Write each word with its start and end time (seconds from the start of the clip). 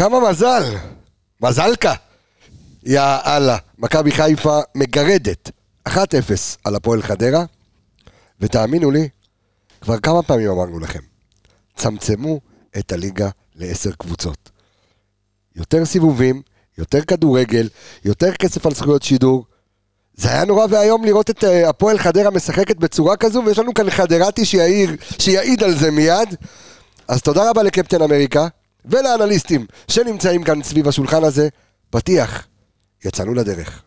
כמה 0.00 0.30
מזל, 0.30 0.62
מזלקה. 1.40 1.94
יא 2.82 3.00
אללה, 3.26 3.56
מכבי 3.78 4.12
חיפה 4.12 4.60
מגרדת 4.74 5.50
1-0 5.88 5.92
על 6.64 6.74
הפועל 6.74 7.02
חדרה, 7.02 7.44
ותאמינו 8.40 8.90
לי, 8.90 9.08
כבר 9.80 9.98
כמה 9.98 10.22
פעמים 10.22 10.50
אמרנו 10.50 10.78
לכם, 10.78 11.00
צמצמו 11.76 12.40
את 12.78 12.92
הליגה 12.92 13.28
לעשר 13.56 13.90
קבוצות. 13.92 14.50
יותר 15.56 15.84
סיבובים, 15.84 16.42
יותר 16.78 17.00
כדורגל, 17.00 17.68
יותר 18.04 18.32
כסף 18.32 18.66
על 18.66 18.74
זכויות 18.74 19.02
שידור. 19.02 19.44
זה 20.14 20.28
היה 20.28 20.44
נורא 20.44 20.66
ואיום 20.70 21.04
לראות 21.04 21.30
את 21.30 21.44
אה, 21.44 21.68
הפועל 21.68 21.98
חדרה 21.98 22.30
משחקת 22.30 22.76
בצורה 22.76 23.16
כזו, 23.16 23.42
ויש 23.46 23.58
לנו 23.58 23.74
כאן 23.74 23.90
חדרתי 23.90 24.44
שיעיד 25.18 25.62
על 25.64 25.78
זה 25.78 25.90
מיד. 25.90 26.34
אז 27.08 27.22
תודה 27.22 27.50
רבה 27.50 27.62
לקפטן 27.62 28.02
אמריקה, 28.02 28.48
ולאנליסטים 28.84 29.66
שנמצאים 29.88 30.44
כאן 30.44 30.62
סביב 30.62 30.88
השולחן 30.88 31.24
הזה. 31.24 31.48
פתיח, 31.90 32.46
יצאנו 33.04 33.34
לדרך. 33.34 33.82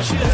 השיר 0.00 0.29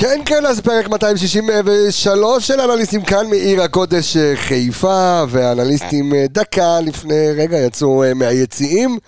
כן, 0.00 0.20
כן, 0.24 0.46
אז 0.46 0.60
פרק 0.60 0.88
263 0.88 2.46
של 2.46 2.60
אנליסטים 2.60 3.02
כאן 3.02 3.26
מעיר 3.30 3.62
הקודש 3.62 4.16
אה, 4.16 4.32
חיפה, 4.36 5.22
והאנליסטים 5.28 6.14
אה, 6.14 6.24
דקה 6.28 6.80
לפני 6.80 7.32
רגע 7.36 7.56
יצאו 7.56 8.04
אה, 8.04 8.14
מהיציעים, 8.14 8.98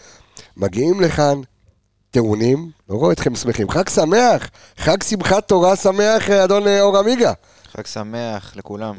מגיעים 0.57 1.01
לכאן, 1.01 1.41
טעונים, 2.11 2.71
לא 2.89 2.95
רואה 2.95 3.13
אתכם 3.13 3.37
שמחים. 3.37 3.71
חג 3.71 3.89
שמח, 3.89 4.51
חג 4.77 5.03
שמחת 5.03 5.49
תורה 5.49 5.77
שמח, 5.77 6.31
אדון 6.31 6.69
אור 6.81 6.99
עמיגה. 6.99 7.33
חג 7.73 7.87
שמח 7.87 8.57
לכולם. 8.57 8.95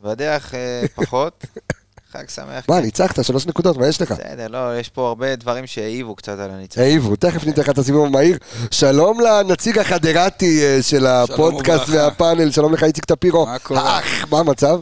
ובדח, 0.00 0.54
אה, 0.54 0.82
פחות. 0.94 1.44
חג 2.18 2.28
שמח. 2.28 2.64
מה, 2.68 2.76
כן. 2.76 2.82
ניצחת, 2.82 3.24
שלוש 3.24 3.46
נקודות, 3.46 3.76
מה 3.76 3.86
יש 3.86 4.02
לך? 4.02 4.12
בסדר, 4.12 4.46
לא, 4.48 4.78
יש 4.78 4.88
פה 4.88 5.08
הרבה 5.08 5.36
דברים 5.36 5.66
שהעיבו 5.66 6.14
קצת 6.14 6.38
על 6.38 6.50
הניצחון. 6.50 6.84
העיבו, 6.84 7.16
תכף 7.16 7.44
ניתן 7.44 7.60
לך 7.60 7.70
את 7.70 7.78
הסיבוב 7.78 8.06
המהיר. 8.06 8.38
שלום 8.70 9.20
לנציג 9.20 9.78
החדרתי 9.78 10.64
אה, 10.64 10.82
של 10.82 11.06
הפודקאסט. 11.06 11.88
והפאנל, 11.88 12.50
שלום 12.50 12.74
לך 12.74 12.82
איציק 12.82 13.04
טפירו. 13.04 13.46
מה 13.46 13.58
קורה? 13.58 13.80
האח, 13.80 14.26
מה 14.30 14.38
המצב? 14.38 14.80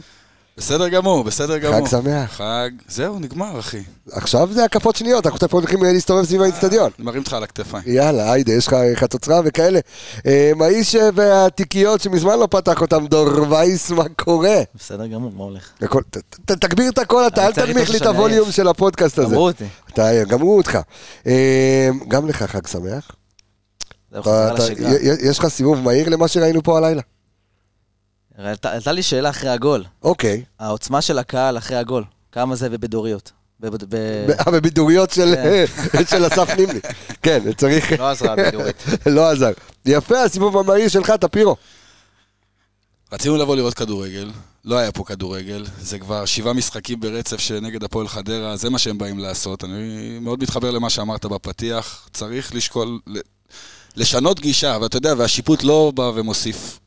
בסדר 0.57 0.87
גמור, 0.89 1.23
בסדר 1.23 1.57
גמור. 1.57 1.87
שמח. 1.87 2.31
חג, 2.37 2.69
זהו, 2.87 3.19
נגמר, 3.19 3.59
אחי. 3.59 3.81
עכשיו 4.11 4.49
זה 4.53 4.63
הקפות 4.63 4.95
שניות, 4.95 5.25
אנחנו 5.25 5.39
תכף 5.39 5.53
הולכים 5.53 5.83
אה, 5.85 5.93
להסתובב 5.93 6.25
סביב 6.25 6.41
האיצטדיון. 6.41 6.91
אני 6.99 7.05
מרים 7.05 7.21
אותך 7.21 7.33
על 7.33 7.43
הכתפיים. 7.43 7.83
יאללה, 7.87 8.31
היידה, 8.31 8.53
יש 8.53 8.67
לך 8.67 8.75
חצוצרה 8.95 9.41
וכאלה. 9.45 9.79
אה, 10.25 10.51
האיש 10.61 10.95
אה, 10.95 11.09
והתיקיות 11.15 12.01
שמזמן 12.01 12.39
לא 12.39 12.47
פתח 12.51 12.81
אותם, 12.81 13.07
דור 13.07 13.51
וייס, 13.51 13.91
מה 13.91 14.03
קורה? 14.15 14.57
בסדר 14.75 15.07
גמור, 15.07 15.31
מה 15.37 15.43
הולך? 15.43 15.69
הכל- 15.81 16.01
תגביר 16.45 16.89
את 16.91 16.97
הקול, 16.97 17.27
אתה 17.27 17.47
אל 17.47 17.53
תנמיך 17.53 17.89
לי 17.89 17.97
את 17.97 18.05
הווליום. 18.05 18.51
של 18.51 18.67
הפודקאסט 18.67 19.19
הזה. 19.19 19.35
גמרו 19.35 19.47
אותי. 19.47 19.65
גמרו 20.27 20.57
אותך. 20.57 20.79
אה, 21.27 21.89
גם 22.07 22.27
לך 22.27 22.43
חג 22.43 22.67
שמח. 22.67 23.11
יש 25.23 25.39
לך 25.39 25.47
סיבוב 25.47 25.79
מהיר 25.81 26.09
למה 26.09 26.27
שראינו 26.27 26.63
פה 26.63 26.77
הלילה? 26.77 27.01
עלתה 28.37 28.91
לי 28.91 29.03
שאלה 29.03 29.29
אחרי 29.29 29.49
הגול. 29.49 29.83
אוקיי. 30.03 30.43
העוצמה 30.59 31.01
של 31.01 31.19
הקהל 31.19 31.57
אחרי 31.57 31.77
הגול, 31.77 32.03
כמה 32.31 32.55
זה 32.55 32.67
ובדוריות? 32.71 33.31
ב- 33.59 33.67
ב- 33.67 33.85
ב- 33.89 34.49
בבידוריות 34.49 35.11
של 35.11 35.35
כן. 35.35 35.65
של 36.11 36.27
אסף 36.27 36.49
נימני. 36.57 36.79
כן, 37.21 37.53
צריך... 37.57 37.91
לא 37.99 38.09
עזרה 38.09 38.33
הבידורית. 38.33 38.83
לא 39.05 39.29
עזר. 39.29 39.51
יפה, 39.85 40.23
הסיבוב 40.23 40.57
המהיר 40.57 40.87
שלך, 40.87 41.11
טפירו. 41.11 41.55
רצינו 43.13 43.37
לבוא 43.37 43.55
לראות 43.55 43.73
כדורגל, 43.73 44.31
לא 44.65 44.77
היה 44.77 44.91
פה 44.91 45.03
כדורגל, 45.03 45.65
זה 45.81 45.99
כבר 45.99 46.25
שבעה 46.25 46.53
משחקים 46.53 46.99
ברצף 46.99 47.39
שנגד 47.39 47.83
הפועל 47.83 48.07
חדרה, 48.07 48.55
זה 48.55 48.69
מה 48.69 48.79
שהם 48.79 48.97
באים 48.97 49.19
לעשות. 49.19 49.63
אני 49.63 50.17
מאוד 50.21 50.43
מתחבר 50.43 50.71
למה 50.71 50.89
שאמרת 50.89 51.25
בפתיח, 51.25 52.09
צריך 52.13 52.55
לשקול, 52.55 52.99
ל- 53.07 53.19
לשנות 53.95 54.39
גישה, 54.39 54.77
ואתה 54.81 54.97
יודע, 54.97 55.13
והשיפוט 55.17 55.63
לא 55.63 55.91
בא 55.95 56.11
ומוסיף, 56.15 56.79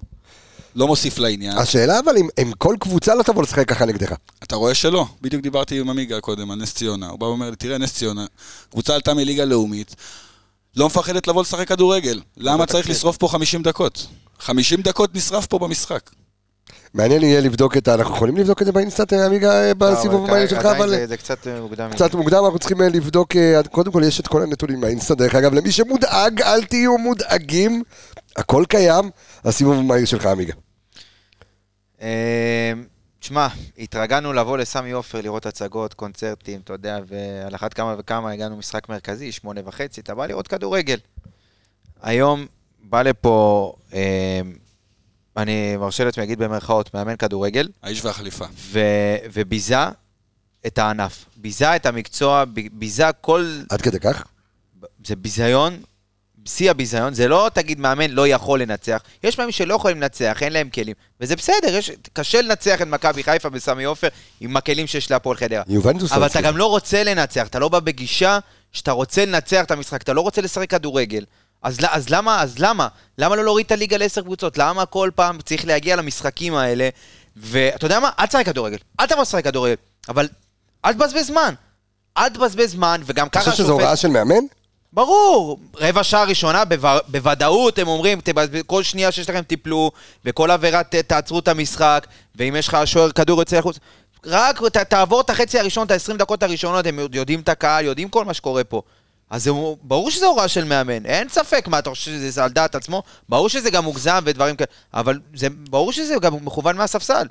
לא 0.79 0.87
מוסיף 0.87 1.19
לעניין. 1.19 1.59
השאלה 1.59 1.99
אבל 1.99 2.17
אם- 2.17 2.29
אם 2.43 2.53
כל 2.59 2.77
קבוצה 2.81 3.15
לא 3.15 3.23
תבוא 3.23 3.43
לשחק 3.43 3.69
ככה 3.69 3.85
נגדך. 3.87 4.13
אתה 4.43 4.57
רואה 4.57 4.75
שלא. 4.75 5.07
בדיוק 5.23 5.43
דיברתי 5.43 5.81
עם 5.81 5.91
עמיגה 5.91 6.21
קודם, 6.21 6.51
על 6.51 6.59
נס 6.59 6.75
ציונה. 6.75 7.09
הוא 7.09 7.19
בא 7.19 7.25
ואומר 7.25 7.51
לי, 7.51 7.57
תראה, 7.57 7.79
נס 7.79 7.95
ציונה, 7.95 8.27
קבוצה 8.71 8.95
עלתה 8.95 9.15
מליגה 9.15 9.45
לאומית, 9.45 9.95
לא 10.77 10.87
מפחדת 10.87 11.27
לבוא 11.29 11.43
לשחק 11.43 11.69
כדורגל. 11.69 12.21
למה 12.37 12.67
צריך 12.67 12.91
לשרוף 12.91 13.17
פה 13.17 13.29
50 13.29 13.63
דקות? 13.63 14.07
50 14.39 14.83
דקות 14.83 15.15
נשרף 15.15 15.47
פה 15.47 15.59
במשחק. 15.59 16.11
מעניין 16.95 17.23
יהיה 17.23 17.41
לבדוק 17.41 17.77
את 17.77 17.89
ה... 17.89 17.95
אנחנו 17.95 18.15
יכולים 18.17 18.37
לבדוק 18.37 18.61
את 18.63 18.67
זה 18.67 18.73
באינסטאט, 18.73 19.13
אה, 19.13 19.27
עמיגה, 19.27 19.53
אה, 19.65 19.75
בסיבוב 19.75 20.21
לא, 20.21 20.25
אבל 20.25 20.31
המהיר 20.35 20.49
שלך, 20.49 20.65
אבל... 20.67 21.07
זה- 21.07 21.17
קצת 21.17 21.47
מוקדם. 21.63 21.91
קצת 21.93 22.15
מוקדם, 22.15 22.45
אנחנו 22.45 22.59
צריכים 22.59 22.83
אה, 22.83 22.89
לבדוק, 22.89 23.29
קודם 23.71 23.93
כל 23.93 24.03
יש 24.07 24.21
את 24.21 24.27
כל 24.27 24.43
הנתונים 24.43 24.81
מהאינסטאט, 24.81 25.19
דרך 25.19 25.35
אגב, 25.35 25.55
למי 25.55 25.73
שמודאג, 25.73 26.43
אל 26.43 26.65
תהיו 26.65 26.99
מודאגים, 26.99 27.83
הכל 28.37 28.65
קיים, 28.69 29.11
הסיבוב 29.45 29.79
המהיר 29.79 30.05
שלך, 30.07 30.27
עמיגה. 30.27 30.55
אה, 32.03 32.73
תשמע, 33.21 33.49
התרגלנו 33.79 34.33
לבוא 34.33 34.59
לסמי 34.59 34.91
עופר 34.91 35.21
לראות 35.21 35.47
הצגות, 35.47 35.95
קונצרטים, 35.95 36.61
אתה 36.61 36.73
יודע, 36.73 36.99
ועל 37.07 37.55
אחת 37.55 37.75
כמה 37.75 37.95
וכמה 37.99 38.31
הגענו 38.31 38.57
משחק 38.57 38.89
מרכזי, 38.89 39.33
שמונה 39.33 39.61
וחצי, 39.65 40.01
אתה 40.01 40.15
בא 40.15 40.27
לראות 40.27 40.49
כדורגל. 40.49 40.99
היום 42.03 42.47
בא 42.83 43.03
לפה, 43.03 43.73
אה, 43.95 44.41
אני 45.37 45.77
מרשה 45.77 46.05
לעצמי 46.05 46.23
להגיד 46.23 46.39
במרכאות, 46.39 46.95
מאמן 46.95 47.17
כדורגל, 47.17 47.69
האיש 47.83 48.05
והחליפה. 48.05 48.45
ו- 48.55 49.17
וביזה 49.33 49.77
את 50.67 50.79
הענף. 50.79 51.25
ביזה 51.37 51.77
את 51.77 51.87
המקצוע, 51.87 52.45
ב- 52.45 52.61
ביזה 52.73 53.05
כל... 53.21 53.61
עד 53.71 53.83
כדי 53.83 54.01
כך? 54.01 54.25
זה 55.07 55.17
ביזיון, 55.17 55.83
שיא 56.49 56.71
הביזיון, 56.71 57.15
זה 57.15 57.29
לא 57.29 57.51
תגיד 57.55 57.81
מאמן 57.81 58.11
לא 58.11 58.29
יכול 58.29 58.63
לנצח, 58.63 59.03
יש 59.25 59.37
פעמים 59.37 59.53
שלא 59.53 59.75
יכולים 59.75 60.01
לנצח, 60.01 60.39
אין 60.43 60.53
להם 60.53 60.69
כלים, 60.69 60.95
וזה 61.21 61.37
בסדר, 61.37 61.75
יש, 61.75 61.91
קשה 62.13 62.43
לנצח 62.43 62.83
את 62.83 62.87
מכבי 62.87 63.23
חיפה 63.23 63.49
בסמי 63.49 63.85
עופר 63.85 64.09
עם 64.41 64.57
הכלים 64.57 64.87
שיש 64.87 65.11
להפועל 65.11 65.37
חדרה. 65.37 65.63
יובנטוס 65.69 66.13
אבל 66.13 66.21
לא 66.21 66.27
אתה. 66.27 66.41
גם 66.41 66.57
לא 66.57 66.67
רוצה 66.67 67.05
לנצח, 67.05 67.47
אתה 67.47 67.59
לא 67.59 67.69
בא 67.69 67.81
בגישה 67.81 68.39
שאתה 68.73 68.93
רוצה 68.93 69.25
לנצח 69.25 69.65
את 69.65 69.71
המשחק, 69.71 70.03
אתה 70.03 70.13
לא 70.13 70.21
רוצה 70.21 70.41
לשחק 70.41 70.71
כדורגל. 70.71 71.25
אז, 71.63 71.79
אז 71.91 72.09
למה, 72.09 72.43
אז 72.43 72.59
למה? 72.59 72.89
למה 73.19 73.37
לא 73.37 73.45
להוריד 73.45 73.67
את 73.67 73.73
הליגה 73.73 73.97
לעשר 73.97 74.23
קבוצות? 74.23 74.59
למה 74.59 74.87
כל 74.87 75.11
פעם 75.15 75.39
צריך 75.45 75.67
להגיע 75.67 75.97
למשחקים 75.97 76.55
האלה? 76.55 76.89
ואתה 77.37 77.87
יודע 77.87 78.01
מה? 78.01 78.11
אל 78.19 78.27
תשחק 78.27 78.47
כדורגל. 78.47 78.77
אל 79.01 79.07
תבוא 79.07 79.23
לשחק 79.23 79.45
כדורגל. 79.45 79.75
אבל 80.09 80.29
אל 80.85 80.93
תבזבז 80.93 81.27
זמן. 81.27 81.55
אל 82.19 82.29
תבזבז 82.29 82.71
זמן, 82.71 83.01
וגם 83.07 83.27
אתה 83.27 83.41
ככה 83.41 83.51
חושב 83.51 83.63
שזו 83.63 83.73
הוראה 83.73 83.97
של 83.97 84.09
מאמן? 84.09 84.45
ברור, 84.99 85.59
רבע 85.77 86.03
שעה 86.05 86.25
ראשונה, 86.25 86.65
בו- 86.65 86.89
בוודאות 87.09 87.79
הם 87.79 87.89
אומרים, 87.89 88.21
"תבזבז- 88.21 88.63
כל 88.67 88.83
שנייה 88.83 89.13
שיש 89.13 89.31
לכם 89.31 89.43
תיפלו, 89.43 89.91
וכל 90.25 90.51
עבירה 90.51 90.83
ת- 90.83 90.95
תעצרו 90.95 91.39
את 91.39 91.49
המשחק, 91.49 92.07
ואם 92.37 92.57
יש 92.59 92.69
לך 92.69 92.79
שוער 92.85 93.11
כדור 93.13 93.41
יוצא 93.41 93.59
לחוץ, 93.59 93.79
רק 94.27 94.61
ת, 94.63 94.77
תעבור 94.77 95.21
את 95.21 95.31
החצי 95.31 95.59
הראשון, 95.59 95.87
את 95.87 95.91
ה-20 95.91 96.17
דקות 96.17 96.43
הראשונות, 96.43 96.87
הם 96.87 96.99
יודעים 97.13 97.41
את 97.41 97.49
הקהל, 97.49 97.85
יודעים 97.85 98.09
כל 98.09 98.25
מה 98.25 98.35
שקורה 98.35 98.65
פה. 98.65 98.83
אז 99.31 99.45
זה, 99.45 99.51
ברור 99.83 100.11
שזו 100.11 100.27
הוראה 100.27 100.49
של 100.49 100.65
מאמן, 100.65 101.07
אין 101.07 101.29
ספק 101.29 101.69
מה 101.69 101.79
אתה 101.79 101.91
חושב 101.91 102.11
שזה 102.11 102.45
על 102.45 102.51
דעת 102.51 102.75
עצמו, 102.75 103.03
ברור 103.29 103.49
שזה 103.49 103.71
גם 103.71 103.85
מוגזם 103.85 104.21
ודברים 104.25 104.57
כאלה, 104.57 104.67
אבל 104.95 105.19
זה, 105.35 105.47
ברור 105.71 105.93
שזה 105.93 106.15
גם 106.21 106.35
מכוון 106.45 106.77
מהספסל. 106.77 107.27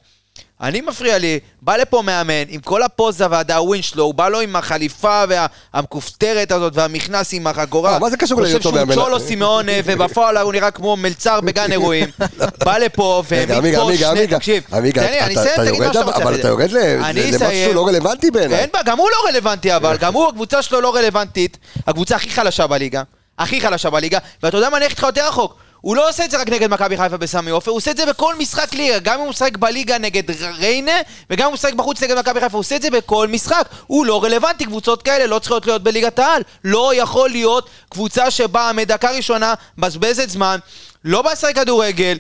אני 0.62 0.82
מפריע 0.82 1.18
לי, 1.18 1.40
בא 1.62 1.76
לפה 1.76 2.02
מאמן 2.02 2.44
עם 2.48 2.62
כל 2.62 2.84
הפוזה 2.84 3.26
והדאווין 3.30 3.82
שלו, 3.82 4.04
הוא 4.04 4.14
בא 4.14 4.30
לו 4.30 4.40
עם 4.40 4.56
החליפה 4.56 5.24
והמכופתרת 5.30 6.52
הזאת 6.52 6.74
והמכנס 6.76 7.34
עם 7.34 7.48
החגורה. 7.48 7.94
אה, 7.94 8.00
מה 8.00 8.10
זה 8.10 8.18
קשור 8.18 8.42
להיותו 8.42 8.72
מאמן? 8.72 8.86
חושב 8.86 8.94
שהוא 8.94 9.06
צ'ולו 9.06 9.20
סימאונה 9.20 9.72
ובפועל 9.86 10.38
הוא 10.38 10.54
נראה 10.54 10.72
כמו 10.72 10.96
מלצר 10.96 11.42
בגן 11.42 11.72
אירועים. 11.72 12.08
בא 12.66 12.78
לפה 12.78 13.24
עמיגה, 13.56 13.80
שני... 13.98 14.28
תקשיב, 14.28 14.64
תן 14.70 14.84
לי, 14.84 14.92
אני 15.22 15.36
אסיים, 15.36 15.66
תגיד 15.66 15.82
מה 15.82 15.94
שאתה 15.94 16.06
רוצה. 16.06 16.24
אבל 16.24 16.36
אתה. 16.36 16.48
יורד 16.48 16.72
למשהו 16.72 17.36
אסיים. 17.36 17.76
לא 17.76 17.88
רלוונטי 17.88 18.32
בעיניי. 18.32 18.60
אין 18.60 18.70
בעיה, 18.74 18.84
גם 18.84 18.98
הוא 18.98 19.10
לא 19.10 19.30
רלוונטי, 19.30 19.76
אבל 19.76 19.98
גם 19.98 20.14
הוא, 20.14 20.28
הקבוצה 20.28 20.62
שלו 20.62 20.82
לא 20.82 20.96
רלוונטית. 20.96 21.58
הקבוצה 21.88 22.16
הכי 22.16 22.30
חלשה 22.30 22.68
בליגה. 22.68 23.04
הכי 23.40 23.62
חלשה 23.62 23.90
בליגה. 23.90 24.20
ואתה 24.44 24.58
יודע 24.58 24.70
מה, 24.70 24.78
אני 24.78 24.86
אלך 24.86 24.92
איתך 24.92 25.04
יותר 25.04 25.28
רחוק. 25.28 25.67
הוא 25.82 25.96
לא 25.96 26.10
עושה 26.10 26.26
את 26.26 26.32
זה 26.32 26.42
רק 26.42 26.50
נגד 26.50 26.70
מכבי 26.70 26.98
חיפה 26.98 27.18
בסמי 27.18 27.52
עופר, 27.52 27.72
הוא 27.72 27.78
עושה 27.78 27.92
את 27.92 27.98
זה 27.98 28.06
בכל 28.06 28.36
משחק 28.36 28.74
ליגה, 28.74 29.00
גם 29.00 29.14
אם 29.14 29.20
הוא 29.20 29.30
משחק 29.30 29.58
בליגה 29.58 29.98
נגד 29.98 30.24
ריינה, 30.42 30.92
וגם 31.30 31.46
אם 31.46 31.48
הוא 31.48 31.54
משחק 31.54 31.74
בחוץ 31.74 32.04
נגד 32.04 32.18
מכבי 32.20 32.40
חיפה, 32.40 32.54
הוא 32.54 32.60
עושה 32.60 32.76
את 32.76 32.82
זה 32.82 32.90
בכל 32.90 33.28
משחק. 33.28 33.70
הוא 33.88 34.06
לא 34.06 34.24
רלוונטי, 34.24 34.66
קבוצות 34.66 35.04
כאלה 35.04 35.28
לא 35.28 35.40
צריכות 35.40 35.66
להיות 35.66 35.84
בליגת 35.84 36.20
העל. 36.20 36.42
לא 36.64 36.92
יכול 36.96 37.30
להיות 37.30 37.70
קבוצה 37.90 38.32
שבאה 38.32 38.74
מדקה 38.74 39.12
ראשונה, 39.12 39.54
מבזבזת 39.78 40.30
זמן, 40.30 40.58
לא 41.04 41.24
לשחק 41.32 41.56
כדורגל. 41.56 42.18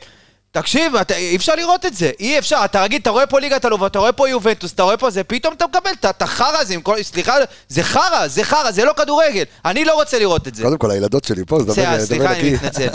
תקשיב, 0.52 0.96
אתה, 0.96 1.16
אי 1.16 1.36
אפשר 1.36 1.56
לראות 1.56 1.86
את 1.86 1.94
זה, 1.96 2.12
אי 2.20 2.40
אפשר, 2.40 2.62
אתה 2.66 2.82
רגיל, 2.84 3.00
אתה 3.02 3.10
רואה 3.10 3.26
פה 3.26 3.40
ליגת 3.40 3.66
אלוף, 3.66 3.82
אתה 3.86 4.00
רואה 4.00 4.12
פה 4.12 4.30
יובנטוס, 4.30 4.74
אתה 4.74 4.84
רואה 4.84 4.98
פה 4.98 5.10
זה, 5.10 5.24
פתאום 5.24 5.54
אתה 5.54 5.66
מקבל 5.68 5.90
את- 6.06 6.22
החרא 6.22 6.58
הזה, 6.58 6.76
כל, 6.84 7.04
סליחה, 7.04 7.36
זה 7.70 7.84
חרא, 7.84 8.28
זה 8.28 8.44
חרא, 8.44 8.72
זה 8.72 8.86
לא 8.86 8.94
כדורגל, 8.98 9.44
אני 9.66 9.86
לא 9.86 9.94
רוצה 9.94 10.20
לראות 10.20 10.48
את 10.48 10.56
זה. 10.56 10.64
קודם 10.64 10.78
כל, 10.78 10.92
הילדות 10.92 11.24
שלי 11.24 11.44
פה, 11.48 11.58
אז 11.58 11.66
דבר 11.66 11.74
דבר 11.74 12.06
סליחה, 12.06 12.32
אני 12.32 12.38
נקי. 12.38 12.52
מתנצל. 12.54 12.88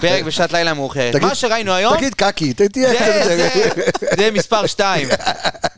פרק 0.00 0.24
בשעת 0.24 0.52
לילה 0.52 0.74
מאוחרת. 0.74 1.16
מה 1.16 1.34
שראינו 1.34 1.72
היום, 1.72 1.96
תגיד 1.96 2.14
קקי, 2.14 2.52
תהיה 2.54 2.68
זה- 2.90 2.94
קצת 2.98 3.24
זה-. 3.24 4.06
זה 4.16 4.30
מספר 4.30 4.66
שתיים. 4.66 5.08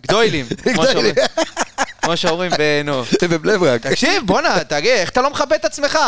גדוילים, 0.06 0.46
כמו. 0.74 2.16
שאומרים. 2.16 2.52
נו. 2.84 3.02
בבני 3.30 3.58
ברק. 3.58 3.86
תקשיב, 3.86 4.22
בואנה, 4.26 4.64
תגיד, 4.68 4.90
איך 4.92 5.10
אתה 5.10 5.20
לא 5.22 5.30
מכבד 5.30 5.52
את 5.52 5.64
עצמך? 5.64 5.98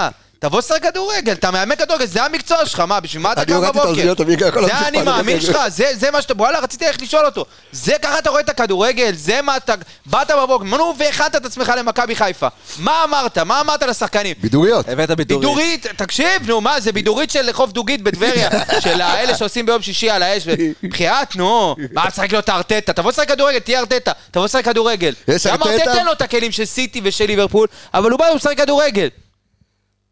תבוא 0.45 0.59
לשחק 0.59 0.83
כדורגל, 0.83 1.33
אתה 1.33 1.51
מאמן 1.51 1.77
כדורגל, 1.77 2.07
זה 2.07 2.23
המקצוע 2.23 2.67
שלך, 2.67 2.81
מה, 2.81 3.01
בשביל 3.01 3.23
מה 3.23 3.33
אתה 3.33 3.43
אני 3.43 3.47
קם 3.47 3.55
הורדתי 3.55 3.71
את 3.71 3.75
בבוקר? 3.75 3.89
האוזניות, 3.89 4.19
זה 4.67 4.75
האני 4.75 5.03
מאמין. 5.03 5.41
שלך, 5.41 5.59
זה 5.69 5.91
זה 5.95 6.11
מה 6.11 6.23
שאתה, 6.23 6.35
וואלה, 6.37 6.59
רציתי 6.59 6.85
איך 6.85 7.03
לשאול 7.03 7.27
אותו. 7.27 7.45
זה 7.73 7.93
ככה 8.03 8.19
אתה 8.19 8.31
רואה 8.31 8.41
את 8.41 8.49
הכדורגל, 8.49 9.13
זה 9.15 9.43
מה 9.43 9.57
אתה, 9.57 9.75
באת 10.07 10.31
בבוקר, 10.31 10.65
נו, 10.65 10.95
והכנת 10.99 11.37
את 11.37 11.47
עצמך 11.47 11.73
למכבי 11.79 12.17
חיפה. 12.17 12.49
מה 12.79 13.05
אמרת? 13.05 13.39
מה 13.39 13.61
אמרת 13.61 13.83
לשחקנים? 13.83 14.35
בידוריות. 14.41 14.89
הבאת 14.89 15.11
בידורית. 15.11 15.49
בידורית, 15.49 15.87
תקשיב, 15.97 16.47
נו, 16.47 16.61
מה, 16.61 16.81
זה 16.81 16.93
בידורית 16.93 17.31
של 17.31 17.53
חוף 17.53 17.73
דוגית 17.73 18.03
בטבריה, 18.03 18.51
של 18.85 19.01
האלה 19.01 19.35
שעושים 19.35 19.67
ביום 19.67 19.83
שישי 19.83 20.11
על 20.11 20.23
האש, 20.23 20.47
בחייאת, 20.83 21.37
נו, 21.37 21.77
מה, 21.93 22.11
תשחק 22.11 22.33
לו 22.33 22.39
את 22.39 22.49
הארטטה, 22.49 22.93
תבוא 22.93 23.11
לשחק 23.11 23.29
כדורגל, 23.29 23.59
תהיה 23.59 23.81
ארטטה, 23.81 24.13
תבוא 24.31 24.45
לשחק 24.45 24.65
כדורגל. 24.65 25.15
יש 25.29 25.47
גם 25.47 25.53
ארטטה? 25.53 25.71
ארטטה 25.71 25.95
אין 25.99 26.07
לו 26.07 26.13
את 26.13 26.23
הכלים 26.23 26.53
של 26.53 26.65
סיטי 26.65 27.01
ושל 27.05 27.27
ליברפול, 27.27 27.69
אבל 27.95 28.11
הוא 28.11 28.19
בא 28.19 28.25
ומשחק 28.33 28.57
כדורגל. 28.57 29.09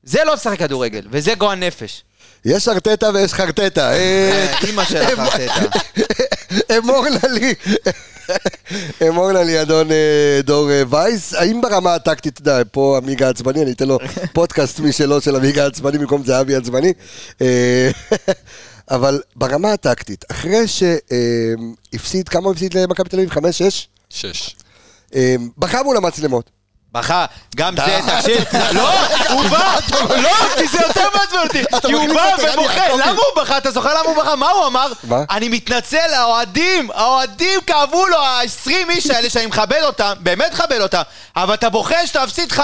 זה 0.05 0.25
לא 0.25 0.35
לשחק 0.35 0.59
כדורגל, 0.59 1.03
וזה 1.11 1.35
גועל 1.35 1.59
נפש. 1.59 2.03
יש 2.45 2.69
ארטטה 2.69 3.11
ויש 3.15 3.35
חרטטה. 3.35 3.93
אה, 3.93 4.55
אימא 4.67 4.85
שלך 4.85 5.19
ארטטה. 5.19 5.79
אמור 6.79 7.05
לי, 7.41 7.55
אמור 9.09 9.33
נא 9.33 9.39
לי 9.39 9.63
אדון 9.63 9.91
אה, 9.91 10.41
דור 10.43 10.71
אה, 10.71 10.83
וייס, 10.91 11.35
האם 11.35 11.61
ברמה 11.61 11.95
הטקטית, 11.95 12.41
אתה 12.41 12.51
יודע, 12.51 12.63
פה 12.73 12.99
עמיגה 13.03 13.29
עצבני, 13.29 13.63
אני 13.63 13.73
אתן 13.73 13.89
לו 13.89 13.99
פודקאסט 14.33 14.81
משלו 14.81 15.21
של 15.21 15.37
עמיגה 15.37 15.67
עצבני 15.67 15.99
במקום 15.99 16.25
זהבי 16.25 16.55
עצבני, 16.55 16.93
אבל 18.91 19.21
ברמה 19.37 19.73
הטקטית, 19.73 20.25
אחרי 20.31 20.65
שהפסיד, 20.69 22.29
כמה 22.29 22.45
הוא 22.45 22.53
הפסיד 22.53 22.75
למכבי 22.75 23.09
תל 23.09 23.17
אביב? 23.17 23.31
חמש, 23.31 23.59
שש? 23.59 23.89
שש. 24.11 24.57
אה, 25.15 25.37
בכה 25.59 25.83
מול 25.83 25.97
המצלמות. 25.97 26.51
בכה, 26.93 27.25
גם 27.57 27.75
זה, 27.77 28.01
תקשיב, 28.07 28.45
לא, 28.73 28.91
הוא 29.31 29.43
בא, 29.45 29.77
לא, 30.17 30.31
כי 30.57 30.69
זה 30.69 30.79
יותר 30.83 31.05
מעצבן 31.15 31.39
אותי, 31.39 31.63
כי 31.87 31.93
הוא 31.93 32.15
בא 32.15 32.35
ובוכה, 32.53 32.75
יעקבי. 32.77 32.99
למה 32.99 33.11
הוא 33.35 33.43
בכה? 33.43 33.59
אתה 33.59 33.71
זוכר 33.71 33.91
למה 33.91 34.09
הוא 34.09 34.23
בכה? 34.23 34.37
מה 34.37 34.51
הוא 34.51 34.67
אמר? 34.67 34.93
אני 35.31 35.49
מתנצל, 35.49 36.15
האוהדים, 36.15 36.91
האוהדים 36.95 37.61
כאבו 37.67 38.07
לו, 38.07 38.19
ה-20 38.19 38.71
איש 38.91 39.11
האלה 39.11 39.31
שאני 39.31 39.47
מכבד 39.47 39.83
אותם, 39.83 40.13
באמת 40.21 40.53
מכבד 40.53 40.81
אותם, 40.81 41.03
אבל 41.37 41.55
אתה 41.55 41.69
בוכה 41.71 42.07
שאתה 42.07 42.25
מפסיד 42.25 42.53
5-0, 42.53 42.61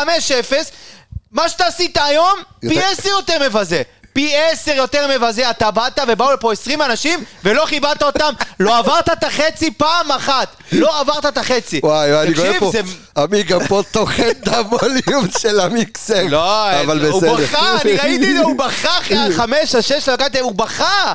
מה 1.33 1.49
שאתה 1.49 1.67
עשית 1.67 1.99
היום, 2.03 2.39
פי 2.61 2.67
יותר- 2.75 2.87
10 2.99 3.09
יותר 3.09 3.49
מבזה. 3.49 3.83
פי 4.19 4.33
עשר 4.37 4.73
יותר 4.73 5.07
מבזה, 5.17 5.51
אתה 5.51 5.71
באת 5.71 5.99
ובאו 6.09 6.33
לפה 6.33 6.53
20 6.53 6.83
אנשים 6.83 7.25
ולא 7.45 7.67
כיבדת 7.69 8.03
אותם, 8.03 8.33
לא 8.61 8.79
עברת 8.79 9.09
את 9.09 9.25
החצי 9.25 9.71
פעם 9.71 10.13
אחת, 10.13 10.49
לא 10.73 11.01
עברת 11.01 11.27
את 11.27 11.39
החצי. 11.39 11.81
וואי, 11.83 12.13
וואי, 12.13 12.27
אני 12.27 12.35
רואה 12.39 12.59
פה, 12.61 12.71
זה- 12.73 12.81
עמיגה 13.17 13.67
פה 13.69 13.83
טוחן 13.91 14.29
את 14.31 14.49
הווליום 14.49 15.27
של 15.39 15.61
המיקסר. 15.61 16.25
לא, 16.29 16.71
אבל 16.81 17.07
הוא 17.07 17.21
בסדר. 17.23 17.35
בכה, 17.37 17.77
אני 17.83 17.93
ראיתי 17.97 18.31
את 18.31 18.37
זה, 18.37 18.43
הוא 18.43 18.59
בכה 18.59 18.99
אחרי 18.99 19.19
החמש, 19.35 19.75
השש, 19.75 20.09
לקחתי, 20.09 20.39
הוא 20.39 20.53
בכה! 20.55 21.13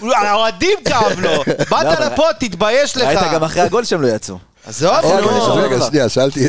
הוא- 0.00 0.12
האוהדים 0.14 0.78
כאב 0.84 1.20
לו. 1.20 1.42
באת 1.70 2.00
לפה, 2.00 2.28
תתבייש 2.40 2.96
לך. 2.96 3.02
ראית 3.08 3.32
גם 3.34 3.44
אחרי 3.44 3.62
הגול 3.62 3.84
שהם 3.84 4.02
לא 4.02 4.08
יצאו. 4.08 4.38
עזוב, 4.66 4.94
נו. 5.20 5.54
רגע, 5.54 5.76
שנייה, 5.90 6.08
שאלתי. 6.08 6.48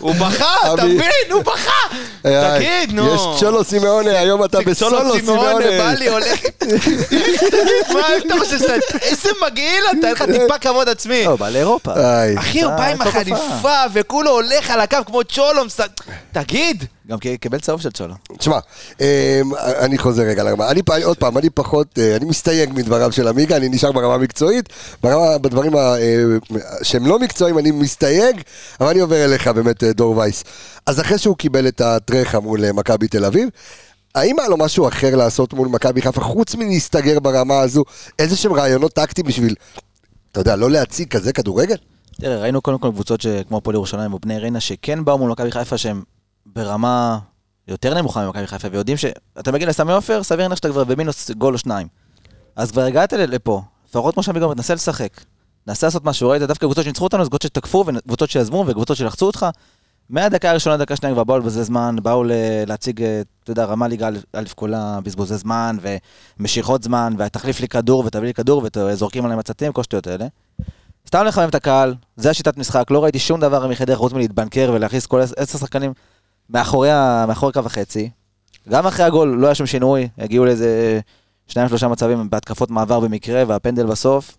הוא 0.00 0.14
בכה, 0.14 0.74
אתה 0.74 0.84
מבין? 0.84 1.32
הוא 1.32 1.42
בכה! 1.42 1.96
אה, 2.26 2.56
תגיד, 2.58 2.92
נו. 2.92 3.14
יש 3.14 3.40
צ'ולו 3.40 3.64
סימאונה, 3.64 4.10
היום 4.18 4.44
אתה 4.44 4.60
בסולו 4.60 4.98
צ'ולו 4.98 5.14
סימאונה, 5.14 5.66
בא. 5.78 5.92
לי, 5.92 6.08
הולך... 6.08 6.40
תגיד, 6.58 7.92
מה 7.92 8.00
אתה 8.26 8.34
חושב 8.38 8.58
שאתה... 8.58 8.98
איזה 9.02 9.30
מגעיל 9.46 9.84
אתה, 9.98 10.06
אין 10.06 10.14
לך 10.14 10.22
טיפה 10.22 10.58
כבוד 10.58 10.88
עצמי. 10.88 11.24
לא, 11.24 11.36
בא 11.36 11.48
לאירופה. 11.48 11.92
אחי, 12.38 12.62
הוא 12.62 12.72
בא 12.72 12.86
עם 12.86 13.02
אתה 13.02 13.08
החליפה, 13.08 13.82
וכולו 13.92 14.30
הולך 14.30 14.70
על 14.70 14.80
הקו 14.80 14.98
כמו 15.06 15.24
צ'ולו, 15.24 15.62
תגיד. 16.32 16.84
גם 17.08 17.18
כי- 17.18 17.38
קיבל 17.38 17.58
צהוב 17.58 17.80
של 17.80 17.90
צ'ולו. 17.90 18.14
תשמע, 18.38 18.58
אמ, 19.00 19.06
אני 19.56 19.98
חוזר 19.98 20.22
רגע 20.22 20.42
לרמה. 20.42 20.70
אני, 20.70 20.80
עוד 21.04 21.16
פעם, 21.16 21.38
אני 21.38 21.50
פחות, 21.50 21.98
אה, 21.98 22.16
אני 22.16 22.24
מסתייג 22.24 22.70
מדבריו 22.74 23.12
של 23.12 23.28
עמיגה, 23.28 23.56
אני 23.56 23.68
נשאר 23.68 23.92
ברמה 23.92 24.14
המקצועית. 24.14 24.68
ברמה, 25.02 25.38
בדברים 25.38 25.76
אה, 25.76 25.96
שהם 26.82 27.06
לא 27.06 27.18
מקצועיים, 27.18 27.58
אני 27.58 27.70
מסתייג, 27.70 28.40
אבל 28.80 28.88
אני 28.88 29.00
עובר 29.00 29.24
אליך 29.24 29.48
באמת, 29.48 29.84
אה, 29.84 29.92
דור 29.92 30.16
וייס. 30.16 30.44
אז 30.86 31.00
אחרי 31.00 31.18
שהוא 31.18 31.36
קיבל 31.36 31.68
את 31.68 31.80
הטרחה 31.80 32.40
מול 32.40 32.72
מכבי 32.72 33.08
תל 33.08 33.24
אביב, 33.24 33.48
האם 34.14 34.38
היה 34.38 34.48
לו 34.48 34.56
משהו 34.56 34.88
אחר 34.88 35.16
לעשות 35.16 35.52
מול 35.52 35.68
מכבי 35.68 36.02
חיפה, 36.02 36.20
חוץ 36.20 36.54
מלהסתגר 36.54 37.20
ברמה 37.20 37.60
הזו, 37.60 37.84
איזה 38.18 38.36
שהם 38.36 38.52
רעיונות 38.52 38.92
טקטיים 38.92 39.26
בשביל, 39.26 39.54
אתה 40.32 40.40
יודע, 40.40 40.56
לא 40.56 40.70
להציג 40.70 41.08
כזה 41.08 41.32
כדורגל? 41.32 41.76
תראה, 42.20 42.38
ראינו 42.40 42.60
קודם 42.62 42.78
כל 42.78 42.90
קבוצות 42.90 43.20
שכמו 43.20 43.56
הפועל 43.56 43.74
ירושלים 43.74 44.12
או 44.12 44.18
בני 44.18 44.38
ריינה, 44.38 44.60
שכן 44.60 45.04
באו 45.04 45.18
מול 45.18 45.30
מכבי 45.30 45.50
חיפה 45.52 45.78
שהם 45.78 46.02
ברמה 46.46 47.18
יותר 47.68 47.94
נמוכה 47.94 48.26
ממכבי 48.26 48.46
חיפה, 48.46 48.68
ויודעים 48.72 48.96
שאתה 48.96 49.52
מגיע 49.52 49.68
לסמי 49.68 49.92
עופר, 49.92 50.22
סביר 50.22 50.40
להניח 50.40 50.56
שאתה 50.56 50.68
כבר 50.68 50.84
במינוס 50.84 51.30
גול 51.30 51.54
או 51.54 51.58
שניים. 51.58 51.88
אז 52.56 52.70
כבר 52.70 52.82
הגעת 52.82 53.12
לפה, 53.12 53.62
לפחות 53.88 54.14
כמו 54.14 54.22
שעמיגה 54.22 54.44
אומרת, 54.44 54.58
נסה 54.58 54.74
לשחק. 54.74 55.20
נסה 55.66 55.86
לעשות 55.86 56.04
משהו, 56.04 56.28
ראית 56.28 56.42
דווקא 56.42 56.66
קבוצות 56.66 56.84
שניצחו 56.84 57.04
אותנו, 57.04 57.24
זה 57.24 57.30
קבוצות 57.30 57.50
שתקפו, 57.50 57.84
וקבוצות 57.86 58.30
שיזמו, 58.30 58.64
וקבוצות 58.66 58.96
שלחצו 58.96 59.26
אותך. 59.26 59.46
מהדקה 60.10 60.50
הראשונה 60.50 60.76
לדקה 60.76 60.94
השנייה 60.94 61.14
כבר 61.14 61.24
באו 61.24 61.38
לבזבז 61.38 61.66
זמן, 61.66 61.96
באו 62.02 62.24
להציג, 62.66 63.02
אה, 63.02 63.22
אתה 63.44 63.50
יודע, 63.50 63.64
רמה 63.64 63.88
ליגה 63.88 64.08
א' 64.32 64.44
כולה 64.54 64.98
בזבוזי 65.02 65.36
זמן, 65.36 65.76
ומשיכות 66.38 66.82
זמן, 66.82 67.14
ותחליף 67.18 67.60
לי 67.60 67.68
כדור, 67.68 68.04
ותביא 68.06 68.26
לי 68.26 68.34
כדור, 68.34 68.66
וזורקים 68.76 69.24
עליהם 69.24 69.38
מצתים, 69.38 69.72
כל 69.72 69.80
השטויות 69.80 70.06
האלה. 70.06 70.26
סתם 71.08 71.24
לחמם 71.24 71.48
את 71.48 71.54
הקהל, 71.54 71.94
זה 72.16 72.30
השיטת 72.30 72.56
משחק, 72.56 72.90
לא 72.90 73.04
ראיתי 73.04 73.18
שום 73.18 73.40
דבר 73.40 73.66
מחדר 73.66 73.96
חוץ 73.96 74.12
מלהתבנקר 74.12 74.70
ולהכניס 74.74 75.06
כל 75.06 75.20
עשר 75.36 75.58
שחקנים 75.58 75.92
מאחורי, 76.50 76.88
מאחורי 77.28 77.52
קו 77.52 77.60
החצי. 77.64 78.10
גם 78.68 78.86
אחרי 78.86 79.04
הגול 79.06 79.28
לא 79.28 79.46
היה 79.46 79.54
שום 79.54 79.66
שינוי, 79.66 80.08
הגיעו 80.18 80.44
לאיזה 80.44 81.00
שניים 81.46 81.68
שלושה 81.68 81.88
מצבים 81.88 82.30
בהתקפות 82.30 82.70
מעבר 82.70 83.00
במקרה, 83.00 83.42
והפנדל 83.46 83.86
בסוף. 83.86 84.36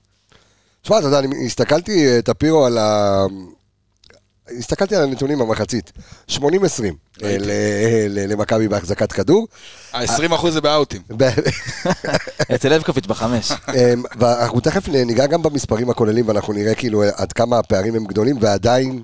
תשמע, 0.81 0.99
אתה 0.99 1.07
יודע, 1.07 1.19
אני 1.19 1.45
הסתכלתי, 1.45 2.07
אה, 2.07 2.21
טפירו, 2.21 2.65
על 2.65 2.77
ה... 2.77 3.25
הסתכלתי 4.57 4.95
על 4.95 5.03
הנתונים 5.03 5.39
במחצית. 5.39 5.91
80-20 6.29 6.35
אה, 7.23 7.37
ל- 7.39 8.31
למכבי 8.31 8.67
בהחזקת 8.67 9.11
כדור. 9.11 9.47
ה-20% 9.93 10.49
זה 10.49 10.61
באאוטים. 10.61 11.01
אצל 12.55 12.69
לבקוביץ' 12.69 13.05
בחמש. 13.05 13.51
אמ, 13.51 14.03
ואנחנו 14.19 14.59
תכף 14.59 14.87
ניגע 14.89 15.27
גם 15.27 15.41
במספרים 15.43 15.89
הכוללים, 15.89 16.27
ואנחנו 16.27 16.53
נראה 16.53 16.75
כאילו 16.75 17.03
עד 17.15 17.33
כמה 17.33 17.59
הפערים 17.59 17.95
הם 17.95 18.05
גדולים, 18.05 18.37
ועדיין 18.41 19.03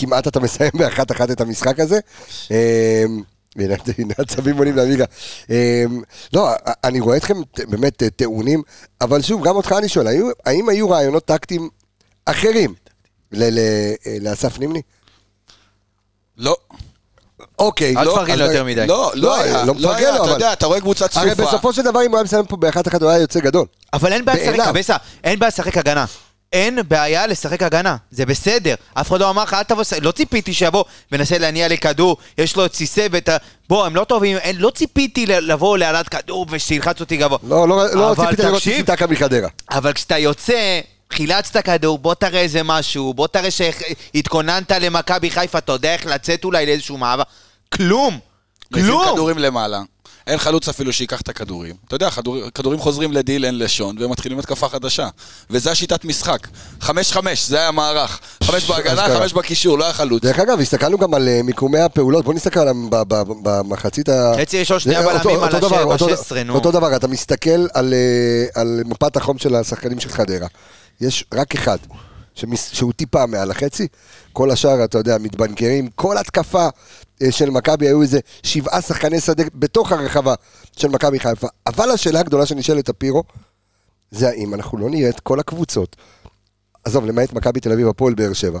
כמעט 0.00 0.28
אתה 0.28 0.40
מסיים 0.40 0.70
באחת 0.74 1.12
אחת 1.12 1.30
את 1.30 1.40
המשחק 1.40 1.80
הזה. 1.80 1.98
אמ, 2.50 2.56
הנה, 3.56 3.74
הנה 3.98 4.14
הצווים 4.18 4.56
עולים 4.58 4.76
לעמיגה. 4.76 5.04
אמ, 5.50 6.02
לא, 6.32 6.50
אני 6.84 7.00
רואה 7.00 7.16
אתכם 7.16 7.34
באמת 7.68 8.02
טעונים, 8.16 8.62
אבל 9.00 9.22
שוב, 9.22 9.44
גם 9.46 9.56
אותך 9.56 9.74
אני 9.78 9.88
שואל, 9.88 10.06
האם 10.46 10.68
היו 10.68 10.90
רעיונות 10.90 11.24
טקטיים 11.24 11.68
אחרים 12.26 12.74
לאסף 14.20 14.58
נימני? 14.58 14.82
לא. 16.38 16.56
אוקיי, 17.58 17.96
אל 17.96 18.04
לא, 18.04 18.12
תפרגן 18.12 18.38
לו 18.38 18.44
אז- 18.44 18.50
יותר 18.50 18.64
מדי. 18.64 18.86
לא, 18.86 19.12
לא, 19.14 19.22
לא 19.22 19.40
היה. 19.40 19.52
לא 19.64 19.66
לא 19.66 19.74
מפרגן 19.74 20.08
לו, 20.08 20.14
אתה 20.14 20.22
אבל- 20.22 20.30
יודע, 20.32 20.52
אתה 20.52 20.66
רואה 20.66 20.80
קבוצה 20.80 21.06
הרי 21.14 21.30
צפופה. 21.34 21.48
בסופו 21.48 21.72
של 21.72 21.82
דבר, 21.82 22.02
אם 22.02 22.10
הוא 22.10 22.16
היה 22.16 22.24
מסיים 22.24 22.46
פה 22.46 22.56
באחת 22.56 22.88
אחת, 22.88 23.02
הוא 23.02 23.10
היה 23.10 23.20
יוצא 23.20 23.40
גדול. 23.40 23.66
אבל 23.92 24.12
אין 24.12 24.24
בעיה 24.24 24.50
לשחק, 24.52 24.96
אין 25.24 25.38
בעיה 25.38 25.48
לשחק 25.48 25.76
הגנה. 25.76 26.04
אין 26.52 26.78
בעיה 26.88 27.26
לשחק 27.26 27.62
הגנה, 27.62 27.96
זה 28.10 28.26
בסדר. 28.26 28.74
אף 28.94 29.08
אחד 29.08 29.20
לא 29.20 29.30
אמר 29.30 29.42
לך, 29.42 29.54
אל 29.54 29.62
תבוא, 29.62 29.80
לשחק." 29.80 30.02
לא 30.02 30.10
ציפיתי 30.10 30.54
שיבוא 30.54 30.84
ונסה 31.12 31.38
להניע 31.38 31.68
לי 31.68 31.78
כדור, 31.78 32.16
יש 32.38 32.56
לו 32.56 32.66
את 32.66 32.74
סיסא 32.74 33.06
ואת 33.10 33.28
ה... 33.28 33.36
בוא, 33.68 33.86
הם 33.86 33.96
לא 33.96 34.04
טובים, 34.04 34.36
אין, 34.36 34.56
לא 34.56 34.70
ציפיתי 34.70 35.26
לבוא 35.26 35.78
להעלת 35.78 36.08
כדור 36.08 36.46
ושילחץ 36.50 37.00
אותי 37.00 37.16
גבוה. 37.16 37.38
לא, 37.42 37.68
לא, 37.68 37.94
לא 37.94 38.14
ציפיתי 38.20 38.42
לראות 38.42 38.62
סיטקה 38.62 39.06
מחדרה. 39.06 39.48
אבל 39.70 39.92
כשאתה 39.92 40.18
יוצא, 40.18 40.80
חילצת 41.12 41.56
כדור, 41.64 41.98
בוא 41.98 42.14
תראה 42.14 42.40
איזה 42.40 42.62
משהו, 42.62 43.14
בוא 43.14 43.26
תראה 43.26 43.48
שהתכוננת 43.50 44.70
למכבי 44.72 45.30
חיפה, 45.30 45.58
אתה 45.58 45.72
יודע 45.72 45.92
איך 45.92 46.06
לצאת 46.06 46.44
אולי 46.44 46.66
לאיזשהו 46.66 46.98
מעבר. 46.98 47.22
כלום! 47.74 48.18
כלום! 48.74 49.04
כדורים 49.12 49.38
למעלה. 49.38 49.80
אין 50.30 50.38
חלוץ 50.38 50.68
אפילו 50.68 50.92
שייקח 50.92 51.20
את 51.20 51.28
הכדורים. 51.28 51.74
אתה 51.88 51.96
יודע, 51.96 52.10
כדור, 52.10 52.36
כדורים 52.54 52.78
חוזרים 52.80 53.12
לדילן, 53.12 53.54
לשון, 53.54 53.96
והם 53.98 54.10
מתחילים 54.10 54.38
התקפה 54.38 54.68
חדשה. 54.68 55.08
וזה 55.50 55.70
השיטת 55.70 56.04
משחק. 56.04 56.48
חמש-חמש, 56.80 57.48
זה 57.48 57.56
היה 57.56 57.68
המערך. 57.68 58.20
חמש 58.42 58.64
בהגנה. 58.70 59.02
חמש 59.18 59.32
בקישור, 59.32 59.78
לא 59.78 59.84
היה 59.84 59.92
חלוץ. 59.92 60.22
דרך 60.22 60.38
אגב, 60.38 60.60
הסתכלנו 60.60 60.98
גם 60.98 61.14
על 61.14 61.28
אה, 61.28 61.40
מיקומי 61.44 61.78
הפעולות, 61.78 62.24
בוא 62.24 62.34
נסתכל 62.34 62.60
עליהם 62.60 62.88
במחצית 63.42 64.08
ה... 64.08 64.32
חצי 64.40 64.58
ראשון, 64.58 64.78
שני 64.80 64.92
זה 64.94 65.04
אותו- 65.12 65.28
בלמים 65.28 65.44
על 65.44 65.54
אותו 65.54 65.68
דבר, 65.68 65.76
השבע, 65.76 65.92
אותו- 65.92 66.08
16, 66.08 66.42
נו. 66.42 66.54
אותו 66.54 66.70
דבר, 66.72 66.96
אתה 66.96 67.08
מסתכל 67.08 67.66
על, 67.74 67.94
אה, 67.94 68.60
על 68.62 68.82
מפת 68.86 69.16
החום 69.16 69.38
של 69.38 69.54
השחקנים 69.54 70.00
של 70.00 70.08
חדרה. 70.08 70.46
יש 71.00 71.24
רק 71.34 71.54
אחד, 71.54 71.78
שמס- 72.34 72.70
שהוא 72.72 72.92
טיפה 72.92 73.26
מעל 73.26 73.50
החצי, 73.50 73.88
כל 74.32 74.50
השאר, 74.50 74.84
אתה 74.84 74.98
יודע, 74.98 75.18
מתבנקרים, 75.18 75.88
כל 75.94 76.18
התקפה 76.18 76.68
אה, 77.22 77.32
של 77.32 77.50
מכבי 77.50 77.86
היו 77.86 78.02
איזה 78.02 78.20
שבעה 78.42 78.80
שחקני 78.82 79.20
שדה 79.20 79.44
בתוך 79.54 79.92
הרחבה 79.92 80.34
של 80.76 80.88
מכבי 80.88 81.20
חיפה. 81.20 81.46
אבל 81.66 81.90
השאלה 81.90 82.20
הגדולה 82.20 82.46
שנשאלת, 82.46 82.88
הפירו, 82.88 83.22
זה 84.10 84.28
האם 84.28 84.54
אנחנו 84.54 84.78
לא 84.78 84.90
נראה 84.90 85.08
את 85.08 85.20
כל 85.20 85.40
הקבוצות, 85.40 85.96
עזוב, 86.84 87.06
למעט 87.06 87.32
מכבי 87.32 87.60
תל 87.60 87.72
אביב, 87.72 87.88
הפועל 87.88 88.14
באר 88.14 88.32
שבע, 88.32 88.60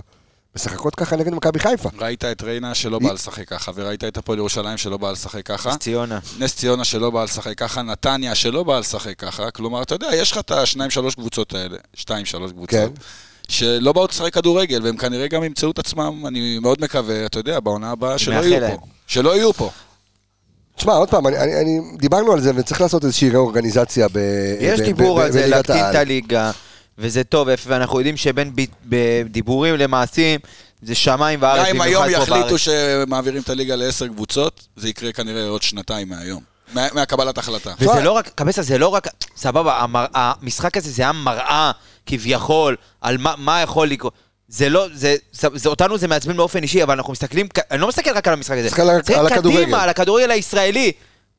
משחקות 0.56 0.94
ככה 0.94 1.16
נגד 1.16 1.34
מכבי 1.34 1.58
חיפה. 1.58 1.88
ראית 1.98 2.24
את 2.24 2.42
ריינה 2.42 2.74
שלא 2.74 2.98
בא 2.98 3.12
לשחק 3.12 3.48
ככה, 3.48 3.72
וראית 3.74 4.04
את 4.04 4.16
הפועל 4.16 4.38
ירושלים 4.38 4.78
שלא 4.78 4.96
בא 4.96 5.10
לשחק 5.10 5.46
ככה. 5.46 5.70
נס 5.70 5.76
ציונה. 5.76 6.18
נס 6.38 6.56
ציונה 6.56 6.84
שלא 6.84 7.10
בא 7.10 7.24
לשחק 7.24 7.58
ככה, 7.58 7.82
נתניה 7.82 8.34
שלא 8.34 8.62
בא 8.62 8.78
לשחק 8.78 9.18
ככה, 9.18 9.50
כלומר, 9.50 9.82
אתה 9.82 9.94
יודע, 9.94 10.08
יש 10.14 10.32
לך 10.32 10.38
את 10.38 10.50
השניים 10.50 10.90
שלוש 10.90 11.14
קבוצות 11.14 11.54
האלה, 11.54 11.76
שתיים 11.94 12.24
שלוש 12.26 12.52
קבוצות, 12.52 12.70
כן. 12.70 12.88
שלא 13.50 13.92
באו 13.92 14.06
לשחק 14.06 14.34
כדורגל, 14.34 14.80
והם 14.82 14.96
כנראה 14.96 15.28
גם 15.28 15.44
ימצאו 15.44 15.70
את 15.70 15.78
עצמם, 15.78 16.26
אני 16.26 16.58
מאוד 16.58 16.80
מקווה, 16.80 17.26
אתה 17.26 17.38
יודע, 17.38 17.60
בעונה 17.60 17.90
הבאה 17.90 18.18
שלא 18.18 18.34
יהיו 18.34 18.60
להם. 18.60 18.76
פה. 18.76 18.86
שלא 19.06 19.36
יהיו 19.36 19.52
פה. 19.52 19.70
תשמע, 20.76 20.92
עוד 20.92 21.10
פעם, 21.10 21.26
אני, 21.26 21.38
אני, 21.38 21.60
אני, 21.60 21.80
דיברנו 21.98 22.32
על 22.32 22.40
זה 22.40 22.52
וצריך 22.56 22.80
לעשות 22.80 23.04
איזושהי 23.04 23.30
ראורגניזציה 23.30 24.08
ב, 24.12 24.18
יש 24.60 24.80
ב, 24.80 24.84
דיבור 24.84 25.18
ב, 25.18 25.22
על 25.22 25.32
זה, 25.32 25.38
בליגת 25.40 25.56
להקטין 25.56 25.76
העל. 25.76 25.90
את 25.90 26.00
הליגה, 26.00 26.50
וזה 26.98 27.24
טוב, 27.24 27.48
ואנחנו 27.66 27.98
יודעים 27.98 28.16
שבין 28.16 28.52
ב- 28.56 28.64
בדיבורים 28.84 29.74
למעשים, 29.76 30.40
זה 30.82 30.94
שמיים 30.94 31.38
וארץ, 31.42 31.60
גם 31.68 31.76
אם 31.76 31.80
היום 31.80 32.04
במיוחד 32.04 32.24
פה 32.26 32.32
יחליטו 32.34 32.48
בארץ. 32.48 32.60
שמעבירים 32.60 33.42
את 33.42 33.48
הליגה 33.48 33.76
לעשר 33.76 34.08
קבוצות, 34.08 34.66
זה 34.76 34.88
יקרה 34.88 35.12
כנראה 35.12 35.48
עוד 35.48 35.62
שנתיים 35.62 36.08
מהיום. 36.08 36.42
מה- 36.74 36.86
מהקבלת 36.94 37.38
החלטה. 37.38 37.72
וזה 37.80 38.00
לא 38.00 38.12
רק, 38.12 38.28
קבסה, 38.34 38.62
זה 38.62 38.78
לא 38.78 38.88
רק, 38.88 39.08
סבבה, 39.36 39.78
המר, 39.78 40.06
המשחק 40.14 40.76
הזה 40.76 40.90
זה 40.90 41.02
היה 41.02 41.12
מראה, 41.12 41.70
כביכול, 42.06 42.76
על 43.00 43.18
מה, 43.18 43.34
מה 43.38 43.62
יכול 43.62 43.88
לקרות. 43.88 44.12
זה 44.48 44.68
לא, 44.68 44.86
זה, 44.92 45.16
זה, 45.32 45.48
זה, 45.54 45.68
אותנו 45.68 45.98
זה 45.98 46.08
מעצבן 46.08 46.36
באופן 46.36 46.62
אישי, 46.62 46.82
אבל 46.82 46.94
אנחנו 46.94 47.12
מסתכלים, 47.12 47.46
אני 47.70 47.80
לא 47.80 47.88
מסתכל 47.88 48.10
רק 48.10 48.28
על 48.28 48.34
המשחק 48.34 48.56
הזה. 48.58 48.66
מסתכל 48.66 48.82
רק 48.82 49.10
על 49.10 49.26
הכדורגל. 49.26 49.62
קדימה, 49.62 49.82
על 49.82 49.88
הכדורגל 49.88 50.30
הישראלי. 50.30 50.92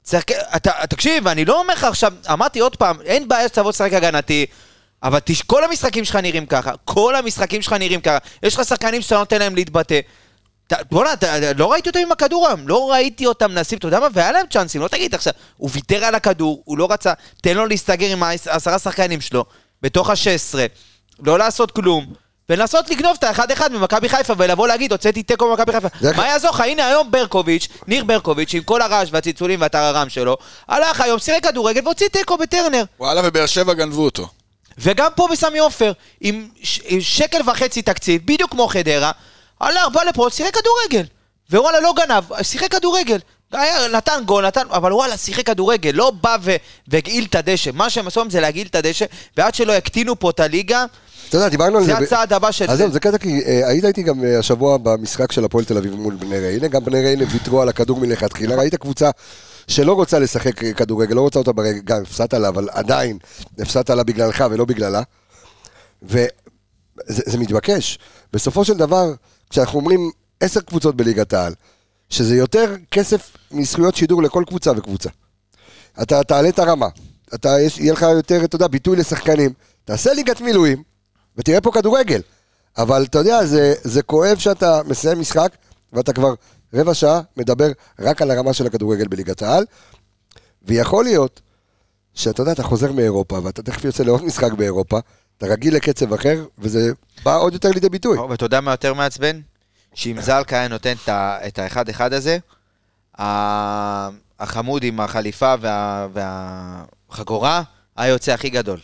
צריך, 0.03 0.23
אתה, 0.55 0.71
תקשיב, 0.89 1.27
אני 1.27 1.45
לא 1.45 1.59
אומר 1.59 1.73
לך 1.73 1.83
עכשיו, 1.83 2.13
אמרתי 2.33 2.59
עוד 2.59 2.75
פעם, 2.75 3.01
אין 3.01 3.27
בעיה 3.27 3.47
שתבוא 3.47 3.69
לשחק 3.69 3.93
הגנתי, 3.93 4.45
אבל 5.03 5.19
תש, 5.25 5.41
כל 5.41 5.63
המשחקים 5.63 6.05
שלך 6.05 6.15
נראים 6.15 6.45
ככה, 6.45 6.71
כל 6.85 7.15
המשחקים 7.15 7.61
שלך 7.61 7.73
נראים 7.73 8.01
ככה, 8.01 8.17
יש 8.43 8.55
לך 8.55 8.65
שחקנים 8.65 9.01
שאתה 9.01 9.17
נותן 9.17 9.39
להם 9.39 9.55
להתבטא. 9.55 9.99
בוא'נה, 10.91 11.13
לא 11.55 11.71
ראיתי 11.71 11.89
אותם 11.89 11.99
עם 11.99 12.11
הכדור 12.11 12.47
היום, 12.47 12.67
לא 12.67 12.91
ראיתי 12.91 13.25
אותם 13.25 13.51
מנסים, 13.51 13.77
אתה 13.77 13.87
יודע 13.87 13.99
מה, 13.99 14.07
והיה 14.13 14.31
להם 14.31 14.45
צ'אנסים, 14.49 14.81
לא 14.81 14.87
תגיד 14.87 15.15
עכשיו, 15.15 15.33
הוא 15.57 15.69
ויתר 15.73 16.05
על 16.05 16.15
הכדור, 16.15 16.61
הוא 16.65 16.77
לא 16.77 16.91
רצה, 16.91 17.13
תן 17.41 17.57
לו 17.57 17.65
להסתגר 17.65 18.11
עם 18.11 18.23
העשרה 18.23 18.79
שחקנים 18.79 19.21
שלו, 19.21 19.45
בתוך 19.81 20.09
ה-16, 20.09 20.55
לא 21.23 21.37
לעשות 21.39 21.71
כלום, 21.71 22.05
ולנסות 22.49 22.89
לגנוב 22.89 23.15
את 23.19 23.23
האחד-אחד 23.23 23.71
ממכבי 23.71 24.09
חיפה, 24.09 24.33
ולבוא 24.37 24.67
להגיד, 24.67 24.91
הוצאתי 24.91 25.23
תיקו 25.23 25.49
ממכבי 25.49 25.71
חיפה. 25.71 25.87
מה 26.17 26.27
יעזור 26.27 26.51
לך? 26.51 26.59
הנה 26.59 26.85
היום 26.87 27.11
ברקוביץ', 27.11 27.67
ניר 27.87 28.03
ברקוביץ', 28.03 28.53
עם 28.53 28.63
כל 28.63 28.81
הרעש 28.81 29.09
והצלצולים 29.11 29.61
והטררם 29.61 30.09
שלו, 30.09 30.37
הלך 30.67 31.01
היום, 31.01 31.19
שיחק 31.19 31.43
כדורגל 31.43 31.81
והוציא 31.83 32.07
תיקו 32.07 32.37
בטרנר. 32.37 32.83
וואלה, 32.99 33.21
ובאר 33.23 33.45
שבע 33.45 33.73
גנבו 33.73 34.05
אותו. 34.05 34.27
וגם 34.77 35.11
פה 35.15 35.27
בסמי 35.31 35.59
עופר, 35.59 35.91
עם, 36.21 36.49
ש- 36.63 36.79
עם 36.85 37.01
שקל 37.01 37.49
וחצי 37.49 37.81
תקציב, 37.81 38.21
בדיוק 38.25 38.51
כמו 38.51 38.67
חדרה, 38.67 39.11
הלך, 39.61 39.87
בא 39.93 40.03
לפה, 40.03 40.27
שיחק 40.31 40.53
כדורגל. 40.57 41.05
ווואלה, 41.51 41.79
לא 41.79 41.93
גנב, 41.97 42.23
שיחק 42.43 42.71
כדורגל. 42.71 43.17
היה, 43.51 43.87
נתן 43.87 44.23
גול, 44.25 44.47
נתן, 44.47 44.63
אבל 44.69 44.93
וואלה, 44.93 45.17
שיחק 45.17 45.45
כדורגל, 45.45 45.91
לא 45.93 46.11
בא 46.21 46.37
ו- 46.41 46.55
והגעיל 46.87 47.25
את 47.29 47.35
הדשא. 47.35 47.71
מה 47.73 47.89
שהם 47.89 48.07
עשו 48.07 48.19
היום 48.19 48.29
זה 48.29 48.39
להגעיל 48.39 48.67
את 48.67 48.75
הדשא, 48.75 49.05
ועד 49.37 49.55
שלא 49.55 49.73
יקטינו 49.73 50.19
פה 50.19 50.29
את 50.29 50.39
הליגה, 50.39 50.85
אתה 51.31 51.37
יודע, 51.37 51.49
דיברנו 51.49 51.77
על 51.77 51.83
זה. 51.83 51.91
זה 51.93 51.97
הצעד 51.97 52.33
הבא 52.33 52.51
של 52.51 52.65
אז 52.69 52.83
זה. 52.91 52.99
קטע 52.99 53.17
כי 53.17 53.41
אה, 53.45 53.67
היית 53.67 53.85
איתי 53.85 54.03
גם 54.03 54.23
אה, 54.23 54.39
השבוע 54.39 54.77
במשחק 54.77 55.31
של 55.31 55.45
הפועל 55.45 55.65
תל 55.65 55.77
אביב 55.77 55.95
מול 55.95 56.15
בני 56.15 56.39
ריינה, 56.39 56.67
גם 56.67 56.85
בני 56.85 57.01
ריינה 57.01 57.23
ויתרו 57.31 57.61
על 57.61 57.69
הכדור 57.69 57.99
מלכתחילה, 57.99 58.55
ראית 58.55 58.75
קבוצה 58.75 59.09
שלא 59.67 59.93
רוצה 59.93 60.19
לשחק 60.19 60.63
אה, 60.63 60.73
כדורגל, 60.73 61.15
לא 61.15 61.21
רוצה 61.21 61.39
אותה 61.39 61.51
ברגע, 61.51 61.79
גם 61.83 62.01
הפסדת 62.01 62.33
לה, 62.33 62.47
אבל 62.47 62.67
עדיין 62.71 63.17
הפסדת 63.59 63.89
לה 63.89 64.03
בגללך 64.03 64.43
ולא 64.51 64.65
בגללה. 64.65 65.01
וזה 66.03 66.23
זה 67.05 67.37
מתבקש. 67.37 67.99
בסופו 68.33 68.65
של 68.65 68.73
דבר, 68.73 69.13
כשאנחנו 69.49 69.79
אומרים 69.79 70.11
עשר 70.39 70.61
קבוצות 70.61 70.95
בליגת 70.95 71.33
העל, 71.33 71.53
שזה 72.11 72.35
יותר 72.35 72.75
כסף 72.91 73.37
מזכויות 73.51 73.95
שידור 73.95 74.23
לכל 74.23 74.43
קבוצה 74.47 74.71
וקבוצה. 74.77 75.09
אתה 76.01 76.23
תעלה 76.23 76.49
את 76.49 76.59
הרמה, 76.59 76.87
אתה, 77.33 77.61
יש, 77.61 77.77
יהיה 77.77 77.93
לך 77.93 78.01
יותר, 78.01 78.43
אתה 78.43 78.55
יודע, 78.55 78.67
ביטוי 78.67 78.97
לשחקנים, 78.97 79.53
תעשה 79.85 80.13
ליגת 80.13 80.41
מילואים, 80.41 80.83
ותראה 81.37 81.61
פה 81.61 81.71
כדורגל. 81.71 82.21
אבל 82.77 83.03
אתה 83.03 83.17
יודע, 83.19 83.45
זה, 83.45 83.73
זה 83.83 84.01
כואב 84.01 84.37
שאתה 84.37 84.81
מסיים 84.85 85.19
משחק, 85.19 85.51
ואתה 85.93 86.13
כבר 86.13 86.33
רבע 86.73 86.93
שעה 86.93 87.21
מדבר 87.37 87.71
רק 87.99 88.21
על 88.21 88.31
הרמה 88.31 88.53
של 88.53 88.67
הכדורגל 88.67 89.07
בליגת 89.07 89.41
העל, 89.41 89.65
ויכול 90.63 91.03
להיות 91.03 91.41
שאתה 92.13 92.41
יודע, 92.41 92.51
אתה 92.51 92.63
חוזר 92.63 92.91
מאירופה, 92.91 93.39
ואתה 93.43 93.63
תכף 93.63 93.85
יוצא 93.85 94.03
לעוד 94.03 94.23
משחק 94.23 94.53
באירופה, 94.53 94.99
אתה 95.37 95.45
רגיל 95.45 95.75
לקצב 95.75 96.13
אחר, 96.13 96.45
וזה 96.57 96.91
בא 97.23 97.37
עוד 97.37 97.53
יותר 97.53 97.69
לידי 97.69 97.89
ביטוי. 97.89 98.17
ואתה 98.17 98.45
יודע 98.45 98.61
מה 98.61 98.71
יותר 98.71 98.93
מעצבן? 98.93 99.39
שאם 99.93 100.21
זלקה 100.21 100.59
היה 100.59 100.67
נותן 100.67 100.93
את 101.47 101.59
האחד-אחד 101.59 102.13
הזה, 102.13 102.37
החמוד 104.39 104.83
עם 104.83 104.99
החליפה 104.99 105.53
וה- 105.61 106.07
והחגורה 106.13 107.61
היה 107.97 108.09
יוצא 108.09 108.31
הכי 108.33 108.49
גדול. 108.49 108.79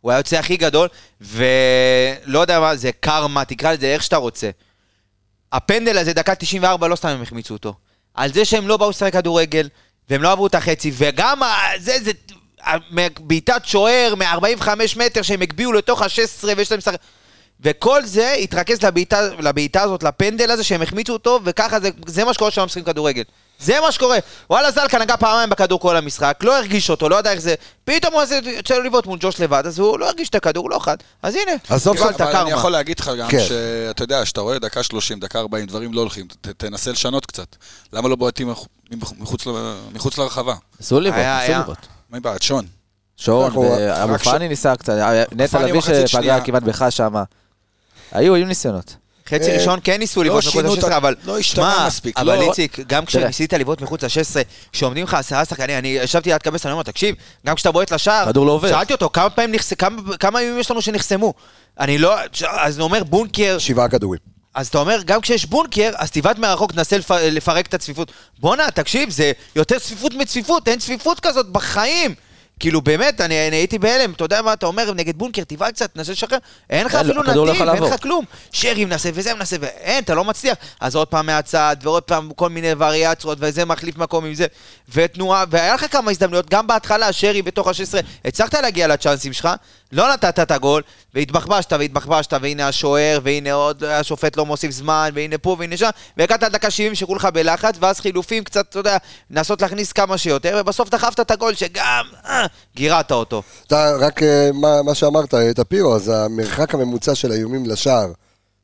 הוא 0.00 0.10
היה 0.10 0.18
יוצא 0.18 0.36
הכי 0.38 0.56
גדול, 0.56 0.88
ולא 1.20 2.38
יודע 2.38 2.60
מה, 2.60 2.76
זה 2.76 2.90
קרמה, 3.00 3.44
תקרא 3.44 3.72
לזה 3.72 3.86
איך 3.86 4.02
שאתה 4.02 4.16
רוצה. 4.16 4.50
הפנדל 5.52 5.98
הזה, 5.98 6.12
דקה 6.12 6.34
94, 6.34 6.88
לא 6.88 6.96
סתם 6.96 7.08
הם 7.08 7.22
החמיצו 7.22 7.54
אותו. 7.54 7.74
על 8.14 8.32
זה 8.32 8.44
שהם 8.44 8.68
לא 8.68 8.76
באו 8.76 8.90
לשחק 8.90 9.12
כדורגל, 9.12 9.68
והם 10.10 10.22
לא 10.22 10.32
עברו 10.32 10.46
את 10.46 10.54
החצי, 10.54 10.92
וגם 10.94 11.40
זה, 11.78 11.96
זה, 12.02 12.12
בעיטת 13.20 13.64
שוער 13.64 14.14
מ-45 14.14 14.68
מטר 14.96 15.22
שהם 15.22 15.42
הגביהו 15.42 15.72
לתוך 15.72 16.02
ה-16 16.02 16.46
ויש 16.56 16.72
להם 16.72 16.80
שחק... 16.80 17.00
וכל 17.64 18.04
זה 18.04 18.32
התרכז 18.32 18.82
לבעיטה, 18.82 19.20
לבעיטה 19.38 19.82
הזאת, 19.82 20.02
לפנדל 20.02 20.50
הזה, 20.50 20.64
שהם 20.64 20.82
החמיצו 20.82 21.12
אותו, 21.12 21.40
וככה 21.44 21.80
זה, 21.80 21.88
זה 22.06 22.24
מה 22.24 22.34
שקורה 22.34 22.50
כשהם 22.50 22.64
משחקים 22.64 22.84
כדורגל. 22.84 23.22
זה 23.58 23.80
מה 23.80 23.92
שקורה. 23.92 24.18
וואלה 24.50 24.70
זלקה 24.70 24.98
נגע 24.98 25.16
פעמיים 25.16 25.50
בכדור 25.50 25.80
כל 25.80 25.96
המשחק, 25.96 26.38
לא 26.42 26.56
הרגיש 26.56 26.90
אותו, 26.90 27.08
לא 27.08 27.16
ידע 27.18 27.30
איך 27.32 27.40
זה. 27.40 27.54
פתאום 27.84 28.14
הוא 28.14 28.22
יוצא 28.56 28.74
לו 28.74 28.82
לבעוט 28.82 29.06
מול 29.06 29.18
ג'וש 29.22 29.40
לבד, 29.40 29.62
אז 29.66 29.78
הוא 29.78 29.98
לא 29.98 30.06
הרגיש 30.08 30.28
את 30.28 30.34
הכדור, 30.34 30.70
לא 30.70 30.78
חד. 30.78 30.96
אז 31.22 31.34
הנה, 31.34 31.52
אז 31.68 31.82
סוף 31.82 31.96
קיבלת 31.96 32.12
סוף- 32.12 32.20
אבל 32.20 32.36
אני. 32.36 32.50
יכול 32.50 32.72
להגיד 32.72 33.00
לך 33.00 33.10
גם 33.18 33.28
כן. 33.28 33.40
שאתה 33.40 34.02
יודע, 34.04 34.24
שאתה 34.26 34.40
רואה 34.40 34.58
דקה 34.58 34.82
30, 34.82 35.20
דקה 35.20 35.38
40, 35.38 35.66
דברים 35.66 35.92
לא 35.92 36.00
הולכים, 36.00 36.26
ת- 36.40 36.48
תנסה 36.48 36.90
לשנות 36.92 37.26
קצת. 37.26 37.56
למה 37.92 38.08
לא 38.08 38.16
בועטים 38.16 38.48
מח- 38.50 38.66
מחוץ 39.18 39.44
מחוץ 39.92 40.18
לרחבה? 40.18 40.54
ניסו 40.80 41.00
לבעוט, 41.00 41.18
היה. 41.24 41.58
לבעוט. 41.60 41.78
מי 42.10 42.20
בעט? 42.20 42.42
שון. 42.42 42.66
שון 43.16 43.52
ש- 44.18 44.24
פאני 44.24 44.48
ניסה 44.48 44.76
קצת, 44.76 44.92
היה- 44.92 45.24
נטע 45.32 45.62
לביא 45.62 45.80
שפגע. 46.06 46.40
כמעט 46.40 46.62
בך 46.62 46.84
שם. 46.90 47.14
היו, 48.12 48.34
היו 48.34 48.46
ניסיונות. 48.46 48.96
חצי 49.28 49.50
אה, 49.50 49.54
ראשון 49.58 49.78
כן 49.84 49.96
ניסו 49.98 50.22
לבעוט 50.22 50.44
מחוץ 50.44 50.52
שינו 50.54 50.74
את 50.74 50.78
ל-16, 50.78 50.92
ה- 50.92 50.96
אבל... 50.96 51.14
לא 51.24 51.38
השתנה 51.38 51.84
מספיק, 51.86 52.18
אבל 52.18 52.34
לא- 52.36 52.42
איציק, 52.42 52.78
גם. 52.86 53.04
כשניסית 53.04 53.52
לבעוט 53.52 53.80
מחוץ 53.80 54.02
ל-16, 54.04 54.36
כשעומדים 54.72 55.04
לך 55.04 55.14
עשרה 55.14 55.44
שחקנים, 55.44 55.78
אני 55.78 55.88
ישבתי 55.88 56.30
ליד 56.30 56.42
קבס, 56.42 56.66
אני 56.66 56.72
אומר, 56.72 56.82
תקשיב, 56.82 57.14
גם 57.46 57.54
כשאתה 57.54 57.70
בועט 57.72 57.92
לשער, 57.92 58.30
לא 58.34 58.52
עובר. 58.52 58.68
שאלתי 58.68 58.92
אותו, 58.92 59.10
כמה 59.12 59.30
פעמים 59.30 59.52
נחס... 59.54 59.72
כמה- 59.72 60.16
כמה 60.16 60.40
איומים 60.40 60.60
יש 60.60 60.70
לנו 60.70 60.82
שנחסמו? 60.82 61.34
אני 61.80 61.98
לא... 61.98 62.14
אז 62.50 62.78
הוא 62.78 62.84
אומר, 62.84 63.04
בונקר, 63.04 63.58
שבעה 63.58 63.88
כדורים. 63.88 64.20
אז 64.54 64.68
אתה 64.68 64.78
אומר, 64.78 64.98
גם 65.04 65.20
כשיש 65.20 65.46
בונקר, 65.46 65.90
אז 65.96 66.10
תבעט 66.10 66.38
מהרחוק, 66.38 66.72
תנסה 66.72 66.98
לפ... 66.98 67.10
לפרק 67.10 67.66
את 67.66 67.74
הצפיפות. 67.74 68.12
בואנה, 68.40 68.70
תקשיב, 68.70 69.10
זה 69.10 69.32
יותר 69.56 69.78
צפיפות 69.78 70.14
מצפיפות, 70.14 70.68
אין 70.68 70.78
צפיפות 70.78 71.20
כזאת 71.20 71.48
בחיים. 71.48 72.14
כאילו 72.60 72.80
באמת, 72.80 73.20
אני, 73.20 73.48
אני 73.48 73.56
הייתי 73.56 73.78
בהלם, 73.78 74.12
אתה 74.12 74.24
יודע 74.24 74.42
מה 74.42 74.52
אתה 74.52 74.66
אומר, 74.66 74.92
נגד 74.94 75.16
בונקר, 75.16 75.44
תבעט 75.44 75.74
קצת, 75.74 75.94
תנסה 75.94 76.12
לשחרר, 76.12 76.38
אין 76.70 76.86
לך 76.86 76.94
אין, 76.94 77.04
אפילו 77.04 77.20
הכדור 77.20 77.46
לא 77.46 77.52
נתיב, 77.52 77.68
אין 77.68 77.82
לך. 77.82 78.02
כלום. 78.02 78.24
שרי 78.52 78.84
מנסה 78.84 79.10
וזה 79.14 79.34
מנסה, 79.34 79.56
ואין, 79.60 80.04
אתה 80.04 80.14
לא 80.14 80.24
מצליח. 80.24 80.56
אז 80.80 80.96
עוד 80.96 81.08
פעם 81.08 81.26
מהצד, 81.26 81.76
ועוד 81.82 82.02
פעם 82.02 82.30
כל 82.36 82.48
מיני 82.48 82.72
וריאציות, 82.78 83.38
וזה 83.40 83.64
מחליף 83.64 83.96
מקום 83.96 84.24
עם 84.24 84.34
זה, 84.34 84.46
ותנועה, 84.92 85.44
והיה 85.50 85.74
לך 85.74 85.86
כמה 85.92 86.10
הזדמנויות, 86.10 86.50
גם 86.50 86.66
בהתחלה, 86.66 87.12
שרי 87.12 87.42
בתוך 87.42 87.68
ה-16, 87.68 87.98
הצלחת 88.24 88.54
להגיע 88.54 88.86
לצ'אנסים 88.86 89.32
שלך, 89.32 89.48
לא 89.92 90.12
נתת 90.12 90.38
את 90.38 90.50
הגול, 90.50 90.82
והתבחבשת 91.14 91.72
והתבחבשת, 91.72 92.32
והנה 92.42 92.68
השוער, 92.68 93.18
והנה 93.22 93.52
עוד, 93.52 93.84
השופט 93.84 94.36
לא 94.36 94.46
מוסיף 94.46 94.70
זמן, 94.70 95.10
והנה 95.14 95.38
פה 95.38 95.56
והנה 95.58 95.76
שם, 95.76 95.88
והגעת 96.16 96.42
עד 96.42 96.52
דקה 96.52 96.70
70 96.70 96.94
שכולך 96.94 97.24
בלחץ, 97.24 97.74
ואז 97.80 98.00
חילופים 98.00 98.44
קצת, 98.44 98.66
אתה 98.68 98.78
יודע, 98.78 98.96
לנסות 99.30 99.62
להכניס 99.62 99.92
כמה 99.92 100.18
שיותר, 100.18 100.58
ובסוף 100.60 100.90
דחפת 100.90 101.20
את 101.20 101.30
הגול 101.30 101.54
שגם 101.54 102.04
אה, 102.26 102.46
גירדת 102.76 103.12
אותו. 103.12 103.42
אתה, 103.66 103.96
רק 104.00 104.22
אה, 104.22 104.50
מה, 104.54 104.82
מה 104.82 104.94
שאמרת, 104.94 105.34
את 105.34 105.58
הפירו, 105.58 105.96
אז 105.96 106.08
המרחק 106.08 106.74
הממוצע 106.74 107.14
של 107.14 107.32
האיומים 107.32 107.66
לשער 107.66 108.12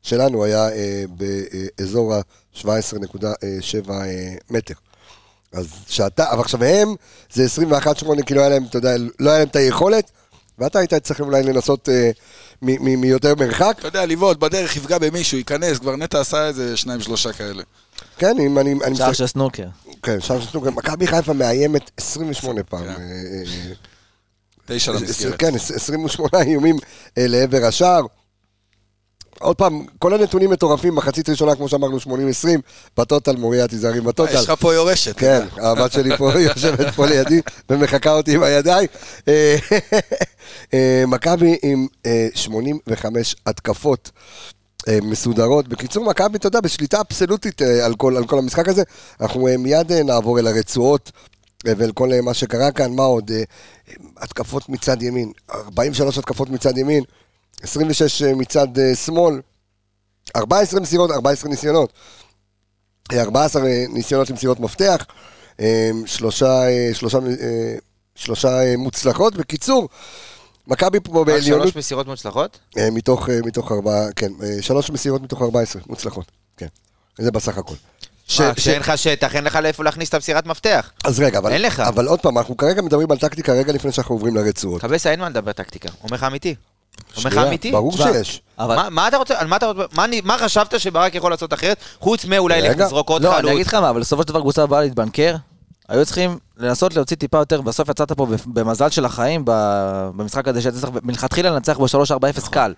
שלנו 0.01 0.43
היה 0.43 0.69
אה, 0.69 1.03
באזור 1.09 2.13
ה-17.7 2.13 3.91
אה, 3.91 4.33
מטר. 4.49 4.73
אז 5.53 5.67
שאתה, 5.87 6.31
אבל 6.31 6.41
עכשיו 6.41 6.63
הם, 6.63 6.95
זה 7.33 7.45
21-8, 7.45 8.23
כאילו 8.25 8.41
היה 8.41 8.49
להם, 8.49 8.63
אתה 8.69 8.77
יודע, 8.77 8.95
לא 9.19 9.29
היה 9.29 9.39
להם 9.39 9.47
את 9.47 9.55
היכולת, 9.55 10.11
ואתה 10.59 10.79
היית 10.79 10.93
צריך 10.93 11.19
אולי 11.21 11.43
לנסות 11.43 11.89
אה, 11.89 12.11
מ- 12.61 12.85
מ- 12.85 13.01
מיותר 13.01 13.35
מרחק. 13.35 13.75
אתה 13.79 13.87
יודע, 13.87 14.05
לבעוט 14.05 14.37
בדרך 14.37 14.75
יפגע 14.75 14.97
במישהו, 14.97 15.37
ייכנס, 15.37 15.77
כבר 15.79 15.95
נטע 15.95 16.19
עשה 16.21 16.47
איזה 16.47 16.77
שניים 16.77 17.01
שלושה 17.01 17.33
כאלה. 17.33 17.63
כן, 18.17 18.35
אם 18.39 18.59
אני... 18.59 18.75
אני 18.83 18.95
שער 18.95 19.13
של 19.13 19.27
סנוקר. 19.27 19.67
כן, 20.03 20.21
שער 20.21 20.39
של 20.41 20.51
סנוקר. 20.51 20.69
מכבי 20.69 21.07
חיפה 21.07 21.33
מאיימת 21.33 21.91
28 21.97 22.63
פעם. 22.63 22.83
כן. 22.83 22.89
אה, 22.89 22.95
אה, 22.95 23.73
תשע 24.65 24.91
למסגרת. 24.91 25.39
כן, 25.39 25.55
28 25.55 26.29
איומים 26.41 26.75
אה, 27.17 27.27
לעבר 27.27 27.65
השער. 27.65 28.01
עוד 29.39 29.55
פעם, 29.55 29.85
כל 29.99 30.13
הנתונים 30.13 30.49
מטורפים, 30.49 30.95
מחצית 30.95 31.29
ראשונה, 31.29 31.55
כמו 31.55 31.69
שאמרנו, 31.69 31.97
80-20, 31.97 32.09
בטוטל, 32.97 33.35
מוריה, 33.35 33.67
תיזהרי 33.67 34.01
בטוטל. 34.01 34.33
יש 34.33 34.49
לך 34.49 34.53
פה 34.59 34.73
יורשת. 34.73 35.17
כן, 35.17 35.45
הבת 35.57 35.91
שלי 35.91 36.17
פה 36.17 36.31
יושבת 36.47 36.95
פה 36.95 37.05
לידי 37.05 37.41
ומחקה 37.69 38.11
אותי 38.13 38.35
עם 38.35 38.43
הידיים. 38.43 38.87
אה, 39.27 39.55
אה, 40.73 41.03
מכבי 41.07 41.57
עם 41.63 41.87
אה, 42.05 42.27
85 42.35 43.35
התקפות 43.45 44.11
אה, 44.87 44.99
מסודרות. 45.01 45.67
בקיצור, 45.67 46.05
מכבי, 46.05 46.37
אתה 46.37 46.47
יודע, 46.47 46.61
בשליטה 46.61 47.01
אבסולוטית 47.01 47.61
על 47.61 47.95
כל, 47.95 48.17
על 48.17 48.25
כל 48.25 48.39
המשחק 48.39 48.67
הזה. 48.67 48.83
אנחנו 49.21 49.47
מיד 49.59 49.91
נעבור 49.91 50.39
אל 50.39 50.47
הרצועות 50.47 51.11
ואל 51.65 51.91
כל 51.91 52.09
מה 52.23 52.33
שקרה 52.33 52.71
כאן. 52.71 52.95
מה 52.95 53.03
עוד? 53.03 53.31
התקפות 54.17 54.69
מצד 54.69 55.01
ימין, 55.01 55.31
43 55.51 56.17
התקפות 56.17 56.49
מצד 56.49 56.77
ימין, 56.77 57.03
26 57.61 58.21
אה, 58.23 58.33
מצד 58.35 58.79
אה, 58.79 58.95
שמאל, 58.95 59.41
14 60.35 60.79
מסירות, 60.79 61.11
14 61.11 61.49
ניסיונות. 61.49 61.93
14 63.13 63.61
ניסיונות 63.89 64.29
למסירות 64.29 64.59
מפתח, 64.59 65.05
אה, 65.59 65.89
שלושה, 66.05 66.67
אה, 66.67 66.89
שלושה, 66.93 67.17
אה, 67.41 67.75
שלושה 68.15 68.61
אה, 68.61 68.77
מוצלחות. 68.77 69.35
בקיצור, 69.35 69.89
מכבי 70.67 70.99
פה 70.99 71.23
בעליונות, 71.25 71.67
שלוש 71.67 71.75
מסירות 71.75 72.07
מוצלחות? 72.07 72.59
אה, 72.77 72.91
מתוך, 72.91 73.29
אה, 73.29 73.39
מתוך 73.45 73.71
ארבעה, 73.71 74.11
כן, 74.15 74.31
אה, 74.43 74.61
שלוש 74.61 74.89
מסירות 74.89 75.21
מתוך 75.21 75.41
14 75.41 75.81
מוצלחות, 75.87 76.25
כן, 76.57 76.67
זה 77.17 77.31
בסך 77.31 77.57
הכל. 77.57 77.75
ש- 78.27 78.41
אה, 78.41 78.51
ש- 78.53 78.57
כשאין 78.57 78.79
לך 78.79 78.91
שטח, 78.95 79.35
אין 79.35 79.43
לך 79.43 79.55
לאיפה 79.55 79.83
להכניס 79.83 80.09
את 80.09 80.13
המסירת 80.13 80.45
מפתח. 80.45 80.91
אז 81.05 81.19
רגע, 81.19 81.37
אבל, 81.39 81.51
אין 81.51 81.61
לך. 81.61 81.79
אבל 81.79 82.07
עוד 82.07 82.19
פעם, 82.19 82.37
אנחנו 82.37 82.57
כרגע 82.57 82.81
מדברים 82.81 83.11
על 83.11 83.17
טקטיקה 83.17 83.53
רגע 83.53 83.73
לפני 83.73 83.91
שאנחנו 83.91 84.15
עוברים 84.15 84.35
לרצועות. 84.35 84.81
קבסה, 84.81 85.11
אין 85.11 85.19
מה 85.19 85.29
לדבר 85.29 85.51
טקטיקה. 85.51 85.89
אומר 86.03 86.15
לך 86.17 86.23
אמיתי. 86.23 86.55
שנייה, 87.15 87.47
אמיתי? 87.47 87.71
ברור 87.71 87.91
שיש. 87.97 88.41
אבל... 88.59 88.75
מה- 88.75 88.89
מה 88.89 89.07
אתה 89.07 89.17
רוצה, 89.17 89.33
מה 89.47 89.55
אתה 89.55 89.71
מה 89.93 90.05
אני- 90.05 90.21
מה 90.21 90.37
חשבת 90.37 90.79
שברק 90.79 91.15
יכול 91.15 91.31
לעשות 91.31 91.53
אחרת? 91.53 91.77
חוץ 91.99 92.25
מאולי. 92.25 92.61
לזרוק 92.61 93.09
עוד 93.09 93.21
לא, 93.21 93.29
אני 93.33 93.37
חלוץ. 93.37 93.51
אגיד 93.53 93.67
לך 93.67 93.73
מה, 93.73 93.89
אבל 93.89 93.99
בסופו 93.99 94.21
של 94.21 94.27
דבר 94.27 94.39
קבוצה 94.41 94.65
באה 94.65 94.81
להתבנקר, 94.81 95.35
היו 95.89 96.05
צריכים 96.05 96.37
לנסות 96.57 96.95
להוציא 96.95 97.17
טיפה 97.17 97.37
יותר, 97.37 97.61
בסוף 97.61 97.89
יצאת 97.89 98.11
פה 98.11 98.27
במזל 98.45 98.89
של 98.89 99.05
החיים 99.05 99.41
במשחק 100.15 100.47
הזה, 100.47 100.61
שאתה 100.61 100.79
צריך 100.79 100.93
מלכתחילה 101.03 101.49
לנצח 101.49 101.77
ב-3-4-0 101.79 102.49
קל. 102.49 102.73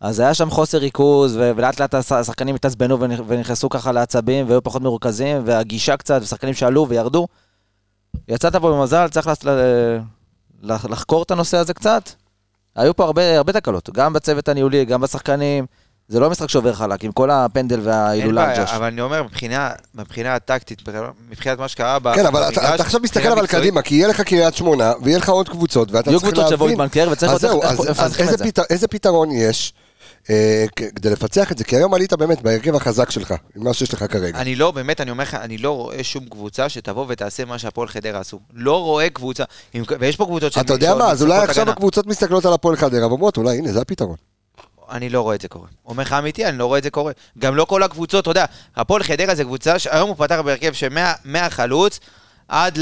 אז 0.00 0.20
היה 0.20 0.34
שם 0.34 0.50
חוסר 0.50 0.78
ריכוז, 0.78 1.36
ולאט 1.36 1.80
לאט 1.80 1.94
הש- 1.94 2.12
השחקנים 2.12 2.54
התעצבנו 2.54 2.98
ונכ- 3.00 3.22
ונכנסו 3.26 3.68
ככה 3.68 3.92
לעצבים, 3.92 4.48
והיו 4.48 4.62
פחות 4.62 4.82
מרוכזים, 4.82 5.42
והגישה 5.44 5.96
קצת, 5.96 6.18
ושחקנים 6.22 6.54
שעלו 6.54 6.86
וירדו. 6.88 7.26
יצאת 8.28 8.56
פה 8.56 8.70
במזל, 8.72 9.08
צריך 9.08 9.28
לחקור 10.62 11.22
את 11.22 11.30
הנושא 11.30 11.56
הזה 11.56 11.74
קצת. 11.74 12.10
היו 12.76 12.96
פה 12.96 13.04
הרבה, 13.04 13.36
הרבה 13.36 13.52
תקלות, 13.52 13.90
גם 13.94 14.12
בצוות 14.12 14.48
הניהולי, 14.48 14.84
גם 14.84 15.00
בשחקנים. 15.00 15.66
זה 16.08 16.20
לא 16.20 16.30
משחק 16.30 16.48
שעובר 16.48 16.72
חלק, 16.72 17.04
עם 17.04 17.12
כל 17.12 17.30
הפנדל 17.30 17.74
אין 17.78 17.86
וההילולה, 17.86 18.44
בעיה, 18.46 18.60
ג'וש. 18.64 18.70
אבל 18.72 18.84
אני 18.86 19.00
אומר, 19.00 19.22
מבחינה, 19.22 19.70
מבחינה 19.94 20.34
הטקטית, 20.34 20.82
מבחינת 21.30 21.58
מה 21.58 21.68
שקרה 21.68 21.98
ב- 21.98 22.14
כן, 22.14 22.26
אבל 22.26 22.42
אתה- 22.42 22.60
במגרש, 22.60 22.74
אתה 22.74 22.82
עכשיו 22.82 23.00
מסתכל 23.00 23.32
אבל 23.32 23.46
קדימה, 23.46 23.82
כי 23.82 23.94
יהיה 23.94 24.08
לך 24.08 24.20
קריית 24.20 24.54
שמונה, 24.54 24.92
ויהיה 25.02 25.18
לך 25.18 25.28
עוד 25.28 25.48
קבוצות, 25.48 25.92
ואתה 25.92 26.10
יהיו 26.10 26.20
צריך 26.20 26.32
קבוצות 26.32 26.48
שיבואו 26.50 26.68
להבין... 26.68 26.80
להתבנקר, 26.84 27.08
וצריך 27.12 27.32
אז 27.32 27.44
לראות 27.44 27.62
זהו, 27.62 27.70
אז- 27.72 27.80
אז 27.90 27.90
מפצחים 27.90 28.28
איזה. 28.28 28.44
פתר- 28.44 28.62
איזה 28.70 28.88
פתרון 28.88 29.28
יש 29.30 29.72
כדי 30.76 31.10
לפצח 31.10 31.52
את 31.52 31.58
זה? 31.58 31.64
כי 31.64 31.76
היום 31.76 31.94
עלית 31.94 32.12
באמת 32.12 32.42
בהרכב 32.42 32.74
החזק 32.74 33.10
שלך, 33.10 33.34
עם 33.56 33.64
מה 33.64 33.74
שיש 33.74 33.94
לך 33.94 34.04
כרגע. 34.10 34.38
אני 34.38 34.56
לא, 34.56 34.70
באמת, 34.70 35.00
אני 35.00 35.10
אומר 35.10 35.22
לך, 35.22 35.34
אני 35.34 35.58
לא 35.58 35.70
רואה 35.76 36.04
שום 36.04 36.24
קבוצה 36.24 36.68
שתבוא 36.68 37.06
ותעשה 37.08 37.44
מה 37.44 37.58
שהפועל 37.58 37.88
חדרה 37.88 38.20
עשו. 38.20 38.40
לא 38.52 38.82
רואה 38.82 39.10
קבוצה, 39.10 39.44
ויש 40.00 40.16
פה 40.16 40.24
קבוצות 40.24 40.58
אתה 40.58 40.72
יודע 40.72 40.86
שעוד 40.86 40.98
מה, 40.98 41.10
אז 41.10 41.22
אולי 41.22 41.38
עכשיו. 41.38 41.70
הקבוצות 41.70 42.06
מסתכלות 42.06 42.46
על 42.46 42.52
הפועל 42.52 42.76
חדרה 42.76 43.08
ואומרות, 43.08 43.36
אולי 43.36 43.58
הנה, 43.58 43.72
זה 43.72 43.80
הפתרון. 43.80 44.16
אני 44.90 45.08
לא 45.08 45.20
רואה 45.20 45.34
את 45.34 45.40
זה 45.40 45.48
קורה. 45.48 45.68
אומר 45.86 46.02
לך 46.02 46.12
אמיתי, 46.12 46.46
אני 46.46 46.58
לא 46.58 46.66
רואה 46.66 46.78
את 46.78 46.82
זה 46.82 46.90
קורה. 46.90 47.12
גם 47.38 47.56
לא 47.56 47.64
כל 47.64 47.82
הקבוצות, 47.82 48.22
אתה 48.22 48.30
יודע, 48.30 48.44
הפועל 48.76 49.02
חדרה 49.02 49.34
זה 49.34 49.44
קבוצה 49.44 49.78
שהיום 49.78 50.08
הוא 50.08 50.16
פתח 50.16 50.40
בהרכב 50.44 50.72
שמהחלוץ 50.72 52.00
עד 52.48 52.78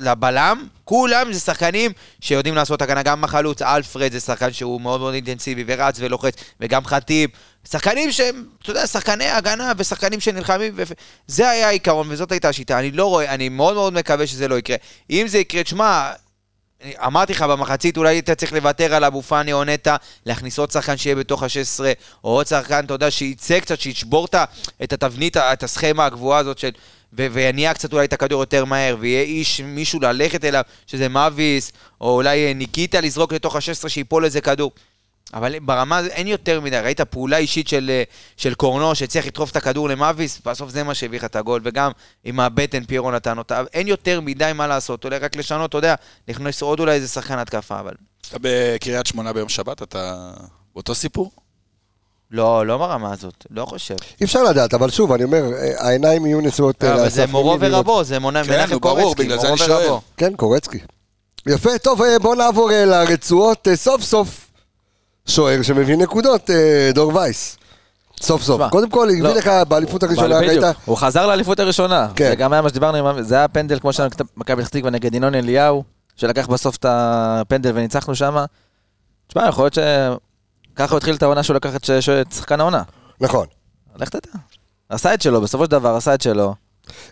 לבלם, 0.00 0.66
כולם 0.84 1.32
זה 1.32 1.40
שחקנים 1.40 1.92
שיודעים 2.20 2.54
לעשות 2.54 2.82
הגנה. 2.82 3.02
גם 3.02 3.24
החלוץ, 3.24 3.62
אלפרד 3.62 4.12
זה 4.12 4.20
שחקן 4.20 4.52
שהוא 4.52 4.80
מאוד 4.80 5.00
מאוד 5.00 5.14
אינטנסיבי 5.14 5.64
ורץ 5.66 5.96
ולוחץ, 6.00 6.34
וגם 6.60 6.84
חטיב. 6.84 7.30
שחקנים 7.70 8.12
שהם, 8.12 8.44
אתה 8.62 8.70
יודע, 8.70 8.86
שחקני 8.86 9.24
הגנה 9.24 9.72
ושחקנים 9.76 10.20
שנלחמים, 10.20 10.72
ו... 10.76 10.82
זה 11.26 11.50
היה 11.50 11.68
העיקרון 11.68 12.06
וזאת 12.10 12.32
הייתה 12.32 12.48
השיטה. 12.48 12.78
אני 12.78 12.90
לא 12.90 13.06
רואה, 13.06 13.34
אני 13.34 13.48
מאוד 13.48 13.74
מאוד 13.74 13.92
מקווה 13.92 14.26
שזה 14.26 14.48
לא 14.48 14.58
יקרה. 14.58 14.76
אם 15.10 15.28
זה 15.28 15.38
יקרה, 15.38 15.62
תשמע, 15.62 16.12
אמרתי 17.06 17.32
לך, 17.32 17.42
במחצית 17.42 17.96
אולי 17.96 18.18
אתה 18.18 18.34
צריך 18.34 18.52
לוותר 18.52 18.94
על 18.94 19.04
אבו 19.04 19.22
פאני 19.22 19.52
או 19.52 19.64
נטע, 19.64 19.96
להכניס 20.26 20.58
עוד 20.58 20.70
שחקן 20.70 20.96
שיהיה 20.96 21.16
בתוך 21.16 21.42
ה-16, 21.42 21.80
או 22.24 22.30
עוד 22.30 22.46
שחקן, 22.46 22.84
אתה 22.84 22.94
יודע, 22.94 23.10
שייצא 23.10 23.60
קצת, 23.60 23.80
שישבור 23.80 24.28
את 24.82 24.92
התבנית, 24.92 25.36
את 25.36 25.62
הסכמה 25.62 26.06
הגבוהה 26.06 26.38
הזאת 26.38 26.58
של... 26.58 26.70
ויניע 27.16 27.74
קצת 27.74 27.92
אולי 27.92 28.04
את 28.04 28.12
הכדור 28.12 28.42
יותר 28.42 28.64
מהר, 28.64 28.96
ויהיה 29.00 29.22
איש, 29.22 29.60
מישהו 29.60 30.00
ללכת 30.00 30.44
אליו, 30.44 30.62
שזה 30.86 31.08
מאביס, 31.08 31.72
או 32.00 32.14
אולי 32.14 32.46
אה, 32.46 32.52
ניקיטה 32.54 33.00
לזרוק 33.00 33.32
לתוך 33.32 33.56
ה-16 33.56 33.88
שיפול 33.88 34.24
איזה 34.24 34.40
כדור. 34.40 34.72
אבל 35.34 35.58
ברמה, 35.58 36.00
אין 36.06 36.26
יותר 36.26 36.60
מדי, 36.60 36.78
ראית 36.78 37.00
פעולה 37.00 37.36
אישית 37.36 37.68
של, 37.68 37.90
אה, 37.90 38.02
של 38.36 38.54
קורנו 38.54 38.94
שהצליח 38.94 39.26
לדחוף 39.26 39.50
את 39.50 39.56
הכדור 39.56 39.88
למאביס, 39.88 40.40
בסוף 40.44 40.70
זה 40.70 40.82
מה 40.82 40.94
שהביא 40.94 41.18
לך 41.18 41.24
את 41.24 41.36
הגול, 41.36 41.60
וגם 41.64 41.90
עם 42.24 42.40
הבטן 42.40 42.84
פיירו 42.84 43.10
נתן 43.10 43.38
אותה, 43.38 43.62
אין 43.72 43.88
יותר 43.88 44.20
מדי 44.20 44.52
מה 44.54 44.66
לעשות, 44.66 45.04
אולי 45.04 45.18
רק 45.18 45.36
לשנות, 45.36 45.70
אתה 45.70 45.78
יודע, 45.78 45.94
נכנס 46.28 46.62
עוד 46.62 46.80
אולי 46.80 46.92
איזה 46.92 47.08
שחקן 47.08 47.38
התקפה, 47.38 47.80
אבל 47.80 47.94
אתה 48.28 48.38
בקריית 48.40 49.06
שמונה 49.06 49.32
ביום 49.32 49.48
שבת, 49.48 49.82
אתה 49.82 50.30
באותו 50.74 50.94
סיפור? 50.94 51.45
לא, 52.30 52.66
לא 52.66 52.78
ברמה 52.78 53.12
הזאת, 53.12 53.46
לא 53.50 53.64
חושב. 53.64 53.94
אי 54.20 54.24
אפשר 54.24 54.42
לדעת, 54.42 54.74
אבל 54.74 54.90
שוב, 54.90 55.12
אני 55.12 55.24
אומר, 55.24 55.52
אה, 55.52 55.86
העיניים 55.86 56.26
יהיו 56.26 56.40
נשואות 56.40 56.84
אה, 56.84 56.94
אבל 56.94 57.02
לאסף 57.02 57.14
זה 57.14 57.26
מורו 57.26 57.56
ורבו, 57.60 58.04
זה 58.04 58.18
מונה 58.18 58.44
כן, 58.44 58.52
מנחם 58.52 58.78
ברור, 58.78 59.00
קורצקי, 59.00 59.22
בגלל 59.22 59.38
זה 59.38 59.48
מורו 59.48 59.58
אני 59.62 59.66
שואל. 59.66 59.84
ורבו. 59.86 60.00
כן, 60.16 60.36
קורצקי. 60.36 60.78
יפה, 61.46 61.78
טוב, 61.78 62.02
אה, 62.02 62.18
בואו 62.18 62.34
נעבור 62.34 62.70
לרצועות. 62.72 63.68
סוף 63.74 64.02
סוף, 64.02 64.50
שוער 65.26 65.62
שמביא 65.62 65.96
נקודות, 65.96 66.50
דור 66.94 67.16
וייס. 67.16 67.56
סוף 68.20 68.42
סוף. 68.42 68.62
קודם 68.70 68.90
כל, 68.90 69.08
הביא 69.08 69.22
לא. 69.22 69.34
לך 69.34 69.50
באליפות 69.68 70.02
הראשונה, 70.02 70.38
אבל 70.38 70.48
ראית? 70.48 70.62
הוא 70.84 70.96
חזר 70.96 71.26
לאליפות 71.26 71.60
הראשונה. 71.60 72.08
כן. 72.16 72.28
זה 72.28 72.34
גם 72.34 72.52
היה 72.52 72.62
מה 72.62 72.68
שדיברנו, 72.68 73.22
זה 73.22 73.34
היה 73.34 73.48
פנדל 73.48 73.78
כמו 73.78 73.92
שלנו, 73.92 74.10
מכבי 74.36 74.62
פתח 74.62 74.68
תקווה 74.68 74.90
נגד 74.90 75.14
ינון 75.14 75.34
אליהו, 75.34 75.84
שלקח 76.16 76.46
בסוף 76.46 76.76
את 76.76 76.86
הפנדל 76.88 77.70
וניצחנו 77.74 78.14
שם. 78.14 78.44
תשמע, 79.28 79.48
יכול 79.48 79.64
להיות 79.64 79.74
ש... 79.74 79.78
ככה 80.76 80.92
הוא 80.92 80.96
התחיל 80.98 81.14
את 81.14 81.22
העונה 81.22 81.42
שהוא 81.42 81.56
לקח 81.56 81.70
את 81.76 82.32
שחקן 82.32 82.60
העונה. 82.60 82.82
נכון. 83.20 83.46
לך 83.96 84.08
תדע. 84.08 84.38
עשה 84.88 85.14
את 85.14 85.22
שלו, 85.22 85.40
בסופו 85.40 85.64
של 85.64 85.70
דבר 85.70 85.96
עשה 85.96 86.14
את 86.14 86.20
שלו. 86.22 86.54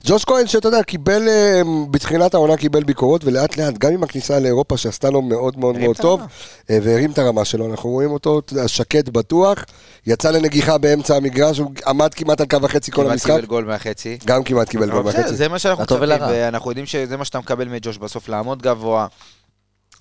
ג'וש 0.07 0.25
כהן, 0.25 0.47
שאתה 0.47 0.69
יודע, 0.69 0.83
קיבל, 0.83 1.29
אה, 1.29 1.63
בתחילת 1.91 2.35
העונה 2.35 2.57
קיבל 2.57 2.85
ביקורות, 2.85 3.25
ולאט 3.25 3.57
לאט, 3.57 3.79
גם 3.79 3.93
עם 3.93 4.03
הכניסה 4.03 4.39
לאירופה, 4.39 4.77
שעשתה 4.77 5.11
לו 5.11 5.23
מאוד 5.23 5.59
מאוד 5.59 5.79
מאוד 5.79 5.97
טוב, 5.97 6.21
הרמה. 6.21 6.33
אה, 6.71 6.79
והרים 6.83 7.11
את 7.11 7.19
הרמה 7.19 7.45
שלו. 7.45 7.71
אנחנו 7.71 7.91
רואים 7.91 8.11
אותו, 8.11 8.41
שקט, 8.67 9.09
בטוח, 9.09 9.65
יצא 10.07 10.31
לנגיחה 10.31 10.79
באמצע 10.79 11.17
המגרש, 11.17 11.59
הוא 11.59 11.73
עמד 11.87 12.15
כמעט 12.15 12.41
על 12.41 12.47
קו 12.47 12.57
החצי 12.65 12.91
כל 12.91 13.03
כמעט 13.03 13.13
המשחק. 13.13 13.35
קיבל 13.35 13.47
גול 13.47 13.65
מהחצי. 13.65 14.19
גם 14.25 14.45
כמעט 14.45 14.69
קיבל 14.69 14.91
גול 14.91 14.99
אבל 14.99 15.11
בסדר, 15.11 15.23
וחצי. 15.23 15.35
זה 15.37 15.49
מה 15.49 15.59
שאנחנו 15.59 15.85
מצפים. 15.85 15.99
ואנחנו 16.01 16.71
יודעים 16.71 16.87
שזה 16.87 17.17
מה 17.17 17.25
שאתה 17.25 17.39
מקבל 17.39 17.69
מג'וש 17.69 17.99
בסוף, 17.99 18.29
לעמוד 18.29 18.63
גבוה. 18.63 19.07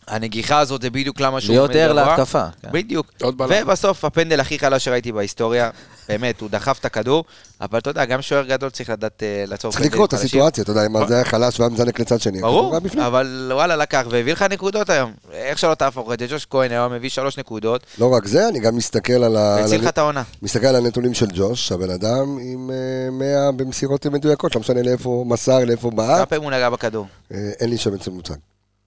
הנגיחה 0.08 0.60
הזאת 0.60 0.82
זה 0.82 0.90
בדיוק 0.90 1.20
למה 1.20 1.42
שהוא 1.42 1.54
להיות 1.54 1.70
עומד 1.70 1.82
ער 1.82 1.92
גבוה. 1.92 2.08
להתקפה. 2.18 2.46
כן. 2.62 2.70
בדיוק. 2.72 3.12
ובסוף 3.50 4.06
הפנדל 4.06 4.40
הכי 4.40 4.60
חלש 4.60 4.86
שראיתי 4.86 5.12
בהיסטוריה, 5.12 5.70
באמת, 6.10 6.42
הוא 6.42 6.50
דחף 6.50 6.80
את 6.80 6.86
הכדור, 6.86 7.24
אבל 7.62 7.80
אתה 7.80 7.90
יודע, 7.90 8.06
גם 8.06 8.22
שוער 8.22 8.46
גדול 8.46 8.70
צריך 8.70 8.90
לדעת 8.90 9.24
אה, 9.24 9.44
לעצור 9.48 9.72
צריך 9.72 9.86
לקרוא 9.86 10.06
את. 10.06 10.14
הסיטואציה, 10.14 10.64
אתה 10.64 10.72
יודע, 10.72 10.86
אם 10.86 11.08
זה 11.08 11.16
היה 11.16 11.26
חלש 11.26 11.60
והיה 11.60 11.70
מזנק 11.70 12.00
לצד 12.00 12.22
שני. 12.22 12.42
ברור. 12.42 12.78
אבל 12.98 13.52
וואלה 13.54 13.76
לקח 13.76 14.06
והביא 14.10 14.34
לך 14.34 14.42
נקודות 14.42 14.90
היום. 14.90 15.14
איך 15.32 15.60
שלא 15.60 15.76
תהפוך 15.76 16.14
את 16.14 16.20
זה, 16.20 16.26
ג'וש 16.30 16.48
כהן 16.50 16.72
היום 16.72 16.94
מביא 16.94 17.10
שלוש 17.10 17.38
נקודות, 17.38 17.82
לא 18.00 18.14
רק 18.14 18.26
זה, 18.26 18.48
אני 18.48 18.60
גם 18.60 18.76
מסתכל 18.76 19.14
על 19.14 19.38
ה... 19.38 19.58
לך 19.78 19.88
את 19.88 19.98
העונה. 19.98 20.24
מסתכל 20.42 20.68
על 20.68 20.76
הנתונים 20.76 21.14
של 21.14 21.28
ג'וש, 21.34 21.72
הבן 21.72 21.90
אדם 21.90 22.38
עם 22.42 22.72
אה, 22.72 23.12
100 23.12 23.52
במסירות 23.52 24.06
מדויקות, 24.06 24.56
לא 24.56 24.62
משנה 24.62 24.82
לאיפה 24.82 25.10
הוא 25.10 25.28
מסר, 25.28 25.66
לאיפה 25.66 25.88
הוא 25.88 25.98
כמה 25.98 26.08
בעט, 26.08 26.30
פעמים 26.30 26.44
הוא 26.44 26.52
נגע 26.52 26.70
בכדור? 26.70 27.08
אה, 27.34 27.38
אין 27.60 27.70
לי 27.70 27.78
שם 27.78 27.94
אצל 27.94 28.12
מוצג. 28.12 28.36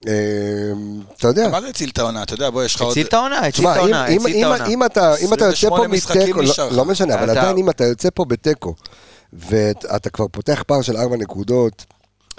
אה, 0.07 0.11
אתה 1.17 1.27
יודע, 1.27 1.47
מה 1.49 1.61
זה 1.61 1.67
הציל 1.67 1.89
את 1.89 1.99
העונה? 1.99 2.23
אתה 2.23 2.33
יודע, 2.33 2.49
בוא, 2.49 2.63
יש 2.63 2.75
לך 2.75 2.81
עוד... 2.81 2.91
הציל 2.91 3.05
את 3.07 3.13
העונה, 3.13 3.39
הציל 3.39 3.67
את 3.67 3.77
העונה, 3.77 4.07
אם- 4.07 4.21
הציל 4.21 4.37
את 4.37 4.43
העונה. 4.43 4.65
אם 4.67 4.83
אתה 5.33 5.45
יוצא 5.45 5.69
פה 5.69 5.75
28 5.75 5.87
משחקים 5.87 6.37
מתיקו, 6.37 6.41
לא-. 6.63 6.77
לא 6.77 6.85
משנה, 6.85 7.13
אבל 7.15 7.29
עדיין 7.29 7.57
אם 7.57 7.69
אתה 7.69 7.83
יוצא 7.85 8.09
פה 8.13 8.25
בתיקו, 8.25 8.73
ואתה 9.33 10.09
כבר 10.09 10.25
פותח 10.31 10.63
פער 10.67 10.81
של 10.81 10.97
ארבע 10.97 11.17
נקודות, 11.17 11.85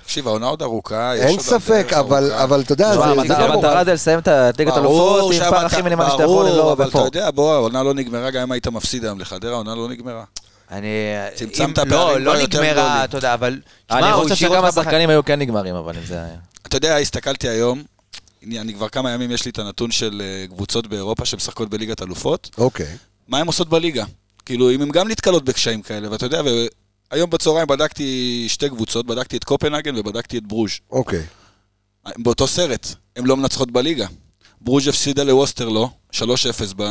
תקשיב, 0.04 0.28
העונה 0.28 0.46
עוד 0.46 0.62
ארוכה. 0.62 1.14
אין 1.14 1.40
ספק, 1.40 1.92
אבל 1.92 2.60
אתה 2.60 2.72
יודע, 2.72 2.90
תשמע, 2.92 3.14
זה- 3.26 3.36
המטרה-. 3.38 3.84
זה 3.84 3.92
לסיים 3.94 4.18
את 4.18 4.28
הליגת 4.28 4.72
ברור 4.74 5.16
אלופות 5.18 5.32
עם 5.34 5.50
פער 5.50 5.66
הכי 5.66 5.82
מינימלי 5.82 6.10
שאתה 6.10 6.22
יכול, 6.22 6.46
ברור, 6.46 6.56
לא 6.56 6.72
אבל 6.72 6.88
אתה. 6.88 6.98
יודע, 6.98 7.30
בוא, 7.30 7.52
העונה 7.54 7.82
לא 7.82 7.94
נגמרה, 7.94 8.30
גם 8.30 8.42
אם 8.42 8.52
היית 8.52 8.66
מפסיד 8.66 9.04
היום 9.04 9.20
לחדרה, 9.20 9.52
העונה 9.52 9.74
לא 9.74 9.88
נגמרה. 9.88 10.24
אני... 10.70 10.88
צמצמת 11.34 11.78
אם- 11.78 11.90
פערים 11.90 12.24
לא, 12.24 12.34
לא 12.34 12.42
נגמרה. 12.42 13.04
אתה 13.04 13.18
יודע, 13.18 13.34
אבל... 13.34 13.60
אני 13.90 14.12
חושב 14.12 14.34
שגם 14.34 14.64
השחקנים 14.64 15.10
היו 15.10 15.24
כן 15.24 15.38
נגמרים, 15.38 15.74
אבל 15.74 15.96
אם 15.96 16.04
זה 16.04 16.14
היה... 16.22 16.36
אתה 16.66 16.76
יודע, 16.76 16.96
הסתכלתי 16.96 17.48
היום, 17.48 17.82
אני 18.44 18.74
כבר 18.74 18.88
כמה 18.88 19.10
ימים 19.10 19.30
יש 19.30 19.44
לי 19.44 19.50
את 19.50 19.58
הנתון 19.58 19.90
של 19.90 20.22
אה, 20.24 20.46
קבוצות 20.46 20.86
באירופה 20.86 21.24
שמשחקות 21.24 21.70
בליגת 21.70 22.02
אלופות, 22.02 22.50
אוקיי. 22.58 22.96
מה 23.28 23.38
הן 23.38 23.46
עושות 23.46 23.68
בליגה? 23.68 24.04
כאילו, 24.44 24.70
אם 24.70 24.82
הן 24.82 24.90
גם 24.90 25.08
נתקלות 25.08 25.44
בקשיים 25.44 25.82
כאלה, 25.82 26.10
ואתה 26.10 26.26
יודע, 26.26 26.42
והיום 27.12 27.30
בצהריים 27.30 27.66
בדקתי 27.66 28.44
שתי 28.48 28.68
קבוצות, 28.68 29.06
בדקתי 29.06 29.36
את 29.36 29.44
קופנהגן 29.44 29.96
ובדקתי 29.96 30.38
את 30.38 30.46
ברוז'. 30.46 30.70
אוקיי. 30.90 31.22
הם 32.06 32.22
באותו 32.22 32.46
סרט, 32.46 32.94
הן 33.16 33.24
לא 33.26 33.36
מנצחות 33.36 33.70
בליגה. 33.70 34.06
ברוז' 34.60 34.88
הפסידה 34.88 35.24
לווסטרלו, 35.24 35.90
3-0 36.12 36.18
ב- 36.76 36.82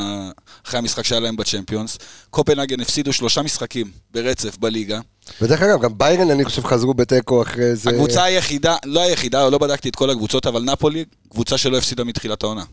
אחרי 0.67 0.77
המשחק 0.79 1.03
שהיה 1.05 1.21
להם 1.21 1.35
בצ'מפיונס. 1.35 1.97
קופנהגן 2.29 2.79
הפסידו 2.79 3.13
שלושה 3.13 3.41
משחקים 3.41 3.91
ברצף 4.11 4.57
בליגה. 4.57 4.99
ודרך 5.41 5.61
אגב, 5.61 5.81
גם 5.81 5.97
ביירן 5.97 6.31
אני 6.31 6.45
חושב 6.45 6.63
חזרו 6.65 6.93
בתיקו 6.93 7.41
אחרי 7.41 7.75
זה. 7.75 7.89
הקבוצה 7.89 8.23
היחידה, 8.23 8.75
לא 8.85 9.01
היחידה, 9.01 9.49
לא 9.49 9.57
בדקתי 9.57 9.89
את 9.89 9.95
כל 9.95 10.09
הקבוצות, 10.09 10.45
אבל 10.47 10.61
נפולי, 10.63 11.05
קבוצה 11.29 11.57
שלא 11.57 11.77
הפסידה 11.77 12.03
מתחילת 12.03 12.43
העונה. 12.43 12.63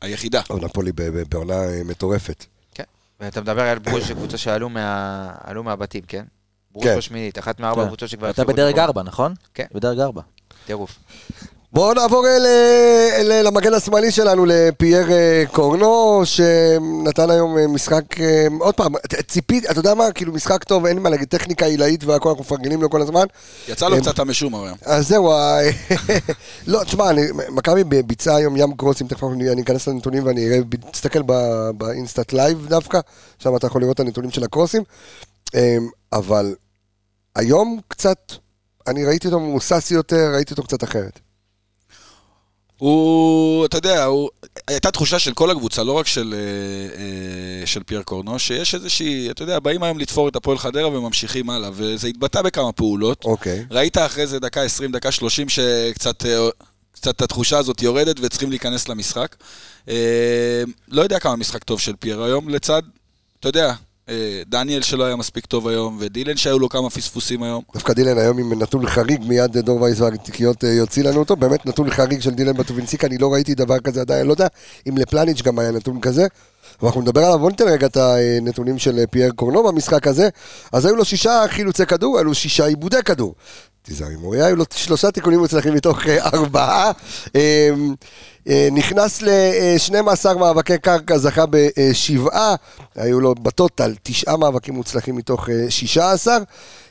היחידה. 0.00 0.40
או, 0.50 0.58
נפולי 0.58 0.92
ב- 0.92 1.02
ב- 1.02 1.22
בעונה 1.30 1.54
אה, 1.54 1.80
מטורפת. 1.84 2.44
כן, 2.74 2.84
ואתה 3.20 3.40
מדבר 3.40 3.62
על 3.62 3.78
ברוז' 3.78 4.10
קבוצה 4.10 4.36
שעלו 4.38 4.68
מה- 4.68 5.30
עלו 5.44 5.64
מהבתים, 5.64 6.02
כן? 6.08 6.24
ברוז' 6.72 6.84
כן. 6.86 6.96
בשמינית, 6.98 7.38
אחת 7.38 7.60
מארבע 7.60 7.80
כן. 7.80 7.86
הקבוצות 7.86 8.08
שכבר... 8.08 8.30
אתה 8.30 8.44
בדרג. 8.44 8.78
4, 8.78 9.02
נכון? 9.02 9.34
כן. 9.54 9.64
בדרג 9.74 9.98
4. 10.00 10.22
טירוף. 10.66 10.98
בואו 11.76 11.94
נעבור 11.94 12.26
אל, 12.26 12.46
אל, 13.16 13.46
למגן 13.46 13.74
השמאלי 13.74 14.10
שלנו, 14.10 14.44
לפייר 14.46 15.12
אה, 15.12 15.44
קורנו, 15.52 16.22
שנתן 16.24 17.30
היום 17.30 17.58
אה, 17.58 17.66
משחק, 17.66 18.20
אה, 18.20 18.46
עוד 18.60 18.74
פעם, 18.74 18.92
ציפית, 19.26 19.70
אתה 19.70 19.78
יודע 19.78 19.94
מה, 19.94 20.12
כאילו 20.12 20.32
משחק 20.32 20.64
טוב, 20.64 20.86
אין 20.86 20.98
מה 20.98 21.10
להגיד, 21.10 21.28
טכניקה 21.28 21.66
עילאית 21.66 22.04
והכל, 22.04 22.28
אנחנו 22.28 22.44
מפרגנים 22.44 22.82
לו 22.82 22.90
כל 22.90 23.02
הזמן. 23.02 23.24
יצא 23.68 23.88
לו 23.88 23.96
קצת 23.96 24.18
המשומר 24.18 24.64
היום. 24.64 24.76
אז 24.84 25.08
זהו, 25.08 25.32
לא, 26.66 26.84
תשמע, 26.84 27.10
מכבי 27.48 27.84
ביצעה 27.84 28.36
היום 28.36 28.56
ים 28.56 28.74
קרוסים, 28.76 29.06
תכף 29.06 29.24
אני 29.32 29.52
אני 29.52 29.62
אכנס 29.62 29.88
לנתונים 29.88 30.26
ואני 30.26 30.46
אראה, 30.46 30.58
תסתכל 30.92 31.22
ב 31.76 31.84
InStat 31.84 32.32
Live 32.32 32.66
דווקא, 32.68 33.00
שם 33.38 33.56
אתה 33.56 33.66
יכול 33.66 33.80
לראות 33.80 33.94
את 33.94 34.00
הנתונים 34.00 34.30
של 34.30 34.44
הקרוסים, 34.44 34.82
אה, 35.54 35.76
אבל 36.12 36.54
היום 37.34 37.80
קצת, 37.88 38.32
אני 38.86 39.04
ראיתי 39.04 39.26
אותו 39.26 39.40
מבוסס 39.40 39.90
יותר, 39.90 40.32
ראיתי 40.34 40.50
אותו 40.50 40.62
קצת 40.62 40.84
אחרת. 40.84 41.25
הוא, 42.78 43.66
אתה 43.66 43.76
יודע, 43.76 44.04
הוא, 44.04 44.30
הייתה 44.68 44.90
תחושה 44.90 45.18
של 45.18 45.32
כל 45.32 45.50
הקבוצה, 45.50 45.82
לא 45.82 45.92
רק 45.92 46.06
של, 46.06 46.34
אה, 46.34 47.00
אה, 47.00 47.66
של 47.66 47.82
פייר 47.82 48.02
קורנו, 48.02 48.38
שיש 48.38 48.74
איזושהי, 48.74 49.30
אתה 49.30 49.42
יודע, 49.42 49.58
באים 49.58 49.82
היום 49.82 49.98
לתפור 49.98 50.28
את 50.28 50.36
הפועל 50.36 50.58
חדרה 50.58 50.88
וממשיכים 50.88 51.50
הלאה, 51.50 51.70
וזה 51.72 52.08
התבטא 52.08 52.42
בכמה 52.42 52.72
פעולות. 52.72 53.24
אוקיי. 53.24 53.64
ראית 53.70 53.98
אחרי 53.98 54.26
זה 54.26 54.38
דקה 54.38 54.62
20, 54.62 54.92
דקה 54.92 55.12
30, 55.12 55.48
שקצת 55.48 56.26
אה, 56.26 56.48
קצת 56.92 57.22
התחושה 57.22 57.58
הזאת 57.58 57.82
יורדת 57.82 58.16
וצריכים 58.20 58.50
להיכנס 58.50 58.88
למשחק. 58.88 59.36
לא 60.88 61.02
יודע 61.02 61.18
כמה 61.18 61.36
משחק 61.36 61.64
טוב 61.64 61.80
של 61.80 61.96
פייר 61.96 62.22
היום, 62.22 62.48
לצד, 62.48 62.82
אתה 63.40 63.48
יודע, 63.48 63.74
דניאל 64.46 64.82
שלא 64.82 65.04
היה 65.04 65.16
מספיק 65.16 65.46
טוב 65.46 65.68
היום, 65.68 65.96
ודילן 66.00 66.36
שהיו 66.36 66.58
לו 66.58 66.68
כמה 66.68 66.90
פספוסים 66.90 67.42
היום. 67.42 67.62
דווקא 67.74 67.92
דילן 67.92 68.18
היום 68.18 68.38
עם 68.38 68.62
נתון 68.62 68.86
חריג, 68.86 69.24
מיד 69.24 69.58
דור 69.58 69.82
וייס 69.82 70.00
והתיקיות 70.00 70.64
אה, 70.64 70.68
יוציא 70.68 71.04
לנו 71.04 71.18
אותו, 71.18 71.36
באמת 71.36 71.66
נתון 71.66 71.90
חריג 71.90 72.20
של 72.20 72.30
דילן 72.30 72.52
בטובינסיקה, 72.52 73.04
אני 73.04 73.18
לא 73.18 73.32
ראיתי 73.32 73.54
דבר 73.54 73.78
כזה 73.78 74.00
עדיין, 74.00 74.26
לא 74.26 74.32
יודע 74.32 74.46
אם 74.88 74.98
לפלניץ' 74.98 75.42
גם 75.42 75.58
היה 75.58 75.70
נתון 75.70 76.00
כזה, 76.00 76.26
אבל 76.80 76.88
אנחנו 76.88 77.00
נדבר 77.00 77.24
עליו, 77.24 77.38
בוא 77.38 77.50
ניתן 77.50 77.68
רגע 77.68 77.86
את 77.86 77.96
הנתונים 77.96 78.78
של 78.78 78.98
אה, 78.98 79.06
פייר 79.06 79.30
קורנו 79.30 79.62
במשחק 79.62 80.06
הזה, 80.06 80.28
אז 80.72 80.84
היו 80.84 80.96
לו 80.96 81.04
שישה 81.04 81.44
חילוצי 81.48 81.86
כדור, 81.86 82.18
היו 82.18 82.24
לו 82.24 82.34
שישה 82.34 82.66
עיבודי 82.66 83.02
כדור. 83.04 83.34
תיזהר 83.86 84.08
עם 84.08 84.24
אוריה, 84.24 84.46
היו 84.46 84.56
לו 84.56 84.64
שלושה 84.74 85.10
תיקונים 85.10 85.38
מוצלחים 85.38 85.74
מתוך 85.74 86.06
אה, 86.06 86.24
ארבעה. 86.24 86.90
אה, 87.36 87.70
אה, 88.48 88.68
נכנס 88.72 89.22
ל-12 89.22 90.38
מאבקי 90.38 90.78
קרקע, 90.78 91.18
זכה 91.18 91.44
בשבעה, 91.50 92.54
היו 92.94 93.20
לו 93.20 93.34
בטוטל 93.34 93.94
תשעה 94.02 94.36
מאבקים 94.36 94.74
מוצלחים 94.74 95.16
מתוך 95.16 95.50
אה, 95.50 95.70
16. 95.70 96.38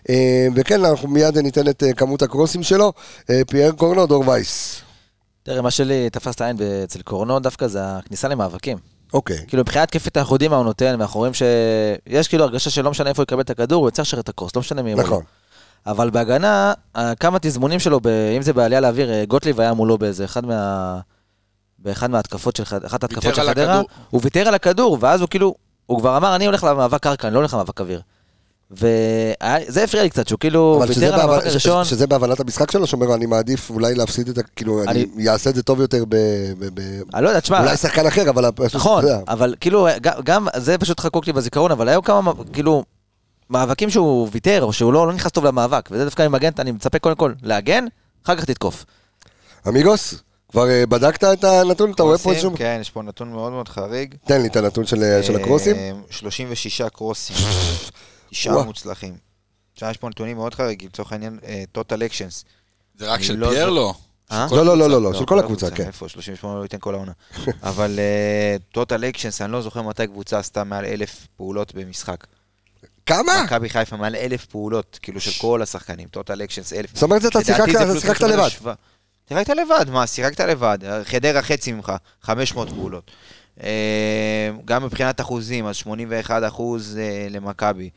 אה, 0.09 0.47
וכן, 0.55 0.85
אנחנו 0.85 1.07
מיד 1.07 1.37
ניתן 1.37 1.67
את 1.67 1.83
כמות 1.97 2.21
הקרוסים 2.21 2.63
שלו. 2.63 2.93
פייר 3.47 3.71
קורנו, 3.71 4.07
דור 4.07 4.27
וייס. 4.27 4.81
תראה, 5.43 5.61
מה 5.61 5.71
שלי 5.71 6.09
תפס 6.09 6.35
את 6.35 6.41
העין 6.41 6.57
אצל 6.83 7.01
קורנו 7.01 7.39
דווקא 7.39 7.67
זה 7.67 7.79
הכניסה 7.83 8.27
למאבקים. 8.27 8.77
אוקיי. 9.13 9.37
כאילו 9.47 9.63
מבחינת 9.63 9.95
אנחנו 10.17 10.35
יודעים 10.35 10.51
מה 10.51 10.57
הוא 10.57 10.65
נותן, 10.65 10.95
ואנחנו 10.99 11.19
רואים 11.19 11.33
שיש 11.33 12.27
כאילו 12.27 12.43
הרגשה 12.43 12.69
שלא 12.69 12.91
משנה 12.91 13.09
איפה 13.09 13.21
הוא 13.21 13.23
יקבל 13.23 13.41
את 13.41 13.49
הכדור, 13.49 13.81
הוא 13.81 13.89
יצא 13.89 14.01
לשרת 14.01 14.23
את 14.23 14.29
הקרוס, 14.29 14.55
לא 14.55 14.59
משנה 14.59 14.81
מי 14.81 14.93
מולו. 14.93 15.07
נכון. 15.07 15.23
אבל 15.87 16.09
בהגנה, 16.09 16.73
אה, 16.95 17.15
כמה 17.15 17.37
תזמונים 17.41 17.79
שלו, 17.79 17.99
ב- 17.99 18.07
אם 18.37 18.41
זה 18.41 18.53
בעלייה 18.53 18.81
לאוויר, 18.81 19.11
אה, 19.11 19.23
גוטליב 19.27 19.59
היה 19.59 19.73
מולו 19.73 19.97
באיזה 19.97 20.25
אחד 20.25 20.45
מה... 20.45 20.99
באחד 21.79 22.09
מההתקפות 22.11 22.55
של, 22.55 22.65
חד- 22.65 22.85
אחת 22.85 23.03
ההתקפות 23.03 23.23
של 23.35 23.41
חדרה. 23.49 23.81
הוא 24.09 24.21
ויתר 24.23 24.47
על 24.47 24.53
הכדור, 24.55 24.97
ואז 25.01 25.21
הוא 25.21 25.29
כאילו, 25.29 25.55
הוא 25.85 25.99
כבר 25.99 26.17
אמר, 26.17 26.35
אני 26.35 26.45
הולך 26.45 26.63
למאבק 26.63 27.03
קרקע, 27.03 27.27
אני 27.27 27.33
לא 27.33 27.39
הולך 27.39 27.53
למאבק 27.53 27.81
אוויר. 27.81 28.01
וזה 28.71 29.83
הפריע 29.83 30.03
לי 30.03 30.09
קצת, 30.09 30.27
שהוא 30.27 30.39
כאילו 30.39 30.79
ויתר 30.87 31.13
על 31.13 31.29
המאבק 31.29 31.45
הראשון. 31.45 31.85
ש- 31.85 31.89
שזה 31.89 32.07
בהבנת 32.07 32.39
המשחק 32.39 32.71
שלו, 32.71 32.87
שאומר, 32.87 33.13
אני 33.15 33.25
מעדיף 33.25 33.69
אולי 33.69 33.95
להפסיד 33.95 34.29
את 34.29 34.37
ה... 34.37 34.41
כאילו, 34.55 34.83
אני 34.87 35.29
אעשה 35.29 35.49
את 35.49 35.55
זה 35.55 35.63
טוב 35.63 35.81
יותר 35.81 36.03
ב... 36.09 36.15
ב- 36.59 36.69
ב- 36.73 37.01
אני 37.15 37.23
לא 37.23 37.29
יודע, 37.29 37.39
תשמע, 37.39 37.59
אולי 37.61 37.77
שחקן 37.77 38.07
אחר, 38.07 38.29
אבל 38.29 38.45
נכון. 38.75 39.03
אבל 39.27 39.55
כאילו, 39.59 39.87
גם- 40.01 40.13
גם, 40.23 40.47
זה 40.55 40.77
פשוט 40.77 40.99
חקוק 40.99 41.27
לי 41.27 41.33
בזיכרון, 41.33 41.71
אבל 41.71 41.89
היו 41.89 42.01
כמה, 42.03 42.31
כאילו, 42.53 42.83
מאבקים 43.49 43.89
שהוא 43.89 44.29
ויתר, 44.31 44.63
או 44.63 44.73
שהוא 44.73 44.93
לא 44.93 45.07
לא 45.07 45.13
נכנס 45.13 45.31
טוב 45.31 45.45
למאבק, 45.45 45.89
וזה 45.91 46.05
דווקא 46.05 46.23
עם 46.23 46.31
מגן, 46.31 46.49
אני 46.59 46.71
מצפה 46.71 46.99
קודם 46.99 47.15
כל 47.15 47.33
להגן, 47.41 47.85
אחר 48.25 48.35
כך 48.35 48.45
תתקוף. 48.45 48.85
אמיגוס, 49.67 50.15
כבר 50.51 50.69
אה, 50.69 50.85
בדקת 50.85 51.23
את 51.23 51.43
הנתון? 51.43 51.91
אתה 51.91 52.03
רואה 52.03 52.17
פה 52.17 52.23
קרוסים, 52.23 52.31
איזשהו... 52.31 52.57
כן, 52.57 52.77
יש 52.81 52.89
פה 52.89 53.01
נתון 53.01 53.31
מאוד 53.31 53.51
מאוד 53.51 53.69
חריג. 53.69 54.15
תן 54.25 54.41
לי 54.41 54.47
את 54.47 54.55
הנתון 54.55 54.85
של 54.85 55.03
אה, 55.03 55.23
של 55.23 55.35
הקרוסים. 55.35 55.75
אה, 55.75 55.91
36 56.09 56.81
קרוסים, 56.81 57.35
תשעה 58.29 58.53
וואו. 58.53 58.65
מוצלחים. 58.65 59.17
עכשיו 59.73 59.89
יש 59.89 59.97
פה 59.97 60.09
נתונים 60.09 60.37
מאוד 60.37 60.53
חריגים, 60.53 60.89
לצורך 60.93 61.11
העניין, 61.11 61.39
אה, 61.45 61.63
total 61.77 61.97
actions. 61.97 62.43
זה 62.95 63.11
רק 63.11 63.21
של 63.21 63.35
לא 63.37 63.49
פייר 63.49 63.69
לא. 63.69 63.93
אה? 64.31 64.47
לא, 64.51 64.65
לא, 64.65 64.77
לא, 64.77 64.85
הקבוצה. 64.85 64.99
לא, 64.99 65.01
לא, 65.01 65.19
של 65.19 65.25
כל 65.25 65.39
הקבוצה, 65.39 65.71
כן. 65.71 65.87
איפה? 65.87 66.09
38 66.09 66.57
לא 66.59 66.63
ייתן 66.63 66.77
כל 66.79 66.95
העונה. 66.95 67.11
אבל 67.63 67.99
אה, 67.99 68.57
total 68.77 69.15
actions, 69.15 69.43
אני 69.43 69.51
לא 69.51 69.61
זוכר 69.61 69.81
מתי 69.81 70.07
קבוצה 70.07 70.39
עשתה 70.39 70.63
מעל 70.63 70.85
אלף 70.85 71.27
פעולות 71.37 71.75
במשחק. 71.75 72.25
כמה? 73.05 73.43
מכבי 73.43 73.69
חיפה 73.69 73.97
מעל 73.97 74.15
אלף 74.15 74.45
פעולות, 74.45 74.99
כאילו 75.01 75.19
של 75.21 75.31
כל 75.41 75.61
השחקנים, 75.61 76.07
total 76.17 76.19
actions 76.39 76.75
אלף. 76.75 76.93
זאת 76.93 77.03
אומרת, 77.03 77.25
אתה 77.25 77.43
שיחקת- 77.43 77.67
לבד. 78.23 78.49
שיחקת 79.29 79.49
לבד, 79.49 79.85
מה, 79.89 80.07
שיחקת 80.07 80.39
לבד. 80.39 80.77
חדרה 81.03 81.41
חצי 81.41 81.71
ממך, 81.71 81.91
500 82.21 82.69
פעולות. 82.69 83.11
אה, 83.63 83.69
גם 84.65 84.83
מבחינת 84.83 85.21
אחוזים, 85.21 85.65
אז 85.65 85.75
81 85.75 86.43
אחוז 86.47 86.97
אה, 87.01 87.27
למכבי. 87.29 87.89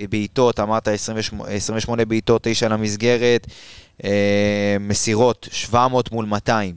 בעיטות, 0.00 0.60
אמרת 0.60 0.88
28 0.88 1.48
28 1.50 2.04
בעיטות, 2.04 2.42
9 2.44 2.68
למסגרת. 2.68 3.46
אה, 4.04 4.10
מסירות, 4.80 5.48
700 5.52 6.12
מול 6.12 6.24
200. 6.24 6.74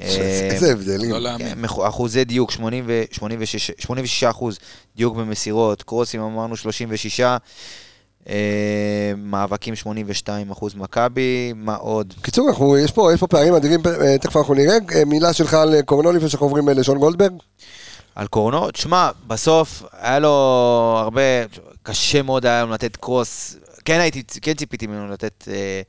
אה, 0.00 0.06
איזה 0.50 0.72
הבדלים. 0.72 1.10
לא 1.10 1.16
כן, 1.16 1.22
להאמין. 1.22 1.60
מח- 1.60 1.88
אחוזי 1.88 2.24
דיוק, 2.24 2.50
80 2.50 2.84
ו- 2.86 3.02
86 3.12 3.70
86 3.78 4.24
אחוז 4.24 4.58
דיוק 4.96 5.16
במסירות, 5.16 5.82
קרוסים 5.82 6.20
אמרנו 6.20 6.56
36. 6.56 7.20
אה, 8.28 8.34
מאבקים 9.16 9.74
82% 9.74 9.86
מכבי, 10.76 11.52
מה 11.56 11.74
עוד? 11.74 12.14
קיצור, 12.22 12.48
אנחנו- 12.48 12.78
יש 12.78 12.90
פה 12.92 13.12
יש 13.14 13.20
פה 13.20 13.26
פערים 13.26 13.54
אדירים, 13.54 13.80
אה, 14.00 14.18
תכף 14.18 14.36
אנחנו 14.36 14.54
נראה. 14.54 14.76
אה, 14.94 15.04
מילה 15.04 15.32
שלך 15.32 15.54
על 15.54 15.82
קורנו 15.82 16.12
לפני 16.12 16.28
שאנחנו 16.28 16.46
עוברים 16.46 16.68
לשון 16.68 16.98
גולדברג. 16.98 17.32
על 18.14 18.26
קורנו, 18.26 18.70
תשמע, 18.70 19.10
בסוף 19.26 19.82
היה 19.92 20.18
לו 20.18 20.28
הרבה, 20.98 21.20
קשה 21.82 22.22
מאוד 22.22 22.46
היה 22.46 22.64
לו 22.64 22.70
לתת 22.72 22.96
קרוס, 22.96 23.56
כן 23.84 24.00
הייתי, 24.00 24.22
כן 24.42 24.54
ציפיתי 24.54 24.86
ממנו 24.86 25.08
לתת 25.12 25.44
אה, 25.48 25.82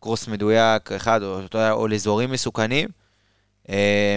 קרוס 0.00 0.28
מדויק 0.28 0.92
אחד, 0.92 1.20
או, 1.22 1.38
או 1.70 1.88
לאזורים 1.88 2.30
מסוכנים. 2.30 2.88
אה, 3.70 3.76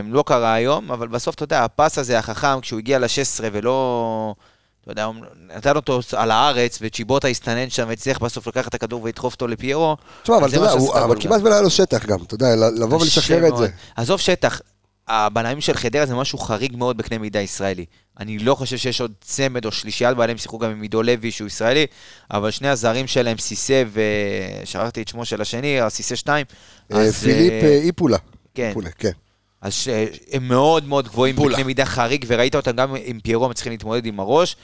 לא 0.10 0.24
קרה 0.28 0.54
היום, 0.54 0.92
אבל 0.92 1.08
בסוף, 1.08 1.36
אתה 1.36 1.44
יודע, 1.44 1.64
הפס 1.64 1.98
הזה 1.98 2.20
החכם, 2.20 2.62
כשהוא 2.62 2.80
הגיע 2.80 3.00
ל-16 3.00 3.08
ולא, 3.52 4.36
אתה 4.82 4.92
יודע, 4.92 5.08
נתן 5.58 5.76
אותו 5.76 6.00
על 6.18 6.32
הארץ, 6.32 6.80
וצ'יבוטה 6.82 7.28
הסתנן 7.28 7.70
שם 7.70 7.86
והצליח 7.88 8.20
בסוף 8.20 8.48
לקחת 8.48 8.68
את 8.68 8.74
הכדור 8.74 9.04
ולדחוף 9.04 9.34
אותו 9.34 9.48
לפיירו. 9.48 9.98
תשמע, 10.24 10.38
אבל 10.38 10.48
אתה 10.50 10.56
יודע, 10.56 10.72
הוא- 10.72 10.94
אבל 10.98 11.22
כמעט 11.22 11.42
ולא 11.42 11.54
היה 11.54 11.62
לו 11.62 11.70
שטח 11.70 12.06
גם, 12.06 12.20
אתה 12.24 12.36
יודע, 12.36 12.46
לבוא 12.56 13.02
ולשחרר 13.02 13.48
את. 13.48 13.58
זה. 13.58 13.68
עזוב 13.96 14.20
שטח, 14.20 14.62
הבלמים 15.08 15.62
של 15.62 15.74
חדרה 15.74 16.06
זה 16.06 16.16
משהו 16.16 16.38
חריג 16.40 16.76
מאוד 16.78 16.98
בקנה 16.98 17.18
מידה 17.18 17.40
ישראלי. 17.40 17.86
אני 18.20 18.40
לא 18.40 18.56
חושב 18.56 18.78
שיש 18.78 19.02
עוד 19.02 19.12
צמד 19.22 19.66
או 19.66 19.72
שלישיית 19.72 20.18
בעלים 20.18 20.38
שיחקו 20.38 20.60
גם 20.60 20.72
עם 20.72 20.82
עידו 20.82 21.04
לוי 21.04 21.32
שהוא 21.32 21.48
ישראלי, 21.48 21.86
אבל 22.32 22.52
שני 22.52 22.68
הזרים 22.70 23.08
שלהם, 23.08 23.38
סיסה 23.38 23.84
ושכחתי 24.64 25.02
את 25.02 25.08
שמו 25.08 25.26
של 25.26 25.42
השני, 25.42 25.80
סיסה 25.90 26.16
2. 26.16 26.46
אה, 26.94 27.12
פיליפ 27.12 27.52
אה, 27.64 27.68
איפולה. 27.84 28.18
כן. 28.56 28.68
איפולה, 28.68 28.90
כן. 28.90 29.12
אז 29.66 29.74
ש- 29.74 29.88
הם 30.32 30.48
מאוד 30.48 30.88
מאוד 30.88 31.08
גבוהים. 31.08 31.36
בקנה 31.36 31.64
מידה 31.64 31.86
חריג, 31.86 32.26
וראית 32.28 32.56
אותם 32.56 32.72
גם 32.72 32.96
עם 33.06 33.20
פיירו 33.20 33.50
מצליחים 33.50 33.72
להתמודד 33.72 34.06
עם 34.06 34.20
הראש. 34.20 34.56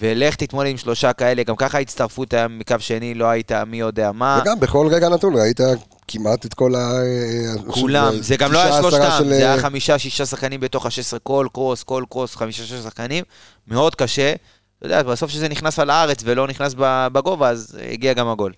ולך 0.00 0.34
תתמודד 0.34 0.70
עם 0.70 0.76
שלושה 0.76 1.12
כאלה, 1.12 1.42
גם 1.42 1.56
ככה 1.56 1.78
ההצטרפות 1.78 2.34
היה 2.34 2.48
מקו 2.48 2.74
שני, 2.78 3.14
לא 3.14 3.24
היית 3.24 3.52
מי 3.52 3.76
יודע 3.76 4.12
מה. 4.12 4.40
וגם 4.42 4.60
בכל 4.60 4.86
רגע 4.90 5.08
נתון 5.08 5.34
ראית 5.36 5.60
כמעט 6.08 6.46
את 6.46 6.54
כל 6.54 6.74
ה... 6.74 6.78
אה, 6.78 7.72
כולם, 7.72 8.14
אה, 8.14 8.22
זה 8.22 8.36
גם 8.36 8.52
לא 8.52 8.58
היה 8.58 8.82
שלושתם, 8.82 9.10
של, 9.18 9.28
זה 9.28 9.36
היה 9.36 9.54
אה, 9.54 9.60
חמישה, 9.60 9.98
שישה 9.98 10.26
שחקנים 10.26 10.60
בתוך 10.60 10.86
ה-16, 10.86 11.18
כל 11.22 11.46
קרוס, 11.52 11.82
כל 11.82 12.04
קרוס, 12.10 12.36
חמישה, 12.36 12.62
שישה 12.62 12.82
שחקנים, 12.82 13.24
מאוד 13.68 13.94
קשה. 13.94 14.32
אתה 14.78 14.86
יודע, 14.86 15.02
בסוף 15.02 15.30
שזה 15.30 15.48
נכנס 15.48 15.78
על 15.78 15.90
הארץ 15.90 16.18
ולא 16.24 16.46
נכנס 16.46 16.74
בגובה, 17.12 17.48
אז 17.48 17.78
הגיע 17.92 18.12
גם 18.12 18.28
הגול. 18.28 18.52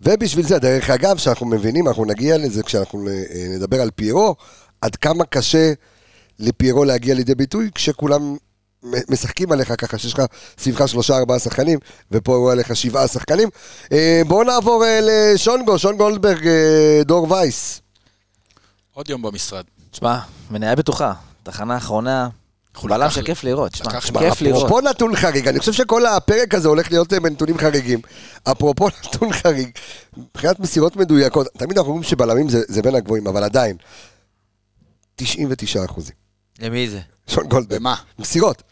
ובשביל 0.00 0.46
זה, 0.46 0.58
דרך 0.58 0.90
אגב, 0.90 1.16
שאנחנו 1.16 1.46
מבינים, 1.46 1.88
אנחנו 1.88 2.04
נגיע 2.04 2.38
לזה 2.38 2.62
כשאנחנו 2.62 3.08
אה, 3.08 3.46
נדבר 3.56 3.80
על 3.80 3.90
פיירו, 3.90 4.34
עד 4.82 4.96
כמה 4.96 5.24
קשה 5.24 5.72
לפיירו 6.38 6.84
להגיע 6.84 7.14
לידי 7.14 7.34
ביטוי, 7.34 7.70
כשכולם 7.74 8.36
משחקים 9.08 9.52
עליך 9.52 9.72
ככה, 9.78 9.98
שיש 9.98 10.14
לך 10.14 10.22
סביבך 10.58 10.88
שלושה 10.88 11.16
ארבעה 11.18 11.38
שחקנים, 11.38 11.78
ופה 12.10 12.34
הוא 12.36 12.52
עליך 12.52 12.76
שבעה 12.76 13.08
שחקנים. 13.08 13.48
אה, 13.92 14.22
בואו 14.26 14.42
נעבור 14.44 14.84
אה, 14.84 15.00
לשונגו, 15.02 15.78
שון 15.78 15.96
גולדברג, 15.96 16.46
אה, 16.46 17.00
דור 17.04 17.32
וייס. 17.32 17.80
עוד 18.94 19.10
יום 19.10 19.22
במשרד. 19.22 19.64
תשמע, 19.90 20.18
מניה 20.50 20.76
בטוחה. 20.76 21.12
תחנה 21.42 21.76
אחרונה, 21.76 22.28
בלם 22.84 23.10
שכיף 23.10 23.44
לראות. 23.44 23.80
לקח- 23.80 24.04
כיף 24.18 24.40
לראות. 24.42 24.66
אפרופו 24.66 24.80
נתון 24.80 25.16
חריג, 25.16 25.48
אני 25.48 25.58
חושב 25.58 25.72
שכל 25.72 26.06
הפרק 26.06 26.54
הזה 26.54 26.68
הולך 26.68 26.90
להיות 26.90 27.12
בנתונים 27.12 27.58
חריגים. 27.58 28.00
אפרופו 28.44 28.88
נתון 29.04 29.32
חריג, 29.32 29.70
מבחינת 30.16 30.60
מסירות 30.60 30.96
מדויקות, 30.96 31.46
תמיד 31.58 31.78
אנחנו 31.78 31.90
אומרים 31.92 32.02
שבלמים 32.08 32.48
זה, 32.48 32.62
זה 32.68 32.82
בין 32.82 32.94
הגבוהים, 32.94 33.26
אבל 33.26 33.44
עדיין, 33.44 33.76
99 35.24 35.84
אחוזים. 35.84 36.14
למי 36.60 36.88
זה? 36.88 37.00
שון 37.26 37.46
גולדברג. 37.48 37.78
במה? 37.78 37.94
מסירות. 38.18 38.62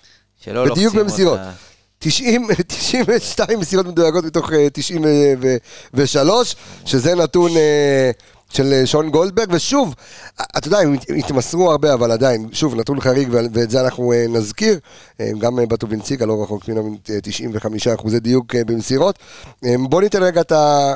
שלא 0.45 0.63
בדיוק 0.65 0.79
לוחצים 0.95 1.01
במסירות. 1.01 1.39
אותה. 1.39 1.51
90, 1.99 2.47
92 2.67 3.59
מסירות 3.61 3.87
מדויקות 3.87 4.25
מתוך 4.25 4.53
אה, 4.53 4.67
93, 4.71 6.57
שזה 6.85 7.15
נתון 7.15 7.51
אה, 7.57 8.11
של 8.53 8.73
אה, 8.73 8.87
שון 8.87 9.11
גולדברג, 9.11 9.49
ושוב, 9.53 9.95
אה, 10.41 10.45
אתה 10.59 10.69
יודע, 10.69 10.79
הם 10.79 10.95
הת- 10.95 11.05
התמסרו 11.19 11.71
הרבה, 11.71 11.95
אבל 11.95 12.11
עדיין, 12.13 12.49
שוב, 12.53 12.75
נתון 12.75 13.01
חריג, 13.01 13.29
ואת 13.53 13.71
זה 13.71 13.81
אנחנו 13.81 14.13
אה, 14.13 14.25
נזכיר, 14.29 14.79
אה, 15.21 15.31
גם 15.39 15.59
אה, 15.59 15.67
בטובינציגה, 15.67 16.27
לא 16.27 16.43
רחוק 16.43 16.69
ממנו 16.69 16.81
עם 16.87 16.97
אה, 17.11 17.21
95 17.23 17.87
אחוזי 17.89 18.21
דיוק 18.21 18.55
אה, 18.55 18.65
במסירות. 18.65 19.19
אה, 19.65 19.75
בוא 19.89 20.01
ניתן 20.03 20.23
רגע 20.23 20.41
את 20.41 20.53
ה... 20.53 20.95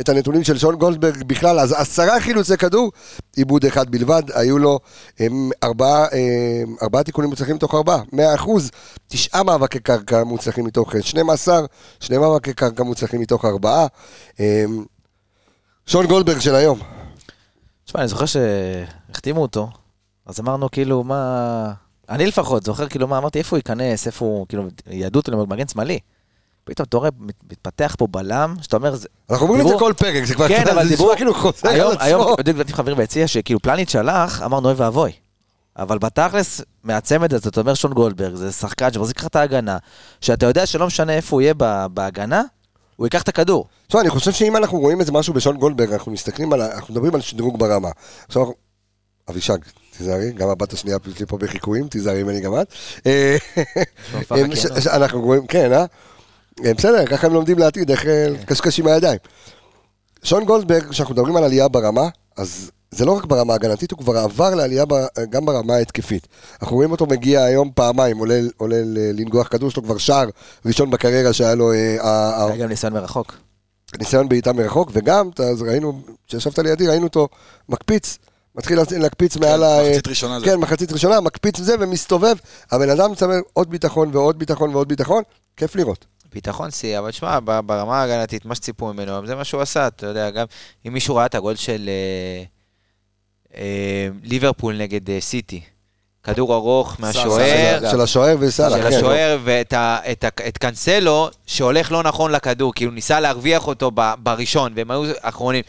את 0.00 0.08
הנתונים 0.08 0.44
של 0.44 0.58
שון 0.58 0.76
גולדברג 0.76 1.22
בכלל, 1.22 1.60
אז 1.60 1.72
עשרה 1.72 2.20
חילוצי 2.20 2.56
כדור, 2.56 2.92
עיבוד 3.36 3.64
אחד 3.64 3.90
בלבד, 3.90 4.22
היו 4.34 4.58
לו 4.58 4.78
הם, 5.18 5.50
ארבעה, 5.62 6.06
הם, 6.12 6.76
ארבעה 6.82 7.02
תיקונים 7.02 7.30
מוצלחים 7.30 7.54
מתוך 7.54 7.74
ארבעה, 7.74 8.02
מאה 8.12 8.34
אחוז, 8.34 8.70
תשעה 9.08 9.42
מאבקי 9.42 9.80
קרקע 9.80 10.24
מוצלחים 10.24 10.64
מתוך 10.64 10.94
אה, 10.94 11.02
12, 11.02 11.60
שני 12.00 12.18
מאבקי 12.18 12.52
קרקע 12.52 12.82
מוצלחים 12.82 13.20
מתוך 13.20 13.44
ארבעה. 13.44 13.86
הם, 14.38 14.84
שון 15.86 16.06
גולדברג 16.06 16.38
של 16.38 16.54
היום, 16.54 16.78
תשמע, 17.84 18.00
אני 18.00 18.08
זוכר 18.08 18.24
שהחתימו 18.26 19.42
אותו, 19.42 19.68
אז 20.26 20.40
אמרנו 20.40 20.70
כאילו, 20.70 21.04
מה... 21.04 21.72
אני 22.08 22.26
לפחות 22.26 22.64
זוכר 22.64 22.88
כאילו 22.88 23.08
מה, 23.08 23.18
אמרתי 23.18 23.38
איפה 23.38 23.56
הוא 23.56 23.58
ייכנס, 23.58 24.06
איפה 24.06 24.24
הוא, 24.24 24.46
כאילו, 24.48 24.68
יעדו 24.86 25.18
אותו 25.18 25.32
למגן 25.32 25.68
שמאלי. 25.68 25.98
פתאום 26.68 26.86
אתה 26.88 26.96
רואה, 26.96 27.08
מת- 27.18 27.42
מתפתח 27.52 27.94
פה 27.98 28.06
בלם, 28.06 28.54
שאתה 28.62 28.76
אומר, 28.76 28.94
זה- 28.96 29.08
אנחנו 29.30 29.46
אומרים 29.46 29.62
את 29.66 29.72
זה 29.72 29.74
כל 29.78 29.92
פרק, 29.96 30.24
זה 30.24 30.34
כבר 30.34 30.48
כן, 30.48 30.62
זה 30.64 30.72
אבל 30.72 30.80
נשמע 30.82 30.90
דיברו, 30.96 31.12
כאילו 31.16 31.34
חוזר 31.34 31.68
היום, 31.68 31.90
על 31.90 31.96
היום, 32.00 32.20
עצמו. 32.20 32.32
בדיוק 32.36 32.56
דיברתי 32.56 32.70
עם 32.72 32.76
חברים 32.76 32.96
ביציע, 32.96 33.28
שכאילו 33.28 33.60
פלניץ' 33.60 33.96
הלך, 33.96 34.42
אמרנו 34.44 34.68
אוי 34.68 34.74
ואבוי. 34.76 35.12
אבל 35.78 35.98
בתכלס, 35.98 36.60
מהצמד 36.84 37.34
הזה, 37.34 37.48
אתה 37.48 37.60
אומר 37.60 37.74
שון 37.74 37.92
גולדברג, 37.92 38.34
זה 38.34 38.52
שחקן 38.52 38.92
שמחזיק 38.92 39.18
לך 39.18 39.26
את 39.26 39.36
ההגנה, 39.36 39.78
שאתה 40.20 40.46
יודע 40.46 40.66
שלא 40.66 40.86
משנה 40.86 41.12
איפה 41.12 41.36
הוא 41.36 41.40
יהיה 41.42 41.54
ב- 41.56 41.86
בהגנה, 41.90 42.42
הוא 42.96 43.06
ייקח 43.06 43.22
את 43.22 43.28
הכדור. 43.28 43.66
תשמע, 43.88 44.00
אני 44.00 44.10
חושב 44.10 44.32
שאם 44.32 44.56
אנחנו 44.56 44.78
רואים 44.78 45.00
איזה 45.00 45.12
משהו 45.12 45.34
בשון 45.34 45.56
גולדברג, 45.56 45.92
אנחנו 45.92 46.12
מסתכלים 46.12 46.52
על, 46.52 46.62
אנחנו 46.62 46.94
מדברים 46.94 47.14
על 47.14 47.20
שדרוג 47.20 47.58
ברמה. 47.58 47.88
עכשיו, 48.28 48.42
אנחנו- 48.42 48.54
אבישג, 49.30 49.58
תיזהרי, 49.98 50.32
גם 50.32 50.48
הבת 50.48 50.72
השנייה 50.72 50.98
שלי 51.16 51.26
פה 51.26 51.38
בחיקויים, 51.38 51.88
תיזהרי 51.88 52.22
ממני 52.22 52.40
גם 52.40 52.60
את. 52.60 52.72
אה, 53.06 53.36
אה, 54.36 54.96
אנחנו 54.96 55.20
רואים, 55.22 55.46
כן, 55.46 55.72
אה? 55.72 55.84
אה, 56.64 56.74
בסדר, 56.74 57.06
ככה 57.06 57.26
הם 57.26 57.32
לומדים 57.32 57.58
לעתיד, 57.58 57.90
איך 57.90 58.06
אה, 58.06 58.28
לקשקש 58.28 58.78
עם 58.78 58.86
הידיים. 58.86 59.18
שון 60.22 60.44
גולדברג, 60.44 60.88
כשאנחנו 60.88 61.14
מדברים 61.14 61.36
על 61.36 61.44
עלייה 61.44 61.68
ברמה, 61.68 62.08
אז 62.36 62.70
זה 62.90 63.04
לא 63.04 63.12
רק 63.12 63.24
ברמה 63.24 63.52
ההגנתית, 63.52 63.90
הוא 63.90 63.98
כבר 63.98 64.16
עבר 64.18 64.54
לעלייה 64.54 64.84
ב- 64.86 65.06
גם 65.30 65.46
ברמה 65.46 65.74
ההתקפית. 65.74 66.28
אנחנו 66.62 66.76
רואים 66.76 66.90
אותו 66.90 67.06
מגיע 67.06 67.42
היום 67.42 67.70
פעמיים, 67.74 68.18
עולה, 68.18 68.40
עולה 68.56 68.76
לנגוח 68.84 69.48
כדור, 69.48 69.68
יש 69.68 69.76
לו 69.76 69.82
כבר 69.82 69.98
שער 69.98 70.28
ראשון 70.66 70.90
בקריירה 70.90 71.32
שהיה 71.32 71.54
לו 71.54 71.72
אה, 71.72 72.46
היה 72.46 72.56
גם 72.56 72.68
ניסיון 72.68 72.92
מרחוק. 72.92 73.34
ניסיון 73.98 74.28
בעיטה 74.28 74.52
מרחוק, 74.52 74.90
וגם, 74.92 75.30
אז 75.50 75.62
ראינו, 75.62 76.00
כשישבת 76.26 76.58
לידי, 76.58 76.88
ראינו 76.88 77.04
אותו 77.06 77.28
מקפיץ, 77.68 78.18
מתחיל 78.54 78.78
להקפיץ 78.98 79.36
מעל 79.36 79.62
ה... 79.62 79.78
מחצית 79.82 80.08
ראשונה 80.08 80.40
זה. 80.40 80.46
כן, 80.46 80.56
מחצית 80.56 80.92
ראשונה, 80.92 81.20
מקפיץ 81.20 81.60
זה 81.60 81.74
ומסתובב, 81.80 82.36
הבן 82.70 82.90
אדם 82.90 83.14
צמר 83.14 83.38
עוד 83.52 83.70
ביטחון 83.70 84.10
ועוד 84.12 84.38
ביטחון 84.38 84.74
ועוד 84.74 84.88
ביטחון, 84.88 85.22
כיף 85.56 85.76
לראות. 85.76 86.04
ביטחון 86.32 86.70
שיא, 86.70 86.98
אבל 86.98 87.10
תשמע, 87.10 87.40
ב- 87.44 87.60
ברמה 87.60 88.00
ההגנתית, 88.00 88.44
מה 88.44 88.54
שציפו 88.54 88.92
ממנו, 88.92 89.26
זה 89.26 89.34
מה 89.34 89.44
שהוא 89.44 89.60
עשה, 89.60 89.86
אתה 89.86 90.06
יודע, 90.06 90.30
גם 90.30 90.46
אם 90.86 90.92
מישהו 90.92 91.16
ראה 91.16 91.26
את 91.26 91.34
הגול 91.34 91.56
של 91.56 91.88
אה, 91.88 92.44
אה, 93.60 94.08
ליברפול 94.22 94.76
נגד 94.76 95.10
אה, 95.10 95.20
סיטי, 95.20 95.60
כדור 96.22 96.54
ארוך 96.54 96.96
מהשוער, 96.98 97.90
של 97.90 98.00
השוער 98.00 98.36
וסאלח, 98.40 98.76
של 98.76 98.82
כן. 98.82 98.96
השוער, 98.96 99.38
ואת 99.44 99.72
ה, 99.72 99.98
את, 100.12 100.24
ה, 100.24 100.28
את 100.48 100.58
קאנסלו, 100.58 101.28
שהולך 101.46 101.92
לא 101.92 102.02
נכון 102.02 102.32
לכדור, 102.32 102.72
כאילו 102.74 102.92
ניסה 102.92 103.20
להרוויח 103.20 103.66
אותו 103.66 103.90
ב, 103.94 104.12
בראשון, 104.18 104.72
והם 104.76 104.90
היו 104.90 105.02
אחרונים. 105.20 105.62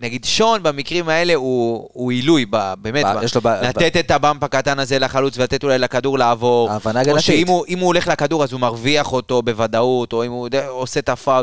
נגיד 0.00 0.24
שון 0.24 0.62
במקרים 0.62 1.08
האלה 1.08 1.34
הוא, 1.34 1.88
הוא 1.92 2.10
עילוי, 2.10 2.46
ב, 2.50 2.74
באמת, 2.78 3.04
ב- 3.04 3.08
ב, 3.08 3.24
לו 3.34 3.40
ב- 3.40 3.48
לתת 3.48 3.96
את 3.96 4.10
הבאמפ 4.10 4.42
הקטן 4.42 4.78
הזה 4.78 4.98
לחלוץ 4.98 5.38
ולתת 5.38 5.64
אולי 5.64 5.78
לכדור 5.78 6.18
לעבור. 6.18 6.70
ההבנה 6.70 7.00
או 7.00 7.04
הגנתית. 7.04 7.24
שאם 7.24 7.46
הוא, 7.46 7.64
אם 7.68 7.78
הוא 7.78 7.86
הולך 7.86 8.08
לכדור 8.08 8.44
אז 8.44 8.52
הוא 8.52 8.60
מרוויח 8.60 9.12
אותו 9.12 9.42
בוודאות, 9.42 10.12
או 10.12 10.24
אם 10.24 10.30
הוא 10.30 10.48
עושה 10.68 11.00
את 11.00 11.08
הפאול. 11.08 11.42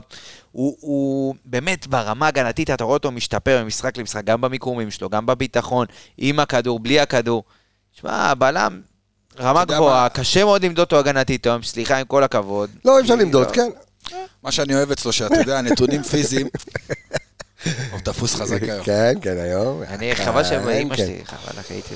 הוא, 0.52 0.78
הוא 0.80 1.36
באמת 1.46 1.88
ברמה 1.88 2.28
הגנתית, 2.28 2.70
אתה 2.70 2.84
רואה 2.84 2.94
אותו 2.94 3.12
משתפר 3.12 3.64
ממשחק 3.64 3.98
למשחק, 3.98 4.24
גם 4.24 4.42
במיקומים 4.42 4.92
שלו, 4.92 5.10
גם 5.10 5.26
בביטחון, 5.26 5.86
עם 6.18 6.40
הכדור, 6.40 6.80
בלי 6.80 7.00
הכדור. 7.00 7.44
שמע, 7.92 8.12
הבלם, 8.14 8.82
רמה 9.40 9.66
גבוהה, 9.66 10.04
מה? 10.04 10.10
קשה 10.10 10.44
מאוד 10.46 10.66
למדוד 10.66 10.80
אותו 10.80 11.00
הגנתית 11.00 11.46
היום, 11.46 11.64
סליחה, 11.64 11.98
עם 11.98 12.06
כל 12.06 12.24
הכבוד. 12.24 12.70
לא, 12.86 12.98
אי 12.98 13.02
אפשר 13.02 13.16
למדוד, 13.16 13.48
לא. 13.48 13.54
כן. 13.54 13.70
מה 14.44 14.52
שאני 14.52 14.76
אוהב 14.76 14.92
אצלו, 14.92 15.12
שאתה 15.12 15.36
יודע, 15.40 15.62
נתונים 15.62 16.04
פיזיים, 16.04 16.48
הוא 17.92 18.00
תפוס 18.00 18.36
חזק 18.36 18.64
היום. 18.64 18.84
כן, 18.84 19.14
כן, 19.22 19.38
היום. 19.38 19.84
אני, 19.84 20.16
חבל 20.16 20.44
שאמא 20.44 20.96
כן. 20.96 20.98
שלי, 20.98 21.22
חבל 21.26 21.60
לך, 21.60 21.72
הייתי... 21.72 21.96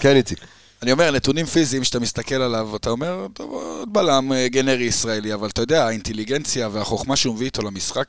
כן, 0.00 0.16
איציק. 0.16 0.38
אני 0.82 0.92
אומר, 0.92 1.10
נתונים 1.10 1.46
פיזיים 1.46 1.84
שאתה 1.84 2.00
מסתכל 2.00 2.34
עליו, 2.34 2.76
אתה 2.76 2.90
אומר, 2.90 3.26
טוב, 3.32 3.50
עוד 3.50 3.92
בלם 3.92 4.32
אה, 4.32 4.48
גנרי 4.48 4.84
ישראלי, 4.84 5.34
אבל 5.34 5.48
אתה 5.48 5.62
יודע, 5.62 5.86
האינטליגנציה 5.86 6.68
והחוכמה 6.72 7.16
שהוא 7.16 7.34
מביא 7.34 7.46
איתו 7.46 7.62
למשחק, 7.62 8.06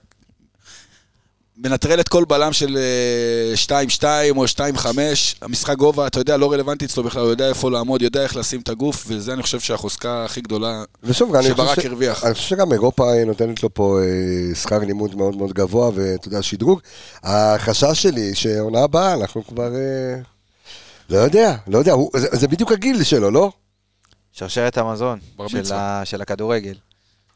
מנטרל 1.58 2.00
את 2.00 2.10
כל 2.10 2.26
בלם 2.26 2.54
של 2.54 2.78
אה, 2.78 3.78
2-2 4.00 4.04
או 4.38 4.46
2-5, 4.46 4.88
המשחק 5.42 5.76
גובה, 5.78 6.08
אתה 6.08 6.20
יודע, 6.20 6.38
לא 6.38 6.52
רלוונטי 6.52 6.86
אצלו 6.86 7.04
בכלל, 7.04 7.22
הוא 7.22 7.30
יודע 7.30 7.50
איפה 7.50 7.72
לעמוד, 7.72 8.02
יודע 8.02 8.24
איך 8.24 8.36
לשים 8.36 8.62
את 8.62 8.70
הגוף, 8.70 9.04
וזה 9.08 9.34
אני 9.34 9.44
חושב 9.44 9.60
שהחוזקה 9.60 10.26
הכי 10.26 10.42
גדולה 10.42 10.84
ושוב, 11.04 11.36
אני 11.36 11.48
שברק 11.48 11.70
חושב 11.70 11.82
ש- 11.82 11.86
הרוויח. 11.86 12.24
אני 12.24 12.34
חושב 12.34 12.48
שגם 12.50 12.74
אירופה 12.74 13.14
אה, 13.14 13.26
נותנת 13.26 13.64
לו 13.64 13.74
פה 13.74 14.00
אה, 14.02 14.56
שכר 14.56 14.80
לימוד 14.80 15.16
מאוד 15.16 15.36
מאוד 15.36 15.54
גבוה, 15.54 15.90
ואתה 15.96 16.28
יודע, 16.28 16.42
שדרוג. 16.42 16.80
החשש 17.24 18.02
שלי 18.04 18.36
שעונה 18.36 18.84
הבאה, 18.84 19.14
אנחנו 19.14 19.44
כבר... 19.48 19.76
אה, 19.76 20.16
לא 21.10 21.18
יודע, 21.18 21.56
לא 21.68 21.78
יודע, 21.78 21.92
הוא- 21.92 22.12
זה- 22.16 22.28
זה 22.32 22.48
בדיוק 22.48 22.72
הגיל 22.72 23.04
שלו, 23.04 23.32
לא? 23.32 23.52
שרשרת 24.32 24.78
המזון 24.78 25.20
של. 25.48 25.74
ה- 25.74 26.02
של 26.06 26.22
הכדורגל. 26.22 26.74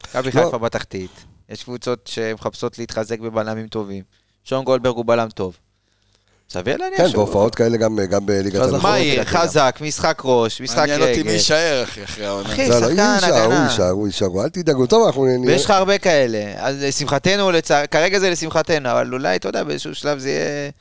מכבי 0.03 0.31
לא. 0.33 0.43
חיפה 0.45 0.57
בתחתית, 0.57 1.11
יש 1.51 1.63
קבוצות 1.63 2.07
שמחפשות 2.13 2.77
להתחזק 2.79 3.19
בבלמים 3.19 3.67
טובים. 3.67 4.03
שון 4.43 4.63
גולדברג 4.63 4.95
הוא 4.95 5.05
בלם 5.05 5.29
טוב. 5.29 5.57
סביר 6.49 6.77
להניח 6.77 6.97
כן, 6.97 7.09
שהוא- 7.09 7.17
והופעות 7.23 7.55
כאלה 7.55 7.77
גם 7.77 7.99
גם 8.09 8.25
בליגת. 8.25 8.55
אלופות. 8.61 8.81
מהיר, 8.81 9.23
חזק, 9.23 9.77
משחק 9.81 10.21
ראש, 10.25 10.61
משחק 10.61 10.77
מעניין 10.77 11.01
אותי 11.01 11.13
מי 11.13 11.19
רגל. 11.19 11.29
יישאר 11.31 11.83
אחי, 11.83 12.03
אחרי 12.03 12.25
העונה. 12.25 12.49
אחי, 12.49 12.69
לא, 12.69 12.79
לא, 12.81 12.87
שחקן, 12.89 13.11
יישאר, 13.15 13.29
הוא 13.43 13.53
הגנה. 13.53 13.67
יישאר, 13.69 13.89
הוא 13.89 14.07
יישאר, 14.07 14.43
אל 14.43 14.49
תדאגו. 14.49 14.85
טוב, 14.87 15.05
אנחנו 15.05 15.25
נראה... 15.25 15.53
ויש 15.53 15.65
לך 15.65 15.71
הרבה 15.71 15.97
כאלה. 15.97 16.53
אז 16.57 16.83
לשמחתנו. 16.83 17.49
כרגע 17.91 18.19
זה 18.19 18.29
לשמחתנו, 18.29 18.91
אבל 18.91 19.13
אולי, 19.13 19.35
אתה 19.35 19.49
יודע, 19.49 19.63
באיזשהו 19.63 19.95
שלב 19.95 20.19
זה 20.19 20.29
יהיה... 20.29 20.71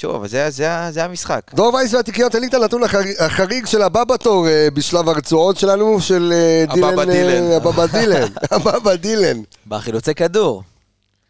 שוב, 0.00 0.14
אבל 0.14 0.28
זה, 0.28 0.50
זה, 0.50 0.68
זה 0.90 1.04
המשחק. 1.04 1.40
דור 1.54 1.74
וייס 1.74 1.94
והתיקיות, 1.94 2.32
תן 2.32 2.40
לי 2.40 2.46
את 2.46 2.54
הנתון 2.54 2.82
החריג- 3.18 3.66
של 3.66 3.82
הבא 3.82 4.04
בתור 4.04 4.48
אה, 4.48 4.68
בשלב 4.74 5.08
הרצועות 5.08 5.56
שלנו, 5.56 6.00
של 6.00 6.32
אה, 6.34 6.64
הבבא 6.68 7.04
דילן... 7.04 7.12
דילן. 7.12 7.50
אה, 7.50 7.56
הבבא 7.56 7.86
דילן. 7.86 8.28
הבבא 8.50 8.94
דילן. 9.06 9.40
בחילוצי 9.66 10.14
כדור. 10.14 10.62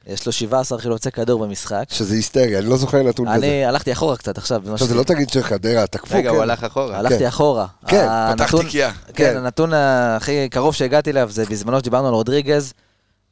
יש 0.06 0.26
לו 0.26 0.32
17 0.32 0.78
חילוצי 0.78 1.10
כדור 1.10 1.44
במשחק. 1.46 1.84
שזה 1.90 2.14
היסטריה, 2.14 2.58
אני 2.58 2.68
לא 2.68 2.76
זוכר 2.76 3.02
נתון 3.02 3.26
כזה. 3.26 3.36
אני 3.46 3.64
הלכתי 3.64 3.92
אחורה 3.92 4.16
קצת 4.16 4.38
עכשיו. 4.38 4.62
עכשיו, 4.72 4.88
זה 4.88 4.94
לא 4.94 5.02
תגיד 5.02 5.28
שחדרה 5.30 5.86
תקפו, 5.86 6.16
רגע, 6.18 6.30
כן. 6.30 6.34
הוא 6.36 6.42
הלך 6.42 6.64
אחורה. 6.64 6.98
הלכתי 6.98 7.18
כן. 7.18 7.26
אחורה. 7.26 7.66
כן, 7.86 8.06
פתח 8.36 8.54
תיקייה. 8.60 8.90
כן. 8.92 9.12
כן, 9.14 9.36
הנתון 9.36 9.72
הכי 9.74 10.48
קרוב 10.50 10.74
שהגעתי 10.74 11.10
אליו 11.10 11.28
זה 11.30 11.44
בזמנו 11.50 11.78
שדיברנו 11.78 12.08
על 12.08 12.14
רודריגז, 12.14 12.72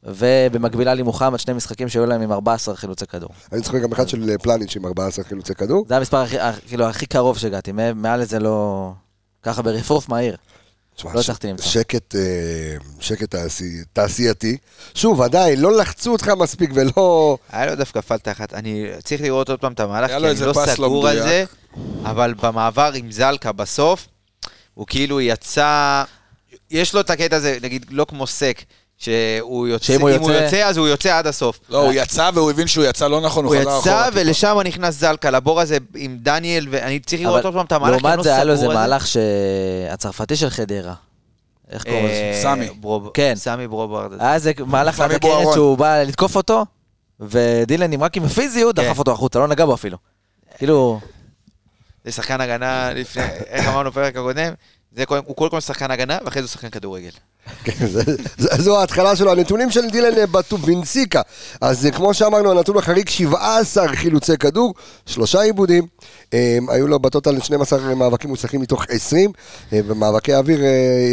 ובמקבילה 0.07 0.93
לי 0.93 1.03
מוחמד, 1.03 1.39
שני 1.39 1.53
משחקים 1.53 1.89
שהיו 1.89 2.05
להם 2.05 2.21
עם 2.21 2.31
14 2.31 2.75
חילוצי 2.75 3.05
כדור. 3.07 3.29
אני 3.51 3.59
זוכר 3.61 3.77
גם 3.77 3.91
אחד 3.91 4.09
של 4.09 4.29
אה, 4.29 4.37
פלניץ' 4.37 4.75
עם 4.75 4.85
14 4.85 5.25
חילוצי 5.25 5.55
כדור. 5.55 5.85
זה 5.89 5.97
המספר 5.97 6.17
הכי- 6.17 6.37
כאילו, 6.67 6.85
הכי 6.85 7.05
קרוב 7.05 7.37
שהגעתי, 7.37 7.71
מע- 7.71 7.93
מעל 7.93 8.19
לזה 8.21 8.39
לא... 8.39 8.91
ככה 9.43 9.61
ברפרוף 9.61 10.09
מהיר. 10.09 10.35
תשמע, 10.95 11.13
לא 11.13 11.21
ש- 11.21 11.25
הצלחתי 11.25 11.47
למצוא. 11.47 11.65
שקט, 11.65 12.15
אה, 12.15 12.21
שקט 12.99 13.35
תעשי- 13.35 13.83
תעשייתי. 13.93 14.57
שוב, 14.95 15.21
עדיין, 15.21 15.61
לא 15.61 15.77
לחצו 15.77 16.11
אותך 16.11 16.27
מספיק 16.29 16.69
ולא... 16.73 17.37
היה 17.49 17.65
לו 17.65 17.75
דווקא 17.75 18.01
פלטה 18.01 18.31
אחת, 18.31 18.53
אני 18.53 18.85
צריך 19.03 19.21
לראות 19.21 19.49
עוד 19.49 19.59
פעם 19.59 19.73
את 19.73 19.79
המהלך, 19.79 20.11
כי 20.11 20.19
לו 20.19 20.31
אני 20.31 20.39
לא 20.39 20.47
לא 20.47 20.53
סגור 20.75 21.07
על 21.07 21.19
זה. 21.21 21.45
אבל 22.03 22.33
במעבר 22.41 22.91
עם 22.95 23.11
זלקה 23.11 23.51
בסוף, 23.51 24.07
הוא 24.73 24.87
כאילו 24.87 25.21
יצא, 25.21 26.03
יש 26.71 26.93
לו 26.93 26.99
את 27.01 27.09
הקטע 27.09 27.35
הזה, 27.35 27.57
נגיד, 27.61 27.85
לא 27.89 28.05
כמו 28.09 28.27
סק, 28.27 28.61
שהוא 28.97 29.67
יוצא, 29.67 29.85
שאם 29.85 30.01
הוא 30.01 30.09
אם 30.09 30.19
הוא 30.19 30.31
יוצא- 30.31 30.43
יוצא, 30.43 30.67
אז 30.67 30.77
הוא 30.77 30.87
יוצא 30.87 31.17
עד 31.17 31.27
הסוף. 31.27 31.59
לא, 31.69 31.83
הוא 31.85 31.93
יצא 31.95 32.29
והוא 32.33 32.51
הבין 32.51 32.67
שהוא 32.67 32.85
יצא 32.85 33.07
לא 33.07 33.21
נכון, 33.21 33.45
הוא 33.45 33.55
הוא 33.55 33.61
חזר 33.61 33.69
יצא 33.77 33.79
אחורה. 33.91 34.05
טיפה. 34.11 34.21
ולשם 34.21 34.57
נכנס 34.65 34.99
זלקה, 34.99 35.29
לבור 35.31 35.61
הזה 35.61 35.77
עם 35.95 36.17
דניאל, 36.21 36.67
ואני 36.69 36.99
צריך 36.99 37.21
לראות 37.21 37.45
עוד 37.45 37.53
פעם 37.53 37.65
את 37.65 37.71
המהלך, 37.71 38.01
לעומת 38.03 38.17
לא 38.17 38.23
זה 38.23 38.35
היה 38.35 38.43
לו 38.43 38.51
איזה. 38.53 38.67
מהלך 38.67 39.07
שהצרפתי 39.07 40.35
של 40.35 40.49
חדרה. 40.49 40.93
איך 41.71 41.83
קוראים 41.83 42.05
לזה? 42.05 42.13
אה, 42.13 42.39
סמי. 42.43 42.69
ברוב- 42.79 43.11
כן. 43.13 43.33
סמי 43.35 43.67
ברוברד. 43.67 44.21
היה 44.21 44.33
איזה 44.33 44.51
מהלך 44.65 45.03
בוארון. 45.21 45.53
שהוא 45.53 45.77
בא 45.77 46.03
לתקוף 46.03 46.35
אותו, 46.35 46.65
ודילן 47.19 47.91
עם 47.93 48.03
רק 48.03 48.17
עם 48.17 48.23
הפיזיות 48.23 48.75
כן. 48.79 48.87
דחף 48.89 48.99
אותו 48.99 49.11
החוצה, 49.11 49.39
לא 49.39 49.47
נגע 49.47 49.65
בו 49.65 49.73
אפילו. 49.73 49.97
כאילו, 50.57 50.99
זה 52.05 52.11
שחקן 52.11 52.41
הגנה 52.41 52.93
לפני, 52.93 53.23
איך 53.47 53.67
אמרנו 53.67 53.91
בפרק 53.91 54.15
הקודם? 54.15 54.53
הוא 55.25 55.35
קודם 55.35 55.49
כל 55.51 55.59
שחקן 55.59 55.91
הגנה, 55.91 56.17
ואחרי 56.25 56.41
זה 56.41 56.45
הוא 56.45 56.51
שחקן 56.51 56.69
כדורגל. 56.69 57.09
כן, 57.63 57.85
זו 58.57 58.79
ההתחלה 58.79 59.15
שלו. 59.15 59.31
הנתונים 59.31 59.71
של 59.71 59.89
דילן 59.89 60.17
אה, 60.17 60.27
בטובינסיקה. 60.27 61.21
אז 61.61 61.85
אה, 61.85 61.91
כמו 61.91 62.13
שאמרנו, 62.13 62.51
הנתון 62.51 62.77
החריג 62.77 63.09
17 63.09 63.87
חילוצי 63.87 64.37
כדור, 64.37 64.73
שלושה 65.05 65.41
עיבודים. 65.41 65.87
אה, 66.33 66.57
היו 66.69 66.87
לו 66.87 66.99
בטוטל 66.99 67.39
12 67.39 67.95
מאבקים 67.95 68.29
מוצלחים 68.29 68.61
מתוך 68.61 68.85
20. 68.89 69.31
אה, 69.73 69.79
במאבקי 69.83 70.35
אוויר 70.35 70.59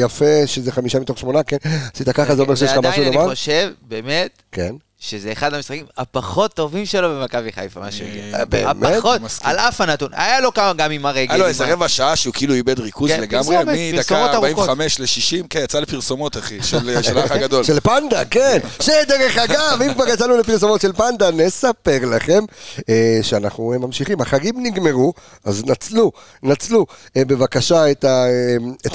יפה, 0.01 0.47
שזה 0.47 0.73
חמישה 0.73 1.01
מתוך 1.01 1.18
שמונה, 1.18 1.42
כן. 1.42 1.57
עשית 1.94 2.09
ככה, 2.09 2.37
זה 2.37 2.42
אומר 2.42 2.55
שיש 2.55 2.70
לך 2.70 2.79
משהו 2.79 2.85
ועדיין 2.90 3.07
אני 3.07 3.16
לומר? 3.16 3.29
חושב, 3.31 3.70
באמת, 3.88 4.42
כן. 4.53 4.75
שזה 5.08 5.32
אחד 5.32 5.54
המשחקים 5.54 5.86
הפחות 5.96 6.54
טובים 6.54 6.86
שלו 6.86 7.08
במכבי 7.08 7.52
חיפה, 7.52 7.80
מה 7.80 7.92
שהוא 7.92 8.08
הגיע. 8.08 8.38
אה, 8.38 8.44
באמת? 8.44 8.96
הפחות. 8.96 9.20
על 9.42 9.58
אף 9.58 9.80
הנתון. 9.80 10.10
היה 10.12 10.40
לו 10.40 10.54
כמה 10.54 10.72
גם 10.72 10.90
עם 10.90 11.06
הרגל. 11.06 11.32
היה 11.32 11.38
לו 11.38 11.46
איזה 11.46 11.72
רבע 11.72 11.88
שעה 11.88 12.16
שהוא 12.16 12.34
כאילו 12.34 12.54
איבד 12.54 12.80
ריכוז 12.80 13.10
כן, 13.10 13.20
לגמרי, 13.20 13.56
מדקה 13.58 13.96
פרסומות 13.96 14.30
ארוכות. 14.30 14.68
45 14.68 15.00
ל-60, 15.00 15.46
כן, 15.50 15.60
יצא 15.64 15.80
לפרסומות, 15.80 16.36
אחי, 16.36 16.62
של 17.02 17.18
האח 17.18 17.30
הגדול. 17.30 17.64
של 17.64 17.80
פנדה, 17.80 18.24
כן. 18.24 18.58
שדרך 18.80 19.38
אגב, 19.38 19.82
אם 19.82 19.94
כבר 19.94 20.08
יצאנו 20.08 20.36
לפרסומות 20.36 20.80
של 20.80 20.92
פנדה, 20.92 21.30
נספר 21.30 21.98
לכם 22.16 22.44
אה, 22.88 23.18
שאנחנו 23.22 23.72
אה, 23.72 23.78
ממשיכים. 23.78 24.20
החגים 24.20 24.54
נגמרו, 24.58 25.12
אז 25.44 25.64
נצלו, 25.64 26.12
נצלו 26.42 26.86
אה, 27.16 27.24
בבקשה 27.24 27.90
את, 27.90 28.04
אה, 28.04 28.26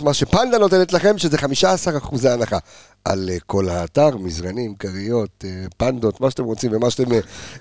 מה 0.03 0.13
שפנדה 0.13 0.57
נותנת 0.57 0.93
לכם, 0.93 1.17
שזה 1.17 1.37
15 1.37 1.97
אחוזי 1.97 2.29
הנחה. 2.29 2.57
על 3.05 3.29
אה, 3.29 3.38
כל 3.45 3.69
האתר, 3.69 4.17
מזרנים, 4.17 4.75
כריות, 4.75 5.45
אה, 5.45 5.65
פנדות, 5.77 6.21
מה 6.21 6.29
שאתם 6.29 6.43
רוצים 6.43 6.71
ומה 6.73 6.89
שאתם 6.89 7.12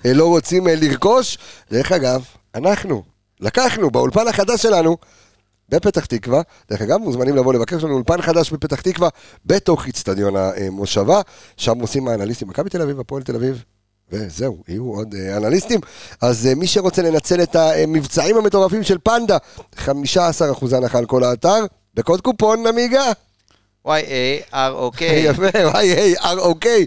אה, 0.05 0.13
לא 0.13 0.25
רוצים 0.25 0.67
לרכוש. 0.67 1.37
דרך 1.71 1.91
אגב, 1.91 2.25
אנחנו 2.55 3.03
לקחנו 3.39 3.91
באולפן 3.91 4.27
החדש 4.27 4.61
שלנו 4.61 4.97
בפתח 5.69 6.05
תקווה. 6.05 6.41
דרך 6.69 6.81
אגב, 6.81 6.97
מוזמנים 6.97 7.35
לבוא 7.35 7.53
לבקר, 7.53 7.75
יש 7.77 7.83
לנו 7.83 7.93
אולפן 7.93 8.21
חדש 8.21 8.51
בפתח 8.51 8.81
תקווה, 8.81 9.09
בתוך 9.45 9.87
איצטדיון 9.87 10.35
המושבה. 10.35 11.21
שם 11.57 11.79
עושים 11.79 12.07
האנליסטים 12.07 12.47
מכבי 12.47 12.69
תל 12.69 12.81
אביב, 12.81 12.99
הפועל 12.99 13.23
תל 13.23 13.35
אביב. 13.35 13.63
וזהו, 14.11 14.57
יהיו 14.67 14.83
עוד 14.83 15.15
אנליסטים. 15.37 15.79
אז 16.21 16.49
מי 16.55 16.67
שרוצה 16.67 17.01
לנצל 17.01 17.43
את 17.43 17.55
המבצעים 17.55 18.37
המטורפים 18.37 18.83
של 18.83 18.97
פנדה, 19.03 19.37
15% 19.75 19.89
הנחה 20.71 20.97
על 20.97 21.05
כל 21.05 21.23
האתר, 21.23 21.65
בקוד 21.93 22.21
קופון 22.21 22.67
עמיגה. 22.67 23.11
Y-A-R-O-K. 23.87 25.03
יפה, 25.03 25.47
אוקיי. 26.37 26.85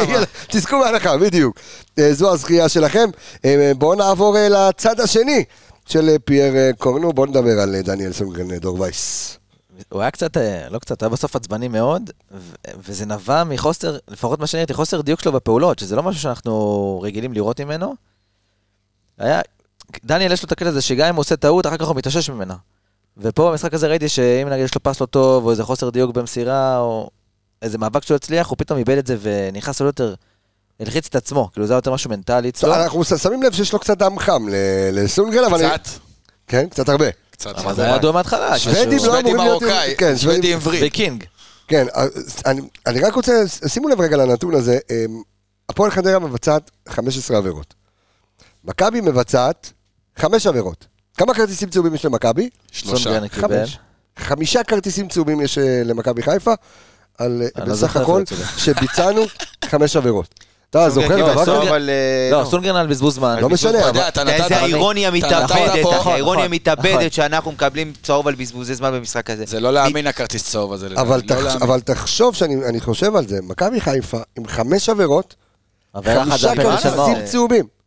תזכו 0.48 0.80
בהנחה, 0.80 1.16
בדיוק. 1.16 1.58
אה, 1.98 2.12
זו 2.12 2.32
הזכייה 2.32 2.68
שלכם. 2.68 3.10
אה, 3.44 3.72
בואו 3.78 3.94
נעבור 3.94 4.36
אה, 4.36 4.48
לצד 4.48 5.00
השני 5.00 5.44
של 5.86 6.08
אה, 6.08 6.18
פייר 6.18 6.56
אה, 6.56 6.70
קורנו. 6.78 7.12
בואו 7.12 7.26
נדבר 7.26 7.60
על 7.60 7.74
אה, 7.74 7.82
דניאל 7.82 8.12
סונגרן 8.12 8.58
דור 8.58 8.80
וייס. 8.80 9.38
הוא 9.88 10.00
היה 10.00 10.10
קצת, 10.10 10.36
לא 10.70 10.78
קצת, 10.78 11.02
הוא 11.02 11.06
היה 11.06 11.12
בסוף 11.12 11.36
עצבני 11.36 11.68
מאוד, 11.68 12.10
וזה 12.78 13.06
נבע 13.06 13.44
מחוסר, 13.44 13.98
לפחות 14.08 14.40
מה 14.40 14.46
שאני 14.46 14.58
ראיתי, 14.58 14.74
חוסר 14.74 15.00
דיוק 15.00 15.20
שלו 15.20 15.32
בפעולות, 15.32 15.78
שזה 15.78 15.96
לא 15.96 16.02
משהו 16.02 16.20
שאנחנו 16.20 17.00
רגילים 17.02 17.32
לראות 17.32 17.60
ממנו. 17.60 17.94
היה, 19.18 19.40
דניאל 20.04 20.32
יש 20.32 20.42
לו 20.42 20.46
את 20.46 20.52
הקטע 20.52 20.68
הזה 20.68 20.82
שגם 20.82 21.08
אם 21.08 21.14
הוא 21.14 21.20
עושה 21.20 21.36
טעות, 21.36 21.66
אחר 21.66 21.76
כך 21.76 21.86
הוא 21.86 21.96
מתאושש 21.96 22.30
ממנה. 22.30 22.56
ופה 23.16 23.50
במשחק 23.50 23.74
הזה 23.74 23.88
ראיתי 23.88 24.08
שאם 24.08 24.48
נגיד 24.48 24.64
יש 24.64 24.74
לו 24.74 24.82
פס 24.82 25.00
לא 25.00 25.06
טוב, 25.06 25.44
או 25.44 25.50
איזה 25.50 25.64
חוסר 25.64 25.90
דיוק 25.90 26.14
במסירה, 26.14 26.78
או 26.78 27.10
איזה 27.62 27.78
מאבק 27.78 28.04
שהוא 28.04 28.14
הצליח, 28.14 28.48
הוא 28.48 28.58
פתאום 28.58 28.78
איבד 28.78 28.98
את 28.98 29.06
זה 29.06 29.16
ונכנס 29.20 29.80
לו 29.80 29.86
יותר, 29.86 30.14
הלחיץ 30.80 31.06
את 31.06 31.16
עצמו, 31.16 31.50
כאילו 31.52 31.66
זה 31.66 31.72
היה 31.72 31.78
יותר 31.78 31.92
משהו 31.92 32.10
מנטלי 32.10 32.48
אצלו. 32.48 32.74
אנחנו 32.74 33.04
שמים 33.04 33.42
לב 33.42 33.52
שיש 33.52 33.72
לו 33.72 33.78
קצת 33.78 33.98
דם 33.98 34.18
חם 34.18 34.48
ל- 34.48 34.54
לסונדגרן, 34.92 35.44
אבל... 35.44 35.58
קצת, 35.78 35.88
כן, 36.46 36.68
קצת 36.68 36.88
הרבה. 36.88 37.06
קצת. 37.30 37.58
אבל 37.58 37.74
זה 37.74 37.82
היה 37.84 37.96
ידוע 37.96 38.12
מההתחלה. 38.12 38.58
שוודים 38.58 38.98
לא 39.06 39.18
אמורים 39.18 39.36
להיות... 39.36 39.62
מרוקאי, 39.62 39.94
כן, 39.98 40.16
שוודים- 40.16 40.18
שוודי 40.18 40.52
עברי. 40.54 40.80
ויקינג. 40.86 41.24
כן, 41.68 41.86
אני, 42.46 42.60
אני 42.86 43.00
רק 43.00 43.14
רוצה, 43.14 43.32
שימו 43.66 43.88
לב 43.88 44.00
רגע 44.00 44.16
לנתון 44.16 44.54
הזה, 44.54 44.78
אמ, 44.90 45.22
הפועל 45.68 45.90
חדרה 45.90 46.18
מבצעת 46.18 46.70
15 46.88 47.36
עבירות. 47.36 47.74
מכבי 48.64 49.00
מבצעת 49.00 49.72
5 50.16 50.46
עבירות. 50.46 50.86
כמה 51.16 51.34
כרטיסים 51.34 51.70
צהובים 51.70 51.94
יש 51.94 52.04
למכבי? 52.04 52.48
שלושה. 52.72 53.18
חמש. 53.28 53.78
חמישה 54.18 54.64
כרטיסים 54.64 55.08
צהובים 55.08 55.40
יש 55.40 55.58
אה, 55.58 55.82
למכבי 55.84 56.22
חיפה, 56.22 56.52
על, 57.18 57.42
לא 57.56 57.64
בסך 57.64 57.96
הכל. 57.96 58.22
שביצענו 58.56 59.22
5 59.64 59.96
עבירות. 59.96 60.34
אתה 60.72 60.90
זוכר 60.90 61.16
לא, 61.16 61.32
דבר 61.32 61.42
כזה? 61.42 61.52
אה, 61.52 62.28
לא, 62.30 62.44
סונגרן 62.44 62.76
על 62.76 62.86
בזבוז 62.86 63.14
זמן. 63.14 63.38
לא 63.40 63.48
משנה, 63.48 63.88
אבל... 63.88 64.28
איזה 64.28 64.56
האירוניה 64.56 65.08
אתה 65.08 65.16
מתאבדת, 65.16 65.84
האירוניה 66.04 66.44
נכון. 66.44 66.54
מתאבדת 66.54 67.12
שאנחנו 67.12 67.52
מקבלים 67.52 67.92
צהוב 68.02 68.28
על 68.28 68.34
בזבוזי 68.34 68.74
זמן 68.74 68.92
במשחק 68.92 69.30
הזה. 69.30 69.44
זה 69.46 69.60
לא 69.60 69.72
להאמין 69.72 70.06
הכרטיס 70.06 70.50
צהוב 70.50 70.72
הזה. 70.72 70.88
אבל, 70.96 71.20
לא 71.60 71.78
תחשוב 71.80 72.34
שאני 72.34 72.54
אני 72.68 72.80
חושב 72.80 73.16
על 73.16 73.28
זה, 73.28 73.38
מכבי 73.42 73.80
חיפה 73.80 74.18
עם 74.38 74.46
חמש 74.46 74.88
עבירות, 74.88 75.34
חמישה. 76.04 76.56
כרטיסים 76.56 77.24
צהובים. 77.24 77.81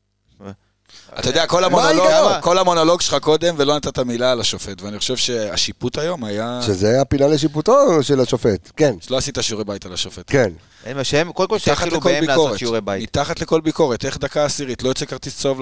אתה 1.20 1.30
יודע, 1.30 1.47
כל 1.47 1.63
המונולוג? 1.63 2.32
כל 2.41 2.57
המונולוג 2.57 3.01
שלך 3.01 3.16
קודם, 3.22 3.55
ולא 3.57 3.76
נתת 3.76 3.99
מילה 3.99 4.32
על 4.32 4.41
השופט, 4.41 4.82
ואני 4.82 4.99
חושב 4.99 5.16
שהשיפוט 5.16 5.97
היום 5.97 6.24
היה... 6.24 6.59
שזה 6.61 7.01
הפינה 7.01 7.28
לשיפוטו 7.28 8.03
של 8.03 8.20
השופט, 8.22 8.72
כן, 8.78 8.95
לא 9.09 9.18
עשית 9.18 9.38
שיעורי 9.41 9.63
בית 9.66 9.86
על 9.86 9.93
השופט. 9.93 10.24
כן. 10.28 10.51
אין 10.86 10.97
מה 10.97 11.03
שהם, 11.03 11.32
קודם 11.32 11.49
כל 11.49 11.59
שיתחילו 11.59 11.99
בהם 11.99 12.24
לעשות 12.24 12.57
שיעורי 12.57 12.82
בית. 12.82 13.03
מתחת 13.03 13.41
לכל 13.41 13.61
ביקורת, 13.61 14.05
איך 14.05 14.18
דקה 14.18 14.45
עשירית, 14.45 14.84
לא 14.84 14.89
יוצא 14.89 15.05
כרטיס 15.05 15.39
צהוב 15.39 15.61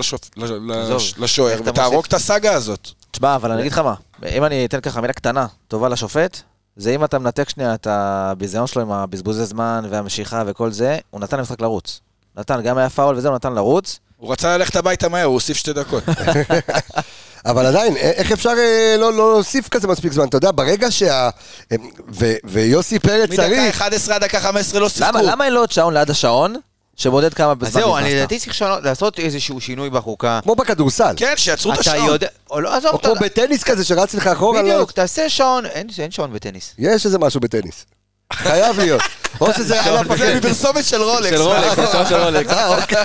לשוער, 1.18 1.60
ותהרוג? 1.66 2.06
את 2.08 2.14
הסאגה 2.14 2.54
הזאת. 2.54 2.88
תשמע, 3.12 3.36
אבל 3.36 3.52
אני 3.52 3.62
אגיד 3.62 3.72
לך 3.72 3.78
מה, 3.78 3.94
אם 4.36 4.44
אני 4.44 4.66
אתן 4.66 4.80
ככה 4.82 5.02
מילה 5.02 5.14
קטנה, 5.14 5.46
טובה 5.68 5.90
לשופט, 5.90 6.42
זה 6.76 6.96
אם 6.96 7.04
אתה 7.04 7.20
מנתק 7.20 7.50
שנייה 7.50 7.74
את 7.74 7.88
הביזיון 7.90 8.68
שלו 8.68 8.82
עם 8.82 8.92
הבזבוזי 8.92 9.46
זמן 9.46 9.86
והמשיכה 9.90 10.44
וכל 10.48 10.72
זה, 10.72 10.98
הוא 11.10 11.22
נתן 11.22 11.38
למשחק 11.38 11.62
לרוץ. 11.62 12.00
נתן, 12.38 12.62
גם 12.62 12.78
היה 12.78 12.90
פאול 12.90 13.16
וזה, 13.16 13.28
הוא 13.28 13.36
נתן 13.36 13.54
לרוץ. 13.54 14.00
הוא 14.24 14.32
רצה 14.32 14.58
ללכת 14.58 14.76
הביתה 14.76 15.10
מהר, 15.10 15.24
הוא 15.26 15.34
הוסיף 15.34 15.58
שתי 15.58 15.74
דקות. 15.74 16.04
אבל 17.46 17.66
עדיין, 17.66 17.98
איך 17.98 18.32
אפשר 18.32 18.50
אה, 18.58 18.96
לא 19.00 19.14
לא 19.14 19.34
להוסיף 19.34 19.68
כזה 19.68 19.88
מספיק 19.88 20.14
זמן? 20.14 20.28
אתה 20.28 20.38
יודע, 20.38 20.52
ברגע 20.52 20.92
שה... 20.92 21.30
אה, 21.72 21.78
ו- 22.14 22.34
ויוסי 22.44 23.00
פרץ 23.00 23.30
מדקה 23.30 23.42
צריך... 23.48 23.76
11 23.76 24.16
עד 24.16 24.24
דקה 24.24 24.40
15 24.40 24.80
לא 24.80 24.90
שיחקו. 24.90 25.08
למה, 25.18 25.22
למה 25.22 25.46
אין 25.46 25.54
לו 25.54 25.60
עוד 25.60 25.72
שעון 25.72 25.94
ליד 25.94 26.10
השעון, 26.10 26.56
שמודד 26.96 27.34
כמה 27.34 27.56
בזמן 27.56 27.68
אז 27.68 27.74
זהו, 27.74 27.98
אני 27.98 28.04
נכנסת? 28.06 28.18
לדעתי 28.18 28.40
צריך 28.40 28.62
לעשות 28.84 29.20
איזשהו 29.20 29.62
שינוי 29.62 29.90
בחוקה. 29.90 30.40
כמו 30.44 30.56
בכדורסל. 30.56 31.14
כן, 31.18 31.34
שיעצרו 31.36 31.74
את 31.74 31.80
אתה 31.80 31.92
השעון. 31.92 32.08
יודע, 32.10 32.28
או 32.52 32.62
לא, 32.62 32.76
עזוב, 32.76 32.92
או 32.94 33.00
אתה 33.00 33.08
כמו 33.10 33.16
בטניס 33.20 33.64
כזה 33.64 33.84
שרץ 33.86 34.14
לך 34.14 34.28
אחורה. 34.28 34.62
לא- 34.62 34.70
בדיוק, 34.74 34.92
תעשה 34.92 35.30
שעון, 35.30 35.66
אין 35.66 36.12
שעון 36.12 36.34
בטניס. 36.34 36.74
יש 36.78 37.06
איזה 37.06 37.20
משהו 37.20 37.40
בטניס. 37.40 37.86
חייב 38.36 38.80
להיות. 38.80 39.02
או 39.42 39.54
שזה 39.58 39.82
על 39.82 39.98
הפחד 39.98 40.26
מפרסומת 40.38 40.86
של 40.86 41.02
רולקס. 41.02 41.30
של 41.30 41.42
רולקס, 41.42 41.76
זה 41.76 41.88
שעון 41.92 42.06
של 42.06 42.16
רולקס. 42.16 42.52
אה, 42.52 42.78
אוקיי. 42.78 43.04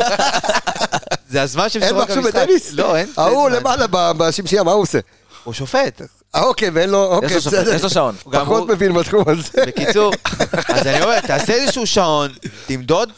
זה 1.31 1.43
הזמן 1.43 1.69
של 1.69 1.83
אין 1.83 1.95
משחק 1.97 2.11
משהו 2.11 2.23
המשחק. 2.23 2.43
בטניס? 2.43 2.73
לא, 2.73 2.97
אין. 2.97 3.09
ההוא 3.17 3.49
אין. 3.49 3.57
למעלה 3.57 3.87
בשמשייה, 4.17 4.63
מה 4.63 4.73
הוא 4.73 4.83
עושה? 4.83 4.99
הוא 5.45 5.55
שופט. 5.55 6.03
אה, 6.35 6.43
אוקיי, 6.43 6.71
ואין 6.71 6.91
לו... 6.91 7.21
יש 7.23 7.25
אוקיי, 7.25 7.37
בסדר. 7.37 7.75
יש 7.75 7.83
לו 7.83 7.91
שעון. 7.91 8.15
פחות 8.31 8.69
מבין 8.69 8.95
בתחום 8.95 9.25
הזה. 9.27 9.67
בקיצור, 9.67 10.13
אז 10.75 10.87
אני 10.87 11.03
אומר, 11.03 11.21
תעשה 11.21 11.53
איזשהו 11.53 11.87
שעון, 11.87 12.31
תמדוד, 12.67 13.13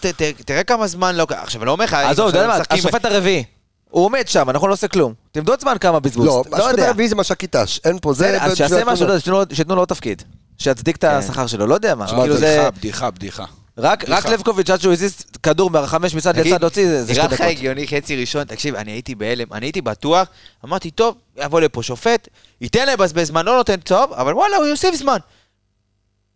תראה 0.47 0.63
כמה 0.65 0.87
זמן 0.87 1.17
לא... 1.17 1.27
עכשיו, 1.31 1.61
אני 1.61 1.67
לא 1.67 1.73
אומר 1.73 1.85
לך... 1.85 1.95
עזוב, 1.95 2.29
אתה 2.29 2.39
יודע 2.39 2.49
מה, 2.49 2.59
השופט 2.71 3.05
הרביעי, 3.05 3.45
הוא 3.91 4.05
עומד 4.05 4.29
שם, 4.29 4.51
אנחנו 4.51 4.69
לא 4.69 4.73
עושה 4.73 4.89
כלום. 4.89 5.15
תמדוד 5.33 5.61
זמן 5.61 5.77
כמה 5.81 6.01
בזבוז. 6.01 6.27
לא, 6.27 6.45
לא 6.51 6.57
השופט. 6.67 6.79
הרביעי 6.79 7.09
זה 7.09 7.15
מש"קית 7.15 7.57
ת"ש, 7.57 7.81
אין 7.85 7.99
פה, 8.03 8.13
זה... 8.13 8.43
אז 8.43 8.57
שיעשה 8.57 8.85
משהו, 8.85 9.07
שייתנו 9.09 9.33
לו- 9.33 9.45
שייתנו 9.53 9.75
לו 9.75 9.81
עוד 9.81 9.89
תפקיד. 9.89 10.23
שיצדיק 10.61 10.97
את 10.97 11.05
השכר 11.05 11.47
שלו, 11.47 11.67
לא 11.67 11.75
יודע 11.75 11.95
מה. 11.95 12.07
כאילו 12.07 12.37
זה... 12.37 12.47
בדיחה, 12.47 12.71
בדיחה, 12.71 13.11
בדיחה. 13.11 13.45
רק 13.79 14.05
רק. 14.09 14.27
לבקוביץ' 14.27 14.71
עד 14.71 14.81
שהוא 14.81 14.93
הזיז 14.93 15.15
כדור 15.43 15.71
מהחמש 15.71 16.15
מצד 16.15 16.37
לצד 16.39 16.61
להוציא, 16.61 16.89
זה 17.03 17.15
שתי 17.15 17.23
נראה 17.23 17.27
לך 17.27 17.33
דקות. 17.41 17.47
הגיוני 17.47 17.89
חצי 17.89 18.17
ראשון? 18.17 18.45
תקשיב, 18.45 18.75
אני 18.75 18.91
הייתי 18.91 19.15
בהלם, 19.15 19.47
אני 19.53 19.67
הייתי 19.67 19.81
בטוח, 19.81 20.29
אמרתי, 20.65 20.91
טוב, 20.91 21.15
יבוא 21.37 21.61
לפה 21.61 21.83
שופט, 21.83 22.29
ייתן 22.61 22.89
לבזבז 22.89 23.27
זמן, 23.27 23.45
לא 23.47 23.57
נותן 23.57 23.77
צהוב, 23.85 24.13
אבל 24.13 24.35
וואלה, 24.35 24.57
הוא 24.57 24.67
יוסיף 24.67 24.95
זמן. 24.95 25.17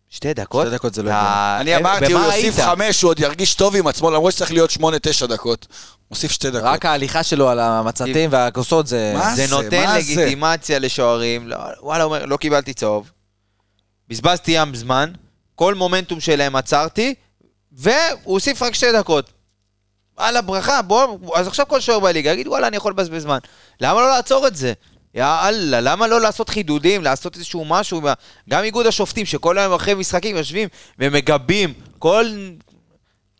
שתי 0.09 0.33
דקות? 0.33 0.65
שתי 0.67 0.75
דקות 0.75 0.93
זה 0.93 1.03
לא 1.03 1.09
אתה- 1.09 1.57
הגיוני. 1.59 1.75
אני 1.75 1.85
אה, 1.85 1.91
אמרתי, 1.91 2.13
הוא 2.13 2.21
יוסיף? 2.21 2.59
חמש, 2.59 3.01
הוא 3.01 3.09
עוד 3.09 3.19
ירגיש 3.19 3.53
טוב 3.55 3.75
עם 3.75 3.87
עצמו, 3.87 4.11
למרות 4.11 4.33
שצריך 4.33 4.51
להיות 4.51 4.71
שמונה, 4.71 4.97
תשע 5.01 5.25
דקות. 5.25 5.67
מוסיף 6.11 6.31
שתי 6.31 6.49
דקות. 6.51 6.63
רק 6.63 6.85
ההליכה 6.85 7.23
שלו 7.23 7.49
על 7.49 7.59
המצתים 7.59 8.29
והכוסות 8.33 8.87
זה... 8.87 9.13
מה 9.17 9.35
זה 9.35 9.47
זה? 9.47 9.55
נותן? 9.55 9.95
לגיטימציה 9.97 10.79
לשוערים, 10.79 11.47
לא, 11.47 11.57
וואלה, 11.81 12.03
הוא 12.03 12.15
אומר, 12.15 12.25
לא 12.25 12.37
קיבלתי 12.37 12.73
צהוב, 12.73 13.11
בזבזתי 14.09 14.51
ים 14.51 14.75
זמן, 14.75 15.11
כל 15.55 15.73
מומנטום 15.73 16.19
שלהם 16.19 16.55
עצרתי, 16.55 17.13
והוא 17.71 18.13
הוסיף 18.23 18.61
רק 18.61 18.73
שתי 18.73 18.91
דקות. 18.91 19.29
וואלה, 20.17 20.41
ברכה, 20.41 20.81
בוא, 20.81 21.17
אז 21.35 21.47
עכשיו 21.47 21.67
כל 21.67 21.79
שוער 21.79 21.99
בליגה 21.99 22.31
יגיד, 22.31 22.47
וואלה, 22.47 22.67
אני 22.67 22.77
יכול 22.77 22.91
לבזבז 22.91 23.21
זמן. 23.21 23.37
למה 23.81 24.01
לא 24.01 24.09
לעצור 24.09 24.47
את 24.47 24.55
זה? 24.55 24.73
יאללה, 25.13 25.81
למה 25.81 26.07
לא 26.07 26.21
לעשות 26.21 26.49
חידודים, 26.49 27.03
לעשות 27.03 27.35
איזשהו 27.35 27.65
משהו, 27.65 28.01
גם 28.49 28.63
איגוד 28.63 28.85
השופטים, 28.85 29.25
שכל 29.25 29.57
היום 29.57 29.73
אחרי 29.73 29.93
משחקים 29.93 30.35
יושבים 30.35 30.69
ומגבים, 30.99 31.73
כל, 31.99 32.25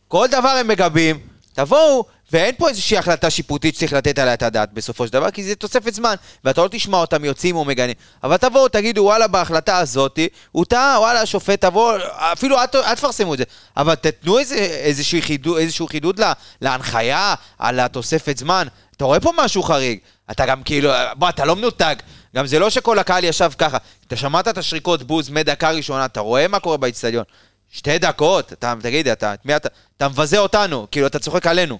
כל 0.07 0.27
דבר 0.31 0.49
הם 0.49 0.67
מגבים, 0.67 1.19
תבואו, 1.53 2.05
ואין 2.31 2.55
פה 2.57 2.69
איזושהי 2.69 2.97
החלטה 2.97 3.29
שיפוטית 3.29 3.75
שצריך 3.75 3.93
לתת 3.93 4.19
עליה 4.19 4.33
את 4.33 4.43
הדעת 4.43 4.73
בסופו 4.73 5.07
של 5.07 5.13
דבר, 5.13 5.31
כי 5.31 5.43
זה 5.43 5.55
תוספת 5.55 5.93
זמן, 5.93 6.15
ואתה 6.43 6.61
לא 6.61 6.67
תשמע 6.71 6.97
אותם 6.97 7.25
יוצאים 7.25 7.55
או 7.55 7.65
מגנים. 7.65 7.95
אבל 8.23 8.37
תבואו, 8.37 8.67
תגידו, 8.67 9.01
וואלה, 9.01 9.27
בהחלטה 9.27 9.77
הזאת, 9.77 10.19
הוא 10.51 10.65
טעה, 10.65 10.99
וואלה, 10.99 11.21
השופט, 11.21 11.61
תבואו, 11.61 11.97
אפילו 12.11 12.57
אל 12.59 12.95
תפרסמו 12.95 13.33
את 13.33 13.37
זה, 13.37 13.43
אבל 13.77 13.95
תתנו 13.95 14.39
איזה, 14.39 15.03
חידוד, 15.21 15.57
איזשהו 15.57 15.87
חידוד 15.87 16.19
לה, 16.19 16.33
להנחיה 16.61 17.35
על 17.59 17.79
התוספת 17.79 18.37
זמן. 18.37 18.67
אתה 18.97 19.05
רואה 19.05 19.19
פה 19.19 19.31
משהו 19.37 19.63
חריג. 19.63 19.99
אתה 20.31 20.45
גם 20.45 20.63
כאילו, 20.63 20.91
בוא, 21.15 21.29
אתה 21.29 21.45
לא 21.45 21.55
מנותק. 21.55 22.03
גם 22.35 22.47
זה 22.47 22.59
לא 22.59 22.69
שכל 22.69 22.99
הקהל 22.99 23.23
ישב 23.23 23.51
ככה. 23.57 23.77
אתה 24.07 24.15
שמעת 24.15 24.47
את 24.47 24.57
השריקות 24.57 25.03
בוז 25.03 25.29
מדקה 25.29 25.71
ראשונה, 25.71 26.05
אתה 26.05 26.19
רואה 26.19 26.47
מה 26.47 26.59
קורה 26.59 26.77
באצטדיון. 26.77 27.23
שתי 27.71 27.99
דקות, 27.99 28.53
אתה, 28.53 28.73
תגיד, 28.81 29.07
אתה, 29.07 29.33
את 29.33 29.45
מי 29.45 29.55
אתה, 29.55 29.69
אתה 29.97 30.09
מבזה 30.09 30.37
אותנו, 30.37 30.87
כאילו, 30.91 31.07
אתה 31.07 31.19
צוחק 31.19 31.47
עלינו. 31.47 31.79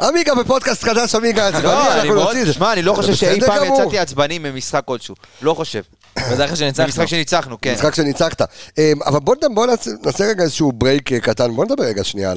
עמיגה 0.00 0.34
בפודקאסט 0.34 0.84
חדש, 0.84 1.14
עמיגה 1.14 1.48
עצבני, 1.48 1.62
לא, 1.64 1.94
אנחנו 1.94 2.14
נוציא 2.14 2.40
את 2.42 2.46
זה. 2.46 2.52
שמע, 2.52 2.72
אני 2.72 2.82
לא 2.82 2.94
חושב 2.94 3.14
שאי 3.14 3.40
פעם. 3.40 3.74
יצאתי 3.74 3.98
עצבני 3.98 4.38
ממשחק 4.38 4.82
כלשהו. 4.84 5.14
לא 5.42 5.54
חושב. 5.54 5.82
וזה 6.30 6.44
אחרי 6.44 6.56
שניצחנו. 6.56 6.84
במשחק 6.86 7.06
שניצחנו, 7.06 7.56
כן. 7.62 7.74
משחק 7.74 7.94
שניצחת. 7.94 8.42
אמ, 8.78 9.02
אבל 9.06 9.20
בוא 9.20 9.34
נדבר- 9.36 9.48
בוא 9.54 9.66
נעשה 10.04 10.24
רגע 10.24 10.42
איזשהו 10.42 10.72
break 10.72 11.12
אה, 11.12 11.20
קטן, 11.20 11.54
בוא 11.56 11.64
נדבר 11.64 11.84
רגע 11.84 12.04
שנייה 12.04 12.32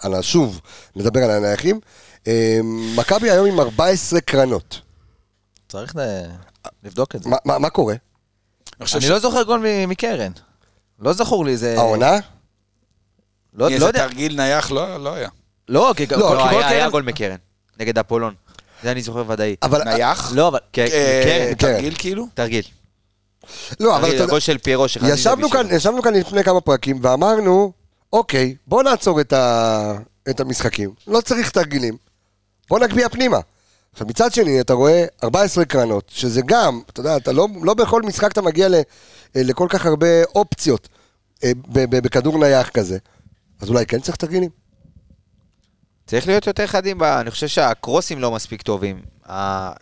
על 0.00 0.14
השוב, 0.14 0.60
נדבר 0.96 1.20
על 1.24 1.30
הנייחים. 1.30 1.80
אמ, 2.26 2.32
מכבי 2.96 3.30
היום 3.30 3.46
עם 3.46 3.60
14 3.60 4.20
קרנות. 4.20 4.80
צריך 5.68 5.96
ל- 5.96 6.22
לבדוק 6.84 7.14
את 7.14 7.22
זה. 7.22 7.30
מה- 7.44 7.70
קורה? 7.70 7.94
אני 8.94 9.08
לא 9.08 9.18
זוכר 9.18 9.42
גול 9.42 9.64
מקרן. 9.88 10.32
לא 11.00 11.12
זכור 11.12 11.44
לי, 11.44 11.56
זה... 11.56 11.74
העונה? 11.78 12.10
לא 12.12 12.18
לא 13.54 13.68
איזה 13.68 13.86
יודע. 13.86 14.06
תרגיל 14.08 14.36
נייח 14.36 14.70
לא 14.70 14.96
לא 15.04 15.14
היה. 15.14 15.28
לא, 15.68 15.94
כי 15.96 16.06
לא, 16.06 16.18
לא, 16.18 16.28
כל 16.28 16.36
היה, 16.36 16.68
היה 16.68 16.80
קרן... 16.80 16.90
גול 16.90 17.02
מקרן. 17.02 17.36
נגד 17.80 17.98
אפולון. 17.98 18.34
זה 18.82 18.92
אני 18.92 19.02
זוכר 19.02 19.24
ודאי. 19.28 19.56
אבל... 19.62 19.84
נייח? 19.84 20.32
לא, 20.34 20.48
אבל... 20.48 20.58
כן, 20.72 20.86
כן, 21.24 21.52
תרגיל 21.58 21.94
כאילו? 21.98 22.26
תרגיל. 22.34 22.62
לא, 23.80 23.96
אבל 23.96 24.22
הגול 24.22 24.40
של 24.40 24.58
פיירו 24.58 24.88
שחזיזה 24.88 25.14
ישבנו. 25.14 25.50
כאן, 25.50 25.66
ישבנו 25.70 26.02
כאן 26.02 26.14
לפני 26.14 26.44
כמה 26.44 26.60
פרקים 26.60 26.98
ואמרנו, 27.02 27.72
אוקיי, 28.12 28.54
בוא 28.66 28.82
נעצור 28.82 29.20
את, 29.20 29.32
ה... 29.32 29.94
את 30.30 30.40
המשחקים, 30.40 30.90
לא 31.06 31.20
צריך 31.20 31.50
תרגילים, 31.50 31.96
בוא 32.70 32.78
נגביה 32.78 33.08
פנימה. 33.08 33.38
עכשיו 33.92 34.06
מצד 34.06 34.32
שני, 34.32 34.60
אתה 34.60 34.72
רואה 34.72 35.04
14 35.24 35.64
קרנות, 35.64 36.04
שזה 36.08 36.40
גם, 36.46 36.80
אתה 36.90 37.00
יודע, 37.00 37.16
אתה 37.16 37.32
לא, 37.32 37.48
לא 37.62 37.74
בכל 37.74 38.02
משחק 38.02 38.32
אתה 38.32 38.42
מגיע 38.42 38.68
ל, 38.68 38.74
לכל 39.34 39.66
כך 39.70 39.86
הרבה 39.86 40.24
אופציות 40.34 40.88
אה, 41.44 41.50
בכדור 41.72 42.38
נייח 42.38 42.68
כזה, 42.68 42.98
אז 43.60 43.68
אולי 43.68 43.86
כן 43.86 44.00
צריך 44.00 44.16
תרגילים? 44.16 44.50
צריך 46.06 46.26
להיות 46.26 46.46
יותר 46.46 46.66
חדים, 46.66 46.98
ב- 46.98 47.02
אני 47.02 47.30
חושב 47.30 47.48
שהקרוסים 47.48 48.18
לא 48.20 48.30
מספיק 48.30 48.62
טובים. 48.62 49.00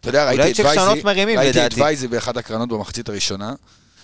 אתה 0.00 0.08
יודע, 0.08 0.24
ראיתי 0.26 0.42
את 0.52 0.66
וייזי, 0.66 1.02
ראיתי 1.36 1.58
את. 1.66 1.72
וייזי 1.84 2.08
באחד 2.08 2.36
הקרנות 2.38 2.68
במחצית 2.68 3.08
הראשונה, 3.08 3.54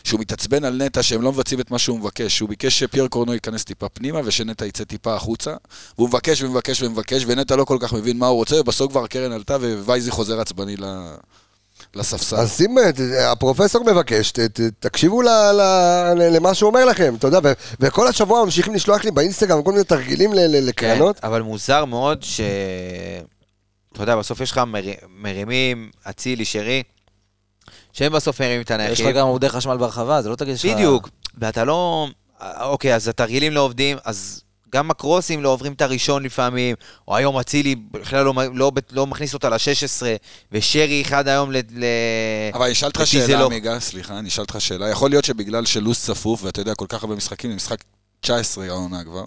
שהוא 0.04 0.20
מתעצבן 0.20 0.64
על 0.64 0.82
נטע 0.82 1.02
שהם 1.02 1.22
לא 1.22 1.32
מבצעים 1.32 1.60
את 1.60 1.70
מה 1.70 1.78
שהוא 1.78 1.98
מבקש. 1.98 2.40
הוא 2.40 2.48
ביקש 2.48 2.78
שפייר 2.78 3.08
קורנו 3.08 3.34
ייכנס 3.34 3.64
טיפה 3.64 3.88
פנימה 3.88 4.20
ושנטע 4.24 4.66
יצא 4.66 4.84
טיפה 4.84 5.14
החוצה. 5.14 5.54
והוא 5.98 6.08
מבקש 6.08 6.42
ומבקש 6.42 6.82
ומבקש, 6.82 7.24
ונטע 7.26 7.56
לא 7.56 7.64
כל 7.64 7.78
כך 7.80 7.92
מבין 7.92 8.18
מה 8.18 8.26
הוא 8.26 8.36
רוצה, 8.36 8.60
ובסוף 8.60 8.90
כבר 8.92 9.04
הקרן 9.04 9.32
עלתה 9.32 9.56
ווייזי 9.56 10.10
חוזר 10.10 10.40
עצבני 10.40 10.76
ל- 10.76 11.14
לספסל. 11.95 12.37
אז 12.37 12.57
שים, 12.57 12.78
אה, 12.78 13.32
הפרופסור 13.32 13.84
מבקש, 13.84 14.30
ת, 14.30 14.41
ת, 14.41 14.61
תקשיבו 14.78 15.22
ל, 15.22 15.28
ל, 15.28 15.61
ל, 16.16 16.37
למה 16.37 16.55
שהוא 16.55 16.68
אומר 16.68 16.84
לכם, 16.84 17.14
אתה 17.14 17.26
יודע, 17.26 17.39
ו, 17.45 17.53
וכל 17.80 18.09
השבוע 18.09 18.45
ממשיכים 18.45 18.74
לשלוח 18.74 19.05
לי 19.05 19.11
באינסטגרם 19.11 19.62
כל 19.62 19.72
מיני 19.72 19.84
תרגילים 19.84 20.32
ל, 20.32 20.39
ל, 20.39 20.68
לקרנות. 20.68 21.20
כן, 21.20 21.26
אבל 21.26 21.43
מוזר 21.43 21.84
מאוד 21.84 22.22
ש... 22.22 22.41
אתה 23.93 24.03
יודע, 24.03 24.16
בסוף 24.16 24.41
יש 24.41 24.51
לך 24.51 24.59
מר... 24.59 24.80
מרימים, 25.18 25.91
אצילי, 26.11 26.45
שרי, 26.45 26.82
שהם 27.93 28.12
בסוף 28.12 28.41
מרימים 28.41 28.61
את 28.61 28.70
יש 28.70 28.74
הנייחים. 28.74 29.09
לך 29.09 29.14
גם 29.16 29.26
עמודי 29.26 29.49
חשמל 29.49 29.76
ברחבה, 29.76 30.22
זה 30.22 30.28
לא 30.28 30.34
תגיד 30.37 30.57
שיש 30.57 30.64
לך... 30.64 30.76
בדיוק, 30.76 31.09
ואתה 31.39 31.64
לא... 31.64 32.09
אוקיי, 32.61 32.95
אז 32.95 33.09
התרגילים 33.09 33.53
לא 33.53 33.61
עובדים, 33.61 33.97
אז 34.05 34.43
גם 34.72 34.90
הקרוסים 34.90 35.42
לא 35.42 35.48
עוברים 35.48 35.72
את 35.72 35.82
הראשון 35.82 36.22
לפעמים, 36.22 36.76
או 37.08 37.16
היום 37.16 37.38
אצילי 37.38 37.74
בכלל 37.74 38.24
לא, 38.24 38.34
לא, 38.54 38.72
לא 38.92 39.06
מכניס 39.06 39.34
אותה 39.34 39.48
ל-16, 39.48 40.02
ושרי 40.52 41.02
אחד 41.02 41.28
היום 41.28 41.52
ל... 41.52 41.56
ל... 41.56 41.84
אבל 42.54 42.64
אני 42.64 42.72
אשאל 42.72 42.88
אותך 42.88 43.00
זה 43.00 43.06
שאלה, 43.06 43.38
לא. 43.40 43.46
עמיגה, 43.46 43.80
סליחה, 43.80 44.18
אני 44.18 44.28
אשאל 44.28 44.42
אותך 44.42 44.60
שאלה. 44.60 44.88
יכול 44.90 45.10
להיות 45.10 45.24
שבגלל 45.24 45.66
שלו"ז 45.66 45.98
צפוף, 45.98 46.44
ואתה 46.44 46.60
יודע, 46.60 46.74
כל 46.74 46.86
כך 46.88 47.02
הרבה 47.02 47.14
משחקים, 47.16 47.50
זה 47.50 47.56
משחק 47.56 47.84
19 48.20 48.64
העונה 48.64 49.04
כבר, 49.04 49.24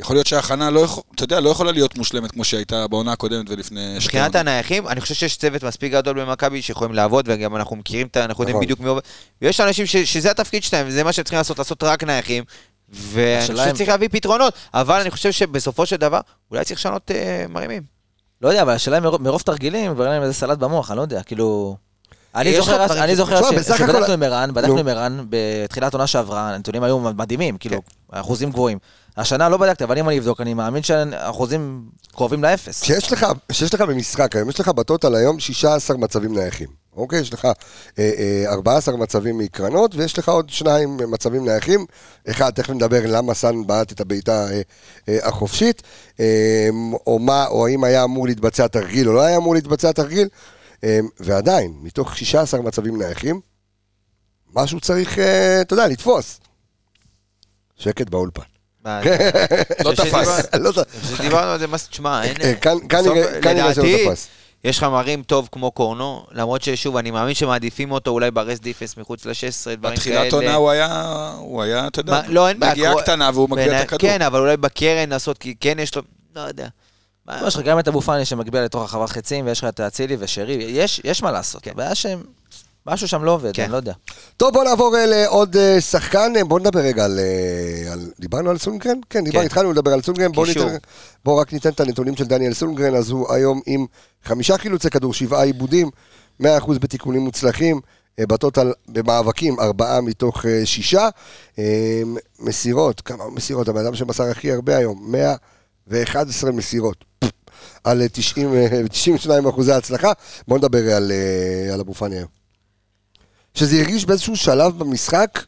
יכול 0.00 0.16
להיות 0.16 0.26
שההכנה 0.26 0.70
לא 0.70 0.80
יכול, 0.80 1.02
אתה 1.14 1.24
יודע, 1.24 1.40
לא 1.40 1.50
יכולה 1.50 1.72
להיות 1.72 1.98
מושלמת 1.98 2.30
כמו 2.30 2.44
שהייתה 2.44 2.88
בעונה 2.88 3.12
הקודמת 3.12 3.50
ולפני 3.50 3.80
שתי 3.98 4.06
מבחינת 4.06 4.22
עונות. 4.24 4.36
הנייחים, 4.36 4.88
אני 4.88 5.00
חושב 5.00 5.14
שיש 5.14 5.36
צוות 5.36 5.64
מספיק 5.64 5.92
גדול 5.92 6.20
במכבי 6.20 6.62
שיכולים 6.62 6.94
לעבוד, 6.94 7.28
וגם 7.28 7.56
אנחנו 7.56 7.76
מכירים 7.76 8.06
את 8.06 8.16
ה... 8.16 8.24
אנחנו 8.24 8.42
יודעים 8.42 8.56
נכון. 8.56 8.64
בדיוק 8.64 8.80
מי 8.80 8.88
עובד. 8.88 9.02
ויש 9.42 9.60
אנשים 9.60 9.86
ש- 9.86 9.96
שזה 9.96 10.30
התפקיד 10.30 10.62
שלהם, 10.62 10.86
וזה 10.88 11.04
מה 11.04 11.12
שהם 11.12 11.24
צריכים 11.24 11.36
לעשות, 11.38 11.58
לעשות 11.58 11.82
רק 11.82 12.04
נייחים. 12.04 12.44
ואני 12.92 13.40
חושב 13.56 13.68
שצריך 13.74 13.88
להביא 13.88 14.08
פתרונות, 14.12 14.54
אבל 14.74 15.00
אני 15.00 15.10
חושב 15.10 15.30
שבסופו 15.32 15.86
של 15.86 15.96
דבר, 15.96 16.20
אולי 16.50 16.64
צריך 16.64 16.80
לשנות 16.80 17.10
אה, 17.10 17.44
מרימים. 17.48 17.82
לא 18.42 18.48
יודע, 18.48 18.62
אבל 18.62 18.72
השאלה 18.72 18.98
אם 18.98 19.02
מרוב- 19.02 19.42
תרגילים, 19.42 19.94
כבר 19.94 20.04
אין 20.04 20.12
להם 20.12 20.22
איזה 20.22 20.34
סלט 20.34 20.58
במוח, 20.58 20.90
אני 20.90 20.96
לא 20.96 21.02
יודע, 21.02 21.22
כאילו... 21.22 21.76
אני 22.34 22.56
זוכר, 22.56 23.04
אני 23.04 23.16
זוכר 23.16 23.42
שבדקנו 23.50 24.12
עם 24.12 24.22
ערן, 24.22 24.50
בדקנו 24.54 24.74
נו. 24.74 24.80
עם 24.80 24.88
ערן 24.88 25.24
בתחילת 25.30 25.92
עונה 25.94 26.06
שעברה, 26.06 26.54
הנתונים 26.54 26.82
היו 26.82 26.98
מדהימים, 26.98 27.58
כאילו, 27.58 27.82
כן. 28.10 28.18
אחוזים 28.18 28.50
גבוהים. 28.50 28.78
השנה 29.16 29.48
לא 29.48 29.56
בדקתי, 29.56 29.84
אבל 29.84 29.98
אם 29.98 30.08
אני 30.08 30.18
אבדוק, 30.18 30.40
אני 30.40 30.54
מאמין 30.54 30.82
שהאחוזים 30.82 31.84
קרובים 32.12 32.42
לאפס. 32.42 32.84
שיש 32.84 33.12
לך, 33.12 33.26
שיש 33.52 33.74
לך 33.74 33.80
במשחק 33.80 34.36
היום, 34.36 34.48
יש 34.48 34.60
לך 34.60 34.68
בטוטל 34.68 35.14
היום 35.14 35.40
16 35.40 35.96
מצבים 35.96 36.34
נייחים, 36.38 36.68
אוקיי? 36.96 37.20
יש 37.20 37.32
לך 37.32 37.44
אה, 37.44 37.52
אה, 37.98 38.44
14 38.52 38.96
מצבים 38.96 39.38
מקרנות, 39.38 39.94
ויש 39.94 40.18
לך 40.18 40.28
עוד 40.28 40.50
שניים 40.50 40.96
מצבים 41.08 41.44
נייחים. 41.44 41.86
אחד, 42.30 42.50
תכף 42.50 42.70
נדבר 42.70 43.00
למה 43.06 43.34
סאן 43.34 43.66
בעט 43.66 43.92
את 43.92 44.00
הבעיטה 44.00 44.46
אה, 44.50 44.60
אה, 45.08 45.28
החופשית, 45.28 45.82
אה, 46.20 46.68
או 47.06 47.18
מה, 47.18 47.46
או 47.46 47.66
האם 47.66 47.84
היה 47.84 48.04
אמור 48.04 48.26
להתבצע 48.26 48.66
תרגיל 48.66 49.08
או 49.08 49.12
לא 49.14 49.20
היה 49.20 49.36
אמור 49.36 49.54
להתבצע 49.54 49.92
תרגיל, 49.92 50.28
אה, 50.84 50.98
ועדיין, 51.20 51.74
מתוך 51.82 52.16
16 52.16 52.60
מצבים 52.62 52.98
נייחים, 53.02 53.40
משהו 54.54 54.80
צריך, 54.80 55.18
אה, 55.18 55.60
אתה 55.60 55.74
יודע, 55.74 55.86
לתפוס. 55.88 56.40
שקט 57.76 58.08
באולפן. 58.10 58.42
לא 59.84 59.92
תפס. 59.94 60.28
לא 60.60 60.68
יודע. 60.68 60.82
דיברנו 61.20 61.50
על 61.50 61.58
זה, 61.58 61.66
מה, 61.66 61.78
תשמע, 61.78 62.22
אין... 62.24 62.36
אה, 62.42 62.54
כאן- 62.54 62.78
נראה- 63.14 63.74
שלא 63.74 63.84
תפס. 64.10 64.28
יש 64.64 64.78
לך 64.78 64.84
מרים 64.84 65.22
טוב 65.22 65.48
כמו 65.52 65.70
קורנו, 65.70 66.26
למרות 66.32 66.62
ששוב, 66.62 66.96
אני 66.96 67.10
מאמין 67.10 67.34
שמעדיפים 67.34 67.92
אותו 67.92 68.10
אולי 68.10 68.30
ברסט 68.30 68.62
דיפנס 68.62 68.96
מחוץ 68.96 69.26
ל-16, 69.26 69.32
דברים 69.64 69.80
כאלה. 69.80 69.94
בתחילת 69.94 70.32
עונה 70.32 70.54
הוא 70.54 70.70
היה, 70.70 71.12
הוא 71.38 71.62
היה, 71.62 71.86
אתה 71.86 72.00
יודע, 72.00 72.20
לא, 72.28 72.48
אין 72.48 72.60
בעיה. 72.60 72.72
נגיעה 72.72 73.02
קטנה 73.02 73.30
והוא 73.34 73.48
מגביה 73.50 73.64
בעיניי- 73.66 73.80
את 73.82 73.86
הכדור. 73.86 74.00
כן, 74.10 74.22
אבל 74.22 74.40
אולי 74.40 74.56
בקרן 74.56 75.08
לעשות, 75.08 75.38
כי 75.38 75.54
כן 75.60 75.76
יש 75.78 75.96
לו, 75.96 76.02
לא 76.36 76.40
יודע. 76.40 76.68
מה- 77.26 77.40
יש 77.46 77.56
לך 77.56 77.62
גם 77.62 77.78
את 77.78 77.88
אבו 77.88 78.00
פאני 78.00 78.24
שמגביה 78.24 78.62
לתוך 78.64 78.80
הרחבת 78.82 79.10
חצים, 79.10 79.46
ויש 79.46 79.58
לך 79.58 79.64
את 79.68 79.80
אצילי 79.80 80.16
ושרי, 80.18 80.52
יש 80.68 81.00
יש 81.04 81.22
מה 81.22 81.30
לעשות. 81.30 81.62
כן. 81.62 81.70
הבעיה 81.70 81.94
שהם... 81.94 82.22
משהו 82.86 83.08
שם 83.08 83.24
לא 83.24 83.30
עובד, 83.30 83.54
כן. 83.54 83.62
אני 83.62 83.72
לא 83.72 83.76
יודע. 83.76 83.92
טוב, 84.36 84.52
בוא 84.52 84.64
נעבור 84.64 84.96
אה, 84.96 85.06
לעוד 85.06 85.56
אה, 85.56 85.80
שחקן, 85.80 86.32
אה, 86.36 86.44
בוא 86.44 86.60
נדבר 86.60 86.80
רגע 86.80 87.04
על... 87.04 87.18
על- 87.92 88.10
דיברנו 88.20 88.50
על 88.50 88.58
סונגרן? 88.58 88.98
כן, 89.10 89.24
כן. 89.32 89.38
התחלנו 89.44 89.72
לדבר 89.72 89.92
על 89.92 90.02
סונגרן, 90.02 90.32
בוא. 90.32 90.46
ניתן... 90.46 90.76
בוא 91.24 91.40
רק 91.40 91.52
ניתן 91.52 91.68
את 91.70 91.80
הנתונים 91.80 92.16
של 92.16 92.24
דניאל 92.24 92.54
סונגרן, 92.54 92.94
אז 92.94 93.10
הוא 93.10 93.32
היום 93.34 93.60
עם 93.66 93.86
חמישה 94.24 94.58
חילוצי 94.58 94.90
כדור, 94.90 95.14
שבעה 95.14 95.42
עיבודים, 95.42 95.90
100% 96.42 96.44
בתיקונים 96.80 97.20
מוצלחים, 97.22 97.80
בטוטל 98.20 98.72
במאבקים, 98.88 99.60
ארבעה 99.60 100.00
מתוך 100.00 100.44
שישה. 100.64 101.08
מסירות, 102.40 103.00
כמה 103.00 103.24
מסירות? 103.30 103.68
הבן 103.68 103.80
אדם 103.86 103.94
שמסר 103.94 104.24
הכי 104.24 104.52
הרבה 104.52 104.76
היום, 104.76 105.12
111 105.86 106.52
מסירות. 106.52 107.04
על 107.84 108.02
אה, 108.02 108.08
90, 108.08 108.54
אה, 108.54 108.68
92 108.90 109.46
אחוזי 109.46 109.72
הצלחה. 109.72 110.12
בוא 110.48 110.58
נדבר 110.58 110.94
על, 110.96 111.12
על 111.72 111.80
אבו 111.80 111.94
פאני 111.94 112.16
היום. 112.16 112.41
שזה 113.54 113.76
הרגיש 113.76 114.04
באיזשהו 114.04 114.36
שלב 114.36 114.78
במשחק 114.78 115.44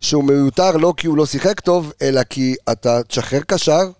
שהוא 0.00 0.24
מיותר 0.24 0.76
לא 0.76 0.94
כי 0.96 1.06
הוא 1.06 1.16
לא 1.16 1.26
שיחק 1.26 1.60
טוב, 1.60 1.92
אלא 2.02 2.22
כי 2.22 2.54
אתה 2.72 3.02
תשחרר 3.02 3.40
קשר, 3.40 3.90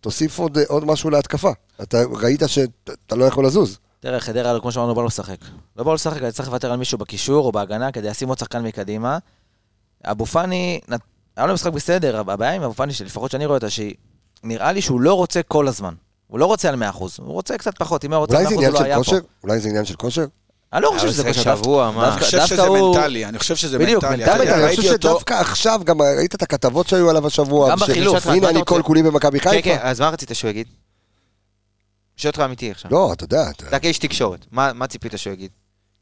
תוסיף 0.00 0.38
עוד, 0.38 0.58
עוד 0.68 0.84
משהו 0.84 1.10
להתקפה. 1.10 1.50
אתה 1.82 2.02
ראית 2.12 2.42
שאתה 2.46 3.16
לא 3.16 3.24
יכול 3.24 3.46
לזוז. 3.46 3.78
תראה, 4.00 4.20
חדרה, 4.20 4.60
כמו 4.60 4.72
שאמרנו, 4.72 4.94
בא 4.94 5.00
לו 5.00 5.06
לשחק. 5.06 5.36
לא 5.76 5.84
בא 5.84 5.90
לו 5.90 5.94
לשחק, 5.94 6.22
אני 6.22 6.32
צריך 6.32 6.48
לוותר 6.48 6.72
על 6.72 6.78
מישהו 6.78 6.98
בקישור 6.98 7.46
או 7.46 7.52
בהגנה 7.52 7.92
כדי 7.92 8.08
לשים 8.08 8.28
עוד 8.28 8.38
שחקן 8.38 8.62
מקדימה. 8.62 9.18
אבו 10.04 10.26
פאני, 10.26 10.80
היה 11.36 11.46
לו 11.46 11.54
משחק 11.54 11.72
בסדר, 11.72 12.18
הבעיה 12.18 12.52
עם 12.52 12.62
אבו 12.62 12.74
פאני, 12.74 12.92
שלפחות 12.92 13.30
שאני 13.30 13.46
רואה 13.46 13.56
אותה, 13.56 13.66
שנראה 13.70 14.72
לי 14.72 14.82
שהוא 14.82 15.00
לא 15.00 15.14
רוצה 15.14 15.40
כל 15.42 15.68
הזמן. 15.68 15.94
הוא 16.26 16.38
לא 16.38 16.46
רוצה 16.46 16.68
על 16.68 16.82
100%, 16.82 16.96
הוא 16.98 17.08
רוצה 17.18 17.58
קצת 17.58 17.78
פחות, 17.78 18.04
אם 18.04 18.12
הוא 18.12 18.20
רוצה 18.20 18.38
על 18.38 18.46
100% 18.46 18.48
זה 18.48 18.54
הוא 18.54 18.74
לא 18.74 18.80
היה 18.80 18.96
פה. 18.96 19.04
כושר? 19.04 19.18
אולי 19.42 19.60
זה 19.60 19.68
עניין 19.68 19.84
של 19.84 19.96
כושר? 19.96 20.24
אני 20.72 20.82
לא 20.82 20.90
חושב 20.96 21.08
שזה 21.08 21.24
כושר. 21.24 21.56
שבוע, 21.56 21.90
מה? 21.90 22.12
אני 22.12 22.20
חושב 22.20 22.38
דווקא 22.38 22.54
שזה 22.56 22.62
הוא- 22.62 22.96
מנטלי, 22.96 23.24
אני 23.26 23.38
חושב 23.38 23.56
שזה 23.56 23.78
בדיוק, 23.78 24.04
מנטלי. 24.04 24.18
מנטלי, 24.24 24.34
אתה 24.34 24.42
יודע, 24.42 24.54
אני 24.54 24.62
ראיתי 24.64 24.76
חושב 24.76 24.92
אותו- 24.92 25.08
שדווקא 25.08 25.34
עכשיו, 25.34 25.80
גם 25.84 26.02
ראית 26.02 26.34
את 26.34 26.42
הכתבות 26.42 26.86
שהיו 26.88 27.10
עליו 27.10 27.26
השבוע. 27.26 27.70
גם 27.70 27.78
ש- 27.78 27.82
בחילוף, 27.82 28.26
הנה 28.26 28.48
אני 28.48 28.58
רוצה? 28.58 28.64
כל 28.74 28.82
כולי 28.82 29.02
במכבי 29.02 29.40
כן, 29.40 29.50
חיפה. 29.50 29.62
כן, 29.62 29.78
אז 29.82 30.00
מה 30.00 30.08
רצית 30.08 30.30
שהוא 30.34 30.50
יגיד? 30.50 30.66
שואל 32.16 32.30
אותך 32.30 32.40
אמיתי 32.44 32.70
עכשיו. 32.70 32.90
לא, 32.90 33.12
אתה 33.12 33.24
יודע. 33.24 33.50
אתה- 33.50 33.78
כאיש 33.78 33.98
תקשורת, 33.98 34.46
מה 34.52 34.72
מה 34.72 34.86
ציפית 34.86 35.12
שהוא 35.16 35.32
יגיד? 35.32 35.50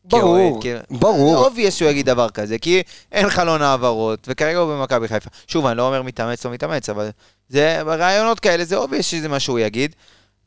ברור, 0.05 0.61
ברור. 0.91 1.37
obvious 1.47 1.75
שהוא 1.75 1.91
יגיד 1.91 2.07
דבר 2.07 2.31
כזה, 2.31 2.59
כי 2.59 2.83
אין 3.13 3.31
חלון 3.31 3.63
העברות, 3.63 4.27
וכרגע 4.31 4.59
הוא 4.59 4.75
במכבי 4.75 5.09
חיפה. 5.09 5.31
שוב, 5.47 5.67
אני 5.67 5.77
לא 5.77 5.87
אומר 5.87 6.03
מתאמץ 6.03 6.47
לא 6.47 6.53
מתאמץ, 6.53 6.89
אבל 6.89 7.09
זה, 7.49 7.81
בראיונות 7.85 8.41
כאלה 8.41 8.65
זה 8.65 8.77
obvious 8.77 9.07
שזה 9.07 9.29
מה 9.29 9.41
שהוא 9.41 9.59
יגיד. 9.59 9.95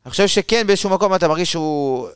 אני 0.05 0.11
חושב 0.11 0.27
שכן, 0.27 0.67
באיזשהו 0.67 0.89
מקום 0.89 1.15
אתה 1.15 1.27
מרגיש 1.27 1.51
שהוא... 1.51 2.07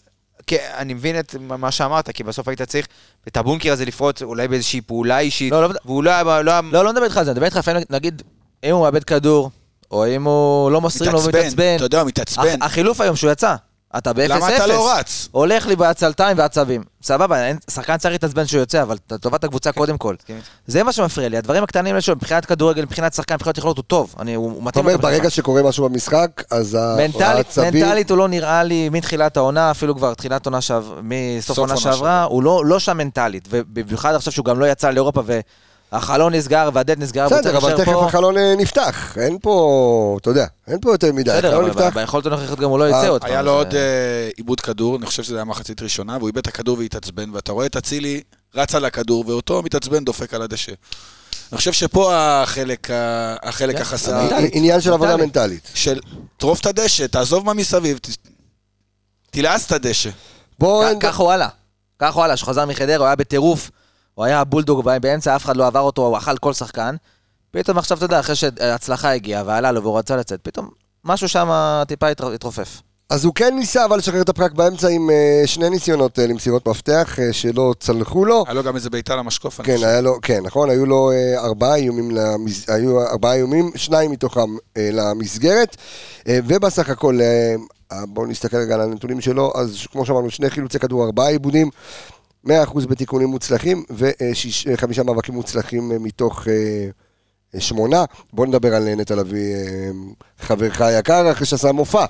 כן, 0.48 0.58
אני 0.78 0.94
מבין 0.94 1.20
את 1.20 1.36
מה 1.40 1.72
שאמרת, 1.72 2.10
כי 2.10 2.24
בסוף 2.24 2.48
היית 2.48 2.62
צריך 2.62 2.88
את 3.28 3.38
הבונקר 3.38 3.72
הזה 3.74 3.86
לפרוץ 3.86 4.22
אולי 4.22 4.48
באיזושהי 4.48 4.82
פעולה 4.82 5.20
אישית, 5.20 5.52
לא, 5.52 5.62
לא, 5.70 5.74
והוא 5.86 6.04
לא 6.04 6.10
היה... 6.10 6.24
לא 6.42 6.52
היה- 6.52 6.62
לא, 6.72 6.84
לא 6.86 6.92
מדבר 6.92 7.04
איתך 7.04 7.18
על 7.18 7.26
זה, 7.26 7.32
אני 7.32 7.36
מדבר 7.36 7.46
איתך 7.46 7.58
לפעמים, 7.58 7.84
נגיד, 7.90 8.22
אם 8.64 8.72
הוא 8.72 8.82
מאבד 8.84 9.04
כדור, 9.04 9.52
או 9.92 10.08
אם 10.08 10.24
הוא 10.24 10.72
לא 10.72 10.82
מוסרים 10.82 11.12
לו 11.12 11.20
מתעצבן, 11.20 11.40
ומתעצבן. 11.40 11.76
אתה 11.76 11.84
יודע, 11.84 12.00
הוא 12.02 12.08
מתעצבן. 12.08 12.48
הח- 12.62 12.66
החילוף 12.66 13.02
היום 13.02 13.16
שהוא 13.16 13.32
יצא, 13.32 13.56
אתה 13.98 14.14
ב-0-0. 14.14 14.28
למה 14.30 14.56
אתה 14.56 14.68
לא 14.68 14.92
רץ? 14.94 15.28
הולך 15.32 15.68
לי 15.68 15.76
בעצלתיים 15.76 16.38
ועצבים. 16.38 16.84
סבבה, 17.04 17.38
שחקן 17.72 17.98
צריך 17.98 18.12
להתעצבן 18.12 18.46
שהוא 18.46 18.60
יוצא, 18.60 18.82
אבל 18.82 18.98
לטובת 19.12 19.44
הקבוצה 19.44 19.72
קודם 19.72 19.98
כל. 19.98 20.16
כן. 20.26 20.38
זה 20.68 20.84
מה 20.84 20.92
שמפריע 20.92 21.30
לי, 21.30 21.38
הדברים 21.38 21.64
הקטנים 21.64 22.02
שלו, 22.02 22.16
מבחינת 22.16 22.46
כדורגל, 22.46 22.82
מבחינת 22.82 23.14
שחקן, 23.14 23.36
מבחינת 23.36 23.58
יכולות 23.58 23.78
הוא 23.78 23.84
טוב. 23.88 24.16
אני- 24.20 24.34
הוא 24.34 24.46
הוא 24.46 24.54
אתה 24.56 24.62
מתאים. 24.66 24.86
אומר. 24.86 24.98
ברגע 24.98 25.30
שקורה 25.30 25.64
משהו 25.64 25.90
במשחק, 25.90 26.44
אז 26.52 26.78
העצבים... 27.20 27.74
מנטלית 27.74 28.10
הוא 28.10 28.18
לא 28.18 28.28
נראה 28.28 28.64
לי 28.64 28.90
מתחילת 28.90 29.38
העונה, 29.38 29.72
אפילו 29.72 29.96
כבר 29.96 30.14
תחילת 30.14 30.46
עונה 30.46 30.62
שעברה, 30.62 31.00
מסוף 31.04 31.48
סוף 31.56 31.58
עונה 31.58 31.78
שעברה. 31.78 32.24
הוא 32.24 32.44
לא 32.44 32.66
לא 32.66 32.80
שם 32.80 32.98
מנטלית, 32.98 33.48
ובמיוחד 33.52 34.16
עכשיו 34.16 34.34
שהוא 34.34 34.46
גם 34.46 34.60
לא 34.60 34.66
יצא 34.66 34.90
לאירופה 34.92 35.22
והחלון 35.94 36.36
נסגר 36.36 36.70
והדלת 36.74 37.00
נסגרה, 37.00 37.26
בסדר, 37.28 37.58
אבל 37.58 37.78
תכף 37.78 37.92
פה. 37.94 38.06
החלון 38.06 38.38
אה, 38.38 38.54
נפתח. 38.58 39.18
אין 39.18 39.38
פה, 39.42 40.18
אתה 40.22 40.30
יודע, 40.30 40.46
אין 40.68 40.80
פה 40.82 40.92
יותר 40.92 41.14
מדי. 41.14 41.32
בסדר, 41.32 41.48
החלון 41.48 41.70
אבל 41.70 41.82
נפתח. 41.86 41.96
ביכולת 41.96 42.26
הנוכחית 42.26 42.60
גם 42.60 42.70
הוא 42.70 42.80
לא 42.80 42.90
יצא 42.90 43.04
אה, 43.04 43.10
עוד 43.10 43.22
פעם. 43.22 43.30
היה 43.32 43.42
לו 43.42 43.52
אה, 43.52 43.58
עוד 43.58 43.76
אה, 43.76 44.30
עיבוד 44.38 44.62
כדור, 44.62 44.96
אני 44.96 45.06
חושב 45.06 45.24
שזה 45.24 45.36
היה 45.36 45.44
מחצית 45.46 45.82
ראשונה, 45.82 46.18
והוא 46.18 46.28
איבד 46.28 46.38
את 46.38 46.48
הכדור 46.48 46.78
והתעצבן, 46.78 47.30
ואתה 47.34 47.52
רואה 47.52 47.66
את 47.66 47.76
אצילי 47.76 48.22
רץ 48.56 48.76
על 48.76 48.86
הכדור, 48.86 49.24
ואותו 49.28 49.62
מתעצבן 49.62 50.06
דופק 50.06 50.34
על 50.34 50.42
הדשא. 50.42 50.72
אני 51.52 51.58
חושב 51.58 51.74
שפה 51.74 52.14
החלק, 52.16 52.88
החלק 53.44 53.76
כן, 53.76 53.82
החסר, 53.82 54.24
מנטלית. 54.24 54.52
עניין 54.56 54.82
של 54.82 54.94
עבודה 54.94 55.18
מנטלית. 55.18 55.26
מנטלית. 55.38 55.70
של 55.74 56.00
טרוף 56.38 56.60
את 56.62 56.66
הדשא, 56.66 57.08
תעזוב 57.08 57.46
מה 57.46 57.54
מסביב, 57.54 57.98
ת- 57.98 58.10
תלעס 59.32 59.66
את 59.68 59.72
הדשא. 59.72 60.10
בוא... 60.60 60.86
כ- 60.86 61.02
ככה 61.02 61.24
הוא 61.24 61.32
עלה. 61.32 61.48
ככה 62.00 62.16
הוא 62.16 62.24
עלה, 62.26 62.38
שהוא 62.38 62.48
חזר 62.50 62.66
מחדרה, 62.66 62.96
הוא 62.98 63.06
היה 63.06 63.16
בטירוף. 63.16 63.72
הוא 64.16 64.26
היה 64.26 64.44
בולדוג 64.44 64.90
באמצע, 65.02 65.36
אף 65.36 65.46
אחד 65.46 65.58
לא 65.58 65.68
עבר 65.68 65.80
אותו, 65.80 66.06
הוא 66.06 66.18
אכל 66.18 66.38
כל 66.38 66.54
שחקן. 66.54 66.96
פתאום 67.52 67.78
עכשיו, 67.78 67.98
אתה 67.98 68.06
יודע, 68.06 68.20
אחרי 68.20 68.36
שההצלחה 68.36 69.12
הגיעה 69.14 69.44
ועלה 69.46 69.72
לו 69.72 69.84
והוא 69.84 69.98
רצה 69.98 70.16
לצאת, 70.16 70.40
פתאום 70.44 70.70
משהו 71.06 71.30
שם 71.30 71.50
טיפה 71.88 72.08
התר- 72.08 72.32
התרופף. 72.32 72.82
אז 73.10 73.26
הוא 73.26 73.34
כן 73.34 73.56
ניסה 73.56 73.86
אבל 73.86 73.98
לשחרר 73.98 74.22
את 74.22 74.30
הפרק 74.30 74.52
באמצע 74.52 74.88
עם 74.88 75.10
אה, 75.10 75.42
שני 75.46 75.70
ניסיונות 75.70 76.20
אה, 76.20 76.28
למסירות 76.28 76.68
מפתח 76.68 77.20
אה, 77.20 77.34
שלא 77.34 77.74
צלחו 77.80 78.26
לו. 78.26 78.44
היה 78.48 78.54
לו 78.54 78.64
גם 78.64 78.76
איזה 78.76 78.90
בעיטה 78.90 79.16
למשקוף, 79.16 79.60
אני 79.60 79.68
כן. 79.68 79.84
היה 79.84 80.02
לו, 80.02 80.18
כן, 80.22 80.40
נכון, 80.44 80.70
היו 80.70 80.86
לו 80.86 81.12
ארבעה 81.38 81.76
איומים, 81.76 82.12
למס... 82.12 82.70
היו 82.70 83.02
ארבעה 83.02 83.34
איומים, 83.34 83.72
שניים 83.76 84.12
מתוכם 84.12 84.56
למסגרת, 84.78 85.78
ובסך 86.28 86.90
הכל, 86.90 87.20
בואו 88.04 88.26
נסתכל 88.26 88.58
רגע 88.58 88.76
על 88.76 88.82
הנתונים 88.82 89.22
שלו, 89.22 89.54
אז 89.56 89.78
כמו 89.92 90.06
שאמרנו, 90.06 90.30
שני 90.30 90.50
חילוצי 90.50 90.80
כדור, 90.80 91.06
ארבעה 91.06 91.30
עיבודים, 91.30 91.70
100% 92.48 92.50
בתיקונים 92.88 93.28
מוצלחים, 93.28 93.84
וחמישה 93.90 95.04
מאבקים 95.04 95.36
מוצלחים 95.36 95.92
אה, 95.92 96.00
מתוך 96.00 96.48
אה, 96.48 96.54
אה, 97.56 97.62
שמונה. 97.62 98.06
בואו 98.34 98.48
נדבר 98.48 98.76
על 98.76 98.96
נטע 98.96 99.16
לביא, 99.16 99.56
חברך 100.40 100.82
היקר, 100.82 101.32
אחרי 101.32 101.46
שעשה 101.46 101.72
מופע 101.72 102.06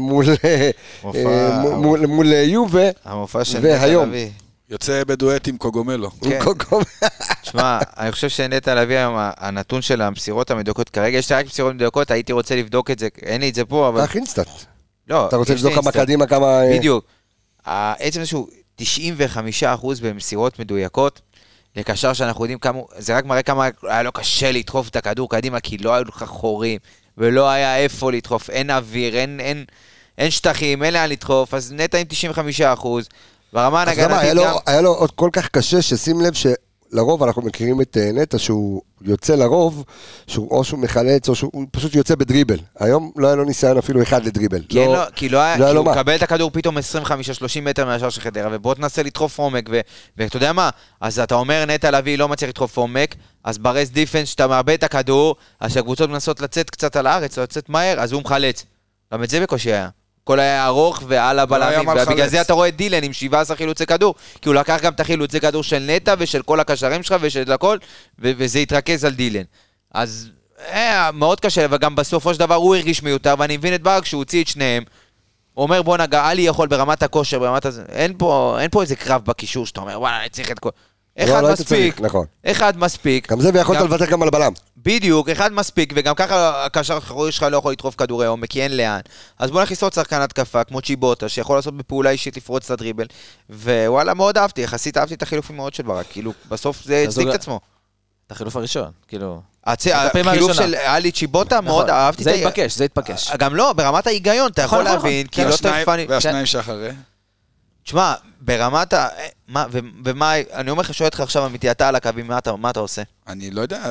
מול, 0.00 0.24
מופע. 1.04 1.62
מול, 1.76 2.06
מול 2.06 2.26
יובה. 2.32 2.88
המופע 3.04 3.44
של 3.44 3.58
והיום. 3.62 4.02
נטע 4.08 4.16
לביא. 4.16 4.28
יוצא 4.70 5.04
בדואט 5.04 5.48
עם 5.48 5.56
קוגומלו. 5.56 6.10
כן. 6.10 6.38
קוקו- 6.44 6.80
תשמע, 7.42 7.78
אני 7.98 8.12
חושב 8.12 8.28
שנטע 8.28 8.74
לביא 8.74 8.96
היום, 8.98 9.14
הנתון 9.16 9.82
של 9.82 10.02
המסירות 10.02 10.50
המדויקות, 10.50 10.88
כרגע 10.88 11.18
יש 11.18 11.32
לי 11.32 11.38
רק 11.38 11.46
מסירות 11.46 11.74
מדויקות, 11.74 12.10
הייתי 12.10 12.32
רוצה 12.32 12.56
לבדוק 12.56 12.90
את 12.90 12.98
זה, 12.98 13.08
אין 13.22 13.40
לי 13.40 13.48
את 13.48 13.54
זה 13.54 13.64
פה, 13.64 13.88
אבל... 13.88 14.06
קח 14.06 14.16
אינסטנט. 14.16 14.46
לא, 15.08 15.28
אתה 15.28 15.36
רוצה 15.36 15.54
לבדוק 15.54 15.72
כמה. 15.74 15.92
קדימה, 15.92 16.26
כמה... 16.26 16.60
בדיוק. 16.72 17.04
עצם 17.64 18.20
זה 18.20 18.26
שהוא 18.26 18.48
95% 18.80 19.86
במסירות 20.02 20.58
מדויקות, 20.58 21.20
לקשר 21.76 22.12
שאנחנו 22.12 22.44
יודעים 22.44 22.58
כמה, 22.58 22.78
זה 22.98 23.16
רק 23.16 23.24
מראה 23.24 23.42
כמה 23.42 23.68
היה 23.82 24.02
לו 24.02 24.12
קשה 24.12 24.52
לדחוף 24.52 24.88
את 24.88 24.96
הכדור 24.96 25.30
קדימה, 25.30 25.60
כי 25.60 25.78
לא 25.78 25.94
היו 25.94 26.04
לך 26.04 26.24
חורים, 26.24 26.78
ולא 27.18 27.48
היה 27.48 27.76
איפה 27.76 28.12
לדחוף, 28.12 28.50
אין 28.50 28.70
אוויר, 28.70 29.16
אין, 29.16 29.40
אין, 29.40 29.64
אין 30.18 30.30
שטחים, 30.30 30.82
אין 30.82 30.94
לאן 30.94 31.10
לדחוף, 31.10 31.54
אז 31.54 31.72
נטע 31.72 31.98
עם 31.98 32.06
95 32.08 32.60
אחוז. 32.60 33.08
ברמה 33.52 33.82
אז 33.82 33.98
למה, 33.98 34.18
היה 34.18 34.30
הנגנתית 34.30 34.34
לו, 34.34 34.44
גם... 34.44 34.54
היה 34.66 34.80
לו 34.80 34.94
עוד 34.94 35.10
כל 35.10 35.30
כך 35.32 35.48
קשה, 35.48 35.82
ששים 35.82 36.20
לב 36.20 36.32
שלרוב 36.92 37.22
אנחנו 37.22 37.42
מכירים 37.42 37.80
את 37.80 37.96
אה, 38.00 38.12
נטע, 38.12 38.38
שהוא 38.38 38.82
יוצא 39.02 39.34
לרוב, 39.34 39.84
שהוא, 40.26 40.50
או 40.50 40.64
שהוא 40.64 40.80
מחלץ, 40.80 41.28
או 41.28 41.34
שהוא 41.34 41.66
פשוט 41.70 41.94
יוצא 41.94 42.14
בדריבל. 42.14 42.58
היום 42.78 43.12
לא 43.16 43.26
היה 43.26 43.36
לו 43.36 43.44
ניסיון 43.44 43.78
אפילו 43.78 44.02
אחד 44.02 44.24
לדריבל. 44.24 44.62
כי, 44.68 44.80
אין 44.80 44.90
לו, 44.90 44.98
כי 45.14 45.28
לא 45.28 45.38
היה, 45.38 45.56
לא 45.56 45.66
כי 45.66 45.72
לו 45.72 45.78
הוא 45.80 45.86
מה. 45.86 45.92
מקבל 45.92 46.14
את 46.16 46.22
הכדור 46.22 46.50
פתאום 46.50 46.78
25-30 46.78 46.80
מטר 47.62 47.86
מהשאר 47.86 48.10
של 48.10 48.20
חדרה, 48.20 48.48
ובוא 48.52 48.74
תנסה 48.74 49.02
לדחוף 49.02 49.38
עומק, 49.38 49.68
ו- 49.70 49.80
ואתה 50.16 50.36
יודע 50.36 50.52
מה, 50.52 50.70
אז 51.00 51.18
אתה 51.18 51.34
אומר 51.34 51.64
נטע 51.68 51.90
לביא 51.90 52.18
לא 52.18 52.28
מצליח 52.28 52.48
לדחוף 52.48 52.76
עומק, 52.76 53.14
אז 53.44 53.58
ברס 53.58 53.88
דיפנס, 53.88 54.28
שאתה 54.28 54.46
מאבד 54.46 54.72
את 54.74 54.84
הכדור, 54.84 55.36
אז 55.60 55.72
שהקבוצות 55.72 56.10
מנסות 56.10 56.40
לצאת 56.40 56.70
קצת 56.70 56.96
על 56.96 57.06
הארץ, 57.06 57.38
לצאת 57.38 57.68
מהר, 57.68 58.00
אז 58.00 58.12
הוא 58.12 58.22
מחלץ. 58.22 58.64
גם 59.14 59.22
את 59.22 59.30
זה 59.30 59.40
בקושי 59.40 59.72
היה. 59.72 59.88
הכל 60.24 60.40
היה 60.40 60.66
ארוך 60.66 61.02
ועל 61.06 61.36
היה 61.36 61.42
הבלמים, 61.42 61.88
ובגלל. 61.88 62.28
זה 62.28 62.40
אתה 62.40 62.52
רואה 62.52 62.68
את 62.68 62.76
דילן 62.76 63.04
עם 63.04 63.12
17 63.12 63.56
חילוצי 63.56 63.86
כדור, 63.86 64.14
כי 64.42 64.48
הוא 64.48 64.54
לקח 64.54 64.80
גם 64.82 64.92
את 64.92 65.00
החילוצי 65.00 65.40
כדור 65.40 65.62
של 65.62 65.78
נטע 65.78 66.14
ושל 66.18 66.42
כל 66.42 66.60
הקשרים 66.60 67.02
שלך 67.02 67.16
ושל 67.20 67.52
הכל, 67.52 67.78
ו- 68.18 68.32
וזה 68.36 68.58
התרכז 68.58 69.04
על 69.04 69.12
דילן. 69.12 69.42
אז 69.94 70.30
היה 70.72 71.10
מאוד 71.14 71.40
קשה, 71.40 71.66
וגם 71.70 71.96
בסופו 71.96 72.34
של 72.34 72.40
דבר 72.40 72.54
הוא 72.54 72.76
הרגיש 72.76 73.02
מיותר, 73.02 73.34
ואני 73.38 73.56
מבין 73.56 73.74
את 73.74 73.82
ברק 73.82 74.04
שהוא 74.04 74.18
הוציא 74.18 74.42
את 74.42 74.48
שניהם. 74.48 74.82
הוא 75.54 75.62
אומר 75.62 75.82
בואנה, 75.82 76.06
גאלי 76.06 76.42
יכול 76.42 76.68
ברמת 76.68 77.02
הכושר, 77.02 77.38
ברמת 77.38 77.64
הזה, 77.64 77.82
אין 77.88 78.14
פה, 78.18 78.56
אין 78.60 78.70
פה 78.70 78.82
איזה 78.82 78.96
קרב 78.96 79.24
בקישור 79.24 79.66
שאתה 79.66 79.80
אומר 79.80 80.00
וואלה, 80.00 80.20
אני 80.20 80.28
צריך 80.28 80.50
את 80.50 80.58
כל... 80.58 80.70
אחד 81.18 81.42
לא 81.42 81.52
מספיק, 81.52 81.66
צריך, 81.68 82.00
נכון. 82.00 82.26
אחד 82.46 82.78
מספיק. 82.78 83.32
גם 83.32 83.40
זה, 83.40 83.50
ויכולת 83.54 83.78
גם- 83.78 83.86
לוותר 83.86 84.06
גם 84.06 84.22
על 84.22 84.30
בלם. 84.30 84.52
בדיוק, 84.76 85.28
אחד 85.28 85.52
מספיק, 85.52 85.92
וגם 85.96 86.14
ככה 86.14 86.64
הקשר 86.64 86.94
האחורי 86.94 87.32
שלך 87.32 87.42
לא 87.42 87.56
יכול 87.56 87.72
לדחוף 87.72 87.94
כדורי 87.94 88.26
עומק, 88.26 88.50
כי 88.50 88.62
אין 88.62 88.76
לאן. 88.76 89.00
אז 89.38 89.50
בוא 89.50 89.62
נכניס 89.62 89.82
עוד 89.82 89.92
שחקן 89.92 90.20
התקפה, 90.20 90.64
כמו 90.64 90.80
צ'יבוטה, 90.80 91.28
שיכול 91.28 91.56
לעשות 91.56 91.76
בפעולה 91.76 92.10
אישית 92.10 92.36
לפרוץ 92.36 92.64
את 92.64 92.70
הדריבל. 92.70 93.06
ווואלה, 93.50 94.14
מאוד 94.14 94.38
אהבתי, 94.38 94.60
יחסית 94.60 94.98
אהבתי 94.98 95.14
את 95.14 95.22
החילופים 95.22 95.56
מאוד 95.56 95.74
של 95.74 95.82
ברק, 95.82 96.06
כאילו, 96.10 96.32
בסוף 96.48 96.84
זה 96.84 96.96
אז 96.96 97.08
הצדיק 97.08 97.28
את 97.28 97.34
עצמו. 97.34 97.60
את 98.26 98.32
החילוף 98.32 98.56
הראשון, 98.56 98.90
כאילו... 99.08 99.40
החילוף. 99.64 100.52
של 100.52 100.74
עלי 100.74 101.12
צ'יבוטה, 101.12 101.60
מאוד 101.60 101.84
נכון, 101.84 101.96
אהבתי 101.96 102.24
זה 102.24 102.30
התבקש, 102.30 102.76
זה 102.76 102.84
התבקש. 102.84 103.30
גם 103.38 103.54
לא, 103.54 103.72
ברמת 103.72 104.06
ההיגיון, 104.06 104.50
אתה 104.50 104.64
נכון, 104.64 104.78
יכול 104.80 104.92
נכון, 104.92 105.08
להבין, 105.08 105.26
כי 105.26 105.44
לא 105.44 105.54
אני... 105.94 106.06
והשניים 106.08 106.46
שאחרי? 106.46 106.90
תשמע, 107.90 108.14
ברמת 108.40 108.92
ה... 108.92 109.08
מה, 109.48 109.66
ו- 109.72 109.78
ומה, 110.04 110.32
אני 110.52 110.70
אומר 110.70 110.80
לך, 110.82 110.94
שואל 110.94 111.08
אותך 111.08 111.20
עכשיו 111.20 111.46
אמיתי, 111.46 111.70
אתה 111.70 111.88
על 111.88 111.96
הקווים, 111.96 112.26
מה 112.26 112.38
אתה- 112.38 112.56
מה 112.56 112.70
אתה 112.70 112.80
עושה? 112.80 113.02
אני 113.28 113.50
לא 113.50 113.60
יודע, 113.60 113.90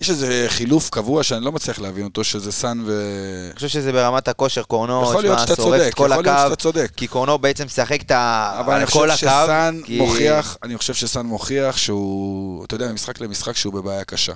יש 0.00 0.10
איזה 0.10 0.44
חילוף 0.48 0.90
קבוע 0.90 1.22
שאני 1.22 1.44
לא 1.44 1.52
מצליח 1.52 1.78
להבין 1.78 2.04
אותו, 2.04 2.24
שזה 2.24 2.52
סאן 2.52 2.82
ו... 2.86 2.92
אני 3.46 3.54
חושב 3.54 3.68
שזה 3.68 3.92
ברמת 3.92 4.28
הכושר, 4.28 4.62
קורנו, 4.62 5.02
יכול 5.02 5.22
להיות 5.22 5.38
שאתה 5.38 5.56
צודק, 5.56 5.88
יכול 5.92 6.08
להיות 6.10 6.24
שאתה 6.44 6.56
צודק. 6.56 6.90
כי 6.96 7.06
קורנו 7.06 7.38
בעצם 7.38 7.64
משחק 7.64 8.02
את 8.02 8.10
ה... 8.10 8.56
אבל 8.60 8.74
אני 8.74 8.86
חושב 8.86 9.16
שסאן 9.16 9.80
כי- 9.84 9.98
מוכיח, 9.98 10.56
אני 10.62 10.78
חושב 10.78 10.94
שסאן 10.94 11.26
מוכיח 11.26 11.76
שהוא, 11.76 12.64
אתה 12.64 12.74
יודע, 12.74 12.88
ממשחק 12.92 13.20
למשחק 13.20 13.56
שהוא 13.56 13.72
בבעיה 13.74 14.04
קשה. 14.04 14.32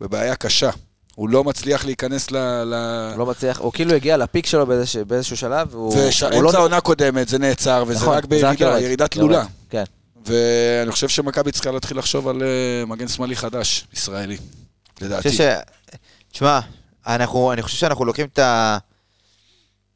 בבעיה 0.00 0.34
קשה. 0.36 0.70
הוא 1.14 1.28
לא 1.28 1.44
מצליח 1.44 1.84
להיכנס 1.84 2.30
ל... 2.30 2.36
ל... 2.64 2.74
הוא 3.12 3.18
לא 3.18 3.26
מצליח, 3.26 3.58
הוא 3.58 3.72
כאילו 3.72 3.94
הגיע 3.94 4.16
לפיק 4.16 4.46
שלו 4.46 4.66
באיזשה- 4.66 5.04
באיזשהו 5.04 5.36
שלב, 5.36 5.68
והוא... 5.74 5.94
הוא 5.94 6.08
ושאמצע 6.08 6.40
לא- 6.40 6.50
העונה 6.54 6.80
קודמת 6.80 7.28
זה 7.28 7.38
נעצר, 7.38 7.84
וזה 7.86 7.98
נכון, 8.00 8.16
רק 8.16 8.24
בירידה, 8.24 8.78
יורד, 8.80 9.06
תלולה. 9.06 9.44
כן. 9.70 9.84
ואני 10.26 10.92
חושב 10.92 11.08
שמכבי 11.08 11.52
צריכה 11.52 11.70
להתחיל 11.70 11.98
לחשוב 11.98 12.28
על 12.28 12.42
אה, 12.42 12.86
מגן 12.86 13.08
שמאלי 13.08 13.36
חדש, 13.36 13.86
ישראלי, 13.94 14.36
אני 14.36 15.06
לדעתי. 15.08 15.30
חושב 15.30 15.44
ש... 15.44 15.94
תשמע, 16.32 16.60
אנחנו, 17.06 17.52
אני 17.52 17.62
חושב 17.62 17.76
שאנחנו 17.76 18.04
לוקחים 18.04 18.26
את 18.32 18.38
ה... 18.38 18.78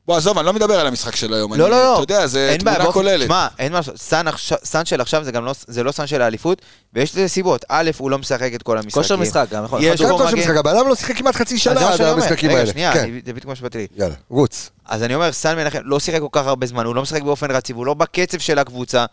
בוא, 0.06 0.16
עזוב, 0.16 0.38
אני 0.38 0.46
לא 0.46 0.52
מדבר 0.52 0.80
על 0.80 0.86
המשחק 0.86 1.16
של 1.16 1.34
היום. 1.34 1.54
לא, 1.54 1.64
אני- 1.64 1.70
לא, 1.70 1.84
לא. 1.84 1.94
אתה 1.94 2.02
יודע, 2.02 2.26
זה 2.26 2.56
תמונה 2.58 2.78
באופן- 2.78 2.92
כוללת. 2.92 3.22
תשמע, 3.24 3.46
אין 3.58 3.72
מה 3.72 3.78
לעשות. 3.78 3.96
סאן 3.96 4.26
סאן 4.64 4.84
של 4.84 5.00
עכשיו 5.00 5.24
זה 5.24 5.32
גם 5.32 5.44
לא, 5.44 5.52
זה 5.66 5.82
לא 5.82 5.92
סאן 5.92 6.06
של 6.06 6.22
האליפות, 6.22 6.62
ויש 6.94 7.10
לזה 7.12 7.28
סיבות. 7.28 7.64
א', 7.68 7.90
הוא 7.98 8.10
לא 8.10 8.18
משחק 8.18 8.50
את 8.54 8.62
כל 8.62 8.78
המשחקים. 8.78 9.02
כושר 9.02 9.16
משחק 9.16 9.46
גם, 9.50 9.64
נכון. 9.64 9.80
יש 9.82 10.02
גם 10.02 10.10
כושר 10.18 10.36
משחק, 10.36 10.56
הבן 10.56 10.76
אדם 10.76 10.88
לא 10.88 10.94
שיחק 10.94 11.16
כמעט 11.16 11.34
חצי 11.36 11.58
שנה 11.58 11.74
זה 11.74 11.80
מה 11.80 11.90
עד 11.90 11.96
שאני 11.96 12.10
אומר. 12.10 12.22
המשחקים 12.22 12.50
רגע, 12.50 12.58
האלה. 12.58 12.70
שנייה, 12.72 12.92
כן, 12.92 12.98
אני- 12.98 13.20
זה 13.26 13.32
בדיוק 13.32 13.44
מה 13.46 13.54
שבאתי 13.56 13.78
לי. 13.78 13.86
יאללה, 13.96 14.14
רוץ. 14.30 14.70
אז 14.86 15.02
אני 15.02 15.14
אומר, 15.14 15.32
סאן 15.32 15.56
מנחם 15.56 15.78
לא 15.84 16.00
שיחק 16.00 16.20
כל 16.20 16.28
כך 16.32 16.46
הרבה 16.46 16.66
זמן, 16.66 16.86
הוא 16.86 16.94
לא 16.94 17.02
משחק 17.02 17.22
באופן 17.22 17.50
רציף, 17.50 17.76
הוא 17.76 17.86
לא 17.86 17.94
בקצב 17.94 18.38
של 18.38 18.58
הקבוצה, 18.58 19.04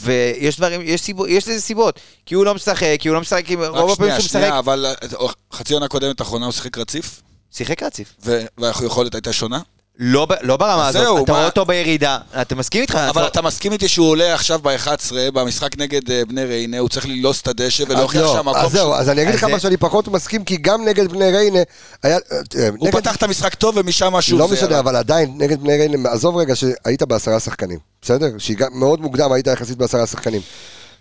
ויש 0.00 0.56
דברים, 0.56 0.80
יש 0.84 1.00
סיבות, 1.00 1.28
יש 1.28 1.48
לזה 1.48 1.60
סיבות. 1.60 2.00
כי 2.26 2.34
הוא 2.34 2.44
לא 2.44 2.54
משחק, 2.54 2.86
כי 2.98 3.08
הוא 3.08 3.14
לא 3.14 3.20
משחק 3.20 3.50
עם... 3.50 3.62
רוב 3.62 3.68
רק 3.76 3.76
הפעמים 3.76 3.96
שנייה, 3.96 4.20
שהוא 4.20 4.28
שנייה, 4.28 4.46
משחק... 4.48 4.58
אבל 4.58 4.86
אה, 5.20 5.26
חצי 5.52 5.74
עונה 5.74 5.88
קודמת 5.88 6.20
האחרונה 6.20 6.46
הוא 6.46 6.52
שיחק 6.52 6.78
רציף, 6.78 7.22
שיחק 7.50 7.82
רציף. 7.82 8.12
ו- 8.24 8.44
והיכולת 8.58 9.14
הייתה 9.14 9.32
שונה. 9.32 9.60
לא, 9.98 10.26
לא 10.42 10.56
ברמה 10.56 10.88
הזאת, 10.88 11.02
זהו, 11.02 11.24
אתה 11.24 11.32
מה- 11.32 11.38
רואה 11.38 11.48
אותו 11.48 11.64
בירידה, 11.64 12.18
אתה 12.40 12.54
מסכים 12.54 12.82
איתך? 12.82 12.94
אבל 12.94 13.22
אתה- 13.22 13.30
אתה 13.30 13.42
מסכים 13.42 13.72
איתי 13.72 13.88
שהוא 13.88 14.08
עולה 14.08 14.34
עכשיו 14.34 14.60
ב-11, 14.62 14.88
במשחק 15.32 15.78
נגד 15.78 16.10
אה, 16.10 16.22
בני 16.28 16.44
ריינה, 16.44 16.78
הוא 16.78 16.88
צריך 16.88 17.06
ללעוס 17.06 17.40
את 17.40 17.48
הדשא 17.48 17.84
אז 17.84 17.90
ולהוכיח 17.90 18.22
לא, 18.22 18.32
שהמקום 18.32 18.56
אז 18.56 18.72
זהו, 18.72 18.94
אז 18.94 19.08
אני 19.08 19.22
אגיד 19.22 19.34
לך 19.34 19.40
זה- 19.40 19.46
מה 19.46 19.60
שאני 19.60 19.76
פחות 19.76 20.08
מסכים, 20.08 20.44
כי 20.44 20.56
גם 20.56 20.84
נגד 20.84 21.08
בני 21.12 21.30
ריינה, 21.32 21.58
היה... 22.02 22.16
אה, 22.56 22.68
הוא 22.78 22.88
נגד- 22.88 22.96
פתח 23.00 23.16
את 23.16 23.22
המשחק 23.22 23.54
טוב 23.54 23.74
ומשם 23.76 24.12
משהו 24.12 24.38
לא 24.38 24.46
זה 24.48 24.54
משנה. 24.54 24.78
אבל 24.78 24.96
עדיין, 24.96 25.34
נגד 25.38 25.60
בני 25.60 25.76
ריינה, 25.78 26.08
עזוב 26.10 26.36
רגע 26.36 26.54
שהיית 26.56 27.02
בעשרה 27.02 27.40
שחקנים, 27.40 27.78
בסדר? 28.02 28.28
שמאוד 28.38 29.00
מוקדם 29.00 29.32
היית 29.32 29.46
יחסית 29.46 29.76
בעשרה 29.78 30.06
שחקנים. 30.06 30.40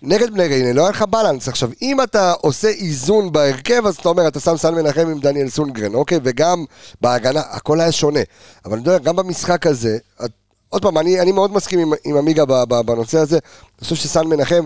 נגד 0.02 0.34
בני 0.34 0.48
ריינה 0.48 0.74
לא 0.74 0.82
היה 0.82 0.90
לך 0.90 1.02
בלנס. 1.02 1.48
עכשיו, 1.48 1.70
אם 1.82 2.02
אתה 2.02 2.34
עושה 2.42 2.68
איזון 2.70 3.32
בהרכב, 3.32 3.86
אז 3.86 3.96
אתה 3.96 4.10
אומר, 4.10 4.28
אתה 4.28 4.40
שם 4.40 4.58
סן 4.58 4.76
מנחם 4.76 5.08
עם 5.08 5.20
דניאל 5.20 5.50
סונגרן, 5.50 5.94
אוקיי? 5.94 6.20
וגם 6.24 6.66
בהגנה, 7.02 7.42
הכל 7.50 7.82
היה 7.82 7.92
שונה. 7.92 8.20
אבל 8.66 8.78
אני 8.78 8.88
יודע, 8.88 8.98
גם 8.98 9.16
במשחק 9.16 9.68
הזה, 9.68 9.98
את- 10.26 10.32
עוד 10.70 10.82
פעם, 10.82 10.98
אני, 10.98 11.22
אני 11.22 11.32
מאוד 11.32 11.54
מסכים 11.54 11.80
עם, 11.80 11.92
עם 12.04 12.18
עמיגה 12.18 12.46
בנושא 12.86 13.18
הזה. 13.20 13.36
אני 13.36 13.84
חושב 13.84 13.96
שסן 13.96 14.28
מנחם, 14.28 14.64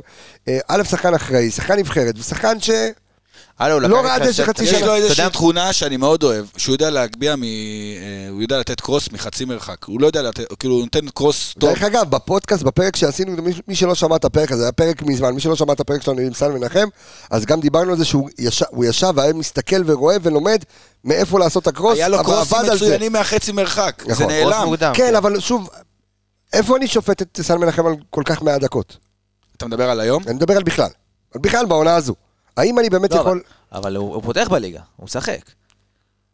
אה, 0.47 0.59
א', 0.67 0.83
שחקן 0.83 1.13
אחראי, 1.13 1.51
שחקן 1.51 1.77
נבחרת, 1.79 2.15
ושחקן 2.19 2.59
ש... 2.59 2.69
הלו, 3.59 3.73
הוא 3.73 3.81
לא 3.81 3.87
לקח 3.99 4.05
ראה 4.05 4.15
איתך 4.15 4.25
דשא 4.25 4.33
שתי- 4.33 4.45
חצי 4.45 4.63
יש 4.63 4.69
שנה. 4.69 4.79
לו 4.79 4.85
אתה 4.85 4.91
יודע- 4.95 5.05
איזושהי 5.05 5.29
תכונה 5.29 5.73
שאני 5.73 5.97
מאוד 5.97 6.23
אוהב, 6.23 6.45
שהוא 6.57 6.73
יודע 6.73 6.89
להגביה 6.89 7.35
מ... 7.35 7.43
אה, 7.43 7.47
הוא 8.29 8.41
יודע 8.41 8.59
לתת 8.59 8.81
קרוס 8.81 9.11
מחצי 9.11 9.45
מרחק. 9.45 9.83
הוא 9.85 10.01
לא 10.01 10.07
יודע 10.07 10.21
לתת, 10.21 10.53
כאילו, 10.59 10.73
הוא 10.75 10.83
נותן 10.83 11.09
קרוס 11.09 11.53
טוב. 11.59 11.69
דרך 11.69 11.83
אגב, 11.83 12.09
בפודקאסט, 12.09 12.63
בפרק 12.63 12.95
שעשינו, 12.95 13.43
מי, 13.43 13.51
מי 13.67 13.75
שלא 13.75 13.95
שמע 13.95 14.15
את 14.15 14.25
הפרק 14.25 14.51
הזה, 14.51 14.63
היה 14.63 14.71
פרק 14.71 15.01
מזמן, 15.01 15.31
מי 15.33 15.41
שלא 15.41 15.55
שמע 15.55 15.73
את 15.73 15.79
הפרק 15.79 16.01
שלנו 16.01 16.19
עם 16.19 16.33
סן 16.33 16.51
מנחם, 16.51 16.87
אז 17.31 17.45
גם 17.45 17.59
דיברנו 17.61 17.91
על 17.91 17.97
זה 17.97 18.05
שהוא 18.05 18.29
ישב, 18.39 18.65
הוא 18.69 18.85
ישב 18.85 19.13
והיה 19.15 19.33
מסתכל 19.33 19.81
ורואה 19.85 20.17
ולומד 20.21 20.63
מאיפה 21.03 21.39
לעשות 21.39 21.63
את 21.63 21.67
הקרוס, 21.67 21.95
היה 21.97 22.07
לו 22.07 22.15
אבל 22.19 22.25
קרוסים 22.25 22.57
עבד 22.57 22.69
על 22.69 22.77
זה. 22.77 22.85
מצוינים 22.85 23.11
מהחצי 23.13 23.51
מרחק. 23.51 24.03
זה 24.05 24.11
נכון. 24.11 24.25
קרוס 24.41 24.53
נעלם. 24.53 24.67
מוקדם. 24.67 24.91
כן, 24.95 25.15
אבל 25.15 25.39
שוב, 25.39 25.69
איפה 26.53 26.77
אני 26.77 26.87
שופט 26.87 27.21
את 27.21 27.39
סן 27.41 27.57
מנחם 27.57 27.85
על 27.85 27.93
כל 28.09 28.21
כך 28.25 28.41
מעט 28.41 28.61
דקות? 28.61 28.97
אתה 29.57 29.67
מדבר 29.67 29.89
על 29.89 29.99
היום? 29.99 30.23
אני 30.27 30.33
מדבר 30.33 30.57
על 30.57 30.63
בכלל. 30.63 30.89
על 31.35 31.41
בכלל 31.41 31.65
בעונה 31.65 31.95
הזו. 31.95 32.13
האם 32.59 32.79
אני 32.79 32.89
באמת 32.89 33.11
לא, 33.11 33.19
יכול... 33.19 33.41
אבל, 33.71 33.79
אבל 33.79 33.95
הוא, 33.95 34.15
הוא 34.15 34.23
פותח 34.23 34.47
בליגה, 34.51 34.81
הוא 34.95 35.05
משחק. 35.05 35.41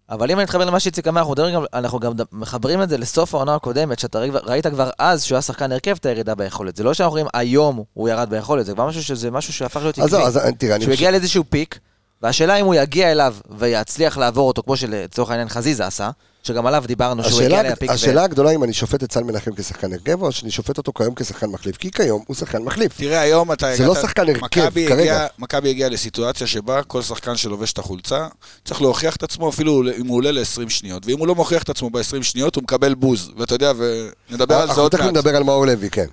אבל 0.10 0.32
אם 0.32 0.38
אני 0.38 0.44
אתחבר 0.44 0.66
למה 0.66 0.80
שאיציק 0.80 1.08
אמר, 1.08 1.22
אנחנו, 1.22 1.36
גם, 1.54 1.64
אנחנו 1.74 2.00
גם 2.00 2.14
מחברים 2.32 2.82
את 2.82 2.90
זה 2.90 2.98
לסוף 2.98 3.36
העונה 3.36 3.56
הקודמת, 3.56 4.00
שאתה 4.00 4.20
ראית, 4.20 4.68
כבר 4.68 4.90
אז 5.00 5.24
שהוא 5.24 5.36
היה 5.36 5.42
שחקן 5.42 5.72
הרכב 5.72 5.96
את 6.00 6.06
הירידה 6.06 6.36
ביכולת. 6.36 6.76
זה 6.76 6.84
לא 6.84 6.94
שאנחנו 6.94 7.12
רואים 7.12 7.28
היום 7.34 7.84
הוא 7.94 8.10
ירד 8.10 8.30
ביכולת, 8.30 8.66
זה 8.66 8.74
כבר 8.74 8.88
משהו 8.88 9.04
שזה 9.04 9.32
משהו 9.32 9.54
שהפך 9.54 9.82
להיות 9.82 10.00
אז 10.00 10.10
זהו, 10.10 10.22
אז 10.22 10.40
תראה, 10.58 10.76
אני 10.76 10.84
שהוא. 10.84 10.94
הגיע 10.94 11.12
לאיזשהו 11.12 11.44
פיק, 11.50 11.80
והשאלה 12.22 12.56
אם 12.56 12.66
הוא 12.66 12.76
יגיע 12.76 13.12
אליו 13.12 13.36
ויצליח 13.50 14.18
לעבור 14.18 14.48
אותו, 14.48 14.64
כמו 14.64 14.78
שלצורך 14.78 15.30
העניין 15.30 15.50
חזיזה 15.50 15.88
עשה, 15.88 16.10
שגם 16.46 16.66
עליו 16.66 16.84
דיברנו 16.88 17.24
שהוא 17.24 17.42
הגיע 17.42 17.64
לפיק. 17.64 17.90
השאלה 17.90 18.24
הגדולה 18.24 18.52
אם 18.52 18.64
אני 18.64 18.74
שופט 18.74 19.04
את 19.04 19.12
סן 19.12 19.24
מנחם 19.24 19.52
כשחקן 19.56 19.94
הרכב, 19.94 20.22
או 20.22 20.32
שאני 20.32 20.52
שופט 20.52 20.78
אותו 20.78 20.92
כיום 20.94 21.16
כשחקן 21.16 21.48
מחליף, 21.48 21.78
כי 21.78 21.92
כיום 21.92 22.24
הוא 22.28 22.36
שחקן 22.36 22.64
מחליף. 22.64 22.98
תראה, 22.98 23.20
היום 23.20 23.52
אתה 23.52 23.76
זה 23.76 23.86
לא 23.86 23.96
שחקן 23.96 24.30
הרכב, 24.30 24.70
כרגע. 24.88 25.28
מכבי 25.40 25.70
הגיע 25.70 25.90
לסיטואציה 25.90 26.48
שבה 26.48 26.84
כל 26.84 27.02
שחקן 27.02 27.36
שלובש 27.36 27.74
את 27.74 27.78
החולצה, 27.78 28.28
צריך 28.66 28.82
להוכיח 28.82 29.16
את 29.16 29.24
עצמו 29.24 29.50
אפילו 29.50 29.84
אם 29.98 30.08
הוא 30.08 30.18
עולה 30.18 30.32
ל-20 30.32 30.70
שניות. 30.70 31.06
ואם 31.06 31.20
הוא 31.20 31.28
לא 31.28 31.36
מוכיח 31.36 31.64
את 31.64 31.70
עצמו 31.70 31.90
ב-20 31.90 32.24
שניות, 32.24 32.56
הוא 32.56 32.64
מקבל 32.64 32.94
בוז. 32.94 33.32
ואתה 33.38 33.56
יודע, 33.56 33.72
ונדבר 33.78 34.56
על 34.56 34.62
זה 34.62 34.70
אנחנו 34.70 34.82
עוד 34.82 34.92
תכף 34.92 35.02
מעט. 35.04 35.12
נדבר 35.12 35.36
על 35.36 35.44
מאור 35.44 35.66
לוי, 35.66 35.90
כן. 35.90 36.06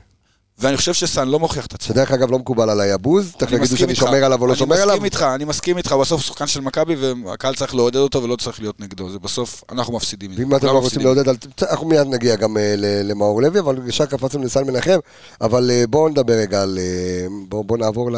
ואני 0.59 0.77
חושב 0.77 0.93
שסאן 0.95 1.29
לא 1.29 1.39
מוכיח 1.39 1.67
את 1.67 1.75
עצמו. 1.75 1.89
שדרך 1.89 2.11
אגב 2.13 2.31
לא 2.31 2.39
מקובל 2.39 2.71
עליי 2.71 2.93
הבוז, 2.93 3.33
תכף 3.39 3.53
אני 3.53 3.57
יגידו 3.57 3.77
שאני. 3.77 3.95
שומר 3.95 4.25
עליו 4.25 4.43
או 4.43 4.47
לא 4.47 4.55
שומר 4.55 4.75
אני 4.75 4.83
עליו. 4.83 4.95
מסכים 4.95 5.05
איתך, 5.05 5.23
אני 5.23 5.45
מסכים 5.45 5.77
איתך, 5.79 5.93
הוא 5.93 6.01
בסוף 6.01 6.21
שחקן 6.23 6.47
של 6.47 6.61
מכבי 6.61 6.97
והקהל 7.25 7.55
צריך 7.55 7.75
לעודד 7.75 7.97
אותו 7.97 8.23
ולא 8.23 8.37
צריך 8.37 8.61
להיות 8.61 8.81
נגדו. 8.81 9.11
זה 9.11 9.19
בסוף, 9.19 9.65
אנחנו 9.73 9.93
מפסידים. 9.97 10.31
ואם 10.37 10.57
אתם 10.57 10.67
לא 10.67 10.79
רוצים. 10.79 11.01
לעודד, 11.03 11.35
אנחנו 11.63 11.87
מיד 11.87 12.07
נגיע 12.07 12.37
גם 12.37 12.57
אה, 12.57 12.75
ל- 12.77 13.11
למאור 13.11 13.43
לוי, 13.43 13.61
אבל 13.61 13.79
ישר 13.89 14.07
קפצנו 14.07 14.43
לסן 14.43 14.65
מנחם, 14.67 14.99
אבל 15.41 15.71
אה, 15.71 15.85
בואו 15.91 16.09
נדבר 16.09 16.33
רגע 16.35 16.63
על... 16.63 16.79
אה, 16.79 17.27
בואו 17.49 17.77
נעבור 17.77 18.13
ל... 18.13 18.17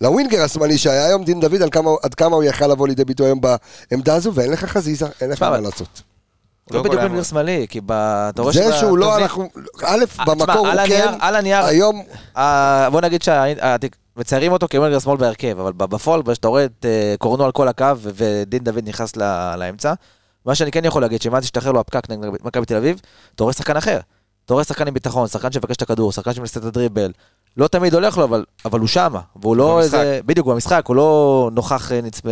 לווינגר 0.00 0.42
השמאלי 0.42 0.78
שהיה 0.78 1.06
היום 1.06 1.24
דין 1.24 1.40
דוד, 1.40 1.62
עד 2.02 2.14
כמה 2.14 2.36
הוא 2.36 2.44
יכל 2.44 2.66
לבוא 2.66 2.88
לידי 2.88 3.04
ביטוי 3.04 3.26
היום 3.26 3.40
בעמדה 3.90 4.14
הזו, 4.14 4.34
ואין 4.34 4.50
לך 4.50 4.64
חזיזה, 4.64 5.06
אין 5.20 5.30
לך 5.30 5.42
מה 5.42 5.60
לעשות. 5.60 6.02
הוא 6.68 6.76
לא 6.76 6.82
בדיוק 6.82 7.02
מאוד. 7.12 7.24
שמאלי, 7.24 7.66
כי 7.70 7.80
ב- 7.80 7.92
אתה 7.92 8.42
רואה 8.42 8.52
זה 8.52 8.62
שב- 8.72 8.72
שהוא 8.80 8.98
לא, 8.98 9.18
אנחנו... 9.18 9.48
א', 9.84 10.04
אה, 10.20 10.24
במקור 10.24 10.68
הוא 10.68 10.86
כן, 10.86 11.14
על 11.20 11.36
הנייר- 11.36 11.64
היום... 11.64 12.02
אה, 12.36 12.88
בוא 12.90 13.00
נגיד 13.00 13.22
מציירים 14.16 14.52
אותו 14.52 14.66
כמנגר 14.70 14.98
שמאל 14.98 15.16
בהרכב, 15.16 15.60
אבל 15.60 15.72
ב- 15.72 15.84
בפועל, 15.84 16.22
כשאתה 16.22 16.48
רואה 16.48 16.64
את 16.64 16.84
אה, 16.88 17.14
קורנו 17.18 17.44
על 17.44 17.52
כל 17.52 17.68
הקו 17.68 17.86
ודין 18.02 18.64
דוד 18.64 18.88
נכנס 18.88 19.16
ל- 19.16 19.54
לאמצע, 19.56 19.92
מה 20.46 20.54
שאני 20.54 20.70
כן 20.70 20.84
יכול 20.84 21.02
להגיד, 21.02 21.22
שאם 21.22 21.34
אז 21.34 21.44
ישתחרר 21.44 21.72
לו 21.72 21.80
הפקק 21.80 22.10
נגד 22.10 22.28
מכבי 22.44 22.66
תל 22.66 22.76
אביב, 22.76 23.00
אתה 23.34 23.42
רואה 23.42 23.52
שחקן 23.54 23.76
אחר. 23.76 23.98
אתה 24.44 24.54
רואה 24.54 24.64
שחקן 24.64 24.88
עם 24.88 24.94
ביטחון, 24.94 25.28
שחקן 25.28 25.52
שמבקש 25.52 25.76
את 25.76 25.82
הכדור, 25.82 26.12
שחקן 26.12 26.34
שמנסה 26.34 26.60
את 26.60 26.64
הדריבל. 26.64 27.12
לא 27.56 27.68
תמיד 27.68 27.94
הולך 27.94 28.18
לו, 28.18 28.24
אבל, 28.24 28.44
אבל 28.64 28.80
הוא 28.80 28.88
שמה. 28.88 29.20
והוא 29.36 29.56
לא 29.56 29.76
במשחק. 29.76 29.94
איזה... 29.94 30.20
בדיוק, 30.26 30.46
במשחק, 30.46 30.82
הוא 30.86 30.96
לא 30.96 31.50
נוכח 31.54 31.92
אה, 31.92 32.00
נצפה, 32.00 32.30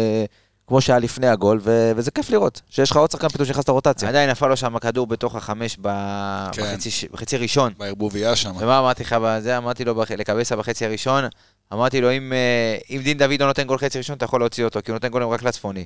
כמו 0.71 0.81
שהיה 0.81 0.99
לפני 0.99 1.27
הגול, 1.29 1.61
ו... 1.63 1.93
וזה 1.97 2.11
כיף 2.11 2.31
לראות, 2.31 2.61
שיש 2.71 2.91
לך 2.91 2.97
עוד 2.97 3.11
שחקן 3.11 3.29
פתאום 3.29 3.47
שנכנס 3.47 3.69
לרוטציה. 3.69 4.09
עדיין 4.09 4.31
נפל 4.31 4.47
לו 4.49 4.57
שם 4.57 4.77
הכדור 4.77 5.07
בתוך 5.07 5.37
החמש 5.37 5.77
ב- 5.81 6.49
כן. 6.53 6.63
בחצי 6.63 6.91
ש- 6.91 7.05
בחצי 7.05 7.37
ראשון. 7.37 7.73
בערבוביה 7.79 8.37
שם. 8.37 8.53
ומה 8.59 8.79
אמרתי 8.79 9.03
לך 9.03 9.17
בזה? 9.23 9.57
אמרתי 9.59 9.85
לו 9.85 9.95
בח- 9.95 10.11
לקבסה 10.11 10.57
בחצי 10.57 10.85
הראשון, 10.87 11.25
אמרתי 11.73 12.01
לו, 12.01 12.13
אם, 12.13 12.33
אה, 12.33 12.77
אם 12.97 13.01
דין 13.05 13.19
דוד 13.19 13.41
לא 13.41 13.47
נותן 13.47 13.63
גול 13.65 13.79
חצי 13.79 13.99
ראשון, 13.99 14.17
אתה 14.17 14.25
יכול 14.25 14.41
להוציא 14.41 14.65
אותו, 14.65 14.81
כי 14.85 14.91
הוא 14.91 14.97
נותן 14.97 15.09
גולים 15.09 15.29
רק 15.29 15.43
לצפוני. 15.43 15.85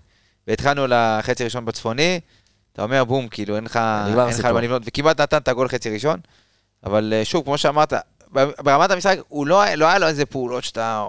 והתחלנו 0.49 0.87
לחצי 0.89 1.45
ראשון 1.45 1.64
בצפוני, 1.64 2.20
אתה 2.72 2.82
אומר 2.82 3.05
בום, 3.05 3.28
כאילו, 3.28 3.57
אין 3.57 3.64
לך 3.64 3.76
נגמר 4.09 4.28
הסיפור. 4.28 4.53
מה 4.53 4.61
לבנות, 4.61 4.82
וכמעט 4.87 5.20
נתן 5.20 5.37
את 5.37 5.49
הגול 5.49 5.68
חצי 5.68 5.91
ראשון. 5.91 6.18
אבל 6.87 7.12
אה, 7.16 7.24
שוב, 7.24 7.45
כמו 7.45 7.59
שאמרת, 7.59 7.93
ב- 8.35 8.51
ברמת 8.62 8.91
המשחק, 8.91 9.18
הוא 9.28 9.47
לא, 9.47 9.74
לא 9.74 9.87
היה 9.87 9.99
לו 9.99 10.07
איזה 10.07 10.26
פעולות 10.26 10.64
שאתה... 10.64 11.05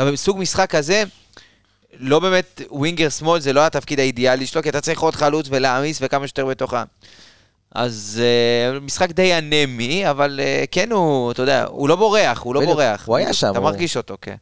גם 0.00 0.12
בסוג 0.12 0.38
משחק 0.38 0.70
כזה, 0.70 1.04
לא 1.98 2.18
באמת 2.18 2.60
ווינגר 2.70 3.08
שמאל, 3.08 3.40
זה 3.40 3.52
לא 3.52 3.66
התפקיד 3.66 4.00
האידיאלי 4.00 4.46
שלו, 4.46 4.62
כי 4.62 4.68
אתה 4.68 4.80
צריך 4.80 5.00
עוד 5.00 5.14
חלוץ 5.14 5.46
ולהעמיס 5.50 5.98
וכמה 6.02 6.26
שיותר 6.26 6.46
בתוך 6.46 6.74
ה... 6.74 6.84
אז 7.74 8.22
uh, 8.76 8.80
משחק 8.80 9.10
די 9.10 9.38
אנמי, 9.38 10.10
אבל 10.10 10.40
uh, 10.42 10.66
כן 10.70 10.92
הוא, 10.92 11.32
אתה 11.32 11.42
יודע, 11.42 11.64
הוא 11.68 11.88
לא 11.88 11.96
בורח, 11.96 12.40
הוא 12.40 12.54
לא 12.54 12.64
בורח. 12.64 13.06
הוא 13.06 13.16
היה 13.16 13.32
שם, 13.32 13.50
אתה 13.50 13.60
מרגיש 13.60 13.96
אותו, 13.96 14.16
כן. 14.22 14.34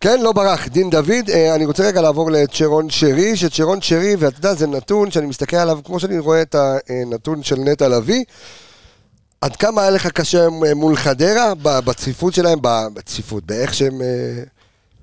כן, 0.00 0.20
לא 0.20 0.32
ברח, 0.32 0.68
דין 0.68 0.90
דוד. 0.90 1.30
אה, 1.32 1.54
אני 1.54 1.64
רוצה 1.64 1.86
רגע 1.86 2.00
לעבור 2.00 2.30
לצ'רון 2.30 2.90
שרי, 2.90 3.36
שצ'רון 3.36 3.80
שרי, 3.80 4.16
ואתה 4.18 4.38
יודע, 4.38 4.54
זה 4.54 4.66
נתון 4.66 5.10
שאני 5.10 5.26
מסתכל 5.26 5.56
עליו, 5.56 5.78
כמו 5.84 6.00
שאני 6.00 6.18
רואה 6.18 6.42
את 6.42 6.56
הנתון 6.88 7.42
של 7.42 7.56
נטע 7.56 7.88
לביא. 7.88 8.24
עד 9.40 9.56
כמה 9.56 9.82
היה 9.82 9.90
לך 9.90 10.06
קשה 10.06 10.48
מול 10.74 10.96
חדרה, 10.96 11.54
בצפיפות 11.62 12.34
שלהם, 12.34 12.58
בצפיפות, 12.62 13.44
באיך 13.44 13.74
שהם 13.74 14.00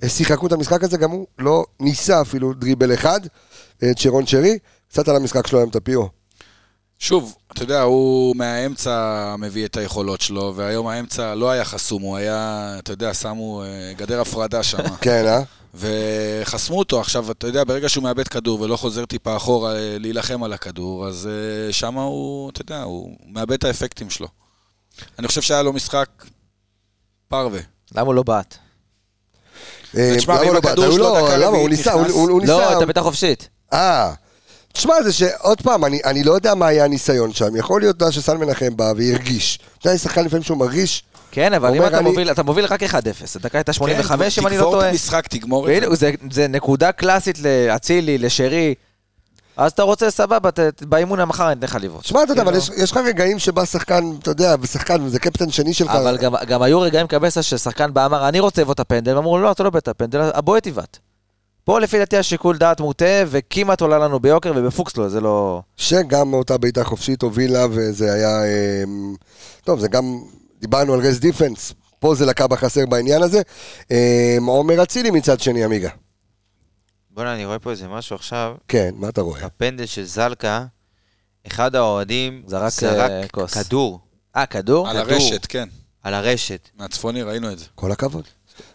שיחקו 0.07 0.47
את 0.47 0.51
המשחק 0.51 0.83
הזה, 0.83 0.97
גם 0.97 1.11
הוא 1.11 1.27
לא 1.39 1.65
ניסה 1.79 2.21
אפילו 2.21 2.53
דריבל 2.53 2.93
אחד, 2.93 3.19
אה, 3.83 3.93
צ'רון 3.93 4.27
שרי. 4.27 4.59
קצת 4.89 5.07
על 5.07 5.15
המשחק 5.15 5.47
שלו 5.47 5.59
היום, 5.59 5.69
טפירו. 5.69 6.09
שוב, 6.99 7.35
אתה 7.51 7.63
יודע, 7.63 7.81
הוא 7.81 8.35
מהאמצע 8.35 9.35
מביא 9.39 9.65
את 9.65 9.77
היכולות 9.77 10.21
שלו, 10.21 10.53
והיום 10.55 10.87
האמצע 10.87 11.35
לא 11.35 11.49
היה 11.49 11.65
חסום, 11.65 12.01
הוא 12.01 12.17
היה, 12.17 12.75
אתה 12.79 12.93
יודע, 12.93 13.13
שמו 13.13 13.63
אה, 13.63 13.93
גדר 13.97 14.21
הפרדה 14.21 14.63
שם. 14.63 14.77
כן, 15.01 15.25
אה? 15.27 15.41
וחסמו 15.75 16.79
אותו. 16.79 16.99
עכשיו, 16.99 17.31
אתה 17.31 17.47
יודע, 17.47 17.63
ברגע 17.63 17.89
שהוא 17.89 18.03
מאבד 18.03 18.27
כדור 18.27 18.61
ולא 18.61 18.77
חוזר 18.77 19.05
טיפה 19.05 19.35
אחורה 19.35 19.75
אה, 19.75 19.97
להילחם 19.99 20.43
על 20.43 20.53
הכדור, 20.53 21.07
אז 21.07 21.29
שם 21.71 21.97
הוא, 21.97 22.49
אתה 22.49 22.61
יודע, 22.61 22.83
הוא 22.83 23.17
מאבד 23.25 23.51
את 23.53 23.63
האפקטים 23.63 24.09
שלו. 24.09 24.27
אני 25.19 25.27
חושב 25.27 25.41
שהיה 25.41 25.63
לו 25.63 25.73
משחק 25.73 26.09
פרווה. 27.27 27.61
למה 27.95 28.07
הוא 28.07 28.15
לא 28.15 28.23
בעט? 28.23 28.57
אה, 29.97 30.13
תשמע, 30.17 30.33
ואם 30.35 30.47
לא 30.53 30.59
באת? 30.59 30.65
הכדור 30.65 30.85
הוא 30.85 30.93
שלו 30.93 31.03
לא- 31.03 31.21
דקה 31.27 31.37
למה? 31.37 31.45
הוא 31.45 31.53
רביעית 31.55 31.69
ניסה, 31.69 31.91
הוא 31.93 32.01
נכנס? 32.01 32.15
הוא- 32.15 32.41
ניסה. 32.41 32.53
לא, 32.53 32.69
הייתה 32.69 32.85
בעיטה 32.85 33.01
חופשית. 33.01 33.49
אה, 33.73 34.11
תשמע, 34.73 34.93
זה 35.03 35.13
שעוד 35.13 35.61
פעם, 35.61 35.85
אני, 35.85 35.99
אני 36.05 36.23
לא 36.23 36.31
יודע 36.33 36.55
מה 36.55 36.67
היה 36.67 36.83
הניסיון 36.85 37.33
שם. 37.33 37.55
יכול 37.55 37.81
להיות 37.81 38.01
שסן 38.11 38.37
מנחם 38.37 38.75
בא 38.77 38.93
והרגיש. 38.97 39.59
אתה 39.79 39.89
יודע, 39.89 39.97
שחקן 39.97 40.25
לפעמים 40.25 40.43
שהוא 40.43 40.57
מרגיש, 40.57 41.03
כן, 41.31 41.53
אבל 41.53 41.75
אם 41.75 41.85
אתה 41.85 41.97
אני- 41.99 42.09
מוביל, 42.09 42.31
אתה 42.31 42.43
מוביל 42.43 42.65
רק 42.65 42.83
1-0, 42.83 42.95
הדקה 43.35 43.57
הייתה 43.57 43.73
85 43.73 44.39
אם 44.39 44.47
אני 44.47 44.57
לא 44.57 44.61
תגמור 44.61 44.73
טועה. 44.75 44.87
את 44.87 44.91
המשחק, 44.91 45.27
תגמור 45.27 45.71
את. 45.71 45.83
זה- 45.93 46.11
זה 46.31 46.47
נקודה 46.47 46.91
קלאסית 46.91 47.37
לאצילי, 47.39 48.17
לשרי. 48.17 48.73
אז 49.59 49.71
אתה 49.71 49.83
רוצה, 49.83 50.11
סבבה, 50.11 50.49
באימון 50.81 51.19
המחר 51.19 51.51
אני 51.51 51.59
אתן 51.59 51.67
לך 51.67 51.77
לבעוט. 51.81 52.03
תשמע, 52.03 52.23
אתה 52.23 52.31
יודע, 52.31 52.41
אבל 52.41 52.59
כאילו. 52.59 52.73
יש, 52.75 52.83
יש 52.83 52.91
לך 52.91 52.97
רגעים 52.97 53.39
שבא 53.39 53.65
שחקן, 53.65 54.03
אתה 54.19 54.31
יודע, 54.31 54.55
ושחקן, 54.61 55.01
וזה 55.01 55.19
קפטן 55.19 55.51
שני 55.51 55.73
שלך. 55.73 55.91
אבל 55.91 56.17
גם, 56.17 56.33
גם 56.47 56.61
היו 56.61 56.81
רגעים 56.81 57.07
קבסה 57.07 57.43
ששחקן 57.43 57.93
בא 57.93 58.05
אמר, 58.05 58.27
אני 58.27 58.39
רוצה 58.39 58.61
לבעוט 58.61 58.75
את 58.75 58.79
הפנדל, 58.79 59.15
ואמרו 59.15 59.37
לו, 59.37 59.43
לא, 59.43 59.51
אתה 59.51 59.63
לא 59.63 59.69
באת 59.69 59.83
את 59.83 59.87
הפנדל, 59.87 60.21
הבועט 60.33 60.67
יבעט. 60.67 60.97
פה 61.63 61.79
לפי 61.79 61.99
דעתי 61.99 62.17
השיקול 62.17 62.57
דעת 62.57 62.79
מוטה, 62.79 63.05
וכמעט 63.27 63.81
עולה 63.81 63.97
לנו 63.97 64.19
ביוקר, 64.19 64.53
ובפוקס 64.55 64.97
לא, 64.97 65.09
זה 65.09 65.21
לא... 65.21 65.61
שגם 65.77 66.33
אותה 66.33 66.57
בעיטה 66.57 66.83
חופשית 66.83 67.21
הובילה, 67.21 67.65
וזה 67.71 68.13
היה... 68.13 68.41
אמ, 68.83 69.15
טוב, 69.63 69.79
זה 69.79 69.87
גם... 69.87 70.19
דיברנו 70.61 70.93
על 70.93 70.99
רס 70.99 71.17
דיפנס, 71.17 71.73
פה 71.99 72.15
זה 72.15 72.25
לקה 72.25 72.47
בחסר 72.47 72.85
בעניין 72.85 73.21
הזה. 73.23 73.41
אמ, 73.91 74.45
עומר 74.45 74.83
אצילי 74.83 75.11
מצד 75.11 75.39
שני, 75.39 75.63
עמיגה. 75.63 75.89
בוא'נה, 77.19 77.33
אני 77.33 77.45
רואה 77.45 77.59
פה 77.59 77.71
איזה 77.71 77.87
משהו 77.87 78.15
עכשיו, 78.15 78.55
כן, 78.67 78.89
מה 78.97 79.09
אתה 79.09 79.21
רואה? 79.21 79.45
הפנדל 79.45 79.85
של 79.85 80.03
זלקה, 80.03 80.65
אחד 81.47 81.75
האוהדים 81.75 82.43
זרק, 82.47 82.69
זרק 82.71 83.11
אה, 83.11 83.27
כוס. 83.31 83.53
כדור 83.53 83.99
אה, 84.35 84.45
כדור? 84.45 84.89
על 84.89 85.03
כדור. 85.03 85.13
הרשת, 85.13 85.45
כן. 85.49 85.69
על 86.03 86.13
הרשת. 86.13 86.69
מהצפוני 86.77 87.21
ראינו 87.21 87.51
את 87.51 87.59
זה. 87.59 87.65
כל 87.75 87.91
הכבוד. 87.91 88.23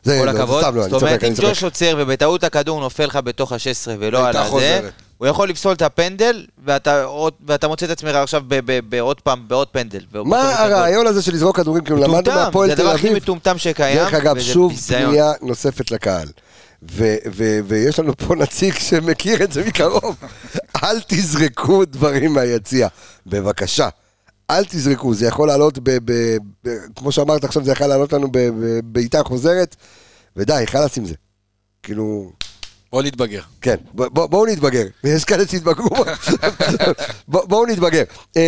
זה, 0.03 0.19
כל 0.21 0.27
לא, 0.27 0.33
זה 0.33 0.39
הכבוד. 0.43 0.63
סתם, 0.65 0.77
לא, 0.77 0.89
זאת 0.89 1.03
אומרת, 1.03 1.25
אם. 1.25 1.33
ג'וש 1.41 1.65
עוצר 1.65 1.95
ובטעות 1.99 2.45
הכדור 2.45 2.81
נופל 2.81 3.05
לך 3.07 3.17
בתוך 3.25 3.53
ה-16 3.53 3.59
ולא 3.99 4.27
על 4.29 4.37
הזה. 4.37 4.91
הוא 5.19 5.27
יכול 5.29 5.49
לפסול 5.49 5.73
את 5.73 5.83
הפנדל, 5.83 6.47
ואתה 6.65 7.05
עוד- 7.05 7.35
ואתה 7.47 7.69
מוצא 7.69 7.87
את 7.87 7.91
עצמך 7.91 8.15
עכשיו 8.15 8.43
ב- 8.49 8.61
ב- 8.73 8.91
בעוד 8.91 9.21
פעם, 9.21 9.49
בעוד 9.49 9.69
פנדל. 9.69 10.01
מה. 10.25 10.53
הרעיון 10.59 11.07
הזה 11.07 11.23
של 11.23 11.33
לזרוק 11.33 11.57
כדורים? 11.57 11.85
כאילו 11.85 11.97
למדנו 11.97 12.19
מטומטם, 12.19 12.35
מהפועל 12.45 12.71
זה 12.71 12.77
תל 12.77 12.83
הדבר 12.83 12.95
הכי 12.95 13.07
אביב. 13.09 13.23
מטומטם 13.23 13.59
שקיים. 13.59 13.97
דרך 13.99 14.15
אגב, 14.15 14.37
וזה 14.37 14.45
שוב 14.45 14.73
ביזיון. 14.73 15.07
פנייה 15.11 15.33
נוספת 15.43 15.91
לקהל. 15.91 16.29
ו- 16.91 17.17
ו- 17.33 17.59
ויש 17.65 17.99
לנו 17.99 18.17
פה 18.17 18.35
נציג 18.35 18.75
שמכיר 18.79 19.45
את 19.45 19.53
זה 19.53 19.65
מקרוב. 19.67 20.17
אל 20.83 21.01
תזרקו 21.07 21.85
דברים 21.85 22.33
מהיציע, 22.33 22.89
בבקשה. 23.27 23.89
אל 24.51 24.65
תזרקו, 24.65 25.15
זה 25.15 25.27
יכול 25.27 25.49
לעלות, 25.49 25.79
ב- 25.79 25.99
ב- 26.05 26.37
ב- 26.65 26.77
כמו 26.97 27.13
שאמרת 27.13 27.45
עכשיו, 27.45 27.65
זה 27.65 27.73
יכול 27.73 27.87
לעלות 27.87 28.13
לנו 28.13 28.29
בבעיטה 28.33 29.23
חוזרת, 29.25 29.77
ודי, 30.37 30.63
חלאס 30.67 30.99
עם 30.99 31.05
זה. 31.07 31.15
כאילו, 31.83 32.33
בוא 32.93 33.03
נתבגר. 33.03 33.41
כן, 33.61 33.77
ב- 33.95 34.03
ב- 34.03 34.25
בואו 34.31 34.47
נתבגר. 34.47 34.85
יש 35.05 35.25
כאלה 35.25 35.47
שהתבגרו. 35.49 36.05
ב- 37.29 37.45
בואו 37.49 37.67
נתבגר. 37.67 38.03
אמ, 38.37 38.43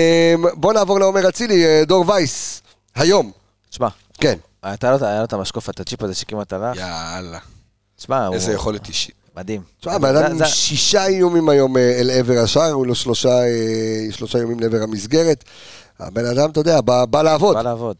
בואו 0.55 0.72
נעבור 0.72 0.99
לעומר 1.01 1.28
אצילי, 1.28 1.64
אה, 1.66 1.82
דור 1.87 2.11
וייס, 2.11 2.62
היום. 2.95 3.32
שמע, 3.70 3.89
כן. 4.14 4.39
היה 4.62 4.76
לו 5.18 5.24
את 5.24 5.32
המשקוף, 5.32 5.70
את 5.70 5.80
הצ'יפ 5.80 6.03
הזה 6.03 6.14
שכמעט 6.14 6.53
הלך. 6.53 6.76
יאללה. 6.76 7.39
שמע, 7.99 8.27
הוא... 8.27 8.35
איזה 8.35 8.53
יכולת 8.53 8.89
אישית. 8.89 9.15
מדהים. 9.37 9.63
תשמע, 9.81 9.99
בן 9.99 10.13
זה- 10.15 10.27
אדם 10.27 10.37
עם 10.37 10.47
שישה 10.47 11.07
איומים 11.07 11.49
היום 11.49 11.77
אה, 11.77 11.97
אל 12.01 12.11
עבר 12.11 12.39
השער, 12.39 12.63
היו 12.63 12.85
לו 12.85 12.95
שלושה, 12.95 13.29
אה, 13.43 13.47
שלושה 14.11 14.39
איומים 14.39 14.61
לעבר 14.61 14.83
המסגרת. 14.83 15.45
הבן 15.99 16.25
אדם, 16.27 16.51
אתה 16.51 16.61
יודע, 16.61 16.81
בא, 16.81 17.05
בא 17.05 17.23
לעבוד. 17.23 17.57
בא 17.57 17.63
לעבוד. 17.63 17.97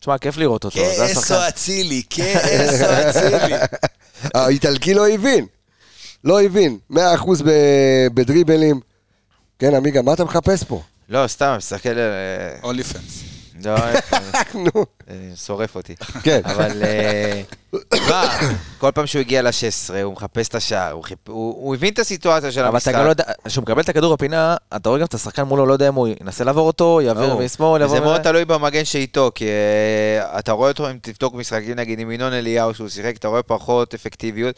תשמע, 0.00 0.18
כיף 0.18 0.36
לראות 0.36 0.64
אותו, 0.64 0.80
השחקן. 1.02 1.34
אצילי, 1.48 2.02
כאסו 2.10 2.84
אצילי. 3.10 3.54
האיטלקי 4.34 4.94
לא 4.94 5.08
הבין. 5.08 5.46
לא 6.24 6.42
הבין. 6.42 6.78
מאה 6.90 7.14
אחוז 7.14 7.42
ב- 7.42 7.50
בדריבלים. 8.14 8.80
כן, 9.58 9.74
עמיגה, 9.74 10.02
מה 10.02 10.12
אתה 10.12 10.24
מחפש 10.24 10.62
פה? 10.62 10.82
לא, 11.08 11.26
סתם, 11.26 11.54
מסתכל 11.58 11.88
על... 11.88 11.98
אה, 11.98 12.58
אונלי 12.62 12.82
פנס. 12.84 13.22
לא, 13.64 13.76
אה, 13.76 14.00
נו. 14.64 14.84
אה, 15.10 15.14
שורף 15.36 15.76
אותי. 15.76 15.96
כן. 16.22 16.40
אבל... 16.44 16.82
אה, 16.82 17.42
כל 18.78 18.90
פעם 18.90 19.06
שהוא 19.06 19.20
הגיע 19.20 19.42
ל-16, 19.42 19.94
הוא 20.02 20.12
מחפש 20.12 20.48
את 20.48 20.54
השער, 20.54 21.00
הוא 21.28 21.74
הבין 21.74 21.92
את 21.92 21.98
הסיטואציה 21.98 22.52
של 22.52 22.60
אבל 22.60 22.68
המשחק. 22.68 22.90
אתה 22.90 22.98
גם 22.98 23.04
לא 23.04 23.10
יודע, 23.10 23.24
כשהוא 23.44 23.62
מקבל 23.62 23.80
את 23.80 23.88
הכדור 23.88 24.16
בפינה, 24.16 24.56
אתה 24.76 24.88
רואה 24.88 25.00
גם 25.00 25.06
את 25.06 25.14
השחקן 25.14 25.42
מולו, 25.42 25.66
לא 25.66 25.72
יודע 25.72 25.88
אם 25.88 25.94
הוא 25.94 26.08
ינסה 26.20 26.44
לעבור 26.44 26.66
אותו, 26.66 27.00
יעביר. 27.00 27.36
משמאל, 27.36 27.80
יעבור... 27.80 27.96
זה 27.96 28.02
מאוד 28.02 28.22
תלוי 28.22 28.44
במגן 28.44 28.84
שאיתו, 28.84 29.30
כי 29.34 29.48
אתה 30.38 30.52
רואה 30.52 30.68
אותו, 30.68 30.90
אם 30.90 30.98
תבדוק 31.02 31.34
משחקים 31.34 31.76
נגיד 31.76 31.98
עם 31.98 32.10
ינון 32.10 32.32
אליהו 32.32 32.74
שהוא 32.74 32.88
שיחק, 32.88 33.16
אתה 33.16 33.28
רואה 33.28 33.42
פחות 33.42 33.94
אפקטיביות. 33.94 34.56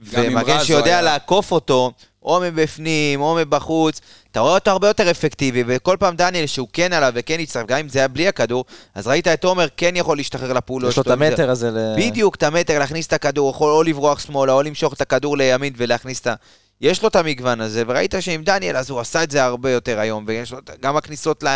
ומגן 0.00 0.64
שיודע. 0.64 1.02
לעקוף 1.02 1.52
אותו, 1.52 1.92
או 2.22 2.40
מבפנים, 2.40 3.20
או 3.20 3.34
מבחוץ, 3.34 4.00
אתה 4.32 4.40
רואה 4.40 4.54
אותו 4.54 4.70
הרבה 4.70 4.88
יותר 4.88 5.10
אפקטיבי, 5.10 5.64
וכל 5.66 5.96
פעם 6.00 6.16
דניאל 6.16 6.46
שהוא 6.46 6.68
כן 6.72 6.92
עליו 6.92 7.12
וכן 7.14 7.40
יצטרף, 7.40 7.66
גם 7.66 7.78
אם 7.78 7.88
זה 7.88 7.98
היה 7.98 8.08
בלי 8.08 8.28
הכדור, 8.28 8.64
אז 8.94 9.06
ראית 9.06 9.28
את 9.28 9.44
עומר 9.44 9.66
כן 9.76 9.96
יכול 9.96 10.16
להשתחרר 10.16 10.52
לפעולות 10.52 10.90
יש 10.90 10.96
לו 10.96 11.02
את 11.02 11.08
המטר 11.08 11.50
הזה 11.50 11.70
ל... 11.70 11.94
בדיוק, 11.96 12.34
את 12.34 12.42
המטר, 12.42 12.78
להכניס 12.78 13.06
את 13.06 13.12
הכדור, 13.12 13.50
יכול 13.50 13.72
או 13.72 13.82
לברוח 13.82 14.18
שמאלה, 14.18 14.52
או 14.52 14.62
למשוך 14.62 14.92
את 14.92 15.00
הכדור 15.00 15.36
לימין 15.36 15.72
ולהכניס 15.76 16.20
את 16.20 16.26
ה... 16.26 16.34
יש 16.80 17.02
לו 17.02 17.08
את 17.08 17.16
המגוון 17.16 17.60
הזה, 17.60 17.82
וראית 17.86 18.14
שעם 18.20 18.42
דניאל, 18.42 18.76
אז 18.76 18.90
הוא 18.90 19.00
עשה 19.00 19.22
את 19.22 19.30
זה 19.30 19.44
הרבה 19.44 19.70
יותר 19.70 20.00
היום, 20.00 20.24
ויש 20.26 20.52
לו 20.52 20.58
גם 20.80 20.96
הכניסות, 20.96 21.42
ל, 21.42 21.46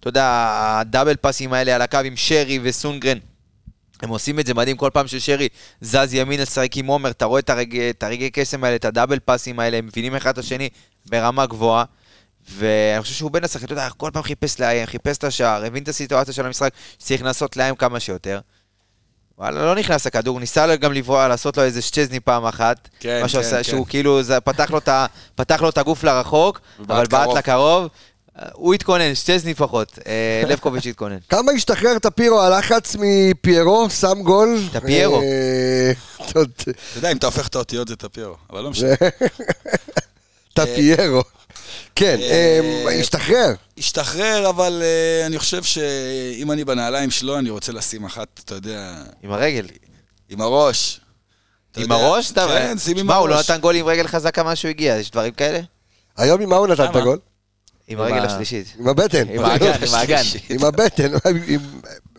אתה 0.00 0.08
יודע, 0.08 0.46
הדאבל 0.80 1.16
פאסים 1.16 1.52
האלה 1.52 1.74
על 1.74 1.82
הקו 1.82 1.98
עם 2.04 2.16
שרי 2.16 2.58
וסונגרן. 2.62 3.18
הם 4.02 4.08
עושים 4.08 4.40
את 4.40 4.46
זה 4.46 4.54
מדהים, 4.54 4.76
כל 4.76 4.90
פעם 4.92 5.06
ששרי 5.06 5.48
זז 5.80 6.14
ימין 6.14 6.40
לשחק 6.40 6.76
עם 6.76 6.86
עומר, 6.86 7.10
אתה 7.10 7.24
רואה 7.24 7.40
את 7.90 8.02
הרגעי 8.02 8.30
קסם 8.30 8.64
האלה, 8.64 8.76
את 8.76 8.84
הדאבל 8.84 9.18
פאסים 9.18 9.58
האלה, 9.60 9.76
הם 9.76 9.86
מבינים 9.86 10.14
אחד 10.14 10.30
את 10.30 10.38
השני 10.38 10.68
ברמה 11.06 11.46
גבוהה. 11.46 11.84
ואני 12.50 13.02
חושב 13.02 13.14
שהוא 13.14 13.30
בין 13.30 13.44
השחקנים, 13.44 13.64
אתה 13.64 13.72
יודע, 13.72 13.90
כל 13.90 14.10
פעם 14.12 14.22
חיפש 14.22 14.60
לאיים, 14.60 14.86
חיפש 14.86 15.18
את 15.18 15.24
השער, 15.24 15.64
הבין 15.64 15.82
את 15.82 15.88
הסיטואציה 15.88 16.34
של 16.34 16.46
המשחק, 16.46 16.70
שצריך 16.98 17.22
לנסות 17.22 17.56
לאיים 17.56 17.74
כמה 17.74 18.00
שיותר. 18.00 18.40
וואלה, 19.38 19.64
לא 19.64 19.74
נכנס 19.74 20.06
לכדור, 20.06 20.40
ניסה 20.40 20.76
גם 20.76 20.92
לברוע, 20.92 21.28
לעשות 21.28 21.56
לו 21.56 21.62
איזה 21.62 21.82
שצ'זני 21.82 22.20
פעם 22.20 22.44
אחת. 22.44 22.88
כן, 23.00 23.16
מה 23.16 23.22
כן, 23.22 23.28
שעושה, 23.28 23.56
כן. 23.56 23.62
שהוא 23.62 23.86
כאילו, 23.86 24.22
זה, 24.22 24.40
פתח, 24.40 24.70
לו 24.70 24.78
את 24.78 24.88
פתח 25.34 25.62
לו 25.62 25.68
את 25.68 25.78
הגוף 25.78 26.04
לרחוק, 26.04 26.60
אבל 26.88 27.06
בעט 27.06 27.24
קרוב. 27.24 27.38
לקרוב. 27.38 27.88
הוא 28.52 28.74
התכונן, 28.74 29.14
שצ'זני 29.14 29.54
פחות. 29.54 29.98
אה, 30.06 30.42
לבקוביץ' 30.48 30.86
התכונן. 30.86 31.18
כמה 31.28 31.52
השתחרר 31.52 31.98
טפירו 31.98 32.40
הלחץ 32.40 32.96
מפיירו, 32.98 33.90
שם 33.90 34.22
גול. 34.22 34.58
טפיירו. 34.72 35.20
אה, 35.20 35.92
תודה. 36.32 36.50
אתה 36.62 36.98
יודע, 36.98 37.12
אם 37.12 37.16
אתה 37.16 37.26
הופך 37.26 37.48
את 37.48 37.54
האותיות 37.54 37.88
זה 37.88 37.96
טפיירו, 37.96 38.34
אבל 38.50 38.60
לא 38.60 38.70
משנה. 38.70 38.94
טפיירו. 40.54 41.22
כן, 41.96 42.18
אה, 42.20 42.60
אה, 42.88 43.00
השתחרר. 43.00 43.54
השתחרר, 43.78 44.48
אבל 44.48 44.82
אה, 44.82 45.26
אני 45.26 45.38
חושב 45.38 45.62
שאם 45.62 46.52
אני 46.52 46.64
בנעליים 46.64 47.10
שלו, 47.10 47.38
אני 47.38 47.50
רוצה 47.50 47.72
לשים 47.72 48.04
אחת, 48.04 48.40
אתה 48.44 48.54
יודע, 48.54 48.94
עם 49.22 49.32
הרגל. 49.32 49.66
עם 50.28 50.40
הראש. 50.40 51.00
עם. 51.76 51.92
הראש? 51.92 52.32
כן, 52.32 52.78
שים 52.78 52.96
עם 52.96 53.04
שמע, 53.04 53.16
הוא 53.16 53.28
לא 53.28 53.34
הראש. 53.34 53.50
נתן 53.50 53.60
גול 53.60 53.74
עם 53.76 53.86
רגל 53.86 54.06
חזקה 54.06 54.42
מאז 54.42 54.58
שהוא 54.58 54.68
הגיע, 54.68 54.96
יש 54.96 55.10
דברים 55.10 55.32
כאלה? 55.32 55.60
היום 56.16 56.40
עם 56.40 56.48
מה 56.48 56.56
הוא 56.56 56.66
נתן 56.66 56.84
את? 56.84 56.96
הגול? 56.96 57.18
עם 57.88 58.00
הרגל 58.00 58.24
השלישית. 58.24 58.74
עם 58.78 58.88
הבטן. 58.88 59.28
עם 59.28 59.44
האגן, 59.44 59.72
עם 59.86 59.94
האגן. 59.94 60.22
עם 60.50 60.64
הבטן. 60.64 61.12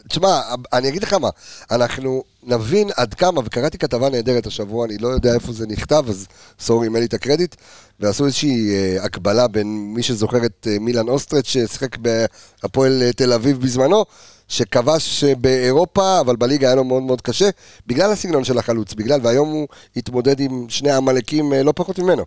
תשמע, 0.09 0.41
אני 0.73 0.89
אגיד 0.89 1.03
לך 1.03 1.13
מה, 1.13 1.29
אנחנו 1.71 2.23
נבין 2.43 2.89
עד 2.95 3.13
כמה, 3.13 3.41
וקראתי 3.45 3.77
כתבה 3.77 4.09
נהדרת 4.09 4.45
השבוע, 4.47 4.85
אני 4.85 4.97
לא 4.97 5.07
יודע 5.07 5.33
איפה 5.33 5.51
זה 5.51 5.67
נכתב, 5.67 6.03
אז 6.09 6.27
סורי 6.59 6.87
אם 6.87 6.95
אין 6.95 7.01
לי 7.01 7.07
את 7.07 7.13
הקרדיט, 7.13 7.55
ועשו 7.99 8.25
איזושהי 8.25 8.69
אה, 8.75 9.03
הקבלה 9.03 9.47
בין 9.47 9.93
מי 9.95 10.03
שזוכר 10.03 10.45
את 10.45 10.67
אה, 10.71 10.79
מילן 10.79 11.07
אוסטרץ' 11.07 11.47
ששיחק 11.47 11.97
בהפועל 11.97 13.03
אה, 13.03 13.13
תל 13.13 13.33
אביב 13.33 13.61
בזמנו, 13.61 14.05
שכבש 14.47 15.23
אה, 15.23 15.35
באירופה, 15.35 16.19
אבל 16.19 16.35
בליגה 16.35 16.67
היה 16.67 16.75
לו 16.75 16.83
מאוד 16.83 17.03
מאוד 17.03 17.21
קשה, 17.21 17.49
בגלל 17.87 18.11
הסגנון 18.11 18.43
של 18.43 18.57
החלוץ, 18.57 18.93
בגלל, 18.93 19.19
והיום 19.23 19.49
הוא 19.49 19.67
התמודד 19.95 20.39
עם 20.39 20.65
שני 20.69 20.91
עמלקים 20.91 21.53
אה, 21.53 21.63
לא 21.63 21.73
פחות 21.75 21.99
ממנו. 21.99 22.23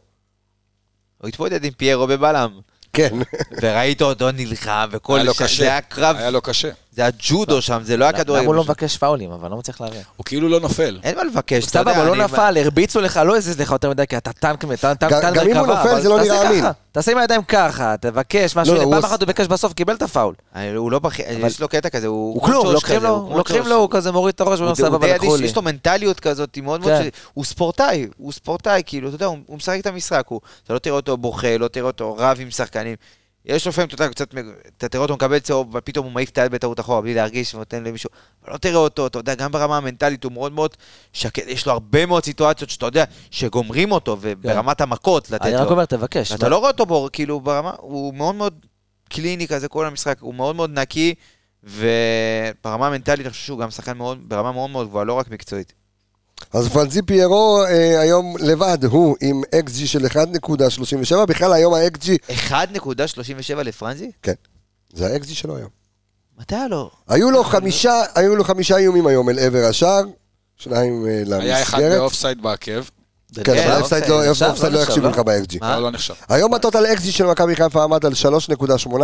הוא 1.18 1.28
התמודד 1.28 1.64
עם 1.64 1.72
פיירו 1.72 2.07
בבלם. 2.07 2.51
כן. 2.93 3.18
וראית 3.62 4.03
אותו 4.03 4.31
נלחם, 4.33 4.89
וכל 4.93 5.14
היה 5.16 5.24
לו 5.24 5.35
ש- 5.35 5.43
קשה. 5.43 5.62
זה 5.62 5.68
היה 5.68 5.81
קרב, 5.81 6.16
היה 6.16 6.31
לו 6.31 6.41
קשה. 6.43 6.70
זה 7.01 7.05
היה 7.05 7.13
ג'ודו 7.19 7.63
שם, 7.63 7.81
זה 7.85 7.97
לא 7.97 8.05
היה 8.05 8.13
כדורגל. 8.13 8.41
למה 8.43 8.47
הוא 8.49 8.55
לא. 8.55 8.65
מבקש 8.65 8.97
פאולים, 8.97 9.31
אבל 9.33 9.51
לא 9.51 9.57
מצליח 9.57 9.81
להבין. 9.81 10.01
הוא 10.17 10.25
כאילו 10.25 10.49
לא 10.49 10.61
נופל. 10.61 10.99
אין 11.03 11.17
מה 11.17 11.25
לבקש, 11.25 11.67
אתה 11.71 11.79
יודע. 11.79 11.93
סבבה, 11.95 12.05
לא 12.05 12.17
נפל, 12.25 12.57
הרביצו 12.57 13.01
לך, 13.01 13.21
לא 13.27 13.37
הזיז 13.37 13.61
לך 13.61 13.71
יותר 13.71 13.91
מדי, 13.91 14.07
כי 14.09 14.17
אתה 14.17 14.33
טנק, 14.33 14.65
טנק, 14.81 15.01
גם- 15.13 15.47
אם 15.49 15.57
הוא 15.57 15.67
מרכבה, 15.67 15.91
נופל, 15.91 16.01
זה 16.01 16.09
לא 16.09 16.21
נראה 16.23 16.49
אמין. 16.51 16.65
תעשה 16.93 17.13
עם 17.13 17.19
הידיים 17.19 17.43
ככה, 17.43 17.95
תבקש 18.01 18.57
משהו, 18.57 18.75
לא, 18.75 18.81
לא, 18.85 18.91
פעם 18.91 19.05
אחת 19.05 19.21
הוא 19.21 19.27
ביקש 19.27 19.47
בסוף, 19.47 19.73
קיבל 19.73 19.95
את 19.95 20.03
הפאול. 20.03 20.35
אני- 20.55 20.71
הוא 20.75 20.91
לא 20.93 20.99
בכי... 20.99 21.23
יש 21.23 21.61
לו 21.61 21.69
קטע 21.69 21.89
כזה, 21.89 22.07
הוא... 22.07 22.35
הוא 22.35 22.43
כלום, 22.43 22.67
לוקחים 22.73 23.67
לו, 23.67 23.77
הוא 23.77 23.89
כזה 23.91 24.13
מוריד 24.13 24.35
את 24.35 24.41
הראש 24.41 24.61
ואומר 24.61 24.75
סבבה, 24.75 25.15
לקחו 25.15 25.37
לי. 25.37 25.45
יש 25.45 25.57
לו 25.57 25.63
מנטליות 25.63 26.21
כזאת, 26.21 26.55
היא 26.55 26.63
מאוד 26.65 26.81
מאוד... 26.81 26.93
כן. 26.93 27.09
הוא 27.35 27.45
ספורטאי, 27.45 28.07
הוא 28.17 28.33
ספורטאי, 28.33 28.83
כאילו, 28.87 29.09
אתה 29.09 29.17
יודע, 29.17 29.27
הוא 29.27 29.57
משחק 29.57 29.81
את 29.81 29.87
המשחק, 29.87 30.27
אתה 30.65 30.75
לא 30.75 30.79
תראה 30.79 30.97
אותו 30.97 31.17
בוכה, 31.17 31.59
לא 31.59 31.69
תראה 31.69 31.87
אותו 31.87 32.17
רב 32.19 32.37
עם 32.41 32.51
שחקנים. 32.51 32.97
יש 33.45 33.66
לו 33.66 33.70
לפעמים, 33.70 33.88
אתה 33.88 33.95
יודע, 33.95 34.09
קצת, 34.09 34.34
אתה 34.76 34.88
תראה 34.88 35.03
אותו 35.03 35.14
מקבל 35.14 35.38
צהוב, 35.38 35.74
ופתאום 35.74 36.07
הוא 36.07 36.12
מעיף 36.12 36.30
את 36.30 36.38
היד 36.38 36.53
בטעות 36.53 36.80
אחורה, 36.80 37.01
בלי 37.01 37.14
להרגיש, 37.14 37.55
ונותן 37.55 37.84
למישהו, 37.84 38.11
אבל 38.45 38.53
לא 38.53 38.59
תראה 38.59 38.76
אותו, 38.76 39.07
אתה 39.07 39.18
יודע, 39.18 39.34
גם 39.34 39.53
ברמה 39.53 39.76
המנטלית 39.76 40.24
הוא 40.24 40.32
מאוד 40.32 40.53
מאוד 40.53 40.76
שקט, 41.12 41.43
יש 41.47 41.66
לו 41.66 41.72
הרבה 41.72 42.07
מאוד 42.07 42.24
סיטואציות 42.24 42.70
שאתה 42.70 42.86
יודע, 42.86 43.05
שגומרים 43.30 43.93
אותו, 43.93 44.16
וברמת 44.20 44.80
המכות 44.80 45.30
לתת 45.30 45.47
אני 45.47 45.55
רק 45.55 45.64
לו. 45.64 45.70
אומר, 45.70 45.84
תבקש. 45.84 46.32
אתה 46.32 46.49
לא 46.49 46.59
רואה 46.59 46.70
אותו 46.70 46.86
בו, 46.86 47.09
כאילו, 47.12 47.41
ברמה, 47.41 47.72
הוא 47.78 48.14
מאוד 48.14 48.34
מאוד 48.34 48.66
קליני 49.09 49.49
כזה 49.49 49.68
כל 49.68 49.86
המשחק, 49.86 50.16
הוא 50.20 50.34
מאוד 50.34 50.57
מאוד 50.57 50.78
נקי, 50.78 51.14
וברמה 51.64 52.86
המנטלית 52.86 53.20
אני 53.20 53.30
חושב 53.30 53.45
שהוא 53.45 53.59
גם 53.59 53.70
שחקן 53.70 53.97
מאוד, 53.97 54.18
ברמה 54.28 54.53
מאוד 54.53 54.70
מאוד 54.70 54.86
גבוהה, 54.86 55.05
לא 55.05 55.12
רק 55.12 55.30
מקצועית. 55.30 55.80
אז 56.53 56.68
פרנזי 56.68 57.03
פיירו 57.03 57.64
אה, 57.64 58.01
היום 58.01 58.36
לבד, 58.41 58.84
הוא 58.84 59.16
עם 59.20 59.43
XG 59.55 59.86
של 59.86 60.07
1.37, 60.07 61.26
בכלל 61.28 61.53
היום 61.53 61.74
ה-XG, 61.74 62.32
1.37 62.51 63.55
לפרנזי? 63.64 64.11
זה 64.93 65.07
ה-XG 65.07 65.34
שלו 65.34 65.57
היום. 65.57 65.68
מתי 66.38 66.55
היה 66.55 66.68
לו? 66.68 66.91
היו 67.09 67.30
לו 67.30 67.45
חמישה, 67.45 68.03
היו 68.14 68.36
לו 68.36 68.45
חמישה 68.45 68.76
איומים 68.76 69.07
היום 69.07 69.28
אל 69.28 69.38
עבר 69.38 69.64
השער, 69.64 70.05
שניים 70.57 71.07
אה, 71.07 71.38
היה 71.38 71.62
אחד 71.62 71.78
למסגרת. 71.78 71.99
באופסייד 71.99 72.43
בעקב, 72.43 72.82
כן, 73.45 73.53
אבל 73.53 73.70
לא- 73.70 73.78
נחשב, 74.31 74.45
האופסייד 74.45 74.72
לא 74.72 74.81
לא 74.81 75.03
לא? 75.03 75.11
לך 75.11 75.18
ב-XG. 75.18 75.57
מה? 75.61 75.81
לא 75.81 75.91
נחשב. 75.91 76.14
היום 76.28 76.55
הטוטל 76.55 76.87
XG 76.87 77.11
של 77.11 77.26
מכבי 77.26 77.57
חיפה 77.57 77.85
עמד 77.85 78.07
על 78.07 78.12
3.18, 78.12 78.97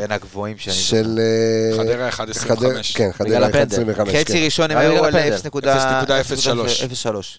בין 0.00 0.12
הגבוהים 0.12 0.58
שאני 0.58 0.76
זוכר. 0.76 0.86
של... 0.86 1.20
אה, 1.72 1.78
חדרה 1.78 2.08
1.25. 2.08 2.38
חדרה- 2.38 2.80
כן, 2.94 3.10
חדרה 3.12 3.28
בגלל 3.28 3.44
הפנדל. 3.44 3.94
1.25. 3.94 4.00
חצי 4.20 4.32
כן. 4.38 4.44
ראשון 4.44 4.70
הם 4.70 4.78
היו 4.78 5.04
על 5.04 5.16
הפנדל. 5.16 5.36
0.03. 5.36 7.38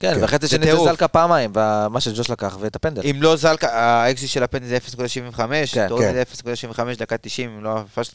כן, 0.00 0.14
כן. 0.14 0.24
וחצי 0.24 0.46
זה 0.46 0.56
שני 0.56 0.72
זה. 0.72 0.78
זלקה 0.84 1.08
פעמיים, 1.08 1.50
ומה 1.54 2.00
שג'וש 2.00 2.30
לקח, 2.30 2.56
ואת 2.60 2.76
הפנדל. 2.76 3.02
אם 3.10 3.22
לא 3.22 3.36
זלקה, 3.36 3.68
האקזי 3.72 4.28
של 4.28 4.42
הפנדל 4.42 4.66
זה 4.66 4.76
0.75, 4.76 5.40
כן, 5.72 5.88
תוריד 5.88 6.08
כן. 6.08 6.20
את 6.20 6.30
0.75 6.74 6.80
דקה 6.98 7.16
90, 7.16 7.50
אם 7.50 7.64
לא... 7.64 7.80
פשוט- 7.94 8.14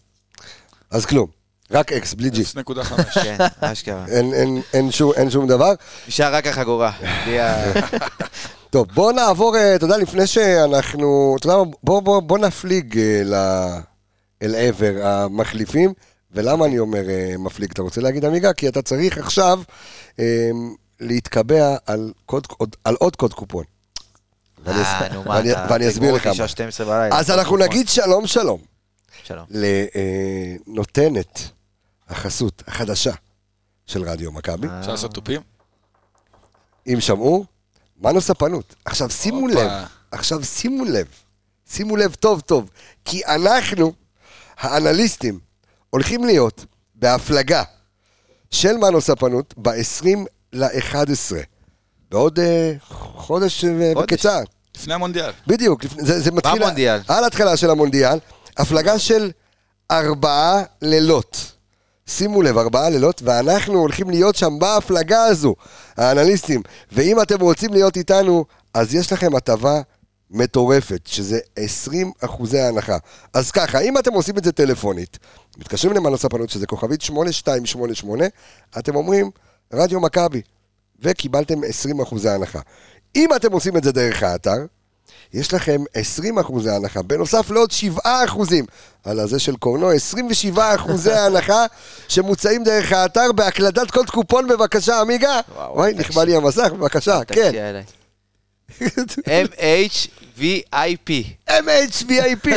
אז 0.92 1.06
כלום, 1.06 1.28
רק 1.72 1.92
X, 1.92 2.16
בלי 2.18 2.30
G. 2.30 2.34
0.5. 2.34 2.74
כן, 3.24 3.38
אשכרה. 3.62 4.06
אין- 4.08 4.34
אין- 4.34 4.62
אין 4.74 4.92
שום- 4.92 5.12
אין 5.16 5.30
שום 5.30 5.48
דבר. 5.48 5.74
נשאר 6.08 6.36
רק 6.36 6.48
החגורה. 6.48 6.92
טוב, 8.70 8.88
בוא 8.94 9.12
נעבור, 9.12 9.56
אה, 9.58 9.76
אתה 9.76 9.86
יודע, 9.86 9.98
לפני 9.98 10.28
שאנחנו, 10.28 11.36
אתה 11.40 11.48
יודע 11.48 11.58
מה, 11.58 11.64
בוא, 11.84 12.00
בוא, 12.02 12.20
בוא 12.22 12.38
נפליג 12.38 12.98
אה, 13.00 13.22
ל... 13.26 13.34
אל 14.42 14.56
עבר 14.56 14.94
המחליפים, 15.04 15.94
ולמה 16.32 16.66
אני 16.66 16.80
אומר 16.80 17.10
אה, 17.10 17.34
מפליג, 17.40 17.72
אתה 17.72 17.82
רוצה 17.82 18.02
להגיד 18.02 18.26
עמיגה? 18.26 18.54
כי 18.54 18.68
אתה 18.68 18.82
צריך 18.82 19.18
עכשיו 19.18 19.60
להתקבע 21.00 21.76
על, 21.86 22.12
קוד, 22.26 22.48
עוד- 22.58 22.76
על 22.84 22.96
עוד 23.00 23.16
קוד 23.16 23.34
קופון. 23.34 23.64
ואני 24.66 24.82
אס- 24.82 24.88
אה, 24.88 25.14
נו 25.14 25.24
מה, 25.24 25.36
ואני- 25.36 25.52
אתה... 25.52 25.68
ואני 25.70 25.88
אסביר 25.90 26.14
לך 26.14 26.22
תגמור 26.22 26.34
אותי 26.34 26.42
מה. 26.42 26.48
שעה 26.48 26.48
12 26.48 26.86
בלילה. 26.88 27.20
אז 27.20 27.32
אנחנו 27.32 27.58
נגיד 27.58 27.88
שלום 27.88 28.28
שלום 28.28 28.60
שלום. 29.24 29.46
לנותנת 30.68 31.40
החסות 32.10 32.64
החדשה 32.68 33.12
של 33.86 34.04
רדיו 34.10 34.32
מכבי. 34.32 34.68
אפשר 34.80 34.92
לעשות 34.92 35.14
תופים? 35.14 35.42
אם 36.88 37.02
שמעו, 37.02 37.46
מנו 38.02 38.22
ספנות. 38.22 38.76
עכשיו 38.86 39.10
שימו. 39.10 39.48
לב, 39.48 39.72
עכשיו 40.12 40.44
שימו 40.44 40.86
לב, 40.86 41.08
שימו 41.70 41.96
לב 41.96 42.16
טוב 42.16 42.42
טוב, 42.42 42.70
כי 43.06 43.26
אנחנו, 43.26 43.94
האנליסטים, 44.58 45.40
הולכים 45.90 46.24
להיות 46.26 46.66
בהפלגה 46.96 47.64
של 48.52 48.78
מנו 48.78 49.02
ספנות 49.02 49.54
ב-20 49.58 50.08
ל-11, 50.54 51.36
בעוד 52.12 52.40
אה, 52.40 52.74
חודש. 53.16 53.66
וקצר. 54.04 54.40
לפני 54.78 54.94
המונדיאל. 54.94 55.32
בדיוק, 55.48 55.84
לפני- 55.84 56.04
זה, 56.06 56.20
זה 56.20 56.32
מתחיל... 56.32 56.60
במונדיאל. 56.60 57.00
על 57.08 57.24
ההתחלה 57.24 57.58
של 57.58 57.70
המונדיאל, 57.70 58.18
הפלגה 58.58 59.00
של 59.00 59.32
ארבעה 59.92 60.64
לילות. 60.82 61.52
שימו 62.08 62.42
לב, 62.42 62.58
ארבעה 62.58 62.90
לילות, 62.90 63.22
ואנחנו 63.26 63.74
הולכים 63.74 64.10
להיות 64.10 64.36
שם 64.36 64.60
בהפלגה 64.60 65.24
הזו, 65.24 65.56
האנליסטים. 65.98 66.62
ואם 66.92 67.22
אתם 67.22 67.40
רוצים 67.40 67.74
להיות 67.74 67.98
איתנו, 67.98 68.46
אז 68.74 68.96
יש 68.96 69.14
לכם 69.14 69.36
הטבה 69.36 69.82
מטורפת, 70.32 71.08
שזה 71.08 71.40
20 71.56 72.12
אחוזי 72.22 72.60
הנחה. 72.60 72.98
אז 73.34 73.52
ככה, 73.52 73.80
אם 73.80 73.98
אתם 73.98 74.14
עושים 74.14 74.38
את 74.38 74.44
זה 74.44 74.52
טלפונית, 74.52 75.18
מתקשרים 75.58 75.96
למנוס 75.96 76.22
ספנות, 76.22 76.50
שזה 76.50 76.68
כוכבית 76.68 77.02
8288, 77.02 78.26
אתם 78.78 78.96
אומרים, 78.96 79.32
רדיו 79.74 80.00
מכבי, 80.00 80.42
וקיבלתם 81.00 81.64
20 81.64 82.00
אחוזי 82.02 82.30
הנחה. 82.30 82.60
אם 83.16 83.30
אתם 83.36 83.52
עושים 83.52 83.78
את 83.78 83.84
זה 83.84 83.92
דרך 83.92 84.24
האתר, 84.24 84.66
יש 85.34 85.54
לכם 85.54 85.84
20 85.94 86.40
אחוזי 86.40 86.70
הנחה, 86.70 87.02
בנוסף 87.02 87.52
לעוד 87.52 87.72
7 87.72 88.02
אחוזים. 88.26 88.66
על 89.06 89.20
הזה 89.20 89.40
של 89.40 89.56
קורנו, 89.56 89.92
27 89.92 90.76
אחוזי 90.76 91.14
הנחה 91.26 91.66
שמוצאים 92.08 92.64
דרך 92.64 92.92
האתר 92.92 93.32
בהקלדת 93.32 93.92
קוד 93.92 94.10
קופון 94.10 94.48
בבקשה, 94.48 95.02
עמיגה. 95.02 95.40
וואי. 95.74 95.94
נכבה 95.94 96.24
לי 96.24 96.36
המסך, 96.36 96.72
בבקשה, 96.74 97.20
כן. 97.28 97.52
MHVIP. 99.48 101.10
MHVIP. 101.50 102.48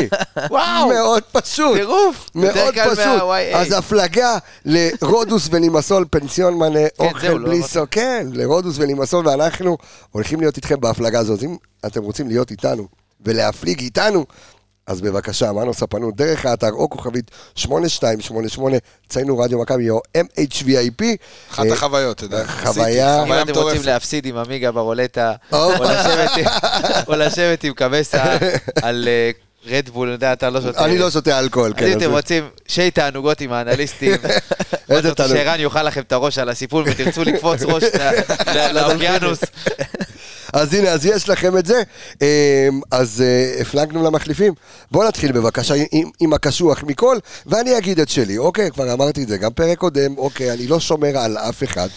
וואו. 0.50 0.88
מאוד 0.94 1.22
פשוט. 1.32 1.76
טירוף. 1.76 2.30
מאוד 2.34 2.74
פשוט. 2.90 3.22
אז 3.54 3.72
הפלגה 3.72 4.38
לרודוס 4.64 5.48
ולימסול, 5.50 6.04
פנסיון 6.10 6.54
מנה, 6.54 6.78
אוכל 6.98 7.20
זהו, 7.20 7.38
לא 7.38 7.48
בלי. 7.48 7.62
סוף, 7.62 7.88
כן, 7.90 8.26
לרודוס 8.32 8.78
ולימסול, 8.78 9.28
ואנחנו 9.28 9.78
הולכים 10.10 10.40
להיות 10.40 10.56
איתכם 10.56 10.80
בהפלגה 10.80 11.18
הזאת. 11.18 11.42
אם 11.42 11.56
אתם 11.86 12.02
רוצים 12.02 12.28
להיות 12.28 12.50
איתנו 12.50 12.88
ולהפליג 13.20 13.80
איתנו, 13.80 14.26
אז 14.90 15.00
בבקשה, 15.00 15.52
מנו 15.52 15.74
ספנות, 15.74 16.16
דרך 16.16 16.46
האתר 16.46 16.70
או 16.72 16.90
כוכבית 16.90 17.30
8288, 17.54 18.76
ציינו 19.08 19.38
רדיו 19.38 19.58
מכבי 19.58 19.90
או 19.90 20.00
MHVIP. 20.18 21.02
אחת 21.50 21.66
אה, 21.66 21.72
החוויות, 21.72 22.16
אתה 22.16 22.24
יודע. 22.24 22.44
חוויה- 22.46 23.24
אם 23.24 23.32
אתם 23.50 23.60
רוצים. 23.60 23.82
להפסיד 23.84 24.26
עם 24.26 24.36
עמיגה 24.36 24.72
ברולטה, 24.72 25.32
או. 25.52 25.70
לשבת 27.08 27.64
עם- 27.64 27.72
קבסה 27.74 28.24
על 28.82 29.08
אה, 29.08 29.30
רדבול, 29.66 30.08
אני 30.08 30.14
יודע, 30.14 30.32
אתה 30.32 30.50
לא 30.50 30.60
שותה. 30.60 30.84
אני 30.84 30.98
לא 30.98 31.10
שותה 31.10 31.38
אלכוהול, 31.38 31.72
כן. 31.76 31.84
אז 31.86 31.92
אם 31.92 31.98
אתם 31.98 32.10
רוצים 32.10 32.48
שי 32.68 32.90
תענוגות 32.90 33.40
עם 33.40 33.52
האנליסטים, 33.52 34.12
איזה 34.90 35.14
תענוג. 35.14 35.36
שערן 35.36 35.60
יאכל 35.60 35.82
לכם 35.82 36.00
את 36.00 36.12
הראש 36.12 36.38
על 36.38 36.48
הסיפול 36.48 36.84
ותרצו 36.86 37.24
לקפוץ 37.24 37.62
ראש 37.62 37.84
לאוקיינוס. 38.74 39.38
אז 40.52 40.74
הנה, 40.74 40.88
אז 40.88 41.06
יש 41.06 41.28
לכם 41.28 41.58
את 41.58 41.66
זה. 41.66 41.82
אמ, 42.22 42.26
אז 42.90 43.22
אה, 43.26 43.60
הפלגנו 43.60 44.04
למחליפים. 44.04 44.54
בואו 44.90 45.08
נתחיל 45.08 45.32
בבקשה 45.32 45.74
עם, 45.92 46.10
עם 46.20 46.32
הקשוח 46.32 46.82
מכל, 46.82 47.18
ואני 47.46 47.78
אגיד 47.78 48.00
את 48.00 48.08
שלי, 48.08 48.38
אוקיי? 48.38 48.70
כבר 48.70 48.92
אמרתי 48.92 49.22
את 49.22 49.28
זה, 49.28 49.38
גם 49.38 49.52
פרק 49.52 49.78
קודם, 49.78 50.18
אוקיי, 50.18 50.52
אני 50.52 50.66
לא 50.66 50.80
שומר 50.80 51.18
על 51.18 51.38
אף 51.38 51.64
אחד. 51.64 51.88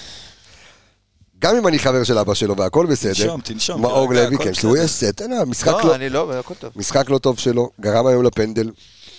גם 1.40 1.56
אם 1.56 1.68
אני 1.68 1.80
חבר 1.80 2.04
של 2.04 2.18
אבא 2.18 2.34
שלו 2.34 2.58
והכל 2.58 2.86
בסדר. 2.86 3.14
תנשום, 3.14 3.42
תנשום, 3.42 3.82
מאור 3.82 4.14
לוי, 4.14 4.38
כן, 4.38 4.54
כי 4.54 4.66
הוא 4.66 4.74
בסדר. 4.74 4.84
יש 4.86 4.92
סט, 4.92 5.22
אין, 5.22 5.34
המשחק 5.34 5.72
לא... 5.72 5.84
לא, 5.84 5.96
אני 5.96 6.10
לא, 6.10 6.34
הכל 6.34 6.54
טוב. 6.54 6.72
משחק 6.76 7.10
לא 7.10 7.18
טוב 7.18 7.40
שלו, 7.40 7.70
גרם 7.82 8.08
היום 8.08 8.24
לפנדל, 8.24 8.72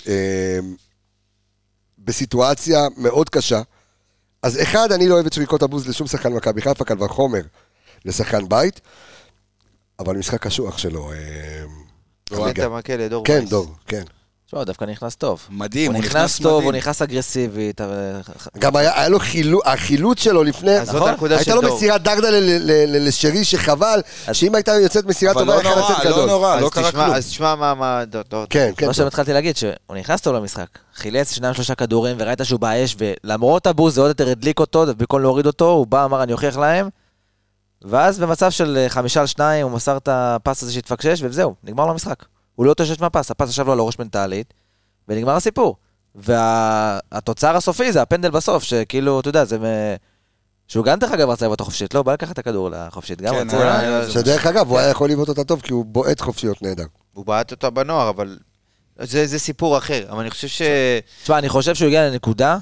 אמ, 0.07 0.13
בסיטואציה 1.99 2.87
מאוד 2.97 3.29
קשה. 3.29 3.63
אז 4.43 4.63
אחד, 4.63 4.93
אני 4.93 5.09
לא 5.09 5.15
אוהב 5.15 5.27
את 5.27 5.33
שריקות 5.33 5.63
הבוז 5.63 5.89
לשום 5.89 6.07
שחקן 6.07 6.33
מכבי 6.33 6.63
חיפה, 6.63 6.85
קל 6.85 7.03
וחומר 7.03 7.41
לשחקן 8.05 8.49
בית, 8.49 8.81
אבל 9.99 10.17
משחק 10.17 10.43
קשוח 10.47 10.79
שלו. 10.79 11.13
אמ, 11.13 11.19
תן 12.25 12.49
את. 12.51 12.59
המקל 12.59 12.97
לדור 12.97 13.25
כן, 13.25 13.33
וייס. 13.33 13.51
דור, 13.51 13.67
כן. 13.87 14.03
תשמע, 14.47 14.59
הוא 14.59 14.65
דווקא 14.65 14.85
נכנס 14.85 15.15
טוב. 15.17 15.41
מדהים, 15.51 15.91
הוא 15.91 15.97
הוא 15.97 16.05
נכנס 16.05 16.17
נכנס 16.17 16.41
טוב, 16.41 16.53
הוא 16.53 16.61
מדהים. 16.61 16.75
נכנס 16.75 17.03
אגרסיבית, 17.03 17.81
אבל... 17.81 18.21
גם 18.59 18.77
היה, 18.77 18.99
היה 19.01 19.09
לו 19.09 19.19
חילו, 19.19 19.61
החילוץ 19.65 20.23
שלו 20.23 20.45
לפני, 20.45 20.77
אז 20.79 20.87
זאת 20.87 20.97
נכון? 20.97 21.11
הנקודה 21.11 21.37
הייתה 21.37 21.51
של 21.51 21.57
לו 21.57 21.63
דור. 21.63 21.77
מסירת 21.77 22.03
דרדלה 22.03 22.31
ל- 22.31 22.35
ל- 22.43 22.97
ל- 22.97 23.09
לשרי 23.09 23.45
שחבל, 23.45 24.01
אז- 24.27 24.37
שאם 24.37 24.55
הייתה 24.55 24.73
יוצאת 24.73 25.05
מסירה 25.05 25.33
אבל 25.33 25.41
טובה, 25.41 25.55
לא 25.55 25.61
היה 25.61 25.71
יכול 25.71 25.83
נורא, 25.83 25.93
לצאת 25.93 26.05
לא 26.05 26.11
גדול. 26.13 26.27
נורא, 26.27 26.61
לא 26.61 26.67
אז 26.67 26.73
קרה 26.73 26.89
תשמע- 26.91 27.05
כלום. 27.05 27.17
אז 27.17 27.27
תשמע 27.27 27.55
מה- 27.55 27.75
מה... 27.75 28.05
דור, 28.05 28.23
דור. 28.31 28.45
כן, 28.51 28.71
כן. 28.77 28.87
מה 28.87 28.93
דור. 28.93 29.05
שהתחלתי 29.05 29.33
להגיד, 29.33 29.57
שהוא 29.57 29.73
נכנס 29.97 30.21
טוב 30.21 30.35
למשחק, 30.35 30.67
חילץ 30.95 31.33
שניים 31.33 31.55
שלושה 31.55 31.75
כדורים 31.75 32.17
וראית 32.19 32.39
שהוא 32.45 32.61
באש, 32.61 32.97
ולמרות 32.99 33.67
הבוז 33.67 33.95
זה 33.95 34.01
עוד 34.01 34.09
יותר 34.09 34.29
הדליק 34.29 34.61
אותו, 34.61 34.79
ובמקום 34.89 35.21
להוריד 35.21 35.47
אותו, 35.47 35.71
הוא 35.71 35.87
בא, 35.87 36.05
אמר 36.05 36.23
אני 36.23 36.33
אוכיח 36.33 36.57
להם, 36.57 36.89
ואז 37.85 38.19
במצב 38.19 38.51
של 38.51 38.77
אה, 38.77 38.89
חמישה 38.89 39.21
על 39.21 39.27
שניים, 39.27 39.67
הוא 39.67 39.73
מסר 39.77 39.97
את 39.97 40.09
הפס 40.13 40.63
הזה 40.63 40.73
שהתפקשש, 40.73 41.23
וזהו, 41.23 41.55
נגמר 41.65 41.85
לו 41.87 41.91
המשחק. 41.93 42.25
הוא 42.55 42.67
לא 42.67 42.73
התאושש 42.73 43.01
מהפס, 43.01 43.31
הפס 43.31 43.49
ישב 43.49 43.67
לו 43.67 43.73
על 43.73 43.79
הראש 43.79 43.99
מנטלית, 43.99 44.55
ונגמר 45.09 45.33
הסיפור. 45.37 45.77
והתוצר 46.15 47.57
הסופי 47.57 47.93
זה 47.93 48.03
הפנדל 48.03 48.31
בסוף, 48.31 48.63
שכאילו, 48.63 49.21
אתה 49.21 49.29
יודע, 49.29 49.45
זה... 49.45 49.59
מ- 49.59 49.97
שהוא 50.69 50.85
גם 50.85 50.99
דרך 50.99 51.13
אגב 51.13 51.29
רצה 51.29 51.45
לבעוט 51.45 51.61
החופשית, 51.61 51.95
לא, 51.95 52.03
בא 52.03 52.13
לקחת 52.13 52.33
את 52.33 52.39
הכדור 52.39 52.71
לחופשית, 52.71 53.23
גם 53.23 53.35
כן, 53.35 53.47
רצה... 53.47 53.79
היה- 53.79 54.11
שדרך 54.11 54.47
אגב, 54.47 54.69
הוא 54.69 54.79
היה 54.79 54.89
יכול 54.91 55.11
לבעוט 55.11 55.29
אותה 55.29 55.45
טוב, 55.45 55.61
כי 55.61 55.73
הוא 55.73 55.85
בועט 55.85 56.21
חופשיות 56.21 56.63
נהדר. 56.63 56.85
הוא 57.13 57.27
בעט 57.27 57.51
אותה 57.51 57.71
בנוער, 57.71 58.09
אבל... 58.09 58.39
זה 59.03 59.39
סיפור 59.39 59.79
אחר, 59.79 60.05
אבל 60.11 60.21
אני 60.21 60.31
חושב 60.31 60.49
ש... 60.49 60.63
תשמע, 61.23 61.39
אני 61.39 61.49
חושב 61.49 61.75
שהוא 61.75 61.87
הגיע 61.87 62.11
לנקודה 62.11 62.59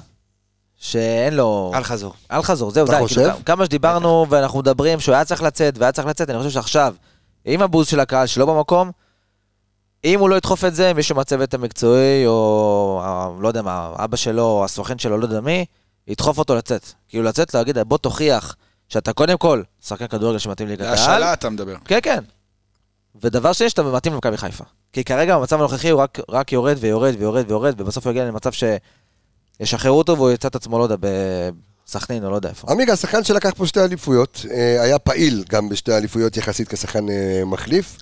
שאין 0.83 1.33
לו... 1.33 1.71
אל 1.75 1.83
חזור. 1.83 2.13
אל 2.31 2.41
חזור, 2.41 2.71
זהו, 2.71 2.87
די. 2.87 2.93
כאילו, 3.07 3.31
כמה 3.45 3.65
שדיברנו 3.65 4.25
ואנחנו 4.29 4.59
מדברים 4.59 4.99
שהוא 4.99 5.15
היה 5.15 5.25
צריך 5.25 5.43
לצאת 5.43 5.77
והיה 5.77 5.91
צריך 5.91 6.07
לצאת, 6.07 6.29
אני 6.29 6.37
חושב 6.37 6.49
שעכשיו, 6.49 6.95
עם 7.45 7.61
הבוז 7.61 7.87
של 7.87 7.99
הקהל 7.99 8.27
שלא 8.27 8.45
במקום, 8.45 8.91
אם 10.03 10.19
הוא 10.19 10.29
לא 10.29 10.35
ידחוף 10.35 10.65
את 10.65 10.75
זה, 10.75 10.93
מישהו 10.93 11.15
מהצוות 11.15 11.53
המקצועי, 11.53 12.27
או 12.27 13.37
לא 13.41 13.47
יודע 13.47 13.61
מה, 13.61 13.93
אבא 13.95 14.17
שלו, 14.17 14.43
או 14.43 14.65
הסוכן 14.65 14.99
שלו, 14.99 15.17
לא 15.17 15.25
יודע 15.25 15.41
מי, 15.41 15.65
ידחוף 16.07 16.37
אותו 16.37 16.55
לצאת. 16.55 16.85
כאילו 17.07 17.23
לצאת, 17.23 17.53
להגיד, 17.53 17.77
בוא 17.79 17.97
תוכיח 17.97 18.55
שאתה 18.89 19.13
קודם 19.13 19.37
כל 19.37 19.61
שחקן 19.85 20.07
כדורגל 20.07 20.37
שמתאים 20.37 20.67
ליגת 20.67 20.81
העל. 20.81 20.93
השאלה 20.93 21.33
אתה 21.33 21.49
מדבר. 21.49 21.75
כן, 21.85 21.99
כן. 22.03 22.23
ודבר 23.21 23.53
שני, 23.53 23.69
שאתה 23.69 23.83
מתאים 23.83 24.13
למכבי 24.13 24.37
חיפה. 24.37 24.63
כי 24.93 25.03
כרגע 25.03 25.37
במצב 25.37 25.59
הנוכחי 25.59 25.89
הוא 25.89 26.01
רק, 26.01 26.19
רק 26.29 26.51
יורד 26.51 26.77
ויורד 26.79 27.15
ויורד 27.19 27.45
ויורד, 27.47 27.81
ובסוף 27.81 28.05
הוא 28.05 28.11
יגיע 28.11 28.25
למצב 28.25 28.51
שישחררו 29.65 29.97
אותו 29.97 30.17
והוא 30.17 30.31
יצא 30.31 30.47
את 30.47 30.55
עצמו, 30.55 30.79
לא 30.79 30.83
יודע, 30.83 30.95
בסכנין 31.87 32.25
או 32.25 32.29
לא 32.29 32.35
יודע 32.35 32.49
איפה. 32.49 32.71
עמיגה, 32.71 32.93
השחקן 32.93 33.23
שלקח 33.23 33.51
פה 33.57 33.65
שתי 33.67 33.79
אליפויות, 33.79 34.45
אה, 34.51 34.81
היה 34.81 34.99
פעיל 34.99 35.43
גם 35.49 35.69
בשתי 35.69 35.97
אליפויות 35.97 36.37
יחסית 36.37 36.67
כשחקן 36.67 37.09
אה, 37.09 37.41
מחליף. 37.45 37.97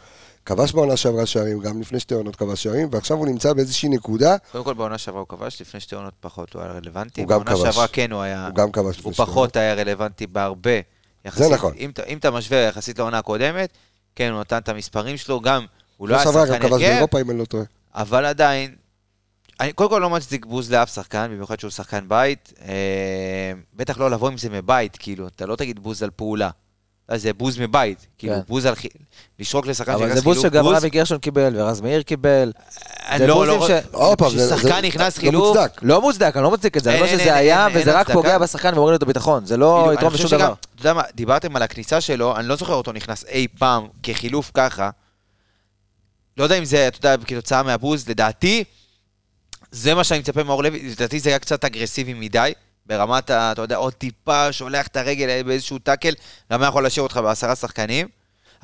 כבש 0.46 0.72
בעונה 0.74 0.98
שעברה 0.98 1.26
שערים, 1.26 1.60
גם 1.60 1.82
לפני 1.82 2.00
שתי 2.00 2.14
עונות 2.14 2.36
כבש 2.36 2.64
שערים, 2.64 2.88
ועכשיו 2.92 3.18
הוא 3.18 3.28
נמצא 3.28 3.54
באיזושהי 3.54 3.90
נקודה, 3.90 4.36
קודם 4.52 4.64
כל 4.64 4.74
בעונה 4.74 4.98
שעברה 4.98 5.20
הוא 5.20 5.28
כבש, 5.28 5.62
לפני 5.62 5.80
שתי 5.80 5.96
עונות 5.96 6.14
פחות 6.20 6.54
הוא 6.54 6.62
היה 6.62 6.72
רלוונטי. 6.72 7.22
הוא 7.22 7.30
גם 7.30 7.44
בעונה 7.44 7.52
כבש. 7.52 7.62
שעברה 7.74 7.88
כן 7.88 8.12
הוא 8.12 8.22
היה... 8.22 8.46
הוא 8.48 8.56
גם 8.56 8.72
כבש 8.72 9.00
לפני 9.00 9.04
הוא 9.10 9.14
פחות 9.26 9.56
היה 9.56 9.74
רלוונטי 9.74 10.28
בהרבה. 10.28 10.80
יחסית, 11.26 11.52
נכון. 11.52 11.74
אם, 11.78 11.90
אתה- 11.90 12.04
אם 12.04 12.18
אתה 12.18 12.32
משווה 12.32 12.58
יחסית 12.60 13.00
לעונה 13.00 13.18
הקודמת, 13.18 13.70
כן, 14.16 14.32
הוא 14.32 14.40
נתן 14.40 14.58
את 14.58 14.70
המספרים 14.70 15.18
שלו, 15.18 15.40
גם, 15.42 15.66
הוא 15.98 16.08
לא 16.08 16.14
לא 16.14 16.20
היה 16.20 16.26
שעברה 16.26 16.46
גם 16.46 16.54
שחקן 16.54 16.62
כבש 16.68 16.72
הרכב, 16.82 16.86
באירופה, 16.94 17.22
אם 17.22 17.32
אני 17.32 17.40
לא 17.40 17.46
טועה. 17.46 17.64
אבל 17.96 18.26
עדיין, 18.26 18.76
אני 19.62 19.74
קודם 19.74 19.90
כל 19.90 20.00
לא 20.00 20.10
מצדיק 20.10 20.46
בוז 20.46 20.72
לאף 20.72 20.94
שחקן, 20.96 21.28
במיוחד 21.32 21.60
שהוא 21.60 21.72
שחקן 21.72 22.06
בית. 22.08 22.54
אה, 22.68 22.74
בטח 23.74 23.98
לא 23.98 24.12
לבוא 24.12 24.30
עם 24.30 24.38
זה 24.38 24.50
מבית, 24.50 24.98
כאילו, 25.00 25.28
אתה 25.28 25.46
לא 25.46 25.56
תגיד 25.56 25.80
בוז 25.80 26.04
על 26.04 26.10
פעולה. 26.16 26.50
אה, 27.12 27.18
זה 27.18 27.34
בוז 27.34 27.60
מבית, 27.60 28.08
כאילו, 28.18 28.34
כן. 28.36 28.42
בוז 28.48 28.66
על... 28.66 28.76
חי- 28.76 28.88
לשרוק 29.40 29.66
לשחקן 29.68 29.92
אבל 29.92 30.02
שנכנס 30.02 30.18
זה 30.18 30.24
בוז 30.24 30.38
חילוף, 30.38 30.54
שגם 30.54 30.66
רבי 30.68 30.90
גרשון 30.90 31.18
קיבל, 31.18 31.54
ורז 31.56 31.82
מאיר 31.82 32.02
קיבל. 32.02 32.52
אני 33.10 33.18
זה 33.20 33.28
לא, 33.28 33.34
בוזים 33.34 33.60
לא, 33.60 33.68
ש- 33.68 34.34
כששחקן 34.36 34.70
זה- 34.70 34.82
נכנס 34.82 35.18
לא 35.18 35.22
חילוף, 35.22 35.48
מוצדק. 35.58 35.80
לא 35.82 36.02
מוצדק, 36.02 36.32
אני 36.36 36.44
לא 36.44 36.52
מצדיק 36.52 36.78
את 36.78 36.84
זה, 36.84 36.90
אני 36.90 36.96
אין, 36.98 37.04
אומר 37.04 37.14
אין, 37.14 37.20
שזה 37.22 37.30
אין, 37.30 37.38
היה, 37.38 37.66
אין, 37.68 37.76
אין 37.76 37.82
וזה 37.82 37.92
רק 37.92 38.02
הצדקה. 38.02 38.14
פוגע 38.14 38.38
בשחקן 38.38 38.74
ומוריד 38.74 38.92
לו 38.92 38.98
את 38.98 39.04
הביטחון, 39.04 39.46
זה 39.46 39.58
לא 39.58 39.80
כאילו, 39.82 39.94
יתרום 39.94 40.14
בשום 40.14 40.30
דבר. 40.32 40.54
אתה 40.76 40.82
יודע 40.82 40.94
מה, 40.94 41.02
דיברתם 41.16 41.56
על 41.56 41.62
הכניסה 41.62 42.02
שלו, 42.02 42.36
אני 42.38 42.48
לא 42.48 42.56
זוכר 42.56 42.74
אותו 42.74 42.92
נכנס 42.92 43.26
אי 43.28 43.48
פעם 43.60 43.88
כחילוף 44.04 44.52
ככה. 44.54 44.90
לא 46.38 46.44
יודע 46.44 46.56
אם 46.58 46.66
זה, 46.66 46.88
אתה 46.88 47.08
יודע, 47.08 47.26
כתוצאה 47.26 47.64
מהבוז, 47.64 48.10
לדעתי, 48.10 48.64
זה 49.72 49.96
מה 49.96 50.04
שאני 50.04 50.20
מצפה 50.20 50.44
מאור 50.44 50.64
לוי, 50.64 50.90
לדעתי 50.90 51.20
זה 51.20 51.30
היה 51.30 51.40
קצת 51.40 51.66
אגרסיבי 51.66 52.14
מדי, 52.14 52.54
ברמת, 52.86 53.30
ה- 53.30 53.52
אתה 53.52 53.62
יודע, 53.62 53.76
עוד 53.76 53.94
טיפה, 53.94 54.52
שולח 54.52 54.88
את 54.88 54.98
הרגל 54.98 55.44
באיזשהו 55.44 55.80
טאקל, 55.80 56.14
גם 56.52 56.64
יכול 56.64 56.84
להשאיר 56.84 57.04
אותך 57.04 57.18
בעשרה 57.18 57.56
שחקנים, 57.56 58.08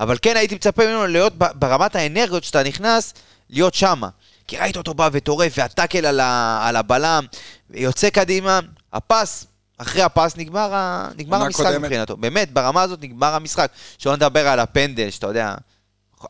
אבל 0.00 0.16
כן 0.22 0.36
הייתי 0.36 0.54
מצפה 0.54 0.86
ממנו 0.86 1.06
להיות 1.06 1.32
ברמת 1.36 1.96
האנרגיות 1.96 2.44
שאתה 2.44 2.62
נכנס, 2.62 3.14
להיות 3.50 3.74
שמה. 3.74 4.08
כי 4.48 4.56
ראית 4.58 4.76
אותו 4.76 4.94
בא 4.94 5.08
וטורף, 5.12 5.52
והטאקל 5.56 6.06
על, 6.06 6.20
ה- 6.20 6.60
על 6.68 6.76
הבלם, 6.76 7.24
יוצא 7.70 8.10
קדימה, 8.10 8.60
הפס, 8.92 9.46
אחרי 9.78 10.02
הפס 10.02 10.36
נגמר, 10.36 10.74
ה- 10.74 11.08
נגמר 11.16 11.42
המשחק 11.42 11.64
קודמת. 11.64 11.80
מבחינתו. 11.84 12.16
באמת, 12.16 12.52
ברמה 12.52 12.82
הזאת 12.82 13.02
נגמר 13.02 13.34
המשחק. 13.34 13.70
שלא 13.98 14.16
נדבר 14.16 14.48
על 14.48 14.60
הפנדל, 14.60 15.10
שאתה 15.10 15.26
יודע, 15.26 15.54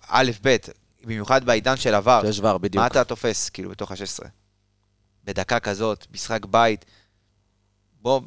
א', 0.08 0.30
ב', 0.42 0.56
במיוחד 1.04 1.44
בעידן 1.44 1.76
של 1.76 1.94
עבר. 1.94 2.20
שיש 2.24 2.40
ור, 2.42 2.58
בדיוק. 2.58 2.80
מה 2.82 2.86
אתה 2.86 3.04
תופס, 3.04 3.48
כאילו, 3.48 3.70
בתוך 3.70 3.90
ה-16? 3.90 4.26
בדקה 5.28 5.60
כזאת, 5.60 6.06
משחק 6.14 6.46
בית, 6.46 6.84
בוא, 8.02 8.20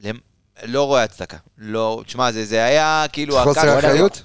למ- 0.00 0.18
לא 0.64 0.86
רואה 0.86 1.02
הצדקה. 1.02 1.36
לא, 1.58 2.02
תשמע, 2.06 2.32
זה, 2.32 2.44
זה 2.44 2.64
היה 2.64 3.04
כאילו... 3.12 3.42
חוסר 3.44 3.78
אחריות? 3.78 4.22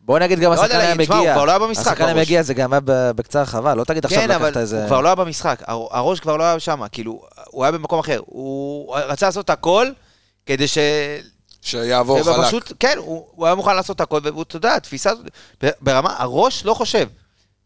בוא 0.00 0.18
נגיד 0.18 0.38
גם 0.40 0.52
לא 0.52 0.62
השחקן 0.64 0.80
היה 0.80 0.94
מגיע. 0.94 1.16
הוא 1.16 1.32
כבר 1.32 1.44
לא 1.44 1.50
היה 1.50 1.58
במשחק 1.58 1.86
השחקן 1.86 2.04
היה. 2.04 2.14
מגיע, 2.14 2.42
זה 2.42 2.54
גם 2.54 2.72
היה 2.72 2.80
ב- 2.84 3.10
בקצה 3.10 3.38
הרחבה, 3.40 3.74
לא 3.74 3.84
תגיד 3.84 4.04
עכשיו 4.04 4.20
כן, 4.20 4.30
אבל 4.30 4.46
לקחת 4.46 4.56
איזה... 4.60 4.80
הוא 4.80 4.86
כבר 4.88 5.00
לא 5.00 5.08
היה 5.08 5.14
במשחק, 5.14 5.62
הר- 5.66 5.86
הראש 5.90 6.20
כבר 6.20 6.36
לא 6.36 6.44
היה 6.44 6.60
שם, 6.60 6.80
כאילו, 6.92 7.22
הוא 7.46 7.64
היה 7.64 7.72
במקום 7.72 7.98
אחר. 7.98 8.20
הוא 8.26 8.96
רצה 8.96 9.26
לעשות 9.26 9.50
הכל 9.50 9.86
כדי 10.46 10.68
ש... 10.68 10.78
שיעבור 11.62 12.22
חלק. 12.24 12.46
פשוט, 12.46 12.72
כן, 12.80 12.94
הוא, 12.98 13.26
הוא 13.30 13.46
היה 13.46 13.54
מוכן 13.54 13.76
לעשות 13.76 14.00
הכל, 14.00 14.20
ואתה 14.38 14.56
יודע, 14.56 14.74
התפיסה 14.74 15.10
הזאת, 15.10 15.26
ברמה, 15.80 16.14
הראש 16.18 16.64
לא 16.64 16.74
חושב. 16.74 17.08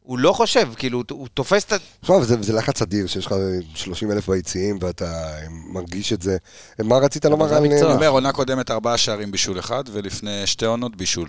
הוא 0.02 0.18
לא 0.18 0.32
חושב, 0.32 0.68
כאילו, 0.76 1.02
הוא 1.10 1.28
תופס 1.34 1.64
את 1.64 1.72
ה... 1.72 1.76
עכשיו, 2.00 2.24
זה, 2.24 2.42
זה 2.42 2.52
לחץ 2.52 2.82
אדיר 2.82 3.06
שיש 3.06 3.26
לך 3.26 3.34
30 3.74 4.10
אלף 4.10 4.28
ביציעים 4.28 4.78
ואתה 4.80 5.32
מרגיש 5.72 6.12
את 6.12 6.22
זה. 6.22 6.36
מה 6.78 6.96
רצית 6.96 7.24
לומר 7.24 7.54
על... 7.54 7.54
המקצוע. 7.54 7.88
אני 7.88 7.94
אומר, 7.94 8.08
עונה 8.08 8.32
קודמת 8.32 8.70
ארבעה 8.70 8.98
שערים 8.98 9.30
בישול 9.30 9.58
אחד, 9.58 9.84
ולפני 9.92 10.46
שתי 10.46 10.66
עונות 10.66 10.96
בישול. 10.96 11.28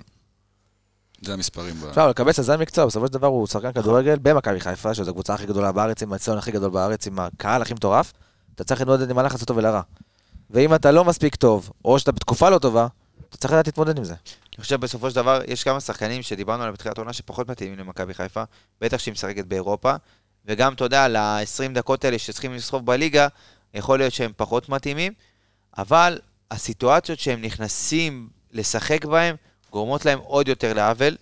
זה 1.22 1.34
המספרים. 1.34 1.76
אפשר 1.90 2.08
לקבץ 2.08 2.40
זה 2.40 2.54
המקצוע, 2.54 2.86
בסופו 2.86 3.08
של 3.08 3.14
דבר 3.14 3.28
הוא 3.28 3.48
שחקן 3.48 3.72
כדורגל 3.72 4.18
במכבי 4.22 4.60
חיפה, 4.60 4.94
שזו 4.94 5.12
הקבוצה 5.12 5.34
הכי 5.34 5.46
גדולה 5.46 5.72
בארץ, 5.72 6.04
עם 6.04 6.14
האצטדיון 6.14 6.38
הכי 6.38 6.52
גדול 6.52 6.70
בארץ, 6.70 7.08
עם 7.08 7.20
הקהל 7.20 7.62
הכי 7.62 7.74
מטורף, 7.74 8.14
אתה 8.56 8.64
צריך 8.64 8.82
להתמודד 8.82 9.10
עם 9.10 9.18
הלחץ 9.18 9.42
הטוב 9.42 9.58
ולרע. 9.58 9.82
ואם 10.50 10.76
אתה 10.76 10.92
לא 10.92 11.06
מספיק 11.06 11.36
טוב, 11.36 11.70
או 11.86 12.00
שאתה 12.00 12.12
בתקופה 12.12 12.50
לא 12.50 12.60
טובה, 12.60 12.88
אתה 13.30 13.38
צריך 13.38 13.54
לדעת 13.54 13.68
להתמודד 13.68 13.98
עם 13.98 14.04
זה. 14.04 14.16
אני 14.62 14.64
חושב 14.64 14.80
בסופו 14.82 15.10
של 15.10 15.16
דבר, 15.16 15.42
יש 15.48 15.64
כמה 15.64 15.80
שחקנים 15.80 16.22
שדיברנו 16.22 16.62
עליהם 16.62 16.74
בתחילת 16.74 16.98
העונה 16.98 17.14
שפחות 17.14 17.50
מתאימים 17.50 17.80
למכבי 17.80 18.14
חיפה, 18.14 18.44
בטח 18.82 18.98
שהיא 18.98 19.12
משחקת 19.12 19.46
באירופה, 19.46 19.94
וגם, 20.46 20.74
אתה 20.74 20.84
יודע, 20.84 21.08
ל-20 21.08 21.74
דקות 21.74 22.06
האלה 22.06 22.20
שצריכים 22.20 22.54
לסחוב 22.54 22.86
בליגה, 22.86 23.28
יכול 23.74 24.00
להיות 24.00 24.14
שהם 24.14 24.32
פחות 24.38 24.70
מתאימים, 24.70 25.14
אבל 25.78 26.20
הסיטואציות 26.52 27.20
שהם 27.20 27.42
נכנסים 27.42 28.30
לשחק 28.52 29.06
בהם, 29.06 29.36
גורמות 29.72 30.06
להם 30.06 30.20
עוד 30.20 30.48
יותר 30.48 30.74
לעוול, 30.74 31.18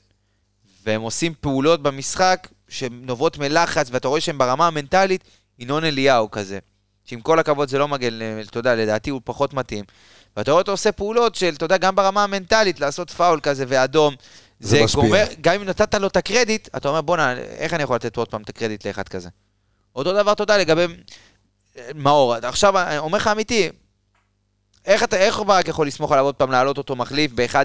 והם 0.83 1.01
עושים 1.01 1.33
פעולות 1.41 1.83
במשחק 1.83 2.47
שנובעות 2.69 3.37
מלחץ, 3.37 3.87
ואתה 3.91 4.07
רואה 4.07 4.21
שהם 4.21 4.37
ברמה 4.37 4.67
המנטלית, 4.67 5.23
ינון 5.59 5.83
אליהו 5.83 6.31
כזה. 6.31 6.59
שעם 7.05 7.21
כל 7.21 7.39
הכבוד 7.39 7.69
זה 7.69 7.77
לא 7.77 7.87
מגן, 7.87 8.19
אתה 8.41 8.59
יודע, 8.59 8.75
לדעתי 8.75 9.09
הוא 9.09 9.21
פחות 9.23 9.53
מתאים. 9.53 9.85
ואתה 10.37 10.51
רואה 10.51 10.61
אותו 10.61 10.71
עושה 10.71 10.91
פעולות 10.91 11.35
של, 11.35 11.53
אתה 11.53 11.65
יודע, 11.65 11.77
גם 11.77 11.95
ברמה 11.95 12.23
המנטלית, 12.23 12.79
לעשות 12.79 13.09
פאול 13.11 13.39
כזה 13.39 13.65
ואדום, 13.67 14.15
זה 14.59 14.77
זה 14.77 14.83
משפיע. 14.83 15.03
גומר, 15.03 15.25
גם 15.41 15.55
אם 15.55 15.63
נתת 15.63 15.95
לו 15.95 16.07
את 16.07 16.17
הקרדיט, 16.17 16.67
אתה 16.77 16.89
אומר, 16.89 17.01
בואנה, 17.01 17.37
איך 17.37 17.73
אני 17.73 17.83
יכול 17.83 17.95
לתת 17.95 18.17
עוד 18.17 18.27
פעם 18.27 18.41
את 18.41 18.49
הקרדיט 18.49 18.87
לאחד 18.87 19.07
כזה? 19.07 19.29
אותו 19.95 20.13
דבר, 20.13 20.33
תודה, 20.33 20.57
לגבי 20.57 20.85
אה, 21.77 21.89
מאור. 21.95 22.33
עכשיו, 22.35 22.79
אני 22.79 22.97
אומר 22.97 23.17
לך 23.17 23.27
אמיתי, 23.27 23.69
איך 24.89 25.03
אתה, 25.03 25.17
איך 25.17 25.39
ברק 25.45 25.67
יכול 25.67 25.87
לסמוך 25.87 26.11
עליו 26.11 26.25
עוד 26.25 26.35
פעם, 26.35 26.51
להעלות 26.51 26.77
אותו 26.77 26.95
מחליף 26.95 27.31
ב-1-0, 27.35 27.55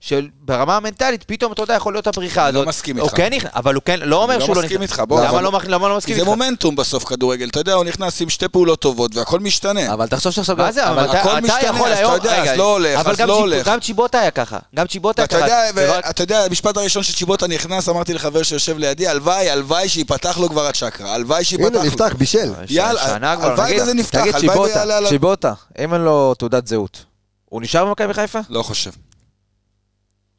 שברמה 0.00 0.76
המנטלית, 0.76 1.24
פתאום, 1.26 1.52
אתה 1.52 1.62
יודע, 1.62 1.74
יכול 1.74 1.92
להיות 1.94 2.06
הבריחה 2.06 2.40
אני 2.42 2.48
הזאת. 2.48 2.62
לא 2.64 2.68
מסכים 2.68 2.98
איתך. 2.98 3.16
כן 3.16 3.32
נכנס, 3.34 3.50
אבל 3.54 3.74
הוא 3.74 3.82
כן, 3.84 4.00
לא 4.02 4.22
אומר 4.22 4.38
לא 4.38 4.44
שהוא 4.44 4.56
לא 4.56 4.62
מסכים 4.62 4.82
נכנס. 4.82 4.90
איתך, 4.92 5.02
בוא, 5.08 5.20
למה 5.20 5.30
אבל- 5.30 5.42
לא 5.42 5.80
לא 5.88 5.96
מסכים 5.96 6.14
זה 6.14 6.20
איתך? 6.20 6.28
מומנטום 6.30 6.76
בסוף 6.76 7.04
כדורגל, 7.04 7.48
אתה 7.48 7.60
יודע, 7.60 7.72
הוא 7.72 7.84
נכנס 7.84 8.20
עם 8.20 8.28
שתי 8.28 8.48
פעולות 8.48 8.80
טובות 8.80 9.16
והכל 9.16 9.40
משתנה. 9.40 9.92
אבל 9.92 10.06
תחשוב 10.06 10.32
שעכשיו... 10.32 10.56
מה 10.56 10.72
זה, 10.72 10.88
אבל 10.90 11.04
אתה- 11.04 11.20
אתה 11.22 11.40
משתנה, 11.40 11.58
יכול 11.62 11.88
אז 11.88 11.92
אתה 11.92 11.98
היום, 11.98 12.12
יודע, 12.14 12.52
אז 12.52 12.58
לא 12.58 12.72
הולך, 12.72 13.00
אבל 13.00 13.12
אז 13.12 13.20
לא 13.20 13.38
הולך. 13.38 13.68
גם 13.68 13.80
צ'יבוטה 13.80 14.20
היה 14.20 14.30
ככה, 14.30 14.58
גם 14.76 14.86
צ'יבוטה 14.86 15.22
היה 15.22 15.28
ככה. 15.28 15.46
ואתה 15.74 16.22
יודע, 16.22 16.44
המשפט 16.44 16.76
הראשון 16.76 17.02
שצ'יבוטה 17.02 17.46
נכנס, 17.46 17.88
אמרתי 17.88 18.14
לחבר 18.14 18.42
שיושב 18.42 18.78
לידי, 18.78 19.08
הלוואי, 19.08 19.50
הלוואי 19.50 19.88
שיפתח 19.88 20.38
לו 20.38 20.48
כבר 20.48 20.66
הצ'קרה, 20.66 21.14
הלוואי 21.14 21.44
שיפתח 21.44 21.66
הנה. 21.66 21.84
נפתח, 21.84 22.12
בישל. 22.18 22.52
יאללה, 22.68 23.16
הלוואי 23.22 23.80
וזה 23.82 23.94
נפתח, 23.94 24.20
תגיד 24.20 24.34
הלוואי 24.34 24.70
צ'יבוטה. 24.72 25.08
צ'יבוטה, 25.08 25.52
אם 25.84 25.94
אין 25.94 26.00
לו 26.00 26.34
תעודת 26.38 26.66
זהות, 26.66 27.04
הוא 27.44 27.62
נשאר 27.62 27.84
במכבי 27.84 28.14
חיפה? 28.14 28.38
לא 28.48 28.62
חושב. 28.62 28.90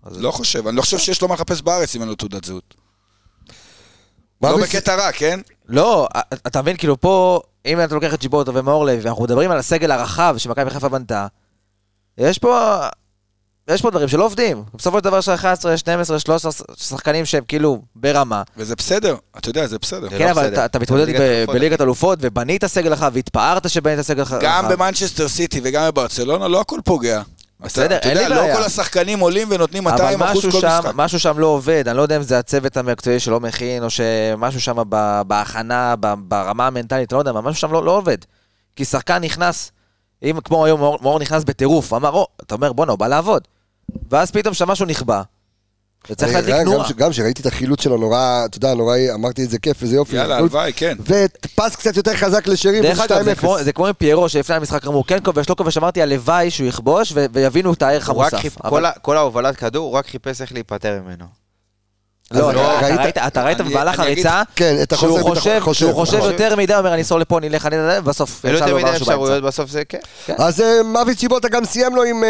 אז- 0.04 0.18
לא 0.22 0.32
חושב, 0.32 0.68
אני 0.68 0.76
לא 0.78 0.82
חושב 0.82 0.98
שיש 0.98 1.22
לו 1.22 1.28
מה 1.28 1.34
לחפש 1.34 1.62
בארץ 1.62 1.96
אם 1.96 2.02
אין 2.02 2.10
לו 2.10 2.16
תעודת 2.16 2.44
זהות. 2.44 2.76
לא 4.44 4.58
בקטע 4.62 4.96
רע, 4.96 5.12
כן? 5.12 5.40
לא, 5.68 6.08
אתה 6.48 6.62
מבין, 6.62 6.78
כאילו 6.78 7.00
פה, 7.02 7.42
אם 7.66 7.84
אתה 7.84 7.96
לוקח 7.96 8.14
את 8.14 8.22
צ'יבוטה 8.22 8.52
ומאור 8.54 8.86
לוי, 8.86 9.00
ואנחנו 9.02 9.24
מדברים 9.24 9.52
על 9.52 9.58
הסגל 9.58 9.92
הרחב 9.92 10.36
שמכבי 10.38 10.70
חיפה 10.70 10.90
בנתה, 10.90 11.28
יש 12.18 12.38
פה... 12.38 12.80
יש 13.70 13.82
פה 13.82 13.90
דברים 13.92 14.08
שלא 14.08 14.26
עובדים. 14.26 14.64
בסופו 14.74 14.98
של 14.98 15.04
דבר 15.04 15.18
יש 15.18 15.28
לך 15.28 15.40
11, 15.40 15.78
12, 15.78 16.20
13 16.20 16.52
שחקנים 16.78 17.26
שהם 17.26 17.44
כאילו 17.48 17.82
ברמה. 17.96 18.44
וזה 18.58 18.76
בסדר, 18.76 19.16
אתה 19.38 19.50
יודע, 19.50 19.68
זה 19.68 19.78
בסדר. 19.80 20.10
כן, 20.10 20.26
לא 20.26 20.32
אבל. 20.32 20.48
אתה- 20.54 20.66
אתה 20.66 20.80
מתמודד 20.80 21.06
בליגת 21.48 21.82
אלופות, 21.82 22.20
ובנית 22.22 22.66
סגל 22.66 22.94
רחב, 22.94 23.12
והתפארת 23.14 23.70
שבנית 23.70 24.02
סגל 24.02 24.22
רחב. 24.22 24.40
גם 24.42 24.66
במנצ'סטר 24.70 25.28
סיטי 25.28 25.62
וגם 25.64 25.88
בברצלונה, 25.88 26.48
לא 26.48 26.62
הכל 26.62 26.80
פוגע. 26.86 27.22
בסדר, 27.60 27.86
אתה- 27.86 27.98
אתה 27.98 28.10
אין 28.10 28.18
לי 28.18 28.24
יודע, 28.24 28.36
בעיה. 28.42 28.54
לא 28.54 28.60
כל 28.60 28.66
השחקנים 28.66 29.20
עולים 29.20 29.48
ונותנים 29.52 29.84
200 29.84 30.22
אבל 30.22 30.32
אחוז 30.32 30.44
כל 30.46 30.52
שם, 30.52 30.68
משחק. 30.68 30.92
משהו 30.96 31.20
שם 31.20 31.40
לא 31.40 31.48
עובד, 31.48 31.84
אני 31.88 31.98
לא 31.98 32.02
יודע 32.02 32.18
אם 32.18 32.22
זה 32.22 32.40
הצוות 32.40 32.78
המקצועי 32.78 33.20
שלא 33.20 33.40
מכין, 33.40 33.84
או 33.84 33.88
שמשהו 33.90 34.62
שם 34.62 34.78
בהכנה, 35.28 35.96
ברמה 36.18 36.68
המנטלית, 36.68 37.12
לא 37.14 37.18
יודע, 37.18 37.32
אבל 37.32 37.42
משהו 37.42 37.62
שם 37.62 37.72
לא, 37.74 37.86
לא 37.86 37.92
עובד. 37.98 38.18
כי 38.76 38.86
שחקן 38.86 39.18
נכנס, 39.24 39.72
אם 40.24 40.38
כמו 40.44 40.66
היום 40.66 40.80
מאור, 40.80 41.00
מאור 41.02 41.20
נכנס 41.20 41.44
בטירוף, 41.44 41.94
אמר, 41.94 42.10
או, 42.10 42.28
אתה 42.44 42.56
אומר, 42.56 42.74
בואנה, 42.74 42.92
הוא 42.92 43.00
בא 43.00 43.08
לעבוד. 43.08 43.42
ואז 44.12 44.32
פתאום 44.32 44.54
שם 44.54 44.68
משהו 44.68 44.86
נכבה. 44.86 45.22
וצריך 46.10 46.34
להדליק. 46.34 46.56
ש- 46.88 46.92
גם 46.92 47.12
כשראיתי 47.12 47.42
את 47.42 47.46
החילוץ 47.46 47.82
שלו, 47.82 47.98
נורא, 47.98 48.42
אתה 48.46 48.58
יודע, 48.58 48.74
נורא, 48.74 48.96
אמרתי 49.14 49.44
את 49.44 49.50
זה 49.50 49.60
כיף, 49.60 49.82
איזה 49.84 49.96
יופי. 49.96 50.16
יאללה. 50.16 50.38
הלוואי, 50.38 50.74
כן. 50.76 50.98
ופס 51.06 51.76
קצת 51.76 51.98
יותר 51.98 52.16
חזק 52.16 52.48
לשרי, 52.48 52.82
דרך 52.82 53.00
וזה 53.04 53.06
אגב, 53.16 53.24
זה 53.24 53.32
2-0. 53.32 53.40
כמו, 53.40 53.58
זה 53.64 53.72
כמו 53.72 53.88
עם 53.88 53.94
פיירו 53.94 54.30
שלפני 54.30 54.56
המשחק 54.56 54.88
אמרו, 54.88 55.04
כן 55.08 55.18
כובש, 55.24 55.50
לא 55.50 55.56
כובש, 55.56 55.78
אמרתי, 55.78 56.02
הלוואי 56.02 56.52
שהוא 56.52 56.68
יכבוש 56.68 57.12
ו- 57.16 57.26
ויבינו 57.34 57.74
את 57.74 57.82
הערך 57.82 58.10
המוסף. 58.10 58.38
חיפ- 58.40 58.58
אבל- 58.64 58.70
כל 58.70 58.86
ה- 58.86 58.92
כל 59.02 59.18
ההובלת 59.18 59.56
כדור, 59.56 59.86
הוא 59.88 59.94
רק 59.98 60.08
חיפש 60.08 60.42
איך 60.42 60.52
להיפטר 60.54 61.00
ממנו. 61.06 61.26
לא, 62.32 62.50
אז 62.52 62.56
אתה- 62.56 62.86
ראית- 62.88 63.00
ראית- 63.00 63.18
אתה 63.18 63.44
ראית 63.44 63.62
אני- 63.62 63.70
במהלך 63.70 64.00
אני 64.00 64.08
הריצה, 64.08 64.42
כן, 64.56 64.76
שהוא 64.96 65.20
החוסר 65.20 65.36
חושב, 65.36 65.54
ביטחון, 65.54 65.74
שהוא 65.74 65.94
חושב 65.94 66.18
נכון. 66.18 66.32
יותר 66.32 66.56
מדי, 66.56 66.76
אומר 66.76 66.94
אני 66.94 67.02
אסור 67.02 67.20
לפה, 67.20 67.40
נלך, 67.40 67.66
אני... 67.66 67.76
ובסוף, 68.00 68.46
אין 68.46 68.52
לו 68.54 68.58
יצא 68.58 68.66
יותר 68.66 68.76
לו 68.76 68.82
מדי 68.82 68.92
משהו 68.92 69.06
באמצע. 69.06 69.14
אפשרויות, 69.24 69.44
בסוף 69.44 69.70
זה 69.70 69.86
כן. 69.90 70.00
אז 70.38 70.62
אה, 70.62 70.84
מאביס 70.84 71.18
צ'יבוטה 71.18 71.50
גם 71.50 71.66
סיים 71.66 71.96
לו 71.96 72.04
עם, 72.04 72.24
אה, 72.24 72.30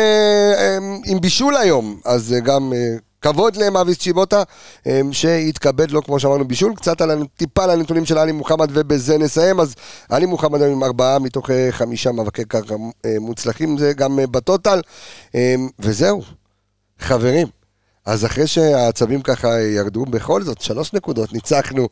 אה, 0.57 0.77
עם 1.05 1.21
בישול 1.21 1.57
היום, 1.57 1.99
אז 2.05 2.33
אה, 2.33 2.39
גם 2.39 2.73
אה, 2.73 2.77
כבוד 3.21 3.55
למאביס 3.55 3.97
צ'יבוטה, 3.97 4.43
אה, 4.87 5.01
שהתכבד 5.11 5.91
לו, 5.91 6.03
כמו 6.03 6.19
שאמרנו, 6.19 6.47
בישול, 6.47 6.73
קצת 6.75 7.01
על, 7.01 7.23
טיפה 7.37 7.63
על 7.63 7.69
הנתונים 7.69 8.05
של 8.05 8.17
עלי 8.17 8.31
מוחמד, 8.31 8.69
ובזה 8.73 9.17
נסיים. 9.17 9.59
אז 9.59 9.75
עלי 10.09 10.25
מוחמד 10.25 10.61
היום 10.61 10.73
עם 10.73 10.83
ארבעה 10.83 11.19
מתוך 11.19 11.49
אה, 11.49 11.67
חמישה 11.71 12.11
מאבקי 12.11 12.45
קרקע 12.45 12.75
אה, 13.05 13.15
מוצלחים, 13.19 13.77
זה 13.77 13.93
גם 13.93 14.19
אה, 14.19 14.27
בטוטל, 14.27 14.81
אה, 15.35 15.55
וזהו, 15.79 16.21
חברים. 16.99 17.47
אז 18.09 18.25
אחרי 18.25 18.47
שהעצבים 18.47 19.21
ככה 19.21 19.61
ירדו, 19.61 20.05
בכל 20.05 20.43
זאת, 20.43 20.61
שלוש 20.61 20.93
נקודות, 20.93 21.33
ניצחנו, 21.33 21.89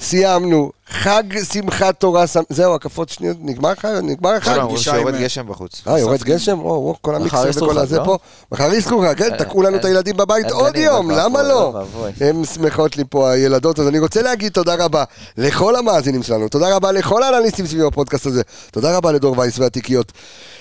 סיימנו, 0.00 0.72
חג 0.88 1.22
שמחת 1.52 2.00
תורה, 2.00 2.24
זהו, 2.48 2.74
הקפות 2.74 3.08
שניות, 3.08 3.36
נגמר 3.40 3.72
לך? 3.72 3.84
נגמר 4.02 4.30
החג? 4.30 4.58
שיורד 4.76 5.14
עם- 5.14 5.22
גשם 5.22 5.46
בחוץ. 5.48 5.82
אה, 5.86 5.98
יורד. 5.98 6.22
גשם? 6.22 6.60
או, 6.60 6.70
או, 6.70 6.96
כל 7.00 7.14
המיקסר 7.14 7.50
וכל 7.56 7.78
הזה 7.78 7.96
חג, 7.96 8.00
לא? 8.00 8.04
פה. 8.04 8.18
מחר 8.52 8.70
חג, 8.80 9.14
כן, 9.18 9.32
אה, 9.32 9.38
תקעו 9.38 9.62
לנו 9.62 9.74
אה, 9.74 9.80
את 9.80 9.84
הילדים 9.84 10.16
בבית 10.16 10.50
עוד 10.50 10.76
יום, 10.76 11.10
למה 11.10 11.42
לא? 11.42 11.82
הן 12.20 12.44
שמחות 12.44 12.96
לי 12.96 13.04
פה 13.10 13.30
הילדות, 13.30 13.78
אז 13.80 13.88
אני 13.88 13.98
רוצה 13.98 14.22
להגיד 14.22 14.52
תודה 14.52 14.74
רבה 14.84 15.04
לכל 15.36 15.76
המאזינים 15.76 16.22
שלנו, 16.22 16.48
תודה 16.48 16.76
רבה 16.76 16.92
לכל 16.92 17.22
האנליסטים 17.22 17.66
סביב 17.66 17.86
הפודקאסט 17.86 18.26
הזה, 18.26 18.42
תודה 18.72 18.96
רבה 18.96 19.12
לדור 19.12 19.38
וייס 19.38 19.58
והתיקיות. 19.58 20.12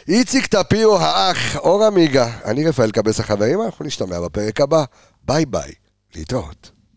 איציק 0.08 0.46
טפיו 0.46 0.98
האח, 0.98 1.56
אור 1.56 1.86
עמיגה, 1.86 2.28
אני 2.46 2.68
רפאל 2.68 2.92
קבס 2.92 3.20
החברים, 3.20 3.62
אנחנו 3.62 3.86
נשתמע 3.86 4.20
בפרק 4.20 4.62
הבא, 4.62 4.84
ביי 5.26 5.46
ביי, 5.46 5.72
להתראות. 6.16 6.83